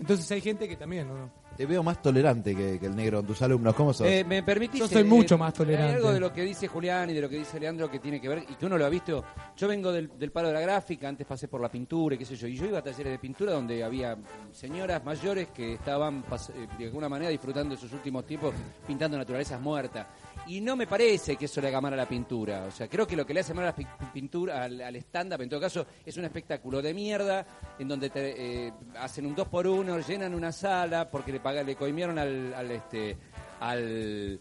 Entonces 0.00 0.30
hay 0.30 0.40
gente 0.40 0.66
que 0.66 0.76
también, 0.76 1.08
¿no? 1.08 1.30
Te 1.58 1.66
veo 1.66 1.82
más 1.82 2.00
tolerante 2.00 2.54
que, 2.54 2.78
que 2.78 2.86
el 2.86 2.94
negro 2.94 3.18
con 3.18 3.26
tus 3.26 3.42
alumnos. 3.42 3.74
¿Cómo 3.74 3.92
sos? 3.92 4.06
Eh, 4.06 4.22
¿Me 4.22 4.44
permitís? 4.44 4.78
Yo 4.78 4.86
soy 4.86 5.02
eh, 5.02 5.04
mucho 5.04 5.34
eh, 5.34 5.38
más 5.38 5.52
tolerante. 5.52 5.88
Hay 5.88 5.96
algo 5.96 6.12
de 6.12 6.20
lo 6.20 6.32
que 6.32 6.42
dice 6.42 6.68
Julián 6.68 7.10
y 7.10 7.14
de 7.14 7.20
lo 7.20 7.28
que 7.28 7.36
dice 7.36 7.58
Leandro 7.58 7.90
que 7.90 7.98
tiene 7.98 8.20
que 8.20 8.28
ver, 8.28 8.44
y 8.48 8.54
que 8.54 8.64
uno 8.64 8.78
lo 8.78 8.86
ha 8.86 8.88
visto. 8.88 9.24
Yo 9.56 9.66
vengo 9.66 9.90
del, 9.90 10.16
del 10.16 10.30
palo 10.30 10.46
de 10.46 10.54
la 10.54 10.60
gráfica, 10.60 11.08
antes 11.08 11.26
pasé 11.26 11.48
por 11.48 11.60
la 11.60 11.68
pintura 11.68 12.14
y 12.14 12.18
qué 12.18 12.24
sé 12.24 12.36
yo. 12.36 12.46
Y 12.46 12.54
yo 12.54 12.64
iba 12.64 12.78
a 12.78 12.82
talleres 12.82 13.10
de 13.10 13.18
pintura 13.18 13.50
donde 13.50 13.82
había 13.82 14.16
señoras 14.52 15.04
mayores 15.04 15.48
que 15.48 15.74
estaban 15.74 16.22
eh, 16.54 16.68
de 16.78 16.84
alguna 16.84 17.08
manera 17.08 17.28
disfrutando 17.28 17.74
de 17.74 17.80
sus 17.80 17.92
últimos 17.92 18.24
tiempos 18.24 18.54
pintando 18.86 19.18
naturalezas 19.18 19.60
muertas. 19.60 20.06
Y 20.48 20.60
no 20.60 20.76
me 20.76 20.86
parece 20.86 21.36
que 21.36 21.44
eso 21.44 21.60
le 21.60 21.68
haga 21.68 21.80
mal 21.80 21.92
a 21.92 21.96
la 21.96 22.08
pintura. 22.08 22.64
O 22.66 22.70
sea, 22.70 22.88
creo 22.88 23.06
que 23.06 23.14
lo 23.16 23.24
que 23.26 23.34
le 23.34 23.40
hace 23.40 23.52
mal 23.54 23.64
a 23.64 23.68
la 23.68 23.74
pi- 23.76 23.86
pintura, 24.12 24.64
al, 24.64 24.80
al 24.80 24.96
stand-up, 24.96 25.40
en 25.42 25.48
todo 25.48 25.60
caso, 25.60 25.86
es 26.04 26.16
un 26.16 26.24
espectáculo 26.24 26.80
de 26.82 26.94
mierda 26.94 27.46
en 27.78 27.86
donde 27.88 28.08
te, 28.10 28.66
eh, 28.68 28.72
hacen 28.98 29.26
un 29.26 29.34
2 29.34 29.48
por 29.48 29.66
1 29.66 29.98
llenan 30.00 30.34
una 30.34 30.50
sala 30.52 31.10
porque 31.10 31.32
le, 31.32 31.40
paga, 31.40 31.62
le 31.62 31.76
coimieron 31.76 32.18
al, 32.18 32.54
al, 32.54 32.70
este, 32.70 33.16
al, 33.60 34.40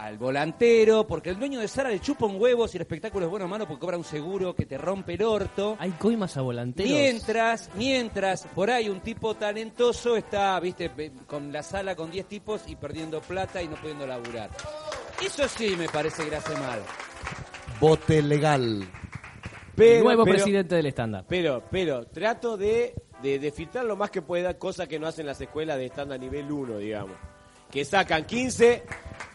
al 0.00 0.18
volantero, 0.18 1.06
porque 1.06 1.30
el 1.30 1.38
dueño 1.38 1.60
de 1.60 1.68
sala 1.68 1.90
le 1.90 2.00
chupa 2.00 2.26
un 2.26 2.40
huevo 2.40 2.66
si 2.66 2.76
el 2.78 2.82
espectáculo 2.82 3.26
es 3.26 3.30
bueno 3.30 3.44
o 3.44 3.48
malo 3.48 3.66
porque 3.68 3.80
cobra 3.80 3.96
un 3.98 4.04
seguro 4.04 4.54
que 4.54 4.66
te 4.66 4.76
rompe 4.78 5.14
el 5.14 5.22
orto. 5.22 5.76
¿Hay 5.78 5.90
coimas 5.92 6.36
a 6.36 6.40
volanteros? 6.40 6.90
Mientras, 6.90 7.70
mientras, 7.76 8.42
por 8.54 8.70
ahí 8.70 8.88
un 8.88 9.00
tipo 9.00 9.34
talentoso 9.36 10.16
está, 10.16 10.58
viste, 10.60 10.90
con 11.26 11.52
la 11.52 11.62
sala 11.62 11.94
con 11.94 12.10
10 12.10 12.26
tipos 12.26 12.62
y 12.66 12.74
perdiendo 12.76 13.20
plata 13.20 13.62
y 13.62 13.68
no 13.68 13.76
pudiendo 13.76 14.06
laburar. 14.06 14.50
Eso 15.24 15.48
sí 15.48 15.74
me 15.76 15.88
parece 15.88 16.28
que 16.28 16.36
hace 16.36 16.54
mal. 16.56 16.80
Bote 17.80 18.22
legal. 18.22 18.86
Pero, 19.74 20.04
Nuevo 20.04 20.24
pero- 20.24 20.36
presidente 20.36 20.74
del 20.74 20.86
stand-up. 20.86 21.24
Pero, 21.28 21.62
pero, 21.70 22.06
trato 22.06 22.56
de, 22.56 22.94
de, 23.22 23.38
de 23.38 23.50
filtrar 23.52 23.84
lo 23.84 23.96
más 23.96 24.10
que 24.10 24.22
pueda, 24.22 24.58
cosa 24.58 24.86
que 24.86 24.98
no 24.98 25.06
hacen 25.06 25.26
las 25.26 25.40
escuelas 25.40 25.76
de 25.78 25.86
estándar 25.86 26.18
nivel 26.18 26.50
1, 26.50 26.78
digamos. 26.78 27.16
Que 27.70 27.84
sacan 27.84 28.24
15, 28.24 28.84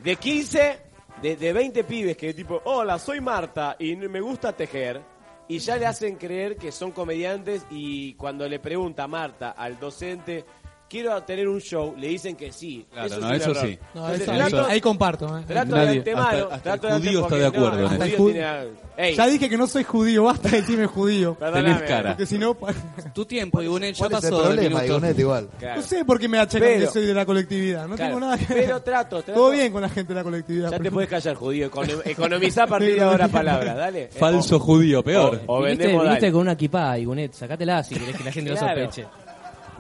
de 0.04 0.16
15, 0.16 0.80
de, 1.22 1.36
de 1.36 1.54
20 1.54 1.84
pibes 1.84 2.18
que 2.18 2.34
tipo, 2.34 2.62
hola, 2.66 2.98
soy 2.98 3.22
Marta 3.22 3.76
y 3.78 3.96
me 3.96 4.22
gusta 4.22 4.54
tejer. 4.56 5.02
Y 5.48 5.60
ya 5.60 5.76
le 5.78 5.86
hacen 5.86 6.16
creer 6.16 6.56
que 6.56 6.72
son 6.72 6.92
comediantes 6.92 7.66
y 7.70 8.14
cuando 8.14 8.48
le 8.48 8.60
pregunta 8.60 9.06
Marta 9.08 9.52
al 9.52 9.78
docente, 9.80 10.46
quiero 10.92 11.24
tener 11.24 11.48
un 11.48 11.62
show, 11.62 11.96
le 11.98 12.10
dicen 12.10 12.36
que 12.36 12.52
sí. 12.52 12.86
Claro, 12.92 13.08
eso 13.08 13.20
no, 13.22 13.28
es 13.28 13.32
un 13.32 13.36
eso 13.42 13.52
error. 13.52 13.66
sí. 13.72 13.80
No, 13.96 14.02
Entonces, 14.12 14.28
eso- 14.28 14.48
trato- 14.50 14.66
ahí 14.70 14.82
comparto. 14.82 15.38
¿eh? 15.40 15.44
Trato 15.48 15.76
Nadie- 15.76 15.92
de 15.92 15.98
antemano. 16.00 16.28
hasta- 16.28 16.44
hasta 16.56 16.62
trato 16.78 16.88
el 16.88 16.94
de 16.94 17.00
judío 17.08 17.24
ante- 17.24 17.36
está 17.36 17.36
de 17.38 17.46
acuerdo 17.58 17.78
no, 17.98 18.04
el 18.04 18.16
judío 18.18 18.34
tiene- 18.98 19.16
Ya 19.16 19.28
dije 19.28 19.50
que 19.50 19.58
no 19.58 19.68
soy 19.68 19.84
judío, 19.86 20.24
basta 20.26 20.50
de 20.50 20.58
decirme 20.62 20.86
judío. 20.88 21.34
perdóname. 21.36 21.74
Tenés 21.76 21.90
cara. 21.90 22.10
Porque 22.12 22.26
si 22.26 22.38
no, 22.38 22.58
Tu 23.14 23.26
tiempo, 23.26 23.62
Igunet, 23.62 23.96
ya 23.96 24.00
¿Cuál 24.08 24.12
es 24.20 24.24
el 24.26 24.30
pasó. 24.32 24.44
del 24.44 24.54
problema. 24.58 24.86
Igunet, 24.86 25.20
igual? 25.20 25.50
Claro. 25.58 25.76
no 25.82 25.88
sé 25.88 26.06
por 26.06 26.20
qué 26.20 26.28
me 26.28 26.38
achacan 26.40 26.68
que 26.80 26.88
soy 26.88 27.06
de 27.06 27.14
la 27.14 27.26
colectividad. 27.26 27.88
No 27.88 27.96
Claro. 27.96 28.10
tengo 28.16 28.20
nada 28.20 28.38
que 28.38 28.46
Pero 28.54 28.82
trato, 28.82 29.24
trato. 29.24 29.40
Todo 29.40 29.50
bien 29.52 29.72
con 29.72 29.82
la 29.82 29.90
gente 29.90 30.14
de 30.14 30.20
la 30.20 30.24
colectividad. 30.24 30.72
Ya 30.72 30.80
te 30.80 30.92
puedes 30.92 31.10
callar, 31.10 31.36
judío. 31.36 31.68
Econo- 31.72 32.02
Economizá 32.06 32.64
a 32.64 32.68
partir 32.68 32.96
de 32.96 33.02
ahora 33.02 33.28
palabras, 33.30 33.76
dale. 33.78 34.10
Falso 34.10 34.60
judío, 34.60 35.02
peor. 35.04 35.42
O, 35.48 35.62
vendemos 35.62 36.04
viniste 36.04 36.32
con 36.32 36.42
una 36.42 36.52
equipa, 36.54 36.98
Igunet. 37.00 37.34
Sacátela 37.34 37.84
si 37.84 37.96
querés 37.96 38.16
que 38.18 38.24
la 38.26 38.32
gente 38.32 38.52
lo 38.52 38.58
sospeche. 38.58 39.06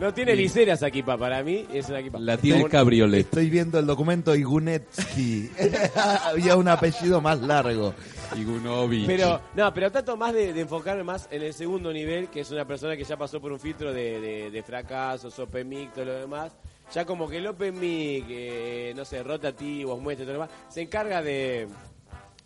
No 0.02 0.12
tiene 0.14 0.36
liceras 0.36 0.82
aquí, 0.82 1.04
pa. 1.04 1.16
Para 1.16 1.44
mí 1.44 1.66
es 1.72 1.88
una 1.90 2.00
equipa. 2.00 2.20
La 2.20 2.36
tiene 2.36 2.66
cabriolet. 2.68 3.22
Estoy 3.26 3.50
viendo 3.52 3.78
el 3.78 3.86
documento 3.86 4.36
Igunetsky. 4.36 5.52
Había 6.26 6.56
un 6.56 6.68
apellido 6.68 7.22
más 7.22 7.40
largo. 7.42 7.94
Igunovich. 8.36 9.06
Pero, 9.06 9.40
no, 9.56 9.72
pero 9.74 9.92
trato 9.92 10.18
más 10.18 10.34
de, 10.34 10.54
de 10.54 10.62
enfocarme 10.62 11.04
más 11.04 11.28
en 11.32 11.44
el 11.44 11.54
segundo 11.54 11.94
nivel, 11.94 12.30
que 12.30 12.40
es 12.42 12.50
una 12.50 12.66
persona 12.66 12.98
que 12.98 13.04
ya 13.04 13.16
pasó 13.16 13.40
por 13.40 13.52
un 13.52 13.60
filtro 13.60 13.94
de, 13.94 14.20
de, 14.20 14.50
de 14.52 14.64
fracasos, 14.64 15.38
Open 15.38 15.70
Mic, 15.70 15.94
todo 15.94 16.06
lo 16.06 16.14
demás. 16.14 16.52
Ya 16.94 17.06
como 17.06 17.30
que 17.30 17.38
el 17.38 17.46
Open 17.48 17.80
Mic, 17.80 18.26
eh, 18.30 18.94
no 18.96 19.06
sé, 19.06 19.22
rotativos, 19.22 20.02
muestras, 20.02 20.26
todo 20.28 20.38
lo 20.40 20.46
demás, 20.48 20.58
se 20.70 20.82
encarga 20.82 21.22
de, 21.22 21.68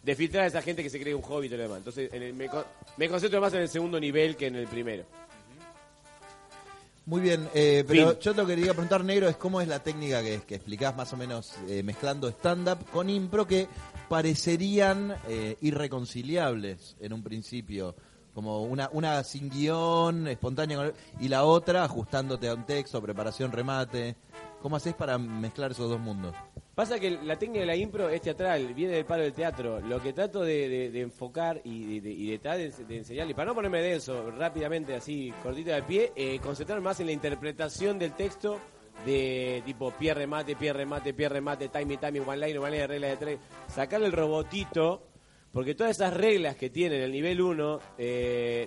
de 0.04 0.16
filtrar 0.16 0.44
a 0.44 0.48
esa 0.48 0.62
gente 0.62 0.84
que 0.84 0.90
se 0.90 1.00
cree 1.00 1.16
un 1.16 1.22
hobby 1.22 1.46
y 1.48 1.50
todo 1.50 1.58
lo 1.60 1.64
demás. 1.64 1.78
Entonces, 1.80 2.12
en 2.14 2.22
el- 2.22 2.34
me, 2.34 2.50
me 2.98 3.08
concentro 3.10 3.40
más 3.40 3.54
en 3.54 3.62
el 3.62 3.70
segundo 3.70 3.98
nivel 4.00 4.36
que 4.36 4.48
en 4.48 4.56
el 4.58 4.68
primero. 4.68 5.06
Muy 7.08 7.22
bien, 7.22 7.48
eh, 7.54 7.84
pero 7.88 8.12
Fin. 8.12 8.20
yo 8.20 8.34
lo 8.34 8.48
que 8.48 8.56
quería 8.56 8.74
preguntar, 8.74 9.04
Negro, 9.04 9.30
es 9.30 9.38
cómo 9.38 9.62
es 9.62 9.68
la 9.68 9.84
técnica 9.84 10.24
que, 10.24 10.42
que 10.42 10.56
explicás 10.56 10.96
más 10.96 11.14
o 11.14 11.18
menos 11.18 11.54
eh, 11.68 11.84
mezclando 11.84 12.28
stand-up 12.30 12.80
con 12.92 13.12
impro 13.12 13.46
que 13.46 13.68
parecerían 14.10 15.16
eh, 15.28 15.56
irreconciliables 15.62 16.96
en 17.00 17.14
un 17.14 17.22
principio. 17.22 17.96
Como 18.34 18.64
una, 18.64 18.90
una 18.92 19.24
sin 19.24 19.50
guion, 19.50 20.28
espontánea, 20.28 20.92
y 21.22 21.30
la 21.30 21.46
otra 21.46 21.84
ajustándote 21.84 22.50
a 22.50 22.56
un 22.56 22.66
texto, 22.66 23.02
preparación, 23.02 23.52
remate. 23.52 24.16
¿Cómo 24.62 24.76
haces 24.76 24.94
para 24.94 25.18
mezclar 25.18 25.72
esos 25.72 25.90
dos 25.90 26.00
mundos? 26.00 26.36
Pasa 26.76 27.00
que 27.00 27.12
la 27.12 27.38
técnica 27.38 27.62
de 27.62 27.66
la 27.68 27.76
impro 27.78 28.10
es 28.10 28.22
teatral, 28.22 28.74
viene 28.74 28.96
del 28.96 29.06
palo 29.06 29.24
del 29.24 29.32
teatro. 29.32 29.80
Lo 29.80 30.02
que 30.02 30.12
trato 30.12 30.42
de, 30.42 31.00
enfocar 31.00 31.62
y 31.64 32.02
de, 32.02 32.12
y 32.12 32.32
de 32.32 32.40
tratar 32.40 32.60
de, 32.60 32.98
enseñarle, 32.98 33.34
para 33.34 33.48
no 33.48 33.56
ponerme 33.56 33.82
denso, 33.82 34.30
rápidamente, 34.32 34.94
así, 34.94 35.34
cortito 35.42 35.72
de 35.72 35.84
pie, 35.84 36.12
eh, 36.18 36.40
más 36.82 37.00
en 37.00 37.06
la 37.06 37.14
interpretación 37.14 37.98
del 37.98 38.12
texto 38.12 38.60
de 39.06 39.64
tipo 39.66 39.92
pie 39.92 40.14
remate, 40.14 40.58
pie 40.58 40.74
remate, 40.74 41.14
pie 41.14 41.30
remate, 41.30 41.70
timing, 41.70 41.98
timing, 41.98 42.28
one 42.28 42.46
line, 42.46 42.60
one 42.60 42.72
line, 42.72 42.88
regla 42.88 43.08
de 43.08 43.18
tres. 43.18 43.40
Sacarle 43.68 44.08
el 44.08 44.12
robotito, 44.12 45.08
porque 45.54 45.76
todas 45.76 45.96
esas 45.96 46.14
reglas 46.14 46.58
que 46.58 46.70
tiene 46.70 46.98
en 46.98 47.04
el 47.04 47.12
nivel 47.14 47.40
1 47.40 47.80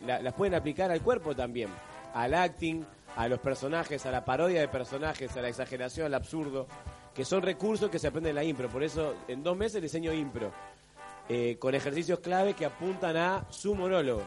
las 0.07 0.33
pueden 0.33 0.55
aplicar 0.55 0.91
al 0.91 1.03
cuerpo 1.03 1.37
también, 1.37 1.69
al 2.15 2.33
acting, 2.33 2.85
a 3.17 3.29
los 3.29 3.39
personajes, 3.41 4.05
a 4.07 4.11
la 4.11 4.25
parodia 4.25 4.61
de 4.61 4.69
personajes, 4.69 5.37
a 5.37 5.43
la 5.43 5.49
exageración, 5.49 6.07
al 6.07 6.15
absurdo 6.15 6.67
que 7.15 7.25
son 7.25 7.43
recursos 7.43 7.91
que 7.91 7.99
se 7.99 8.07
aprenden 8.07 8.31
en 8.31 8.37
la 8.37 8.45
impro. 8.45 8.69
Por 8.69 8.83
eso, 8.85 9.15
en 9.27 9.43
dos 9.43 9.57
meses 9.57 9.83
diseño 9.83 10.13
impro, 10.13 10.53
eh, 11.29 11.57
con 11.59 11.75
ejercicios 11.75 12.21
clave 12.21 12.55
que 12.55 12.65
apuntan 12.65 13.17
a 13.17 13.45
su 13.51 13.75
monólogo. 13.75 14.23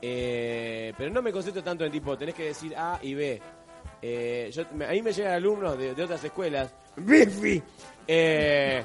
Eh, 0.00 0.92
pero 0.96 1.10
no 1.12 1.20
me 1.22 1.30
concentro 1.30 1.62
tanto 1.62 1.84
en 1.84 1.92
tipo, 1.92 2.16
tenés 2.16 2.34
que 2.34 2.46
decir 2.46 2.74
A 2.76 2.98
y 3.02 3.14
B. 3.14 3.40
Eh, 4.00 4.50
yo, 4.52 4.64
me- 4.74 4.86
ahí 4.86 5.02
me 5.02 5.12
llegan 5.12 5.34
alumnos 5.34 5.78
de, 5.78 5.94
de 5.94 6.02
otras 6.02 6.24
escuelas, 6.24 6.74
¡Bifi! 6.96 7.62
Eh, 8.08 8.82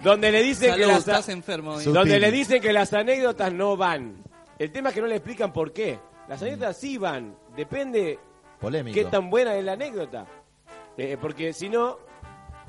donde 0.00 0.30
le 0.30 0.42
dicen 0.42 0.70
Salud, 0.70 0.82
que 0.84 0.86
las, 0.88 0.98
estás 0.98 1.28
enfermo. 1.30 1.80
donde 1.80 2.18
le 2.20 2.30
dicen 2.30 2.60
que 2.60 2.72
las 2.72 2.92
anécdotas 2.92 3.52
no 3.52 3.76
van. 3.76 4.22
El 4.58 4.70
tema 4.72 4.90
es 4.90 4.94
que 4.94 5.00
no 5.00 5.06
le 5.06 5.16
explican 5.16 5.52
por 5.52 5.72
qué. 5.72 5.98
Las 6.28 6.42
anécdotas 6.42 6.76
sí 6.76 6.98
van, 6.98 7.34
depende 7.56 8.18
Polémico. 8.62 8.94
qué 8.94 9.04
tan 9.04 9.28
buena 9.28 9.54
es 9.56 9.64
la 9.64 9.72
anécdota. 9.72 10.26
Eh, 10.96 11.18
porque 11.20 11.52
si 11.52 11.68
no, 11.68 11.98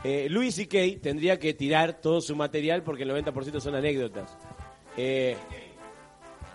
eh, 0.03 0.27
Louis 0.29 0.53
C.K. 0.53 1.01
tendría 1.01 1.39
que 1.39 1.53
tirar 1.53 2.01
todo 2.01 2.19
su 2.19 2.35
material 2.35 2.83
porque 2.83 3.03
el 3.03 3.11
90% 3.11 3.61
son 3.61 3.75
anécdotas. 3.75 4.37
Eh, 4.97 5.37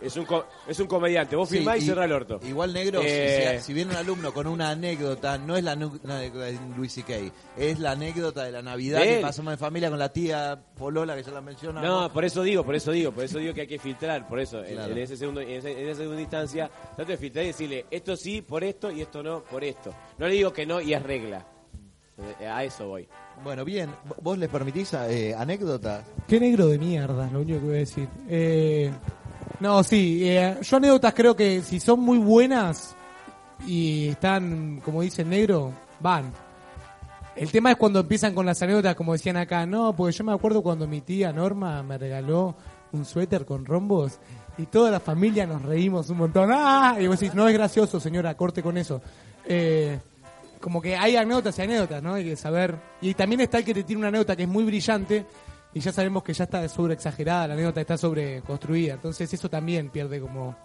es, 0.03 0.17
un 0.17 0.25
co- 0.25 0.47
es 0.67 0.79
un 0.81 0.87
comediante. 0.87 1.37
Vos 1.37 1.49
Sí, 1.49 1.57
filmás 1.59 1.79
y, 1.79 1.83
y- 1.83 1.87
cerrá 1.87 2.05
el 2.05 2.13
orto. 2.13 2.41
Igual 2.47 2.73
negro, 2.73 3.01
si- 3.03 3.07
Eh, 3.09 3.57
si, 3.61 3.67
si 3.67 3.73
viene 3.75 3.91
un 3.93 3.97
alumno 3.97 4.33
con 4.33 4.47
una 4.47 4.71
anécdota, 4.71 5.39
no 5.39 5.57
es 5.57 5.65
la 5.65 5.73
anécdota 5.73 6.19
de 6.19 6.59
Luis 6.77 6.93
C.K., 6.93 7.15
es 7.57 7.79
la 7.79 7.93
anécdota 7.93 8.45
de 8.45 8.53
la 8.53 8.63
Navidad 8.63 9.01
De 9.01 9.07
que 9.17 9.21
pasamos 9.21 9.53
en 9.53 9.59
familia 9.59 9.91
con 9.91 9.99
la 9.99 10.13
tía 10.13 10.59
Polola, 10.77 11.17
que 11.17 11.23
ya 11.23 11.33
la 11.33 11.41
menciona. 11.41 11.83
No, 11.83 12.13
por 12.13 12.25
eso 12.25 12.43
digo, 12.43 12.65
por 12.65 12.75
eso 12.75 12.91
digo, 12.93 13.13
por 13.13 13.25
eso 13.25 13.39
digo 13.39 13.55
que 13.55 13.63
hay 13.63 13.67
que 13.67 13.79
filtrar, 13.79 14.27
por 14.29 14.41
eso, 14.41 14.65
en- 14.65 14.75
Claro. 14.75 14.93
en, 14.93 14.99
ese 14.99 15.17
segundo, 15.17 15.41
en, 15.41 15.51
ese- 15.51 15.81
en 15.81 15.89
esa 15.89 16.01
segunda 16.01 16.21
instancia, 16.21 16.71
trato 16.97 17.11
de 17.11 17.17
filtrar 17.19 17.45
y 17.45 17.49
decirle, 17.49 17.87
esto 17.91 18.17
sí 18.17 18.43
por 18.43 18.63
esto 18.65 18.91
y 18.91 19.01
esto 19.03 19.23
no 19.23 19.43
por 19.45 19.65
esto. 19.65 19.93
No 20.19 20.27
le 20.29 20.35
digo 20.35 20.53
que 20.53 20.67
no 20.67 20.81
y 20.81 20.95
es 20.95 21.03
regla. 21.03 21.47
Eh, 22.41 22.47
A 22.49 22.65
eso 22.65 22.89
voy. 22.89 23.07
Bueno, 23.45 23.65
bien, 23.65 23.91
¿vos 24.21 24.37
les 24.37 24.49
permitís 24.49 24.93
eh, 24.95 25.33
anécdotas? 25.39 26.05
Qué 26.27 26.41
negro 26.41 26.67
de 26.67 26.77
mierda, 26.77 27.27
es 27.27 27.33
lo 27.33 27.41
único 27.43 27.61
que 27.61 27.65
voy 27.67 27.77
a 27.77 27.79
decir. 27.79 28.09
Eh, 28.29 28.91
no, 29.61 29.83
sí, 29.83 30.21
eh, 30.29 30.57
yo 30.63 30.77
anécdotas 30.77 31.15
creo 31.15 31.35
que 31.35 31.63
si 31.63 31.81
son 31.81 32.01
muy 32.01 32.19
buenas 32.19 32.95
y 33.67 34.09
están, 34.09 34.81
como 34.85 35.03
dice 35.03 35.23
el 35.23 35.31
negro, 35.31 35.73
van. 36.01 36.33
El 37.35 37.51
tema 37.51 37.71
es 37.71 37.77
cuando 37.77 38.01
empiezan 38.01 38.35
con 38.35 38.47
las 38.47 38.61
anécdotas, 38.63 38.95
como 38.95 39.13
decían 39.13 39.37
acá, 39.37 39.67
no, 39.67 39.95
porque 39.95 40.17
yo 40.17 40.25
me 40.25 40.33
acuerdo 40.33 40.63
cuando 40.63 40.87
mi 40.87 41.01
tía 41.01 41.33
Norma 41.33 41.83
me 41.83 41.99
regaló 41.99 42.57
un 42.93 43.05
suéter 43.05 43.45
con 43.45 43.65
rombos 43.65 44.19
y 44.57 44.67
toda 44.67 44.91
la 44.91 45.01
familia 45.01 45.47
nos 45.47 45.63
reímos 45.63 46.11
un 46.11 46.19
montón. 46.19 46.51
¡Ah! 46.53 46.97
Y 46.99 47.07
vos 47.07 47.19
decís, 47.19 47.35
no 47.35 47.47
es 47.49 47.55
gracioso, 47.55 48.01
señora, 48.01 48.37
corte 48.37 48.63
con 48.63 48.77
eso. 48.77 49.01
Eh, 49.45 49.99
como 50.61 50.83
que 50.83 50.97
hay 50.97 51.17
anécdotas 51.17 51.59
y 51.59 51.63
anécdotas, 51.63 52.03
¿no? 52.03 52.15
Hay 52.15 52.25
que 52.25 52.37
saber. 52.37 52.77
Y 53.01 53.15
también 53.15 53.41
está 53.41 53.59
el 53.59 53.65
que 53.65 53.75
te 53.75 53.85
tiene 53.85 54.01
una 54.01 54.09
anécdota 54.09 54.35
que 54.35 54.43
es 54.43 54.49
muy 54.49 54.65
brillante 54.65 55.25
y 55.75 55.81
ya 55.81 55.93
sabemos 55.93 56.23
que 56.23 56.33
ya 56.33 56.45
está 56.45 56.67
sobre 56.69 56.95
exagerada, 56.95 57.49
la 57.49 57.55
anécdota 57.55 57.81
está 57.81 57.99
sobre 57.99 58.41
construida. 58.43 58.95
Entonces 58.95 59.33
eso 59.33 59.49
también 59.49 59.91
pierde 59.91 60.21
como. 60.21 60.57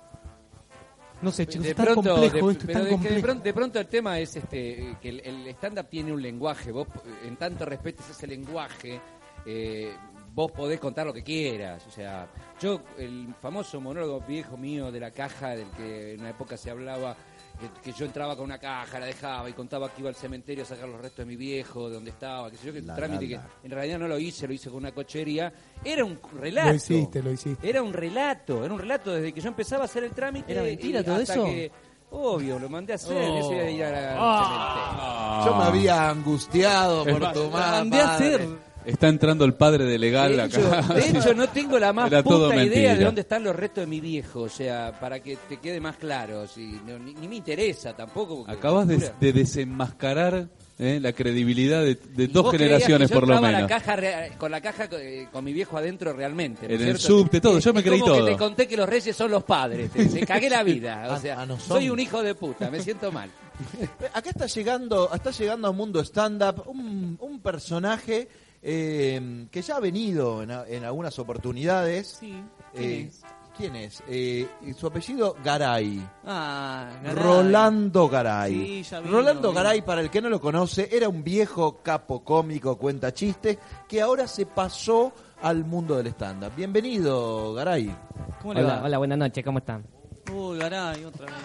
No 1.22 1.32
sé, 1.32 1.47
chicos, 1.47 1.64
de 1.64 1.70
es 1.72 1.76
tan 1.76 1.86
pronto, 1.86 2.16
complejo 2.16 2.47
de, 2.47 2.51
esto, 2.54 2.68
es 2.68 2.74
tan 2.74 2.84
de, 2.84 2.84
que 2.84 2.84
de 2.84 2.91
complejo. 2.91 3.22
pronto, 3.22 3.43
de 3.43 3.54
pronto 3.54 3.80
el 3.80 3.88
tema 3.88 4.20
es 4.20 4.36
este 4.36 4.97
que 5.01 5.10
el, 5.10 5.22
el 5.22 5.47
stand-up 5.47 5.88
tiene 5.89 6.12
un 6.12 6.22
lenguaje. 6.22 6.72
Vos, 6.72 6.88
eh, 6.88 7.28
en 7.28 7.38
tanto 7.38 7.66
respetes 7.66 8.10
ese 8.10 8.28
lenguaje, 8.28 8.99
eh, 9.45 9.93
vos 10.34 10.51
podés 10.51 10.80
contar 10.80 11.06
lo 11.06 11.14
que 11.14 11.24
quieras. 11.24 11.86
O 11.88 11.91
sea, 11.91 12.28
yo, 12.60 12.82
el 12.97 13.34
famoso 13.41 13.80
monólogo 13.80 14.22
viejo 14.22 14.58
mío 14.58 14.91
de 14.91 14.99
la 14.99 15.12
caja, 15.12 15.56
del 15.56 15.70
que 15.72 16.14
en 16.14 16.22
una 16.22 16.32
época 16.32 16.58
se 16.58 16.72
hablaba, 16.72 17.16
que, 17.60 17.91
que 17.91 17.97
yo 17.97 18.06
entraba 18.06 18.36
con 18.36 18.45
una 18.45 18.58
caja, 18.58 18.99
la 18.99 19.06
dejaba 19.06 19.49
y 19.49 19.54
contaba 19.54 19.89
que 19.89 20.01
iba 20.01 20.10
al 20.10 20.16
cementerio 20.16 20.64
a 20.64 20.68
sacar 20.68 20.89
los 20.89 20.99
restos 20.99 21.20
de 21.20 21.26
mi 21.26 21.36
viejo, 21.36 21.88
de 21.88 21.95
donde 21.95 22.10
estaba, 22.12 22.49
que 22.51 22.58
sé 22.58 22.68
yo, 22.68 22.74
que 22.74 22.82
La, 22.82 22.95
trámite 22.95 23.28
la, 23.28 23.38
la. 23.38 23.47
que 23.62 23.68
en 23.68 23.72
realidad 23.72 23.99
no 23.99 24.08
lo 24.08 24.18
hice, 24.20 24.47
lo 24.47 24.54
hice 24.54 24.70
con 24.70 24.80
una 24.80 24.91
cochería. 24.91 25.54
Era 25.84 26.04
un 26.04 26.20
relato. 26.39 26.70
Lo 26.70 26.76
hiciste, 26.76 27.24
lo 27.24 27.32
hiciste. 27.32 27.70
Era 27.70 27.82
un 27.82 27.93
relato, 27.93 28.64
era 28.66 28.74
un 28.74 28.80
relato 28.80 29.12
desde 29.14 29.32
que 29.34 29.39
yo 29.41 29.47
empezaba 29.49 29.84
a 29.84 29.86
hacer 29.86 30.04
el 30.04 30.12
trámite. 30.12 30.51
¿Era 30.51 30.64
mentira 30.64 30.99
y 30.99 31.04
todo 31.04 31.16
hasta 31.16 31.34
eso? 31.34 31.45
que- 31.45 31.72
obvio, 32.16 32.60
lo 32.60 32.70
mandé 32.70 32.93
a 32.93 32.95
hacer. 32.97 33.18
Oh. 33.30 33.51
A 33.51 33.70
ir 33.70 33.84
a 33.84 33.91
la- 33.91 34.12
al 34.12 34.18
Ah. 34.20 35.43
Yo 35.45 35.56
me 35.56 35.64
había 35.64 36.10
angustiado 36.10 37.04
por 37.06 37.32
tu 37.34 37.49
madre. 37.49 37.72
mandé 37.89 38.01
a 38.01 38.16
hacer. 38.16 38.47
Está 38.86 39.08
entrando 39.08 39.46
el 39.46 39.54
padre 39.54 39.86
de 39.86 39.98
legal 39.98 40.36
De 40.36 40.46
hecho, 40.46 40.74
acá. 40.74 40.94
de 40.94 41.10
hecho, 41.20 41.34
no 41.34 41.48
tengo 41.50 41.80
la 41.80 41.94
más 41.94 42.08
Era 42.12 42.24
puta 42.24 42.48
idea 42.48 42.56
mentira. 42.64 42.96
de 42.96 43.06
dónde 43.06 43.22
están 43.22 43.44
los 43.44 43.56
restos 43.56 43.84
de 43.84 43.88
mi 43.88 44.00
viejo. 44.02 44.42
O 44.42 44.50
sea, 44.50 44.98
para 45.00 45.20
que 45.22 45.38
te 45.50 45.58
quede 45.58 45.80
más 45.80 45.96
claro. 45.98 46.48
Si, 46.48 46.80
no, 46.86 46.98
ni, 47.00 47.14
ni 47.14 47.28
me 47.28 47.36
interesa 47.36 47.94
tampoco. 47.94 48.38
porque- 48.38 48.52
Acabas 48.52 48.88
de, 48.88 49.34
desenmascarar 49.34 50.48
eh, 50.80 51.00
la 51.02 51.14
credibilidad 51.14 51.82
de, 51.84 51.98
dos 52.28 52.52
generaciones 52.52 53.08
que 53.10 53.14
yo 53.14 53.20
por 53.20 53.30
lo 53.30 53.42
menos. 53.42 53.62
La 53.62 53.68
caja 53.68 53.96
rea- 53.96 54.38
con 54.38 54.52
la 54.52 54.60
caja 54.62 54.88
eh, 54.94 55.28
con 55.32 55.44
mi 55.44 55.54
viejo 55.54 55.78
adentro 55.78 56.14
realmente. 56.14 56.68
¿no 56.68 56.74
En 56.74 56.82
es 56.82 56.88
el 56.88 56.98
subte, 57.00 57.40
todo, 57.40 57.60
yo 57.60 57.70
Es 57.70 57.76
me 57.76 57.84
creí 57.84 58.00
como 58.00 58.14
todo. 58.16 58.26
que 58.26 58.32
te 58.32 58.38
conté 58.38 58.68
que 58.68 58.76
los 58.78 58.90
reyes 58.90 59.16
son 59.16 59.32
los 59.32 59.44
padres. 59.44 59.92
Te, 59.92 60.06
te 60.06 60.26
cagué 60.26 60.50
la 60.50 60.64
vida. 60.64 61.08
O 61.14 61.20
sea, 61.20 61.46
soy 61.60 61.90
un 61.90 62.00
hijo 62.00 62.22
de 62.24 62.34
puta. 62.36 62.70
Me 62.72 62.82
siento 62.82 63.12
mal. 63.12 63.30
Acá 64.14 64.32
está 64.32 64.48
llegando, 64.48 65.10
está 65.14 65.30
llegando 65.30 65.68
a 65.68 65.72
Mundo 65.72 66.00
Stand-Up 66.04 66.64
un, 66.68 67.18
un 67.22 67.40
personaje 67.40 68.28
eh, 68.64 69.47
que 69.51 69.61
ya 69.61 69.76
ha 69.76 69.80
venido 69.80 70.41
en, 70.41 70.52
a- 70.52 70.65
en 70.68 70.84
algunas 70.85 71.19
oportunidades. 71.19 72.18
Sí, 72.19 72.34
Eh, 72.73 73.07
¿quién 73.07 73.07
es? 73.07 73.22
¿Quién 73.56 73.76
es? 73.76 74.03
Eh, 74.07 74.48
su 74.76 74.88
apellido 74.88 75.35
Garay. 75.44 76.03
Ah, 76.26 76.90
Garay. 77.03 77.23
Rolando 77.23 78.10
Garay. 78.10 78.53
Sí, 78.53 78.84
ya 78.84 78.99
vino, 78.99 79.11
Rolando 79.18 79.49
vino. 79.49 79.61
Garay, 79.61 79.81
para 79.84 80.02
el 80.02 80.10
que 80.10 80.22
no 80.22 80.30
lo 80.30 80.41
conoce, 80.41 80.90
era 80.91 81.07
un 81.07 81.23
viejo 81.23 81.84
capo 81.84 82.23
cómico, 82.23 82.77
cuenta 82.80 83.14
chistes, 83.14 83.60
que 83.88 84.02
ahora 84.02 84.26
se 84.27 84.48
pasó 84.48 85.14
al 85.44 85.65
mundo 85.65 85.95
del 85.98 86.07
stand-up. 86.07 86.53
Bienvenido, 86.56 87.53
Garay. 87.53 87.95
¿Cómo 88.41 88.56
le 88.56 88.64
Hola, 88.64 88.77
va? 88.77 88.84
hola, 88.85 88.98
buenas 88.98 89.18
noches, 89.19 89.44
¿cómo 89.45 89.60
están? 89.60 89.85
Uy, 90.34 90.57
Garay, 90.57 91.03
otra 91.06 91.26
vez. 91.27 91.35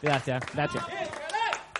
Gracias, 0.00 0.42
gracias. 0.54 0.84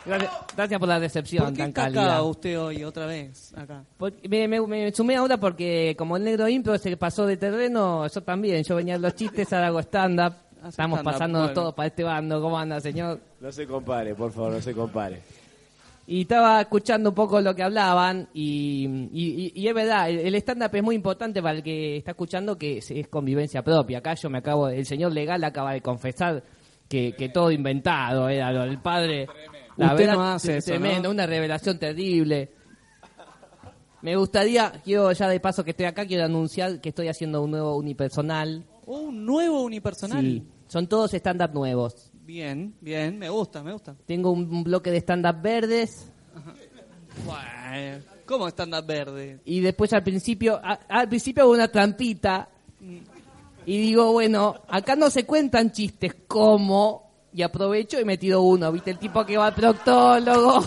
Gracias, 0.06 0.30
gracias 0.54 0.78
por 0.80 0.88
la 0.88 0.98
recepción 0.98 1.44
¿Por 1.44 1.52
qué 1.54 1.58
tan 1.62 1.72
cálida. 1.72 2.22
usted 2.22 2.60
hoy, 2.60 2.84
otra 2.84 3.06
vez? 3.06 3.54
Acá. 3.56 3.84
Porque 3.96 4.28
me, 4.28 4.46
me- 4.48 4.60
me 4.66 4.92
sumé 4.92 5.16
ahora 5.16 5.38
porque 5.38 5.94
como 5.96 6.16
el 6.18 6.24
negro 6.24 6.46
impro 6.48 6.76
se 6.76 6.94
pasó 6.96 7.24
de 7.26 7.36
terreno, 7.38 8.06
yo 8.06 8.20
también, 8.22 8.62
yo 8.64 8.76
venía 8.76 8.96
a 8.96 8.98
los 8.98 9.14
chistes, 9.14 9.50
ahora 9.52 9.68
hago 9.68 9.80
stand-up. 9.80 10.34
Estamos 10.68 10.98
stand-up, 10.98 11.04
pasándonos 11.04 11.46
bueno. 11.48 11.60
todos 11.60 11.74
para 11.74 11.86
este 11.88 12.02
bando, 12.04 12.40
¿cómo 12.40 12.58
anda, 12.58 12.80
señor? 12.80 13.18
No 13.40 13.50
se 13.52 13.66
compare, 13.66 14.14
por 14.14 14.30
favor, 14.32 14.52
no 14.52 14.60
se 14.60 14.74
compare. 14.74 15.20
Y 16.06 16.22
estaba 16.22 16.60
escuchando 16.60 17.08
un 17.08 17.14
poco 17.14 17.40
lo 17.40 17.54
que 17.54 17.62
hablaban 17.62 18.28
y, 18.34 18.86
y- 19.10 19.52
y- 19.56 19.62
y 19.62 19.68
es 19.68 19.74
verdad, 19.74 20.10
el, 20.10 20.18
el 20.18 20.34
stand-up 20.34 20.70
es 20.74 20.82
muy 20.82 20.96
importante 20.96 21.40
para 21.42 21.56
el 21.56 21.62
que 21.62 21.96
está 21.96 22.10
escuchando 22.10 22.58
que 22.58 22.78
es, 22.78 22.90
es 22.90 23.08
convivencia 23.08 23.62
propia. 23.62 23.98
Acá 23.98 24.12
yo 24.14 24.28
me 24.28 24.36
acabo, 24.38 24.68
el 24.68 24.84
señor 24.84 25.12
legal 25.12 25.42
acaba 25.44 25.72
de 25.72 25.80
confesar 25.80 26.42
que, 26.90 27.14
que 27.16 27.30
todo 27.30 27.50
inventado 27.50 28.28
era 28.28 28.52
lo 28.52 28.64
del 28.64 28.78
padre. 28.80 29.26
Usted 29.76 30.12
no 30.12 30.22
hace 30.24 30.56
eso, 30.58 30.66
Tremendo, 30.70 31.08
¿no? 31.08 31.10
una 31.14 31.26
revelación 31.26 31.78
terrible. 31.78 32.52
Me 34.02 34.16
gustaría, 34.16 34.70
quiero 34.84 35.10
ya 35.12 35.28
de 35.28 35.40
paso 35.40 35.64
que 35.64 35.70
estoy 35.70 35.86
acá, 35.86 36.04
quiero 36.06 36.24
anunciar 36.24 36.80
que 36.80 36.90
estoy 36.90 37.08
haciendo 37.08 37.42
un 37.42 37.50
nuevo 37.50 37.76
unipersonal. 37.76 38.64
Oh, 38.86 38.98
un 39.00 39.24
nuevo 39.24 39.62
unipersonal. 39.62 40.20
Sí, 40.22 40.42
son 40.68 40.86
todos 40.86 41.12
stand-up 41.14 41.54
nuevos. 41.54 42.10
Bien, 42.26 42.74
bien, 42.80 43.18
me 43.18 43.28
gusta, 43.30 43.62
me 43.62 43.72
gusta. 43.72 43.94
Tengo 44.06 44.30
un, 44.30 44.42
un 44.54 44.62
bloque 44.64 44.90
de 44.90 44.98
stand-up 44.98 45.40
verdes. 45.42 46.10
Bueno, 47.24 48.04
¿Cómo 48.26 48.48
stand-up 48.48 48.86
verde? 48.86 49.40
Y 49.44 49.60
después 49.60 49.92
al 49.92 50.02
principio, 50.02 50.60
a- 50.62 50.80
al 50.88 51.08
principio 51.08 51.42
hago 51.44 51.52
una 51.52 51.68
trampita 51.68 52.48
y 53.66 53.78
digo, 53.78 54.12
bueno, 54.12 54.56
acá 54.68 54.96
no 54.96 55.08
se 55.10 55.24
cuentan 55.24 55.70
chistes 55.72 56.14
como 56.26 57.03
y 57.34 57.42
aprovecho 57.42 58.00
y 58.00 58.04
me 58.04 58.16
tiro 58.16 58.40
uno. 58.42 58.70
¿Viste? 58.72 58.92
El 58.92 58.98
tipo 58.98 59.26
que 59.26 59.36
va 59.36 59.48
al 59.48 59.54
proctólogo. 59.54 60.64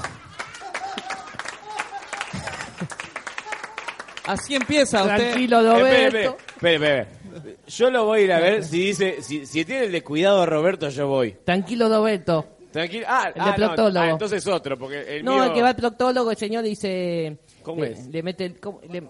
Así 4.26 4.56
empieza 4.56 5.03
usted. 5.03 5.15
Tranquilo, 5.15 5.60
Espere, 5.61 5.80
Roberto. 5.80 6.18
espere, 6.56 6.76
espere, 6.76 6.76
espere. 6.76 7.57
Yo 7.68 7.89
lo 7.91 8.06
voy 8.06 8.19
a 8.19 8.23
ir 8.23 8.34
a 8.34 8.39
ver 8.39 8.64
si 8.64 8.80
dice, 8.88 9.22
si, 9.22 9.45
si 9.45 9.64
tiene 9.64 9.85
el 9.85 9.91
descuidado 9.91 10.45
Roberto, 10.45 10.89
yo 10.89 11.07
voy. 11.07 11.31
Tranquilo, 11.45 11.88
Roberto. 11.88 12.45
Tranquilo. 12.72 13.06
Ah, 13.07 13.31
El 13.34 13.41
ah, 13.41 13.45
no, 13.48 13.56
proctólogo. 13.56 13.99
ah, 14.06 14.10
entonces 14.10 14.45
otro, 14.48 14.77
porque 14.77 15.18
el 15.18 15.23
No, 15.23 15.35
mío... 15.35 15.44
el 15.45 15.53
que 15.53 15.61
va 15.61 15.69
al 15.69 15.76
proctólogo, 15.77 16.31
el 16.31 16.38
señor 16.38 16.64
dice... 16.64 17.38
¿Cómo 17.64 17.84
le, 17.84 17.91
es? 17.94 18.07
Le 18.07 18.22
mete 18.23 18.45
el... 18.45 18.60
¿cómo? 18.60 18.81
Le- 18.89 19.03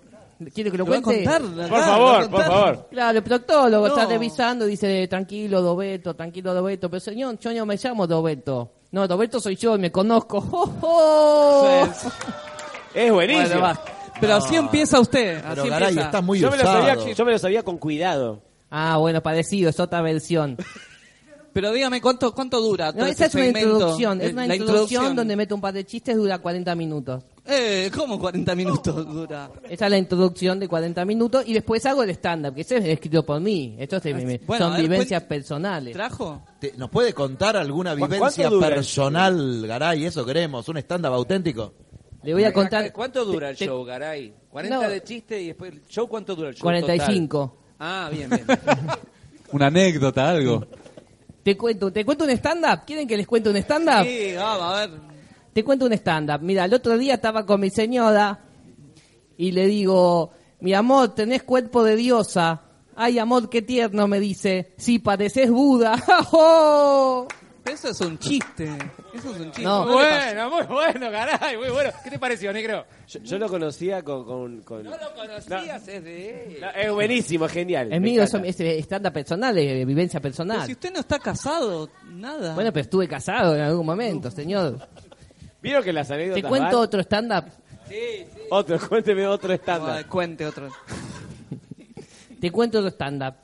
¿Quiere 0.54 0.70
que 0.72 0.78
lo 0.78 0.86
Lo 0.86 0.92
va 0.92 0.98
a 0.98 1.02
cuente? 1.02 1.24
contar, 1.26 1.42
Por 1.42 1.80
favor, 1.82 2.12
lo 2.12 2.18
va 2.20 2.24
a 2.24 2.30
por 2.30 2.44
favor. 2.44 2.88
Claro, 2.92 3.18
el 3.18 3.24
proctólogo 3.24 3.88
No. 3.88 3.94
está 3.96 4.06
revisando 4.08 4.68
y 4.68 4.72
dice, 4.72 5.08
tranquilo, 5.08 5.62
Roberto, 5.62 6.16
tranquilo, 6.16 6.54
Roberto. 6.54 6.90
Pero 6.90 7.00
señor, 7.00 7.40
yo 7.40 7.54
no 7.54 7.66
me 7.66 7.76
llamo 7.78 8.06
Roberto. 8.06 8.72
No, 8.92 9.08
Roberto 9.08 9.40
soy 9.40 9.56
yo, 9.56 9.78
me 9.78 9.92
conozco. 9.92 10.40
¡Jo, 10.50 10.68
jo! 10.80 11.88
Es 12.94 13.12
buenísimo. 13.12 13.60
Bueno. 13.60 13.80
Pero 14.20 14.36
así 14.36 14.56
empieza 14.56 15.00
usted. 15.00 15.42
Pero 15.48 15.62
así 15.62 15.70
Garay, 15.70 15.88
empieza. 15.90 16.08
está 16.08 16.22
muy 16.22 16.40
yo, 16.40 16.50
me 16.50 16.58
lo 16.58 16.64
sabía, 16.64 16.96
yo 17.14 17.26
me 17.26 17.32
lo 17.32 17.40
sabía 17.40 17.64
con 17.64 17.78
cuidado. 17.78 18.42
Ah, 18.70 18.98
bueno, 18.98 19.22
parecido, 19.22 19.70
es 19.70 19.80
otra 19.80 20.02
versión. 20.02 20.58
Pero 21.54 21.72
dígame, 21.72 22.02
¿cuánto, 22.02 22.34
cuánto 22.36 22.60
dura? 22.62 22.88
No, 22.88 23.00
todo 23.00 23.06
esa 23.06 23.26
es 23.26 23.34
este 23.34 23.38
una 23.38 23.46
segmento? 23.48 23.70
introducción, 23.74 24.22
es 24.22 24.30
Eh, 24.30 24.34
una 24.34 24.48
la 24.48 24.56
introducción 24.56 25.16
donde 25.16 25.36
meto 25.36 25.56
un 25.56 25.62
par 25.62 25.74
de 25.74 25.86
chistes, 25.86 26.16
dura 26.16 26.38
40 26.40 26.76
minutos. 26.76 27.24
Eh, 27.50 27.90
¿cómo 27.96 28.20
40 28.20 28.56
minutos 28.56 28.96
dura? 29.14 29.50
Esa 29.70 29.86
es 29.86 29.92
la 29.92 29.98
introducción 29.98 30.60
de 30.60 30.68
40 30.68 31.06
minutos 31.06 31.44
y 31.48 31.54
después 31.54 31.86
hago 31.86 32.04
el 32.04 32.10
stand-up, 32.12 32.54
que 32.54 32.62
ese 32.62 32.78
es 32.78 32.86
escrito 32.86 33.26
por 33.26 33.40
mí. 33.40 33.76
Esto 33.80 33.98
es 33.98 34.04
de 34.04 34.14
mi- 34.14 34.38
Bueno, 34.40 34.66
a 34.66 34.68
son 34.70 34.78
ver, 34.78 34.90
vivencias 34.90 35.24
cuen- 35.24 35.28
personales. 35.28 35.94
¿Trajo? 35.94 36.42
Te- 36.60 36.74
¿Nos 36.78 36.90
puede 36.90 37.14
contar 37.14 37.56
alguna 37.56 37.92
¿Cu- 37.92 38.06
vivencia 38.06 38.44
cuánto 38.46 38.56
dura 38.56 38.68
el 38.68 38.74
personal, 38.76 39.66
Garay? 39.68 40.06
Eso 40.06 40.26
queremos, 40.26 40.68
un 40.68 40.78
stand-up 40.78 41.14
auténtico. 41.14 41.74
Le 42.24 42.34
voy 42.34 42.44
a 42.44 42.52
contar... 42.52 42.92
¿Cuánto 42.92 43.24
dura 43.24 43.52
el 43.52 43.56
te- 43.58 43.66
show, 43.66 43.84
Garay? 43.86 44.34
¿40 44.52 44.70
No. 44.70 44.82
de 44.82 45.04
chiste 45.04 45.42
y 45.42 45.48
después 45.48 45.72
el 45.72 45.82
show 45.88 46.08
cuánto 46.10 46.36
dura 46.36 46.50
el 46.50 46.56
show? 46.56 46.64
45. 46.64 47.40
total? 47.40 47.58
Ah, 47.80 48.10
bien, 48.12 48.30
bien. 48.30 48.46
Una 49.54 49.68
anécdota, 49.68 50.30
algo. 50.30 50.66
Te 51.44 51.56
cuento, 51.56 51.90
¿te 51.94 52.04
cuento 52.04 52.26
un 52.26 52.32
stand-up? 52.32 52.82
¿Quieren 52.86 53.08
que 53.08 53.16
les 53.16 53.26
cuente 53.26 53.50
un 53.50 53.56
stand-up? 53.56 54.04
Sí, 54.06 54.34
vamos, 54.36 54.64
a 54.64 54.80
ver. 54.88 54.90
Te 55.58 55.64
cuento 55.64 55.88
un 55.88 55.94
stand-up. 55.94 56.40
Mira, 56.44 56.66
el 56.66 56.74
otro 56.76 57.00
día 57.00 57.16
estaba 57.16 57.44
con 57.44 57.60
mi 57.60 57.72
señora 57.72 58.42
y 59.38 59.52
le 59.52 59.66
digo, 59.66 60.30
mi 60.60 60.76
amor, 60.76 61.16
tenés 61.16 61.42
cuerpo 61.42 61.84
de 61.84 61.96
diosa. 61.96 62.62
Ay, 62.96 63.18
amor, 63.18 63.50
qué 63.50 63.64
tierno, 63.64 64.08
me 64.08 64.20
dice. 64.20 64.76
Sí, 64.78 65.00
pareces 65.00 65.50
Buda. 65.50 65.96
¡Oh! 66.32 67.28
Eso 67.66 67.90
es 67.90 68.00
un 68.02 68.20
chiste. 68.20 68.66
Eso 69.16 69.32
es 69.34 69.40
un 69.40 69.46
chiste. 69.46 69.64
No. 69.64 69.88
Bueno, 69.92 70.50
muy 70.52 70.64
bueno, 70.68 71.10
Garay, 71.10 71.58
muy 71.58 71.70
bueno. 71.70 71.90
¿Qué 72.04 72.12
te 72.12 72.20
pareció, 72.20 72.54
negro? 72.54 72.86
Yo, 73.08 73.20
yo 73.22 73.40
lo 73.40 73.50
conocía 73.50 74.04
con... 74.04 74.26
con, 74.26 74.62
con- 74.62 74.84
No 74.84 74.92
lo 74.92 75.14
conocías, 75.16 75.88
es 75.88 76.04
de 76.04 76.54
él. 76.56 76.62
No, 76.62 76.70
es 76.70 76.92
buenísimo, 76.94 77.48
es 77.48 77.52
genial. 77.52 77.92
Es 77.92 78.00
mío, 78.00 78.22
eso- 78.22 78.38
es 78.44 78.60
stand-up 78.86 79.12
personal, 79.12 79.58
es 79.58 79.88
vivencia 79.88 80.20
Pero 80.20 80.30
personal. 80.34 80.68
si 80.68 80.74
usted 80.74 80.94
no 80.94 81.00
está 81.00 81.18
casado, 81.18 81.90
nada. 82.12 82.54
Bueno, 82.54 82.72
pero 82.72 82.84
estuve 82.84 83.08
casado 83.08 83.56
en 83.56 83.62
algún 83.62 83.88
momento, 83.88 84.30
señor. 84.30 84.88
¿Vieron 85.62 85.84
que 85.84 85.94
las 85.94 86.10
anécdotas 86.12 86.44
¿Te 86.44 86.48
cuento 86.48 86.78
van? 86.78 86.86
otro 86.86 87.02
stand-up? 87.02 87.46
Otro, 88.50 88.80
cuénteme 88.88 89.28
otro 89.28 89.54
estándar. 89.54 90.06
cuente 90.08 90.46
otro. 90.46 90.70
Te 92.40 92.52
cuento 92.52 92.80
otro 92.80 92.92
stand-up. 92.92 93.36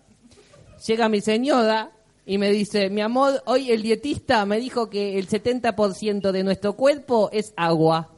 Llega 0.85 1.10
mi 1.10 1.22
señora 1.22 1.91
y 2.26 2.38
me 2.38 2.49
dice, 2.52 2.90
mi 2.90 3.02
amor, 3.02 3.41
hoy 3.45 3.72
el 3.72 3.81
dietista 3.81 4.45
me 4.45 4.60
dijo 4.60 4.90
que 4.90 5.18
el 5.18 5.27
70% 5.27 6.31
de 6.31 6.44
nuestro 6.44 6.73
cuerpo 6.73 7.30
es 7.31 7.53
agua. 7.56 8.10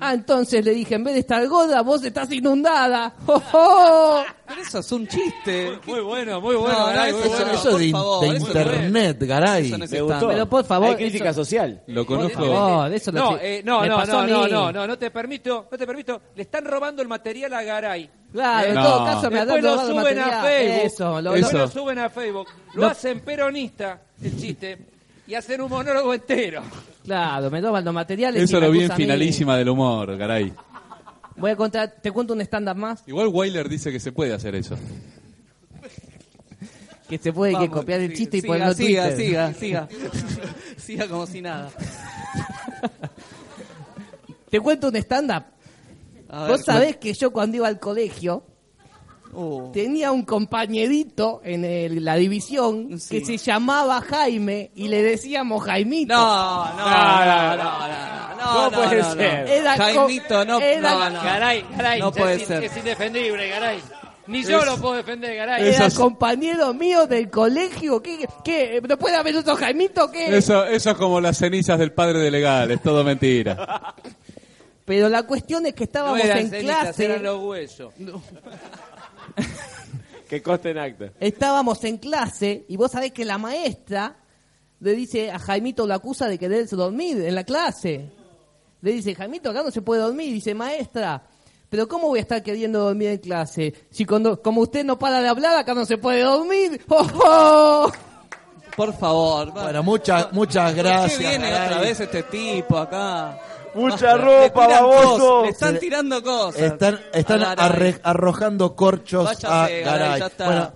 Ah, 0.00 0.14
entonces 0.14 0.64
le 0.64 0.72
dije, 0.72 0.94
en 0.94 1.02
vez 1.04 1.14
de 1.14 1.20
estar 1.20 1.44
gorda, 1.48 1.82
vos 1.82 2.04
estás 2.04 2.30
inundada. 2.30 3.14
¡Oh, 3.26 3.42
oh! 3.52 4.22
Pero 4.46 4.60
eso 4.62 4.78
es 4.78 4.92
un 4.92 5.08
chiste. 5.08 5.78
Muy 5.86 6.00
bueno, 6.00 6.40
muy 6.40 6.54
bueno, 6.56 6.72
No, 6.78 6.80
no, 6.80 6.86
Garay, 6.86 7.12
muy 7.12 7.22
eso- 7.22 7.28
Eso, 7.34 7.36
bueno. 7.44 7.52
eso 7.58 7.70
por 7.70 7.80
de, 7.80 7.90
favor, 7.90 8.20
de 8.20 8.26
eso 8.36 8.38
no 8.38 8.46
internet, 8.60 9.16
Garay. 9.20 9.66
Eso 9.66 9.78
no 9.78 9.86
Me 9.88 10.00
gustó. 10.00 10.28
Pero 10.28 10.48
por 10.48 10.64
favor, 10.64 10.88
Hay 10.90 10.96
crítica 10.96 11.30
eso- 11.30 11.44
social. 11.44 11.82
Lo 11.88 12.06
Por 12.06 12.16
conozco. 12.18 12.44
favor, 12.44 12.92
eso 12.92 13.12
lo 13.12 13.20
No, 13.20 13.38
sé. 13.38 13.58
eh, 13.58 13.62
no, 13.64 13.84
no, 13.86 14.06
no, 14.06 14.26
no, 14.26 14.48
no, 14.48 14.72
no, 14.72 14.86
no 14.86 14.98
te 14.98 15.10
permito, 15.10 15.66
no 15.70 15.76
te 15.78 15.86
permito. 15.86 16.20
Le 16.36 16.42
están 16.42 16.64
robando 16.64 17.02
el 17.02 17.08
material 17.08 17.52
a 17.54 17.62
Garay. 17.62 18.10
Claro, 18.32 18.68
en 18.68 18.74
No. 18.74 18.82
todo 18.84 19.04
caso 19.04 19.30
me 19.30 19.38
Después 19.44 19.62
lo 19.64 19.86
suben 19.86 20.18
a. 20.20 20.42
Facebook. 20.42 20.86
Eso, 20.86 21.20
lo- 21.20 21.32
Después 21.32 21.52
Eso. 21.54 21.58
lo 21.58 21.68
suben 21.68 21.98
a 21.98 22.10
Facebook. 22.10 22.48
Lo 22.74 22.82
No. 22.82 22.88
hacen 22.88 23.20
peronista, 23.20 24.00
el 24.22 24.38
chiste, 24.40 24.78
y 25.26 25.34
hacen 25.34 25.60
un 25.60 25.70
monólogo 25.70 26.14
entero. 26.14 26.62
Claro, 27.08 27.50
me 27.50 27.62
toman 27.62 27.82
los 27.86 27.94
materiales. 27.94 28.42
y 28.42 28.44
Eso 28.44 28.60
me 28.60 28.66
lo 28.66 28.72
vi 28.72 28.82
en 28.84 28.92
finalísima 28.92 29.56
del 29.56 29.70
humor, 29.70 30.14
Garay. 30.18 30.52
Voy 31.36 31.52
a 31.52 31.56
contar, 31.56 31.94
te 32.02 32.12
cuento 32.12 32.34
un 32.34 32.40
stand-up 32.42 32.76
más 32.76 33.02
Igual 33.06 33.28
Weiler 33.28 33.66
dice 33.66 33.90
que 33.90 33.98
se 33.98 34.12
puede 34.12 34.34
hacer 34.34 34.54
eso. 34.54 34.76
que 37.08 37.16
se 37.16 37.32
puede 37.32 37.56
que 37.58 37.70
copiar 37.70 38.00
el 38.00 38.08
siga, 38.08 38.18
chiste 38.18 38.36
y 38.36 38.40
siga, 38.42 38.52
ponerlo 38.52 38.72
en 38.72 38.76
siga, 38.76 39.14
Twitter. 39.14 39.26
siga, 39.26 39.54
siga. 39.54 39.88
siga 40.76 41.08
como 41.08 41.26
si 41.26 41.40
nada. 41.40 41.70
Te 44.50 44.60
cuento 44.60 44.88
un 44.88 44.96
stand-up. 44.96 45.44
Vos 46.28 46.62
sabés 46.62 46.98
que 46.98 47.14
yo 47.14 47.30
cuando 47.30 47.56
iba 47.56 47.68
al 47.68 47.78
colegio 47.80 48.42
Uh, 49.32 49.70
tenía 49.72 50.10
un 50.10 50.24
compañerito 50.24 51.40
en 51.44 51.64
el- 51.64 52.04
la 52.04 52.16
división 52.16 52.98
Sí. 52.98 53.18
que 53.20 53.24
se 53.24 53.36
llamaba 53.38 54.00
Jaime 54.00 54.70
y 54.74 54.88
le 54.88 55.02
decíamos 55.02 55.62
Jaimito. 55.64 56.14
No, 56.14 56.64
no, 56.64 56.76
no, 56.76 57.56
no, 57.56 57.56
no, 57.56 58.36
no, 58.36 58.70
No 58.70 58.70
puede 58.70 59.02
no, 59.02 59.08
no. 59.08 59.14
ser. 59.14 59.48
Era 59.48 59.76
co- 59.76 59.82
Jaimito, 59.82 60.44
no, 60.44 60.60
era- 60.60 60.90
no, 60.90 61.10
no. 61.10 61.22
Garay, 61.22 61.64
Garay, 61.76 62.00
No 62.00 62.08
es, 62.08 62.16
puede 62.16 62.34
in- 62.40 62.46
ser. 62.46 62.64
es 62.64 62.76
indefendible, 62.76 63.48
Garay. 63.48 63.80
Ni 64.28 64.42
yo 64.44 64.62
lo 64.64 64.76
puedo 64.76 64.94
defender, 64.94 65.34
Garay. 65.36 65.62
Era 65.62 65.70
Esas- 65.70 65.94
compañero 65.94 66.74
mío 66.74 67.06
del 67.06 67.30
colegio. 67.30 68.02
¿Qué, 68.02 68.26
qué? 68.44 68.80
¿No 68.86 68.98
puede 68.98 69.16
haber 69.16 69.36
otro 69.36 69.56
Jaimito? 69.56 70.10
¿Qué? 70.10 70.36
Eso, 70.36 70.64
eso 70.66 70.90
es 70.90 70.96
como 70.96 71.20
las 71.20 71.38
cenizas 71.38 71.78
del 71.78 71.92
padre 71.92 72.18
de 72.18 72.30
legal, 72.30 72.70
es 72.70 72.82
todo 72.82 73.02
mentira. 73.04 73.94
Pero 74.84 75.08
la 75.10 75.22
cuestión 75.24 75.64
es 75.66 75.72
que 75.74 75.80
No 75.80 75.84
estábamos 75.84 76.20
eran 76.20 76.38
en 76.38 76.50
cenizas, 76.50 76.80
clase. 76.80 77.04
eran 77.06 77.22
los 77.22 77.42
huesos. 77.42 77.92
Que 80.28 80.42
coste 80.42 80.70
en 80.70 80.78
acta. 80.78 81.12
Estábamos 81.20 81.82
en 81.84 81.96
clase 81.98 82.66
y 82.68 82.76
vos 82.76 82.90
sabés 82.92 83.12
que 83.12 83.24
la 83.24 83.38
maestra 83.38 84.16
le 84.80 84.92
dice 84.92 85.30
a 85.30 85.38
Jaimito, 85.38 85.86
lo 85.86 85.94
acusa 85.94 86.28
de 86.28 86.38
quererse 86.38 86.76
dormir 86.76 87.20
en 87.22 87.34
la 87.34 87.44
clase. 87.44 88.10
Le 88.82 88.92
dice, 88.92 89.14
Jaimito, 89.14 89.50
acá 89.50 89.62
no 89.62 89.70
se 89.70 89.82
puede 89.82 90.02
dormir. 90.02 90.32
Dice, 90.32 90.54
maestra, 90.54 91.22
pero 91.68 91.88
¿cómo 91.88 92.08
voy 92.08 92.18
a 92.18 92.22
estar 92.22 92.42
queriendo 92.42 92.80
dormir 92.80 93.08
en 93.08 93.18
clase? 93.18 93.74
Si 93.90 94.04
cuando, 94.04 94.40
como 94.42 94.60
usted 94.60 94.84
no 94.84 94.98
para 94.98 95.20
de 95.20 95.28
hablar, 95.28 95.56
acá 95.56 95.74
no 95.74 95.84
se 95.86 95.98
puede 95.98 96.22
dormir. 96.22 96.80
¡Oh, 96.88 97.06
oh! 97.24 97.92
Por 98.76 98.96
favor. 98.96 99.50
Bueno, 99.52 99.82
muchas 99.82 100.32
muchas 100.32 100.66
¿Por 100.72 100.74
qué 100.76 100.82
gracias. 100.88 101.18
viene 101.18 101.50
Garay. 101.50 101.66
otra 101.68 101.80
vez 101.80 102.00
este 102.00 102.22
tipo 102.22 102.78
acá? 102.78 103.38
Mucha 103.78 104.16
ropa, 104.16 104.66
baboso. 104.68 105.42
Le 105.44 105.50
están 105.50 105.78
tirando 105.78 106.22
cosas. 106.22 106.60
Están, 106.60 107.00
están 107.12 107.40
arre- 107.42 108.00
arrojando 108.02 108.74
corchos 108.74 109.24
Váyase, 109.24 109.46
a 109.46 109.50
Garay, 109.68 109.82
Garay. 109.84 110.20
ya 110.20 110.26
está. 110.26 110.44
Bueno, 110.46 110.72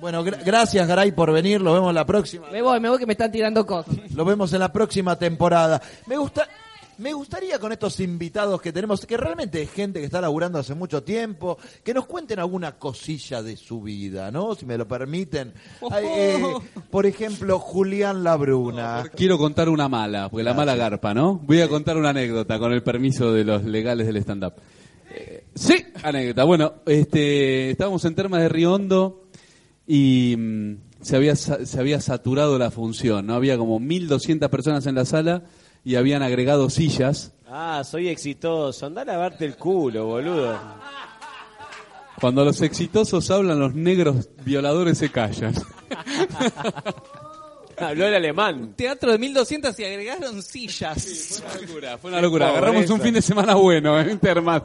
bueno, 0.00 0.24
gra- 0.24 0.42
gracias 0.44 0.86
Garay 0.88 1.12
por 1.12 1.30
venir, 1.32 1.60
lo 1.60 1.74
vemos 1.74 1.92
la 1.92 2.06
próxima. 2.06 2.48
Me 2.50 2.62
voy, 2.62 2.80
me 2.80 2.88
voy 2.88 2.98
que 2.98 3.06
me 3.06 3.12
están 3.12 3.30
tirando 3.30 3.66
cosas. 3.66 3.94
Lo 4.14 4.24
vemos 4.24 4.52
en 4.52 4.60
la 4.60 4.72
próxima 4.72 5.16
temporada. 5.16 5.80
Me 6.06 6.16
gusta 6.16 6.48
me 7.00 7.12
gustaría 7.14 7.58
con 7.58 7.72
estos 7.72 7.98
invitados 8.00 8.60
que 8.60 8.72
tenemos, 8.72 9.04
que 9.06 9.16
realmente 9.16 9.62
es 9.62 9.70
gente 9.70 9.98
que 10.00 10.04
está 10.06 10.20
laburando 10.20 10.58
hace 10.58 10.74
mucho 10.74 11.02
tiempo, 11.02 11.58
que 11.82 11.94
nos 11.94 12.06
cuenten 12.06 12.38
alguna 12.38 12.78
cosilla 12.78 13.42
de 13.42 13.56
su 13.56 13.80
vida, 13.82 14.30
¿no? 14.30 14.54
Si 14.54 14.66
me 14.66 14.76
lo 14.78 14.86
permiten. 14.86 15.52
Ay, 15.90 16.04
eh, 16.06 16.42
por 16.90 17.06
ejemplo, 17.06 17.58
Julián 17.58 18.22
Labruna. 18.22 19.04
Quiero 19.16 19.38
contar 19.38 19.68
una 19.68 19.88
mala, 19.88 20.28
porque 20.28 20.44
la 20.44 20.54
mala 20.54 20.76
garpa, 20.76 21.14
¿no? 21.14 21.40
Voy 21.44 21.60
a 21.60 21.68
contar 21.68 21.96
una 21.96 22.10
anécdota 22.10 22.58
con 22.58 22.72
el 22.72 22.82
permiso 22.82 23.32
de 23.32 23.44
los 23.44 23.64
legales 23.64 24.06
del 24.06 24.18
stand-up. 24.18 24.54
Eh, 25.12 25.44
sí, 25.54 25.74
anécdota. 26.02 26.44
Bueno, 26.44 26.74
este, 26.86 27.70
estábamos 27.70 28.04
en 28.04 28.14
Termas 28.14 28.42
de 28.42 28.48
Río 28.48 28.74
Hondo 28.74 29.24
y 29.86 30.36
mm, 30.38 30.74
se, 31.00 31.16
había, 31.16 31.34
sa- 31.34 31.64
se 31.66 31.80
había 31.80 32.00
saturado 32.00 32.58
la 32.58 32.70
función, 32.70 33.26
¿no? 33.26 33.34
Había 33.34 33.56
como 33.58 33.80
1.200 33.80 34.48
personas 34.50 34.86
en 34.86 34.94
la 34.94 35.04
sala 35.04 35.42
y 35.84 35.96
habían 35.96 36.22
agregado 36.22 36.70
sillas. 36.70 37.32
Ah, 37.46 37.82
soy 37.84 38.08
exitoso. 38.08 38.86
Andá 38.86 39.02
a 39.02 39.06
lavarte 39.06 39.44
el 39.44 39.56
culo, 39.56 40.06
boludo. 40.06 40.58
Cuando 42.20 42.44
los 42.44 42.60
exitosos 42.60 43.30
hablan, 43.30 43.58
los 43.58 43.74
negros 43.74 44.28
violadores 44.44 44.98
se 44.98 45.10
callan. 45.10 45.54
Habló 47.80 48.06
el 48.06 48.14
alemán. 48.14 48.74
Teatro 48.76 49.12
de 49.12 49.18
1200 49.18 49.78
y 49.78 49.84
agregaron 49.84 50.42
sillas. 50.42 51.42
Una 51.42 51.60
locura, 51.66 51.98
fue 51.98 52.10
una 52.10 52.20
locura. 52.20 52.48
Agarramos 52.50 52.90
un 52.90 53.00
fin 53.00 53.14
de 53.14 53.22
semana 53.22 53.54
bueno 53.54 53.98
en 53.98 54.18
Termas. 54.18 54.62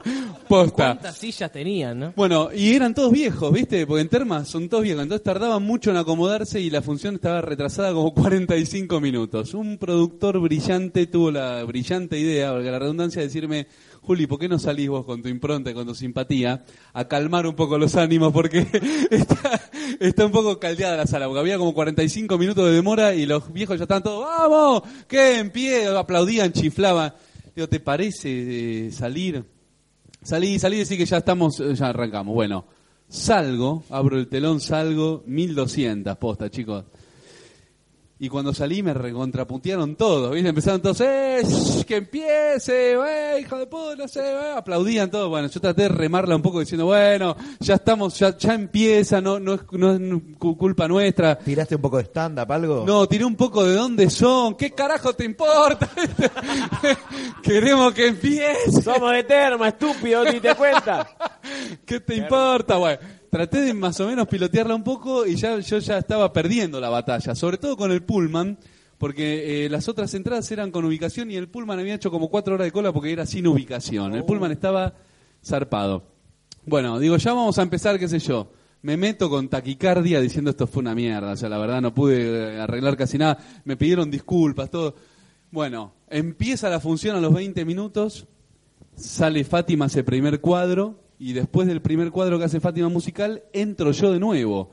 Posta. 0.47 0.95
¿Cuántas 0.95 1.17
sillas 1.17 1.51
tenían, 1.51 1.99
no? 1.99 2.13
Bueno, 2.15 2.49
y 2.53 2.75
eran 2.75 2.93
todos 2.93 3.11
viejos, 3.11 3.51
¿viste? 3.51 3.87
Porque 3.87 4.01
en 4.01 4.09
Termas 4.09 4.47
son 4.47 4.69
todos 4.69 4.83
viejos. 4.83 5.03
Entonces 5.03 5.23
tardaban 5.23 5.63
mucho 5.63 5.91
en 5.91 5.97
acomodarse 5.97 6.59
y 6.59 6.69
la 6.69 6.81
función 6.81 7.15
estaba 7.15 7.41
retrasada 7.41 7.93
como 7.93 8.13
45 8.13 8.99
minutos. 8.99 9.53
Un 9.53 9.77
productor 9.77 10.39
brillante 10.39 11.07
tuvo 11.07 11.31
la 11.31 11.63
brillante 11.63 12.19
idea, 12.19 12.51
valga 12.51 12.71
la 12.71 12.79
redundancia, 12.79 13.21
de 13.21 13.27
decirme, 13.27 13.67
Juli, 14.05 14.27
¿por 14.27 14.39
qué 14.39 14.47
no 14.47 14.59
salís 14.59 14.89
vos 14.89 15.05
con 15.05 15.21
tu 15.21 15.29
impronta 15.29 15.71
y 15.71 15.73
con 15.73 15.85
tu 15.85 15.95
simpatía 15.95 16.63
a 16.93 17.07
calmar 17.07 17.47
un 17.47 17.55
poco 17.55 17.77
los 17.77 17.95
ánimos? 17.95 18.31
Porque 18.31 18.59
está, 19.11 19.69
está 19.99 20.25
un 20.25 20.31
poco 20.31 20.59
caldeada 20.59 20.95
la 20.95 21.07
sala, 21.07 21.25
porque 21.25 21.39
había 21.39 21.57
como 21.57 21.73
45 21.73 22.37
minutos 22.37 22.65
de 22.65 22.71
demora 22.75 23.13
y 23.15 23.25
los 23.25 23.51
viejos 23.51 23.77
ya 23.77 23.83
estaban 23.83 24.03
todos, 24.03 24.25
¡vamos! 24.25 24.83
¿Qué? 25.07 25.39
En 25.39 25.49
pie, 25.49 25.87
aplaudían, 25.87 26.53
chiflaban. 26.53 27.13
¿te 27.69 27.79
parece 27.79 28.91
salir? 28.91 29.45
Salí, 30.21 30.59
salí 30.59 30.75
y 30.75 30.79
decir 30.79 30.97
que 30.97 31.05
ya 31.05 31.17
estamos, 31.17 31.57
ya 31.57 31.87
arrancamos. 31.87 32.33
Bueno, 32.33 32.65
salgo, 33.07 33.83
abro 33.89 34.17
el 34.19 34.27
telón, 34.27 34.59
salgo, 34.59 35.23
1200 35.25 36.17
posta, 36.17 36.49
chicos. 36.49 36.83
Y 38.17 38.29
cuando 38.29 38.53
salí 38.53 38.81
me 38.81 38.93
recontrapuntearon 38.93 39.97
todos, 39.97 40.31
¿viste? 40.33 40.47
Empezaron 40.47 40.81
todos, 40.81 41.01
¡eh! 41.01 41.41
shh, 41.43 41.83
¡Que 41.83 41.97
empiece! 41.97 42.93
¡Eh! 42.93 43.39
¡Hijo 43.41 43.57
de 43.57 43.67
puta! 43.67 43.95
No 43.97 44.07
sé, 44.07 44.21
eh", 44.21 44.53
Aplaudían 44.55 45.11
todos. 45.11 45.27
Bueno, 45.27 45.49
yo 45.49 45.59
traté 45.59 45.81
de 45.83 45.89
remarla 45.89 46.37
un 46.37 46.41
poco 46.41 46.61
diciendo, 46.61 46.85
bueno, 46.85 47.35
ya 47.59 47.75
estamos, 47.75 48.17
ya, 48.17 48.37
ya 48.37 48.53
empieza, 48.53 49.19
no, 49.19 49.37
no, 49.41 49.55
es, 49.55 49.61
no 49.73 49.91
es 49.93 49.99
cu- 50.39 50.57
culpa 50.57 50.87
nuestra. 50.87 51.37
¿Tiraste 51.37 51.75
un 51.75 51.81
poco 51.81 51.97
de 51.97 52.03
stand-up, 52.05 52.49
algo? 52.53 52.83
No, 52.87 53.05
tiré 53.05 53.25
un 53.25 53.35
poco 53.35 53.65
de 53.65 53.75
dónde 53.75 54.09
son. 54.09 54.55
¿Qué 54.55 54.71
carajo 54.71 55.11
te 55.13 55.25
importa? 55.25 55.89
Queremos 57.43 57.93
que 57.93 58.07
empiece. 58.07 58.81
Somos 58.81 59.11
de 59.11 59.23
Terma, 59.23 59.67
estúpido, 59.69 60.23
ni 60.23 60.39
te 60.39 60.55
cuenta. 60.55 61.07
¿Qué 61.85 61.99
te 61.99 62.15
importa? 62.15 62.77
Bueno, 62.77 62.99
traté 63.29 63.61
de 63.61 63.73
más 63.73 63.99
o 63.99 64.07
menos 64.07 64.27
pilotearla 64.27 64.75
un 64.75 64.83
poco 64.83 65.25
y 65.25 65.35
ya 65.35 65.59
yo 65.59 65.79
ya 65.79 65.97
estaba 65.97 66.31
perdiendo 66.31 66.79
la 66.79 66.89
batalla, 66.89 67.35
sobre 67.35 67.57
todo 67.57 67.77
con 67.77 67.91
el 67.91 68.03
Pullman, 68.03 68.57
porque 68.97 69.65
eh, 69.65 69.69
las 69.69 69.87
otras 69.87 70.13
entradas 70.13 70.49
eran 70.51 70.71
con 70.71 70.85
ubicación 70.85 71.31
y 71.31 71.35
el 71.35 71.49
Pullman 71.49 71.79
había 71.79 71.95
hecho 71.95 72.11
como 72.11 72.29
cuatro 72.29 72.55
horas 72.55 72.65
de 72.65 72.71
cola 72.71 72.93
porque 72.93 73.11
era 73.11 73.25
sin 73.25 73.47
ubicación. 73.47 74.15
El 74.15 74.23
Pullman 74.23 74.51
estaba 74.51 74.93
zarpado. 75.43 76.03
Bueno, 76.65 76.97
digo, 76.99 77.17
ya 77.17 77.33
vamos 77.33 77.59
a 77.59 77.61
empezar, 77.61 77.99
qué 77.99 78.07
sé 78.07 78.19
yo. 78.19 78.51
Me 78.81 78.97
meto 78.97 79.29
con 79.29 79.49
taquicardia 79.49 80.21
diciendo 80.21 80.51
esto 80.51 80.67
fue 80.67 80.81
una 80.81 80.95
mierda. 80.95 81.31
O 81.31 81.35
sea, 81.35 81.49
la 81.49 81.57
verdad 81.57 81.81
no 81.81 81.93
pude 81.93 82.55
eh, 82.55 82.59
arreglar 82.61 82.95
casi 82.95 83.17
nada. 83.17 83.37
Me 83.63 83.77
pidieron 83.77 84.09
disculpas, 84.09 84.69
todo. 84.69 84.95
Bueno, 85.51 85.93
empieza 86.09 86.69
la 86.69 86.79
función 86.79 87.15
a 87.15 87.19
los 87.19 87.33
20 87.33 87.65
minutos. 87.65 88.27
Sale 88.95 89.43
Fátima 89.43 89.87
ese 89.87 90.03
primer 90.03 90.39
cuadro. 90.41 91.04
Y 91.17 91.33
después 91.33 91.67
del 91.67 91.81
primer 91.81 92.11
cuadro 92.11 92.37
que 92.37 92.45
hace 92.45 92.59
Fátima 92.59 92.89
musical, 92.89 93.43
entro 93.53 93.91
yo 93.91 94.11
de 94.11 94.19
nuevo. 94.19 94.69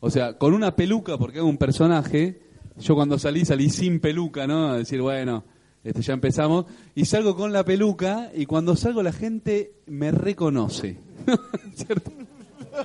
O 0.00 0.10
sea, 0.10 0.38
con 0.38 0.54
una 0.54 0.76
peluca, 0.76 1.18
porque 1.18 1.38
hago 1.38 1.48
un 1.48 1.58
personaje. 1.58 2.40
Yo 2.78 2.94
cuando 2.94 3.18
salí, 3.18 3.44
salí 3.44 3.70
sin 3.70 4.00
peluca, 4.00 4.46
¿no? 4.46 4.68
A 4.68 4.78
decir, 4.78 5.00
bueno, 5.00 5.44
este, 5.82 6.02
ya 6.02 6.14
empezamos. 6.14 6.66
Y 6.94 7.04
salgo 7.04 7.36
con 7.36 7.52
la 7.52 7.64
peluca. 7.64 8.30
Y 8.34 8.46
cuando 8.46 8.76
salgo, 8.76 9.02
la 9.02 9.12
gente 9.12 9.74
me 9.86 10.10
reconoce. 10.10 10.98
¿Cierto? 11.74 12.10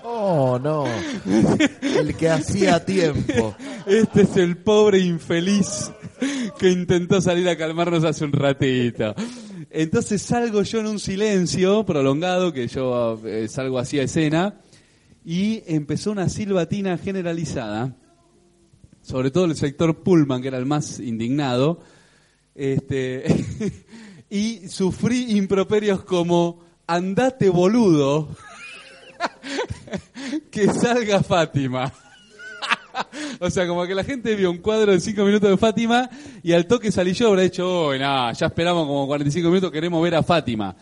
No, 0.03 0.59
no. 0.59 0.85
El 1.81 2.15
que 2.15 2.29
hacía 2.29 2.85
tiempo. 2.85 3.55
Este 3.85 4.21
es 4.21 4.37
el 4.37 4.57
pobre 4.57 4.99
infeliz 4.99 5.91
que 6.59 6.69
intentó 6.69 7.21
salir 7.21 7.47
a 7.49 7.57
calmarnos 7.57 8.03
hace 8.03 8.25
un 8.25 8.33
ratito. 8.33 9.15
Entonces 9.69 10.21
salgo 10.21 10.61
yo 10.63 10.79
en 10.79 10.87
un 10.87 10.99
silencio 10.99 11.85
prolongado, 11.85 12.53
que 12.53 12.67
yo 12.67 13.19
eh, 13.25 13.47
salgo 13.47 13.79
así 13.79 13.99
a 13.99 14.03
escena, 14.03 14.61
y 15.25 15.63
empezó 15.67 16.11
una 16.11 16.29
silbatina 16.29 16.97
generalizada, 16.97 17.95
sobre 19.01 19.31
todo 19.31 19.45
el 19.45 19.55
sector 19.55 20.01
Pullman, 20.03 20.41
que 20.41 20.47
era 20.47 20.57
el 20.57 20.65
más 20.65 20.99
indignado, 20.99 21.79
este, 22.55 23.23
y 24.29 24.67
sufrí 24.67 25.37
improperios 25.37 26.03
como, 26.03 26.63
andate 26.87 27.49
boludo, 27.49 28.29
que 30.51 30.67
salga 30.67 31.23
Fátima. 31.23 31.93
O 33.39 33.49
sea, 33.49 33.65
como 33.67 33.85
que 33.87 33.95
la 33.95 34.03
gente 34.03 34.35
vio 34.35 34.51
un 34.51 34.57
cuadro 34.57 34.91
de 34.91 34.99
5 34.99 35.23
minutos 35.23 35.49
de 35.49 35.57
Fátima 35.57 36.09
y 36.43 36.51
al 36.51 36.67
toque 36.67 36.91
salí 36.91 37.13
yo, 37.13 37.29
habrá 37.29 37.43
dicho, 37.43 37.87
oh, 37.87 37.97
nada, 37.97 38.33
ya 38.33 38.47
esperamos 38.47 38.85
como 38.85 39.07
45 39.07 39.47
minutos, 39.47 39.71
queremos 39.71 40.03
ver 40.03 40.15
a 40.15 40.23
Fátima. 40.23 40.75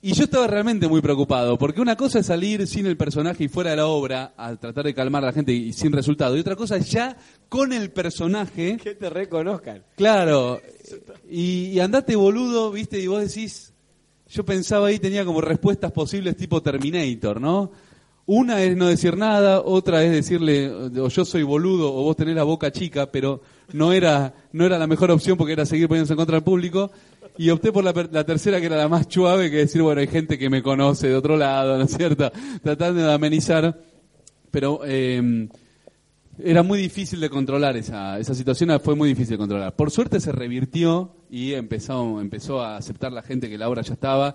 Y 0.00 0.12
yo 0.12 0.24
estaba 0.24 0.46
realmente 0.46 0.86
muy 0.86 1.00
preocupado, 1.00 1.58
porque 1.58 1.80
una 1.80 1.96
cosa 1.96 2.20
es 2.20 2.26
salir 2.26 2.66
sin 2.68 2.86
el 2.86 2.96
personaje 2.96 3.44
y 3.44 3.48
fuera 3.48 3.70
de 3.70 3.76
la 3.76 3.86
obra, 3.86 4.34
al 4.36 4.58
tratar 4.58 4.84
de 4.84 4.94
calmar 4.94 5.24
a 5.24 5.28
la 5.28 5.32
gente 5.32 5.52
y 5.52 5.72
sin 5.72 5.90
resultado, 5.90 6.36
y 6.36 6.40
otra 6.40 6.54
cosa 6.54 6.76
es 6.76 6.90
ya 6.90 7.16
con 7.48 7.72
el 7.72 7.90
personaje. 7.90 8.76
Que 8.76 8.94
te 8.94 9.10
reconozcan. 9.10 9.82
Claro, 9.96 10.60
y, 11.28 11.70
y 11.70 11.80
andate 11.80 12.14
boludo, 12.14 12.70
viste, 12.70 13.00
y 13.00 13.06
vos 13.08 13.26
decís, 13.26 13.72
yo 14.28 14.44
pensaba 14.44 14.88
ahí, 14.88 14.98
tenía 14.98 15.24
como 15.24 15.40
respuestas 15.40 15.90
posibles 15.90 16.36
tipo 16.36 16.62
Terminator, 16.62 17.40
¿no? 17.40 17.72
Una 18.30 18.62
es 18.62 18.76
no 18.76 18.88
decir 18.88 19.16
nada, 19.16 19.62
otra 19.62 20.04
es 20.04 20.12
decirle, 20.12 20.70
o 20.70 21.08
yo 21.08 21.24
soy 21.24 21.42
boludo, 21.44 21.94
o 21.94 22.02
vos 22.02 22.14
tenés 22.14 22.36
la 22.36 22.42
boca 22.42 22.70
chica, 22.70 23.10
pero 23.10 23.40
no 23.72 23.94
era, 23.94 24.34
no 24.52 24.66
era 24.66 24.78
la 24.78 24.86
mejor 24.86 25.10
opción 25.10 25.38
porque 25.38 25.54
era 25.54 25.64
seguir 25.64 25.88
poniéndose 25.88 26.12
en 26.12 26.18
contra 26.18 26.36
del 26.36 26.44
público. 26.44 26.90
Y 27.38 27.48
opté 27.48 27.72
por 27.72 27.82
la, 27.82 27.94
la 28.12 28.24
tercera, 28.24 28.60
que 28.60 28.66
era 28.66 28.76
la 28.76 28.86
más 28.86 29.06
suave, 29.08 29.50
que 29.50 29.56
decir, 29.56 29.80
bueno, 29.80 30.02
hay 30.02 30.08
gente 30.08 30.36
que 30.36 30.50
me 30.50 30.62
conoce 30.62 31.08
de 31.08 31.14
otro 31.16 31.38
lado, 31.38 31.78
¿no 31.78 31.84
es 31.84 31.96
cierto? 31.96 32.30
Tratando 32.62 33.00
de 33.00 33.10
amenizar. 33.10 33.80
Pero 34.50 34.80
eh, 34.84 35.48
era 36.38 36.62
muy 36.62 36.80
difícil 36.80 37.20
de 37.20 37.30
controlar 37.30 37.78
esa, 37.78 38.18
esa 38.18 38.34
situación, 38.34 38.78
fue 38.80 38.94
muy 38.94 39.08
difícil 39.08 39.32
de 39.32 39.38
controlar. 39.38 39.74
Por 39.74 39.90
suerte 39.90 40.20
se 40.20 40.32
revirtió 40.32 41.16
y 41.30 41.54
empezó, 41.54 42.20
empezó 42.20 42.60
a 42.60 42.76
aceptar 42.76 43.10
la 43.10 43.22
gente 43.22 43.48
que 43.48 43.56
la 43.56 43.70
obra 43.70 43.80
ya 43.80 43.94
estaba 43.94 44.34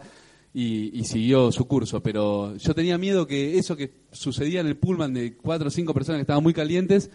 y, 0.54 0.98
y 0.98 1.04
siguió 1.06 1.52
su 1.52 1.66
curso. 1.68 2.02
Pero 2.02 2.56
yo 2.58 2.76
tenía 2.76 2.98
miedo 2.98 3.28
que 3.28 3.58
eso 3.58 3.76
que 3.76 3.92
sucedía 4.12 4.62
en 4.62 4.68
el 4.68 4.78
pullman 4.78 5.14
de 5.14 5.36
cuatro 5.36 5.68
o 5.68 5.72
cinco 5.72 5.94
personas 5.94 6.20
que 6.20 6.24
estaban 6.24 6.44
muy 6.44 6.54
calientes, 6.54 7.10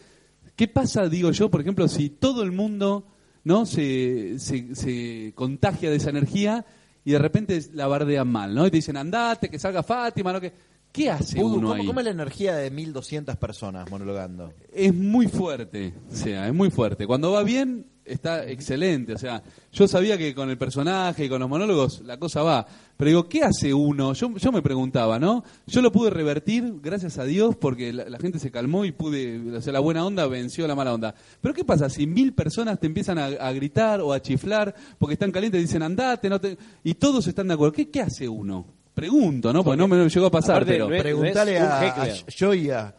¿qué 0.56 0.68
pasa, 0.68 1.08
digo 1.08 1.30
yo, 1.30 1.50
por 1.50 1.60
ejemplo, 1.60 1.86
si 1.88 2.10
todo 2.10 2.42
el 2.42 2.52
mundo 2.52 3.06
no 3.44 3.64
se, 3.64 4.38
se, 4.38 4.74
se 4.74 5.32
contagia 5.34 5.90
de 5.90 5.96
esa 5.96 6.10
energía 6.10 6.66
y 7.04 7.12
de 7.12 7.18
repente 7.18 7.60
la 7.72 7.86
bardean 7.86 8.28
mal, 8.28 8.54
¿no? 8.54 8.66
Y 8.66 8.70
te 8.70 8.76
dicen, 8.78 8.96
andate, 8.96 9.48
que 9.48 9.58
salga 9.58 9.82
Fátima, 9.82 10.32
¿no? 10.32 10.40
Que, 10.40 10.52
¿Qué 10.92 11.10
hace 11.10 11.38
Pudu, 11.38 11.56
uno 11.58 11.68
¿cómo, 11.68 11.80
ahí? 11.80 11.86
cómo 11.86 12.00
es 12.00 12.04
la 12.04 12.12
energía 12.12 12.56
de 12.56 12.70
1200 12.70 13.36
personas 13.36 13.90
monologando? 13.90 14.52
es 14.72 14.94
muy 14.94 15.26
fuerte, 15.26 15.94
o 16.10 16.14
sea, 16.14 16.48
es 16.48 16.54
muy 16.54 16.70
fuerte. 16.70 17.06
Cuando 17.06 17.32
va 17.32 17.42
bien, 17.42 17.86
está 18.08 18.46
excelente. 18.48 19.12
O 19.14 19.18
sea, 19.18 19.42
yo 19.72 19.86
sabía 19.88 20.16
que 20.18 20.34
con 20.34 20.50
el 20.50 20.58
personaje 20.58 21.24
y 21.24 21.28
con 21.28 21.40
los 21.40 21.48
monólogos 21.48 22.00
la 22.02 22.16
cosa 22.18 22.42
va. 22.42 22.66
Pero 22.96 23.08
digo, 23.10 23.28
¿qué 23.28 23.44
hace 23.44 23.72
uno? 23.72 24.12
Yo, 24.14 24.34
yo 24.36 24.50
me 24.50 24.60
preguntaba, 24.62 25.18
¿no? 25.20 25.44
Yo 25.66 25.80
lo 25.82 25.92
pude 25.92 26.10
revertir, 26.10 26.74
gracias 26.82 27.18
a 27.18 27.24
Dios, 27.24 27.54
porque 27.56 27.92
la, 27.92 28.08
la 28.08 28.18
gente 28.18 28.38
se 28.40 28.50
calmó 28.50 28.84
y 28.84 28.90
pude, 28.92 29.56
o 29.56 29.60
sea, 29.60 29.72
la 29.72 29.78
buena 29.80 30.04
onda 30.04 30.26
venció 30.26 30.66
la 30.66 30.74
mala 30.74 30.92
onda. 30.94 31.14
Pero 31.40 31.54
¿qué 31.54 31.64
pasa 31.64 31.88
si 31.88 32.06
mil 32.08 32.32
personas 32.32 32.80
te 32.80 32.86
empiezan 32.88 33.18
a, 33.18 33.26
a 33.26 33.52
gritar 33.52 34.00
o 34.00 34.12
a 34.12 34.20
chiflar 34.20 34.74
porque 34.98 35.12
están 35.12 35.30
calientes 35.30 35.60
y 35.60 35.62
dicen, 35.62 35.82
andate, 35.82 36.28
no 36.28 36.40
te... 36.40 36.58
y 36.82 36.94
todos 36.94 37.26
están 37.28 37.46
de 37.48 37.54
acuerdo? 37.54 37.72
¿Qué, 37.72 37.88
qué 37.88 38.00
hace 38.00 38.28
uno? 38.28 38.66
Pregunto, 38.94 39.52
¿no? 39.52 39.62
Porque 39.62 39.76
no 39.76 39.86
me 39.86 40.08
llegó 40.08 40.26
a 40.26 40.30
pasar, 40.32 40.56
Aparte, 40.56 40.72
pero... 40.72 40.88
Preguntale 40.88 41.56
a, 41.58 41.80
a. 42.02 42.08
Joya. 42.36 42.94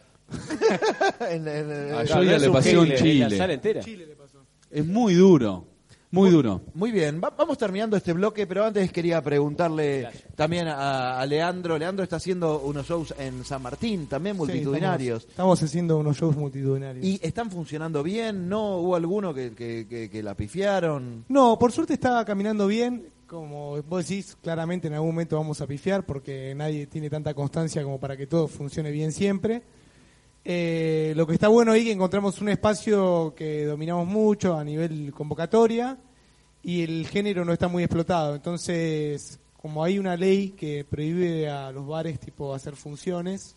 En- 1.30 1.46
en- 1.46 1.70
en- 1.70 1.92
A 1.94 2.06
Joya 2.06 2.32
no 2.32 2.38
le 2.38 2.46
un 2.48 2.52
pasó 2.54 2.68
en 2.84 2.88
la 2.88 2.94
Chile. 2.94 3.36
sala 3.36 3.52
entera. 3.52 3.80
Es 4.70 4.86
muy 4.86 5.14
duro, 5.14 5.66
muy 6.12 6.30
duro. 6.30 6.60
Muy 6.74 6.90
bien, 6.92 7.20
va- 7.22 7.30
vamos 7.36 7.58
terminando 7.58 7.96
este 7.96 8.12
bloque, 8.12 8.46
pero 8.46 8.64
antes 8.64 8.90
quería 8.92 9.20
preguntarle 9.22 10.08
también 10.36 10.68
a, 10.68 11.20
a 11.20 11.26
Leandro. 11.26 11.76
Leandro 11.78 12.04
está 12.04 12.16
haciendo 12.16 12.60
unos 12.60 12.86
shows 12.86 13.14
en 13.18 13.44
San 13.44 13.62
Martín, 13.62 14.06
también 14.06 14.34
Sí, 14.36 14.38
multitudinarios. 14.38 15.18
estamos, 15.22 15.30
estamos 15.30 15.62
haciendo 15.62 15.98
unos 15.98 16.16
shows 16.16 16.36
multitudinarios. 16.36 17.04
¿Y 17.04 17.18
están 17.22 17.50
funcionando 17.50 18.02
bien? 18.02 18.48
¿No 18.48 18.76
hubo 18.78 18.96
alguno 18.96 19.34
que, 19.34 19.52
que- 19.52 19.86
que- 19.88 20.08
que 20.10 20.22
la 20.22 20.34
pifiaron? 20.34 21.24
No, 21.28 21.58
por 21.58 21.72
suerte 21.72 21.94
estaba 21.94 22.24
caminando 22.24 22.66
bien. 22.66 23.06
Como 23.26 23.80
vos 23.82 24.08
decís, 24.08 24.36
claramente 24.42 24.88
en 24.88 24.94
algún 24.94 25.10
momento 25.10 25.36
vamos 25.36 25.60
a 25.60 25.66
pifiar 25.68 26.04
porque 26.04 26.52
nadie 26.56 26.88
tiene 26.88 27.08
tanta 27.08 27.32
constancia 27.32 27.82
como 27.84 28.00
para 28.00 28.16
que 28.16 28.26
todo 28.26 28.48
funcione 28.48 28.90
bien 28.90 29.12
siempre. 29.12 29.62
Eh, 30.44 31.12
lo 31.16 31.26
que 31.26 31.34
está 31.34 31.48
bueno 31.48 31.72
ahí 31.72 31.84
que 31.84 31.92
encontramos 31.92 32.40
un 32.40 32.48
espacio 32.48 33.34
que 33.36 33.66
dominamos 33.66 34.06
mucho 34.06 34.56
a 34.56 34.64
nivel 34.64 35.12
convocatoria 35.12 35.98
y 36.62 36.82
el 36.82 37.06
género 37.06 37.44
no 37.44 37.52
está 37.52 37.68
muy 37.68 37.82
explotado. 37.82 38.34
Entonces, 38.34 39.38
como 39.56 39.84
hay 39.84 39.98
una 39.98 40.16
ley 40.16 40.50
que 40.50 40.84
prohíbe 40.84 41.48
a 41.48 41.70
los 41.72 41.86
bares 41.86 42.18
tipo 42.18 42.54
hacer 42.54 42.76
funciones, 42.76 43.56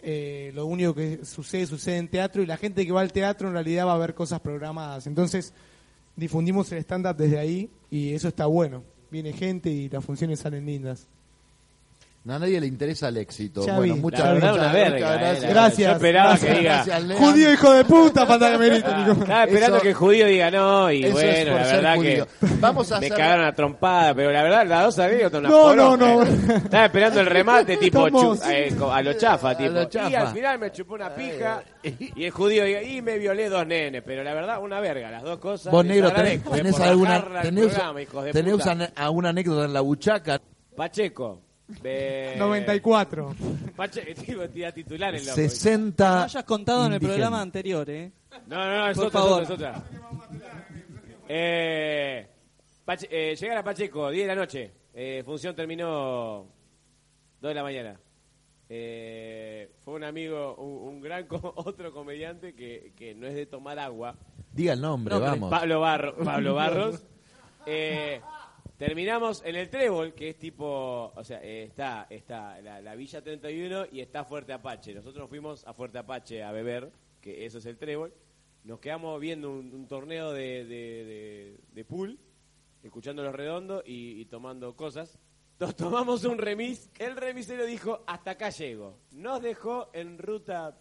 eh, 0.00 0.50
lo 0.54 0.66
único 0.66 0.94
que 0.94 1.24
sucede 1.24 1.66
sucede 1.66 1.98
en 1.98 2.08
teatro 2.08 2.42
y 2.42 2.46
la 2.46 2.56
gente 2.56 2.84
que 2.84 2.90
va 2.90 3.02
al 3.02 3.12
teatro 3.12 3.46
en 3.46 3.54
realidad 3.54 3.86
va 3.86 3.94
a 3.94 3.98
ver 3.98 4.14
cosas 4.14 4.40
programadas. 4.40 5.06
Entonces 5.06 5.54
difundimos 6.16 6.70
el 6.72 6.78
stand-up 6.78 7.16
desde 7.16 7.38
ahí 7.38 7.70
y 7.90 8.12
eso 8.12 8.28
está 8.28 8.46
bueno. 8.46 8.82
Viene 9.10 9.32
gente 9.32 9.70
y 9.70 9.88
las 9.88 10.04
funciones 10.04 10.40
salen 10.40 10.66
lindas. 10.66 11.08
A 12.24 12.38
nadie 12.38 12.60
le 12.60 12.68
interesa 12.68 13.08
el 13.08 13.16
éxito. 13.16 13.66
Ya 13.66 13.76
bueno, 13.78 13.94
vi. 13.96 14.00
muchas, 14.00 14.20
La 14.20 14.32
verdad, 14.34 14.50
muchas- 14.52 14.54
una 14.62 14.68
muchas 14.72 14.90
verga, 14.92 15.10
gracias. 15.16 15.42
eh, 15.42 15.46
la- 15.46 15.52
Gracias. 15.52 15.78
Yo 15.88 15.92
esperaba 15.92 16.38
que 16.38 16.46
diga. 16.54 16.62
Gracias, 16.76 17.02
Lean. 17.02 17.20
Judío 17.20 17.52
hijo 17.52 17.72
de 17.72 17.84
puta, 17.84 18.26
falta 18.26 18.52
que 18.52 18.58
me 18.58 18.66
grite, 18.68 18.88
Nico. 18.96 19.12
Estaba 19.12 19.44
esperando 19.44 19.76
Eso- 19.76 19.82
que 19.82 19.88
el 19.88 19.94
judío 19.94 20.26
diga 20.28 20.50
no, 20.52 20.92
y 20.92 21.04
eso 21.04 21.06
es 21.08 21.12
bueno, 21.34 21.50
por 21.50 21.60
la 21.60 21.66
ser 21.66 21.76
verdad 21.76 21.96
judío. 21.96 22.26
que 22.26 22.46
Vamos 22.60 22.92
a 22.92 23.00
me 23.00 23.06
hacer- 23.06 23.18
cagaron 23.18 23.44
a 23.46 23.52
trompada, 23.56 24.14
pero 24.14 24.30
la 24.30 24.42
verdad, 24.44 24.66
las 24.68 24.84
dos 24.84 24.98
anécdotas 25.00 25.40
una 25.40 25.48
No, 25.48 25.74
no, 25.74 25.90
poronga. 25.96 26.24
no. 26.24 26.52
Estaba 26.58 26.84
esperando 26.84 27.20
el 27.20 27.26
remate, 27.26 27.76
tipo, 27.78 28.06
Estamos- 28.06 28.40
chu- 28.40 28.50
eh, 28.52 28.74
co- 28.78 28.92
a 28.92 29.02
lo 29.02 29.12
chafa, 29.14 29.56
tipo. 29.56 29.70
lo 29.72 29.84
chafa. 29.86 30.08
Y 30.10 30.14
al 30.14 30.28
final 30.28 30.58
me 30.60 30.70
chupó 30.70 30.94
una 30.94 31.10
pija, 31.12 31.62
y 31.82 32.24
el 32.24 32.30
judío 32.30 32.64
diga, 32.64 32.82
y 32.84 33.02
me 33.02 33.18
violé 33.18 33.48
dos 33.48 33.66
nenes, 33.66 34.00
pero 34.06 34.22
la 34.22 34.32
verdad, 34.32 34.62
una 34.62 34.78
verga, 34.78 35.10
las 35.10 35.24
dos 35.24 35.38
cosas. 35.40 35.72
Vos, 35.72 35.84
les 35.84 35.96
negro, 35.96 36.10
tenés, 36.12 36.20
agradezco, 36.22 36.54
eh, 36.54 36.56
tenés 36.58 36.72
por 36.76 36.82
alguna, 36.86 37.10
bajarla 37.10 37.40
al 37.40 37.46
tenés, 37.46 37.66
programa, 37.66 38.02
hijos 38.02 38.24
de 38.26 38.32
tenés 38.32 38.52
puta. 38.52 38.70
ane- 38.70 38.92
alguna 38.94 39.28
anécdota 39.30 39.64
en 39.64 39.72
la 39.72 39.80
buchaca. 39.80 40.40
Pacheco. 40.76 41.40
De- 41.68 42.34
94. 42.38 43.34
Pache, 43.76 44.14
tipo, 44.26 44.48
tira 44.48 44.72
titular 44.72 45.14
el 45.14 45.24
loco. 45.24 45.34
60. 45.36 46.16
No 46.16 46.22
hayas 46.24 46.44
contado 46.44 46.86
en 46.86 46.92
el 46.94 47.00
programa 47.00 47.40
anterior, 47.40 47.88
¿eh? 47.90 48.12
No, 48.46 48.56
no, 48.56 48.78
no, 48.78 48.88
es 48.88 48.96
Por 48.96 49.06
otra, 49.06 49.20
es 49.20 49.24
favor. 49.26 49.42
otra, 49.42 49.54
es 49.54 49.60
otra. 49.60 49.84
Eh, 51.28 52.26
Pache- 52.84 53.08
eh, 53.10 53.36
llegar 53.36 53.58
a 53.58 53.64
Pacheco, 53.64 54.10
10 54.10 54.24
de 54.26 54.34
la 54.34 54.40
noche. 54.40 54.72
Eh, 54.94 55.22
función 55.24 55.54
terminó 55.56 56.46
2 57.40 57.48
de 57.48 57.54
la 57.54 57.62
mañana. 57.62 57.98
Eh, 58.68 59.70
fue 59.84 59.94
un 59.94 60.04
amigo, 60.04 60.54
un, 60.56 60.94
un 60.94 61.00
gran 61.00 61.26
co- 61.26 61.52
otro 61.56 61.92
comediante 61.92 62.54
que, 62.54 62.92
que 62.96 63.14
no 63.14 63.26
es 63.26 63.34
de 63.34 63.46
tomar 63.46 63.78
agua. 63.78 64.16
Diga 64.52 64.72
el 64.74 64.80
nombre, 64.80 65.14
Nombre, 65.14 65.30
vamos. 65.30 65.50
Pablo, 65.50 65.80
Barro- 65.80 66.16
Pablo 66.24 66.54
Barros. 66.54 67.04
Terminamos 68.82 69.44
en 69.44 69.54
el 69.54 69.70
Trébol, 69.70 70.12
que 70.12 70.30
es 70.30 70.38
tipo, 70.38 71.12
o 71.14 71.22
sea, 71.22 71.40
eh, 71.40 71.62
está, 71.62 72.08
está 72.10 72.60
la, 72.60 72.80
la 72.80 72.96
Villa 72.96 73.22
31 73.22 73.86
y 73.92 74.00
está 74.00 74.24
Fuerte 74.24 74.52
Apache. 74.52 74.92
Nosotros 74.92 75.20
nos 75.22 75.28
fuimos 75.28 75.64
a 75.68 75.72
Fuerte 75.72 75.98
Apache 75.98 76.42
a 76.42 76.50
beber, 76.50 76.90
que 77.20 77.46
eso 77.46 77.58
es 77.58 77.66
el 77.66 77.78
Trébol. 77.78 78.12
Nos 78.64 78.80
quedamos 78.80 79.20
viendo 79.20 79.52
un, 79.52 79.86
torneo 79.86 80.32
de, 80.32 81.60
de, 81.72 81.84
pool, 81.84 82.18
escuchando 82.82 83.22
los 83.22 83.32
redondos 83.32 83.84
y, 83.86 84.24
tomando 84.24 84.74
cosas. 84.74 85.16
Nos 85.60 85.76
tomamos 85.76 86.24
un 86.24 86.38
remis. 86.38 86.90
El 86.98 87.14
remisero 87.14 87.64
dijo, 87.64 88.02
hasta 88.04 88.32
acá 88.32 88.50
llego. 88.50 88.98
Nos 89.12 89.42
dejó 89.42 89.90
en 89.92 90.18
ruta 90.18 90.76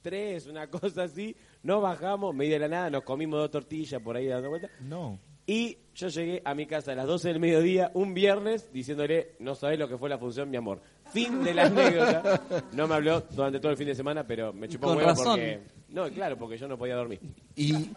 3, 0.00 0.46
una 0.46 0.70
cosa 0.70 1.02
así. 1.02 1.36
Nos 1.62 1.82
bajamos, 1.82 2.34
medio 2.34 2.54
de 2.54 2.60
la 2.60 2.68
nada, 2.68 2.88
nos 2.88 3.02
comimos 3.02 3.38
dos 3.38 3.50
tortillas 3.50 4.00
por 4.00 4.16
ahí 4.16 4.28
dando 4.28 4.48
vueltas. 4.48 4.70
No. 4.80 5.27
Y 5.48 5.78
yo 5.94 6.08
llegué 6.08 6.42
a 6.44 6.54
mi 6.54 6.66
casa 6.66 6.92
a 6.92 6.94
las 6.94 7.06
12 7.06 7.28
del 7.28 7.40
mediodía, 7.40 7.90
un 7.94 8.12
viernes, 8.12 8.70
diciéndole, 8.70 9.32
no 9.38 9.54
sabés 9.54 9.78
lo 9.78 9.88
que 9.88 9.96
fue 9.96 10.10
la 10.10 10.18
función, 10.18 10.50
mi 10.50 10.58
amor. 10.58 10.82
Fin 11.10 11.42
de 11.42 11.54
la 11.54 11.64
anécdota. 11.64 12.42
No 12.72 12.86
me 12.86 12.96
habló 12.96 13.22
durante 13.30 13.58
todo 13.58 13.72
el 13.72 13.78
fin 13.78 13.86
de 13.86 13.94
semana, 13.94 14.26
pero 14.26 14.52
me 14.52 14.68
chupó 14.68 14.88
Con 14.88 14.98
huevo 14.98 15.08
razón. 15.08 15.24
porque... 15.24 15.60
No, 15.88 16.10
claro, 16.10 16.36
porque 16.36 16.58
yo 16.58 16.68
no 16.68 16.76
podía 16.76 16.96
dormir. 16.96 17.20
Y, 17.56 17.90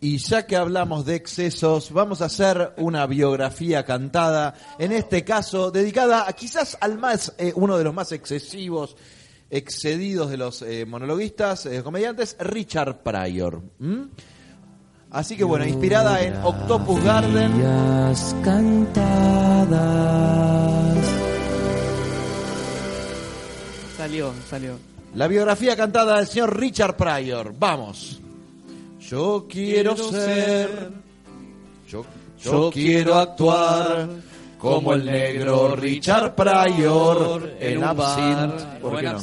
y 0.00 0.18
ya 0.18 0.46
que 0.46 0.54
hablamos 0.54 1.04
de 1.04 1.16
excesos, 1.16 1.90
vamos 1.90 2.22
a 2.22 2.26
hacer 2.26 2.74
una 2.76 3.04
biografía 3.08 3.84
cantada, 3.84 4.54
en 4.78 4.92
este 4.92 5.24
caso 5.24 5.72
dedicada 5.72 6.28
a 6.28 6.32
quizás 6.34 6.78
al 6.80 6.96
más, 6.96 7.34
eh, 7.38 7.52
uno 7.56 7.76
de 7.76 7.82
los 7.82 7.92
más 7.92 8.12
excesivos, 8.12 8.96
excedidos 9.50 10.30
de 10.30 10.36
los 10.36 10.62
eh, 10.62 10.86
monologuistas, 10.86 11.66
eh, 11.66 11.82
comediantes, 11.82 12.36
Richard 12.38 13.02
Pryor. 13.02 13.62
¿m? 13.80 14.10
Así 15.10 15.36
que 15.36 15.44
bueno, 15.44 15.64
inspirada 15.64 16.20
en 16.22 16.34
Octopus 16.42 17.02
Garden. 17.02 17.52
cantadas. 18.42 19.76
Salió, 23.96 24.32
salió. 24.48 24.78
La 25.14 25.26
biografía 25.28 25.74
cantada 25.76 26.16
del 26.18 26.26
señor 26.26 26.58
Richard 26.58 26.96
Pryor. 26.96 27.54
Vamos. 27.58 28.20
Yo 29.00 29.46
quiero, 29.48 29.94
Quiero 29.94 30.10
ser. 30.10 30.90
Yo, 31.88 32.04
yo 32.42 32.70
quiero 32.72 33.14
actuar 33.14 34.08
como 34.58 34.92
el 34.94 35.04
negro 35.06 35.76
Richard 35.76 36.34
Pryor 36.34 37.54
en 37.60 37.78
un 37.78 37.84
Absinthe. 37.84 38.34
bar, 38.34 38.78
¿Por 38.80 38.96
qué 38.96 39.02
no? 39.04 39.20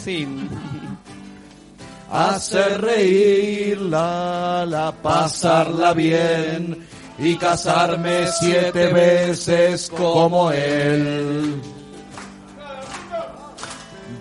Hacer 2.14 2.80
reírla, 2.80 4.68
la 4.68 4.92
pasarla 4.92 5.94
bien 5.94 6.88
y 7.18 7.36
casarme 7.38 8.28
siete 8.40 8.94
veces 8.94 9.90
como 9.90 10.52
él. 10.52 11.60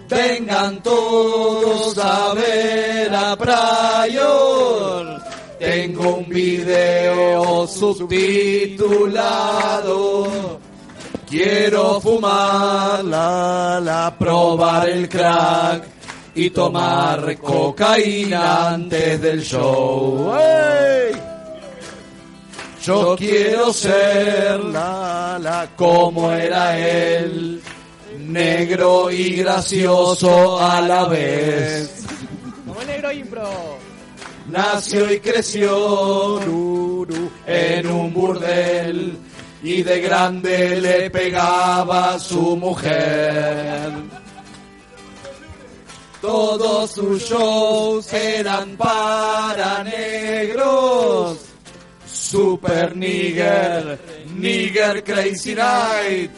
Vengan 0.08 0.82
todos 0.82 1.98
a 1.98 2.32
ver 2.32 3.14
a 3.14 3.36
Pryor. 3.36 5.22
Tengo 5.58 6.16
un 6.16 6.30
video 6.30 7.66
subtitulado. 7.66 8.88
Quiero 11.28 12.00
fumar, 12.00 13.04
la, 13.04 13.78
la, 13.82 14.16
probar 14.18 14.88
el 14.88 15.10
crack 15.10 15.91
y 16.34 16.50
tomar 16.50 17.36
cocaína 17.38 18.70
antes 18.70 19.20
del 19.20 19.42
show. 19.42 20.32
¡Ey! 20.34 21.12
Yo 22.82 23.14
quiero 23.16 23.72
ser 23.72 24.58
la, 24.64 25.38
la, 25.40 25.68
como 25.76 26.32
era 26.32 26.76
él, 26.76 27.62
negro 28.18 29.10
y 29.10 29.36
gracioso 29.36 30.58
a 30.60 30.80
la 30.80 31.04
vez. 31.06 32.04
Como 32.66 32.80
el 32.80 32.86
negro 32.88 33.12
impro. 33.12 33.50
Nació 34.48 35.12
y 35.12 35.20
creció 35.20 36.40
en 37.46 37.86
un 37.86 38.12
burdel 38.12 39.16
y 39.62 39.82
de 39.82 40.00
grande 40.00 40.80
le 40.80 41.10
pegaba 41.10 42.14
a 42.14 42.18
su 42.18 42.56
mujer. 42.56 43.92
Todos 46.22 46.92
sus 46.92 47.28
shows 47.28 48.12
eran 48.12 48.76
para 48.76 49.82
negros. 49.84 51.38
Super 52.06 52.96
Nigger, 52.96 53.98
Nigger 54.36 55.02
Crazy 55.02 55.54
Night. 55.54 56.30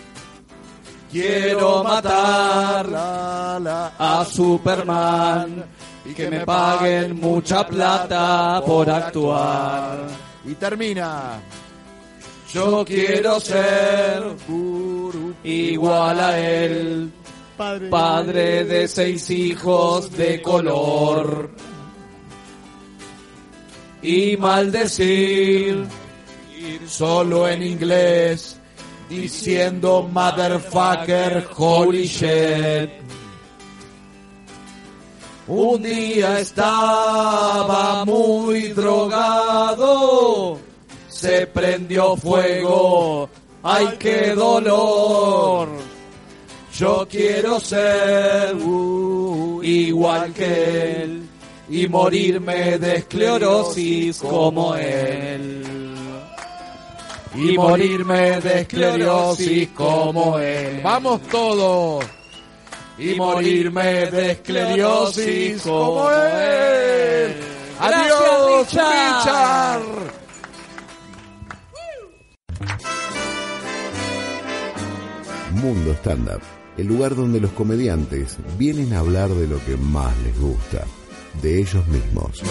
Quiero 1.12 1.85
matar 1.85 2.86
a 2.93 4.27
Superman 4.28 5.65
y 6.06 6.15
que 6.15 6.31
me 6.31 6.40
paguen 6.40 7.20
mucha 7.20 7.66
plata 7.66 8.62
por 8.66 8.89
actuar. 8.90 10.09
Y 10.44 10.55
termina. 10.55 11.40
Yo 12.52 12.85
quiero 12.85 13.39
ser 13.39 14.23
igual 15.44 16.20
a 16.20 16.39
él, 16.39 17.12
padre 17.56 18.64
de 18.64 18.89
seis 18.89 19.31
hijos 19.31 20.10
de 20.16 20.43
color. 20.43 21.51
Y 24.02 24.36
maldecir 24.36 25.86
solo 26.86 27.48
en 27.48 27.62
inglés, 27.62 28.56
diciendo 29.09 30.09
motherfucker, 30.12 31.47
holy 31.56 32.06
shit. 32.06 32.90
Un 35.47 35.82
día 35.82 36.40
estaba 36.40 38.05
muy 38.06 38.68
drogado, 38.68 40.59
se 41.09 41.47
prendió 41.47 42.16
fuego, 42.16 43.28
ay 43.62 43.89
qué 43.98 44.35
dolor. 44.35 45.68
Yo 46.76 47.06
quiero 47.09 47.60
ser 47.60 48.56
uh, 48.56 49.62
igual 49.62 50.32
que 50.32 51.02
él 51.02 51.28
y 51.68 51.86
morirme 51.86 52.78
de 52.78 52.96
esclerosis 52.96 54.18
como 54.18 54.74
él. 54.74 55.64
Y 57.36 57.56
morirme 57.56 58.40
de 58.40 58.60
esclerosis 58.62 59.68
como 59.68 60.38
él. 60.40 60.80
Vamos 60.82 61.22
todos. 61.22 62.05
Y 62.98 63.14
morirme 63.14 64.06
de 64.06 64.32
esclerosis 64.32 65.62
como 65.62 66.10
él. 66.10 67.36
Adiós, 67.78 68.68
Richard. 68.72 69.82
Mundo 75.52 75.92
Stand 75.94 76.28
Up. 76.28 76.53
El 76.76 76.86
lugar 76.86 77.14
donde 77.14 77.40
los 77.40 77.52
comediantes 77.52 78.38
vienen 78.59 78.92
a 78.92 79.01
hablar 79.01 79.30
de 79.30 79.46
lo 79.46 79.64
que 79.64 79.76
más 79.76 80.12
les 80.22 80.38
gusta, 80.40 80.84
de 81.42 81.60
ellos 81.60 81.86
mismos. 81.88 82.42